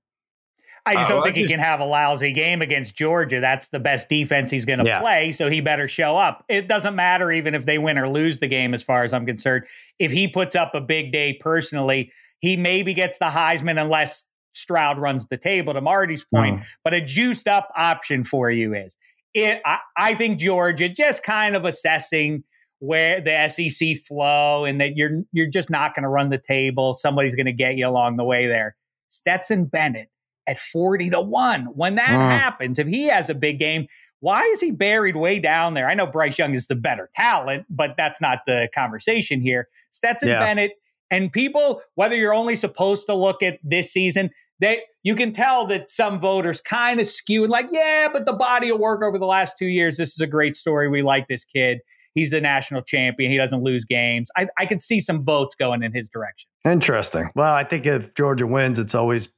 I 0.86 0.94
just 0.94 1.08
don't 1.08 1.22
think 1.22 1.36
just, 1.36 1.48
he 1.48 1.52
can 1.52 1.60
have 1.60 1.80
a 1.80 1.84
lousy 1.84 2.32
game 2.32 2.62
against 2.62 2.94
Georgia. 2.94 3.40
That's 3.40 3.68
the 3.68 3.80
best 3.80 4.08
defense 4.08 4.50
he's 4.50 4.64
going 4.64 4.78
to 4.78 4.84
yeah. 4.84 5.00
play, 5.00 5.32
so 5.32 5.50
he 5.50 5.60
better 5.60 5.88
show 5.88 6.16
up. 6.16 6.44
It 6.48 6.68
doesn't 6.68 6.94
matter 6.94 7.32
even 7.32 7.54
if 7.54 7.66
they 7.66 7.78
win 7.78 7.98
or 7.98 8.08
lose 8.08 8.38
the 8.38 8.46
game, 8.46 8.72
as 8.72 8.82
far 8.82 9.02
as 9.02 9.12
I'm 9.12 9.26
concerned. 9.26 9.64
If 9.98 10.12
he 10.12 10.28
puts 10.28 10.54
up 10.54 10.74
a 10.74 10.80
big 10.80 11.12
day 11.12 11.34
personally, 11.34 12.12
he 12.40 12.56
maybe 12.56 12.94
gets 12.94 13.18
the 13.18 13.26
Heisman 13.26 13.80
unless 13.80 14.24
Stroud 14.54 14.98
runs 14.98 15.26
the 15.26 15.36
table 15.36 15.74
to 15.74 15.80
Marty's 15.80 16.24
point, 16.24 16.60
mm. 16.60 16.64
but 16.84 16.94
a 16.94 17.00
juiced 17.00 17.48
up 17.48 17.70
option 17.76 18.24
for 18.24 18.50
you 18.50 18.74
is 18.74 18.96
it. 19.34 19.60
I, 19.64 19.78
I 19.96 20.14
think 20.14 20.38
Georgia 20.38 20.88
just 20.88 21.22
kind 21.22 21.54
of 21.56 21.64
assessing 21.64 22.44
where 22.78 23.20
the 23.20 23.48
SEC 23.48 23.96
flow 23.98 24.64
and 24.64 24.80
that 24.80 24.96
you're 24.96 25.22
you're 25.32 25.50
just 25.50 25.70
not 25.70 25.94
going 25.94 26.04
to 26.04 26.08
run 26.08 26.30
the 26.30 26.38
table. 26.38 26.96
Somebody's 26.96 27.34
going 27.34 27.46
to 27.46 27.52
get 27.52 27.76
you 27.76 27.86
along 27.86 28.16
the 28.16 28.24
way 28.24 28.46
there. 28.46 28.76
Stetson 29.08 29.64
Bennett 29.64 30.10
at 30.46 30.58
40 30.58 31.10
to 31.10 31.20
1. 31.20 31.64
When 31.74 31.96
that 31.96 32.08
mm. 32.08 32.20
happens, 32.20 32.78
if 32.78 32.86
he 32.86 33.04
has 33.04 33.30
a 33.30 33.34
big 33.34 33.58
game, 33.58 33.86
why 34.20 34.42
is 34.42 34.60
he 34.60 34.70
buried 34.70 35.16
way 35.16 35.38
down 35.38 35.74
there? 35.74 35.88
I 35.88 35.94
know 35.94 36.06
Bryce 36.06 36.38
Young 36.38 36.54
is 36.54 36.66
the 36.66 36.74
better 36.74 37.10
talent, 37.14 37.66
but 37.68 37.94
that's 37.96 38.20
not 38.20 38.40
the 38.46 38.68
conversation 38.74 39.40
here. 39.40 39.68
Stetson 39.90 40.28
yeah. 40.28 40.40
Bennett 40.40 40.72
and 41.10 41.32
people, 41.32 41.82
whether 41.94 42.16
you're 42.16 42.34
only 42.34 42.56
supposed 42.56 43.06
to 43.06 43.14
look 43.14 43.42
at 43.42 43.58
this 43.62 43.92
season, 43.92 44.30
they 44.60 44.82
you 45.02 45.14
can 45.14 45.32
tell 45.32 45.66
that 45.66 45.90
some 45.90 46.18
voters 46.18 46.60
kind 46.60 46.98
of 46.98 47.06
skew 47.06 47.46
like, 47.46 47.68
yeah, 47.70 48.08
but 48.12 48.26
the 48.26 48.32
body 48.32 48.70
of 48.70 48.78
work 48.78 49.02
over 49.04 49.18
the 49.18 49.26
last 49.26 49.56
two 49.58 49.66
years, 49.66 49.98
this 49.98 50.10
is 50.10 50.20
a 50.20 50.26
great 50.26 50.56
story. 50.56 50.88
We 50.88 51.02
like 51.02 51.28
this 51.28 51.44
kid. 51.44 51.78
He's 52.16 52.30
the 52.30 52.40
national 52.40 52.80
champion. 52.80 53.30
He 53.30 53.36
doesn't 53.36 53.62
lose 53.62 53.84
games. 53.84 54.30
I, 54.38 54.48
I 54.58 54.64
could 54.64 54.80
see 54.80 55.00
some 55.00 55.22
votes 55.22 55.54
going 55.54 55.82
in 55.82 55.92
his 55.92 56.08
direction. 56.08 56.48
Interesting. 56.64 57.28
Well, 57.34 57.52
I 57.52 57.62
think 57.62 57.86
if 57.86 58.14
Georgia 58.14 58.46
wins, 58.46 58.78
it's 58.78 58.94
always 58.94 59.28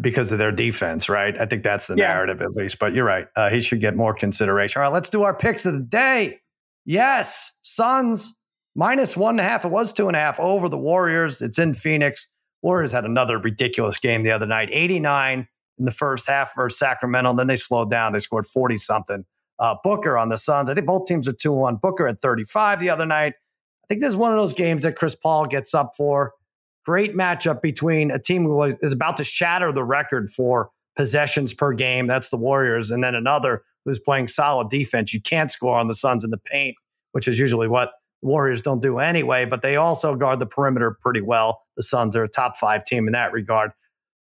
because 0.00 0.32
of 0.32 0.38
their 0.38 0.50
defense, 0.50 1.10
right? 1.10 1.38
I 1.38 1.44
think 1.44 1.62
that's 1.62 1.88
the 1.88 1.94
yeah. 1.94 2.08
narrative 2.08 2.40
at 2.40 2.52
least. 2.52 2.78
But 2.78 2.94
you're 2.94 3.04
right. 3.04 3.26
Uh, 3.36 3.50
he 3.50 3.60
should 3.60 3.82
get 3.82 3.96
more 3.96 4.14
consideration. 4.14 4.80
All 4.80 4.88
right, 4.88 4.94
let's 4.94 5.10
do 5.10 5.24
our 5.24 5.34
picks 5.34 5.66
of 5.66 5.74
the 5.74 5.80
day. 5.80 6.40
Yes, 6.86 7.52
Suns 7.60 8.34
minus 8.74 9.14
one 9.14 9.34
and 9.34 9.40
a 9.40 9.42
half. 9.44 9.66
It 9.66 9.70
was 9.70 9.92
two 9.92 10.08
and 10.08 10.16
a 10.16 10.18
half 10.18 10.40
over 10.40 10.70
the 10.70 10.78
Warriors. 10.78 11.42
It's 11.42 11.58
in 11.58 11.74
Phoenix. 11.74 12.28
Warriors 12.62 12.92
had 12.92 13.04
another 13.04 13.38
ridiculous 13.38 13.98
game 13.98 14.22
the 14.22 14.30
other 14.30 14.46
night 14.46 14.70
89 14.72 15.46
in 15.78 15.84
the 15.84 15.90
first 15.90 16.26
half 16.26 16.54
versus 16.56 16.78
Sacramento. 16.78 17.28
And 17.28 17.38
Then 17.38 17.46
they 17.46 17.56
slowed 17.56 17.90
down. 17.90 18.14
They 18.14 18.20
scored 18.20 18.46
40 18.46 18.78
something. 18.78 19.26
Uh, 19.62 19.76
Booker 19.84 20.18
on 20.18 20.28
the 20.28 20.36
Suns. 20.36 20.68
I 20.68 20.74
think 20.74 20.88
both 20.88 21.06
teams 21.06 21.28
are 21.28 21.32
2 21.32 21.52
1. 21.52 21.76
Booker 21.76 22.08
at 22.08 22.20
35 22.20 22.80
the 22.80 22.90
other 22.90 23.06
night. 23.06 23.34
I 23.84 23.86
think 23.86 24.00
this 24.00 24.10
is 24.10 24.16
one 24.16 24.32
of 24.32 24.36
those 24.36 24.54
games 24.54 24.82
that 24.82 24.96
Chris 24.96 25.14
Paul 25.14 25.46
gets 25.46 25.72
up 25.72 25.92
for. 25.96 26.32
Great 26.84 27.14
matchup 27.14 27.62
between 27.62 28.10
a 28.10 28.18
team 28.18 28.42
who 28.42 28.60
is 28.64 28.92
about 28.92 29.16
to 29.18 29.24
shatter 29.24 29.70
the 29.70 29.84
record 29.84 30.32
for 30.32 30.70
possessions 30.96 31.54
per 31.54 31.72
game. 31.74 32.08
That's 32.08 32.28
the 32.28 32.36
Warriors. 32.36 32.90
And 32.90 33.04
then 33.04 33.14
another 33.14 33.62
who's 33.84 34.00
playing 34.00 34.26
solid 34.26 34.68
defense. 34.68 35.14
You 35.14 35.20
can't 35.20 35.50
score 35.50 35.78
on 35.78 35.86
the 35.86 35.94
Suns 35.94 36.24
in 36.24 36.30
the 36.30 36.38
paint, 36.38 36.74
which 37.12 37.28
is 37.28 37.38
usually 37.38 37.68
what 37.68 37.92
Warriors 38.20 38.62
don't 38.62 38.82
do 38.82 38.98
anyway, 38.98 39.44
but 39.44 39.62
they 39.62 39.76
also 39.76 40.16
guard 40.16 40.40
the 40.40 40.46
perimeter 40.46 40.96
pretty 41.00 41.20
well. 41.20 41.62
The 41.76 41.84
Suns 41.84 42.16
are 42.16 42.24
a 42.24 42.28
top 42.28 42.56
five 42.56 42.84
team 42.84 43.06
in 43.06 43.12
that 43.12 43.32
regard. 43.32 43.70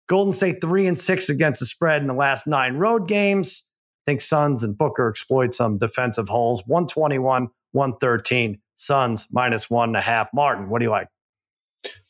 Golden 0.08 0.32
State 0.32 0.60
three 0.60 0.88
and 0.88 0.98
six 0.98 1.28
against 1.28 1.60
the 1.60 1.66
spread 1.66 2.02
in 2.02 2.08
the 2.08 2.14
last 2.14 2.48
nine 2.48 2.78
road 2.78 3.06
games. 3.06 3.64
I 4.06 4.10
think 4.10 4.20
Suns 4.20 4.64
and 4.64 4.76
Booker 4.76 5.08
exploit 5.08 5.54
some 5.54 5.78
defensive 5.78 6.28
holes. 6.28 6.62
121, 6.66 7.48
113. 7.72 8.58
Suns 8.76 9.28
minus 9.30 9.68
one 9.68 9.90
and 9.90 9.96
a 9.96 10.00
half. 10.00 10.30
Martin, 10.32 10.70
what 10.70 10.78
do 10.78 10.84
you 10.84 10.90
like? 10.90 11.08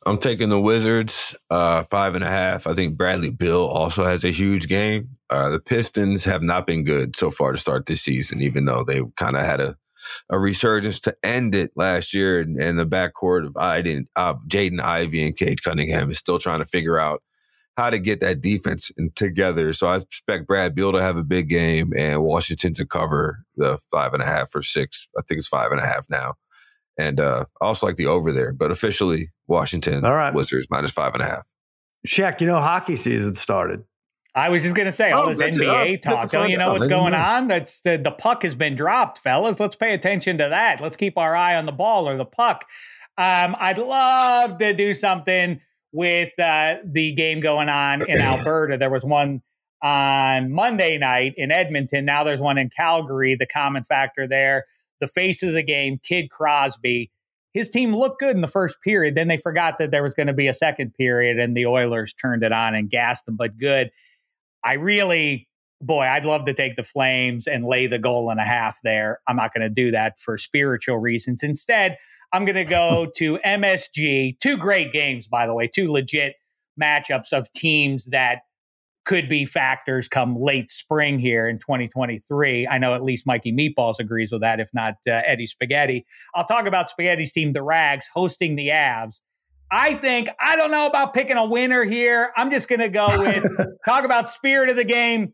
I'm 0.07 0.19
taking 0.19 0.49
the 0.49 0.61
Wizards, 0.61 1.37
uh, 1.51 1.85
five 1.85 2.15
and 2.15 2.25
a 2.25 2.31
half. 2.31 2.67
I 2.67 2.75
think 2.75 2.97
Bradley 2.97 3.31
Beal 3.31 3.65
also 3.65 4.05
has 4.05 4.25
a 4.25 4.31
huge 4.31 4.67
game. 4.67 5.17
Uh, 5.29 5.51
the 5.51 5.61
Pistons 5.61 6.25
have 6.25 6.43
not 6.43 6.67
been 6.67 6.85
good 6.85 7.15
so 7.17 7.31
far 7.31 7.53
to 7.53 7.59
start 7.59 7.87
this 7.87 8.03
season, 8.03 8.41
even 8.41 8.65
though 8.65 8.85
they 8.85 9.03
kind 9.17 9.37
of 9.37 9.45
had 9.45 9.61
a 9.61 9.77
a 10.29 10.39
resurgence 10.39 11.01
to 11.01 11.17
end 11.23 11.55
it 11.55 11.73
last 11.77 12.15
year. 12.15 12.41
And, 12.41 12.61
and 12.61 12.79
the 12.79 12.87
backcourt 12.87 13.47
of 13.47 13.57
Iden, 13.57 14.09
uh, 14.17 14.35
Jaden 14.49 14.81
Ivey 14.81 15.27
and 15.27 15.37
Cade 15.37 15.63
Cunningham 15.63 16.11
is 16.11 16.19
still 16.19 16.39
trying 16.39 16.61
to 16.61 16.65
figure 16.65 16.99
out 16.99 17.23
how 17.77 17.91
to 17.91 17.99
get 17.99 18.21
that 18.21 18.41
defense 18.41 18.91
together. 19.15 19.73
So 19.73 19.87
I 19.87 19.97
expect 19.97 20.47
Brad 20.47 20.75
Beal 20.75 20.93
to 20.93 21.01
have 21.01 21.17
a 21.17 21.25
big 21.25 21.49
game 21.49 21.93
and 21.97 22.23
Washington 22.23 22.75
to 22.75 22.87
cover 22.87 23.45
the 23.57 23.79
five 23.91 24.13
and 24.13 24.23
a 24.23 24.27
half 24.27 24.55
or 24.55 24.63
six. 24.63 25.09
I 25.17 25.23
think 25.23 25.39
it's 25.39 25.49
five 25.49 25.71
and 25.71 25.81
a 25.81 25.87
half 25.87 26.07
now. 26.11 26.35
And 26.99 27.21
uh, 27.21 27.47
I 27.61 27.65
also 27.65 27.87
like 27.87 27.97
the 27.97 28.07
over 28.07 28.33
there, 28.33 28.53
but 28.53 28.71
officially 28.71 29.31
Washington 29.47 30.05
All 30.05 30.15
right. 30.15 30.35
Wizards 30.35 30.67
minus 30.71 30.93
five 30.93 31.15
and 31.15 31.23
a 31.23 31.27
half. 31.27 31.47
Shaq, 32.07 32.41
you 32.41 32.47
know 32.47 32.61
hockey 32.61 32.97
season 32.97 33.35
started. 33.35 33.85
I 34.35 34.49
was 34.49 34.63
just 34.63 34.77
gonna 34.77 34.93
say 34.93 35.11
all 35.11 35.29
oh, 35.29 35.35
this 35.35 35.57
NBA 35.57 36.03
talk. 36.03 36.31
Don't 36.31 36.51
you 36.51 36.57
know 36.57 36.73
what's 36.73 36.87
going 36.87 37.15
on? 37.15 37.49
That's 37.49 37.81
the, 37.81 37.97
the 37.97 38.13
puck 38.13 38.43
has 38.43 38.55
been 38.55 38.77
dropped, 38.77 39.19
fellas. 39.19 39.59
Let's 39.59 39.77
pay 39.77 39.93
attention 39.93 40.39
to 40.39 40.49
that. 40.49 40.81
Let's 40.81 40.97
keep 40.97 41.19
our 41.19 41.35
eye 41.35 41.57
on 41.57 41.67
the 41.67 41.73
ball 41.73 42.09
or 42.09 42.17
the 42.17 42.25
puck. 42.25 42.65
Um, 43.19 43.57
I'd 43.59 43.79
love 43.79 44.59
to 44.59 44.73
do 44.73 44.95
something 44.95 45.61
with 45.93 46.39
uh, 46.39 46.77
the 46.85 47.13
game 47.15 47.41
going 47.41 47.69
on 47.69 48.09
in 48.09 48.19
Alberta. 48.21 48.77
There 48.77 48.91
was 48.91 49.03
one 49.03 49.43
on 49.83 50.53
Monday 50.53 50.99
night 50.99 51.35
in 51.37 51.51
Edmonton. 51.51 52.05
Now 52.05 52.25
there's 52.25 52.41
one 52.41 52.59
in 52.59 52.71
Calgary. 52.71 53.35
The 53.35 53.47
common 53.47 53.85
factor 53.85 54.27
there, 54.27 54.67
the 55.01 55.07
face 55.07 55.43
of 55.43 55.55
the 55.55 55.63
game, 55.63 56.01
Kid 56.03 56.31
Crosby. 56.31 57.11
His 57.53 57.71
team 57.71 57.95
looked 57.97 58.21
good 58.21 58.37
in 58.37 58.43
the 58.43 58.49
first 58.49 58.77
period. 58.83 59.17
Then 59.17 59.29
they 59.29 59.37
forgot 59.37 59.79
that 59.79 59.91
there 59.91 60.05
was 60.05 60.15
going 60.15 60.29
to 60.29 60.33
be 60.33 60.47
a 60.47 60.55
second 60.55 60.95
period, 60.95 61.41
and 61.41 61.57
the 61.57 61.67
Oilers 61.67 62.15
turned 62.15 62.45
it 62.45 62.53
on 62.53 62.75
and 62.75 62.89
gassed 62.89 63.27
them. 63.27 63.37
But 63.37 63.59
good. 63.59 63.91
I 64.63 64.75
really, 64.75 65.49
boy, 65.81 66.03
I'd 66.03 66.25
love 66.25 66.45
to 66.45 66.55
take 66.55 66.77
the 66.77 66.85
Flames 66.85 67.49
and 67.49 67.65
lay 67.65 67.89
the 67.89 67.99
goal 67.99 68.31
and 68.31 68.39
a 68.39 68.45
half 68.45 68.81
there. 68.83 69.19
I'm 69.27 69.37
not 69.37 69.53
going 69.53 69.63
to 69.63 69.69
do 69.69 69.91
that 69.91 70.21
for 70.21 70.39
spiritual 70.39 70.99
reasons. 70.99 71.43
Instead, 71.43 71.97
I'm 72.33 72.45
going 72.45 72.57
to 72.57 72.65
go 72.65 73.11
to 73.17 73.39
MSG. 73.45 74.39
Two 74.41 74.57
great 74.57 74.93
games, 74.93 75.27
by 75.27 75.47
the 75.47 75.55
way, 75.55 75.69
two 75.69 75.91
legit 75.91 76.35
matchups 76.81 77.33
of 77.33 77.53
teams 77.53 78.07
that 78.07 78.41
could 79.05 79.29
be 79.29 79.45
factors 79.45 80.09
come 80.09 80.37
late 80.41 80.71
spring 80.71 81.19
here 81.19 81.49
in 81.49 81.59
2023. 81.59 82.69
I 82.69 82.79
know 82.79 82.95
at 82.95 83.03
least 83.03 83.27
Mikey 83.27 83.53
Meatballs 83.53 83.99
agrees 83.99 84.31
with 84.31 84.43
that, 84.43 84.61
if 84.61 84.71
not 84.75 84.95
uh, 85.09 85.23
Eddie 85.27 85.47
Spaghetti. 85.47 86.07
I'll 86.35 86.45
talk 86.45 86.67
about 86.67 86.91
Spaghetti's 86.91 87.33
team, 87.33 87.53
the 87.53 87.63
Rags, 87.63 88.07
hosting 88.13 88.57
the 88.57 88.69
Avs. 88.69 89.21
I 89.73 89.95
think, 89.95 90.29
I 90.41 90.57
don't 90.57 90.71
know 90.71 90.87
about 90.87 91.15
picking 91.15 91.37
a 91.37 91.45
winner 91.45 91.85
here. 91.85 92.33
I'm 92.37 92.51
just 92.51 92.69
going 92.69 92.81
to 92.81 92.89
go 92.89 93.09
with 93.09 93.45
talk 93.85 94.05
about 94.05 94.31
spirit 94.31 94.69
of 94.69 94.77
the 94.77 94.85
game. 94.85 95.33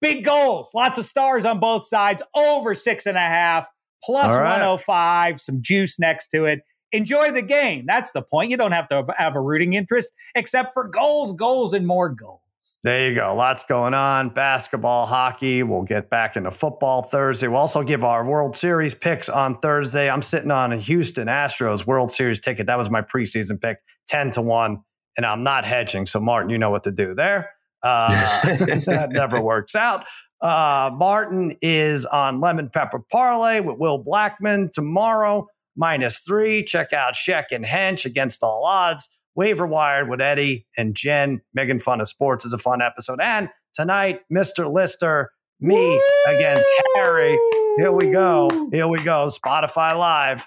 Big 0.00 0.24
goals, 0.24 0.70
lots 0.74 0.98
of 0.98 1.06
stars 1.06 1.44
on 1.44 1.60
both 1.60 1.86
sides, 1.86 2.22
over 2.34 2.74
six 2.74 3.06
and 3.06 3.16
a 3.16 3.20
half 3.20 3.66
plus 4.04 4.30
right. 4.30 4.58
105, 4.58 5.40
some 5.40 5.62
juice 5.62 5.98
next 5.98 6.28
to 6.28 6.44
it. 6.44 6.60
Enjoy 6.92 7.32
the 7.32 7.42
game. 7.42 7.84
That's 7.86 8.12
the 8.12 8.22
point. 8.22 8.50
You 8.50 8.56
don't 8.56 8.72
have 8.72 8.88
to 8.90 9.04
have 9.16 9.34
a 9.34 9.40
rooting 9.40 9.74
interest 9.74 10.12
except 10.34 10.72
for 10.72 10.86
goals, 10.86 11.32
goals, 11.32 11.72
and 11.72 11.86
more 11.86 12.08
goals. 12.08 12.40
There 12.84 13.08
you 13.08 13.14
go. 13.14 13.34
Lots 13.34 13.64
going 13.64 13.94
on. 13.94 14.28
Basketball, 14.28 15.06
hockey. 15.06 15.62
We'll 15.62 15.82
get 15.82 16.10
back 16.10 16.36
into 16.36 16.50
football 16.50 17.02
Thursday. 17.02 17.48
We'll 17.48 17.60
also 17.60 17.82
give 17.82 18.04
our 18.04 18.24
World 18.24 18.56
Series 18.56 18.94
picks 18.94 19.28
on 19.28 19.58
Thursday. 19.58 20.08
I'm 20.08 20.22
sitting 20.22 20.50
on 20.50 20.72
a 20.72 20.76
Houston 20.76 21.26
Astros 21.26 21.86
World 21.86 22.12
Series 22.12 22.40
ticket. 22.40 22.66
That 22.66 22.76
was 22.76 22.90
my 22.90 23.00
preseason 23.00 23.60
pick, 23.60 23.78
10 24.08 24.32
to 24.32 24.42
1. 24.42 24.82
And 25.16 25.24
I'm 25.24 25.42
not 25.42 25.64
hedging. 25.64 26.06
So, 26.06 26.20
Martin, 26.20 26.50
you 26.50 26.58
know 26.58 26.70
what 26.70 26.84
to 26.84 26.90
do 26.90 27.14
there. 27.14 27.50
Uh, 27.82 28.10
that 28.86 29.08
never 29.12 29.40
works 29.40 29.74
out. 29.74 30.04
Uh, 30.44 30.90
Martin 30.92 31.56
is 31.62 32.04
on 32.04 32.38
Lemon 32.38 32.68
Pepper 32.68 32.98
Parlay 33.10 33.60
with 33.60 33.78
Will 33.78 34.04
Blackmon 34.04 34.70
tomorrow, 34.70 35.48
minus 35.74 36.20
three. 36.20 36.62
Check 36.62 36.92
out 36.92 37.14
Sheck 37.14 37.44
and 37.50 37.64
Hench 37.64 38.04
against 38.04 38.42
all 38.42 38.66
odds. 38.66 39.08
Waiver 39.34 39.66
Wired 39.66 40.10
with 40.10 40.20
Eddie 40.20 40.66
and 40.76 40.94
Jen. 40.94 41.40
Megan 41.54 41.80
fun 41.80 42.02
of 42.02 42.08
sports 42.08 42.44
is 42.44 42.52
a 42.52 42.58
fun 42.58 42.82
episode. 42.82 43.20
And 43.22 43.48
tonight, 43.72 44.20
Mr. 44.30 44.70
Lister, 44.70 45.30
me 45.60 45.76
Woo! 45.76 46.00
against 46.28 46.68
Harry. 46.96 47.38
Here 47.78 47.90
we 47.90 48.10
go. 48.10 48.68
Here 48.70 48.86
we 48.86 49.02
go. 49.02 49.28
Spotify 49.28 49.96
Live. 49.96 50.46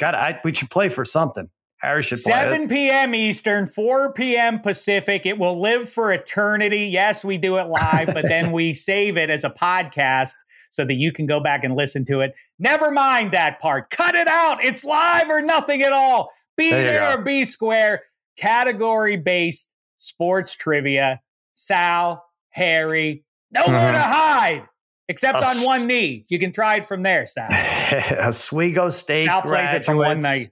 Got 0.00 0.44
we 0.44 0.52
should 0.52 0.68
play 0.68 0.88
for 0.88 1.04
something. 1.04 1.48
Harry 1.82 2.02
should 2.02 2.20
7 2.20 2.68
p.m. 2.68 3.12
Eastern, 3.12 3.66
4 3.66 4.12
p.m. 4.12 4.60
Pacific. 4.60 5.26
It 5.26 5.36
will 5.36 5.60
live 5.60 5.88
for 5.88 6.12
eternity. 6.12 6.86
Yes, 6.86 7.24
we 7.24 7.38
do 7.38 7.56
it 7.56 7.66
live, 7.66 8.06
but 8.14 8.24
then 8.28 8.52
we 8.52 8.72
save 8.74 9.16
it 9.16 9.30
as 9.30 9.42
a 9.42 9.50
podcast 9.50 10.34
so 10.70 10.84
that 10.84 10.94
you 10.94 11.12
can 11.12 11.26
go 11.26 11.40
back 11.40 11.64
and 11.64 11.74
listen 11.74 12.04
to 12.04 12.20
it. 12.20 12.34
Never 12.60 12.92
mind 12.92 13.32
that 13.32 13.60
part. 13.60 13.90
Cut 13.90 14.14
it 14.14 14.28
out. 14.28 14.64
It's 14.64 14.84
live 14.84 15.28
or 15.28 15.42
nothing 15.42 15.82
at 15.82 15.92
all. 15.92 16.30
Be 16.56 16.70
there, 16.70 16.84
there 16.84 17.18
or 17.18 17.22
be 17.22 17.44
square. 17.44 18.04
Category 18.36 19.16
based 19.16 19.66
sports 19.98 20.54
trivia. 20.54 21.20
Sal, 21.54 22.24
Harry, 22.50 23.24
nowhere 23.50 23.92
mm-hmm. 23.92 23.92
to 23.92 23.98
hide 23.98 24.68
except 25.08 25.36
a 25.36 25.46
on 25.46 25.56
one 25.64 25.84
knee. 25.84 26.24
You 26.30 26.38
can 26.38 26.52
try 26.52 26.76
it 26.76 26.86
from 26.86 27.02
there, 27.02 27.26
Sal. 27.26 27.48
Oswego 28.20 28.88
State 28.90 29.26
Sal 29.26 29.42
plays 29.42 29.72
it 29.74 29.84
from 29.84 29.98
one 29.98 30.20
night. 30.20 30.48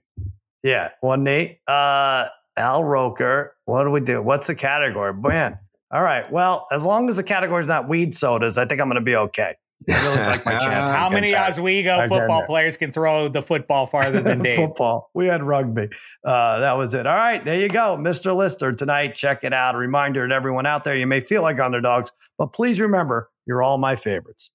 Yeah, 0.63 0.89
one 1.01 1.23
Nate. 1.23 1.59
Uh, 1.67 2.27
Al 2.57 2.83
Roker. 2.83 3.55
What 3.65 3.83
do 3.83 3.91
we 3.91 3.99
do? 4.01 4.21
What's 4.21 4.47
the 4.47 4.55
category? 4.55 5.13
Man. 5.13 5.57
All 5.91 6.03
right. 6.03 6.29
Well, 6.31 6.67
as 6.71 6.83
long 6.83 7.09
as 7.09 7.17
the 7.17 7.23
category 7.23 7.61
is 7.61 7.67
not 7.67 7.89
weed 7.89 8.15
sodas, 8.15 8.57
I 8.57 8.65
think 8.65 8.79
I'm 8.79 8.87
going 8.87 8.95
to 8.95 9.01
be 9.01 9.15
okay. 9.15 9.55
Really 9.87 10.15
like 10.15 10.45
my 10.45 10.57
chances. 10.59 10.91
How 10.95 11.09
many 11.09 11.35
Oswego 11.35 12.07
football 12.07 12.45
players 12.45 12.77
can 12.77 12.91
throw 12.91 13.27
the 13.27 13.41
football 13.41 13.87
farther 13.87 14.21
than 14.21 14.39
Dave? 14.43 14.55
football. 14.55 15.09
We 15.13 15.25
had 15.25 15.41
rugby. 15.43 15.89
Uh, 16.23 16.59
that 16.59 16.73
was 16.73 16.93
it. 16.93 17.07
All 17.07 17.15
right. 17.15 17.43
There 17.43 17.59
you 17.59 17.67
go. 17.67 17.97
Mr. 17.99 18.35
Lister 18.35 18.71
tonight. 18.71 19.15
Check 19.15 19.43
it 19.43 19.53
out. 19.53 19.75
A 19.75 19.77
reminder 19.79 20.27
to 20.27 20.33
everyone 20.33 20.65
out 20.65 20.83
there 20.83 20.95
you 20.95 21.07
may 21.07 21.19
feel 21.19 21.41
like 21.41 21.59
underdogs, 21.59 22.11
but 22.37 22.53
please 22.53 22.79
remember, 22.79 23.29
you're 23.47 23.63
all 23.63 23.77
my 23.79 23.95
favorites. 23.95 24.51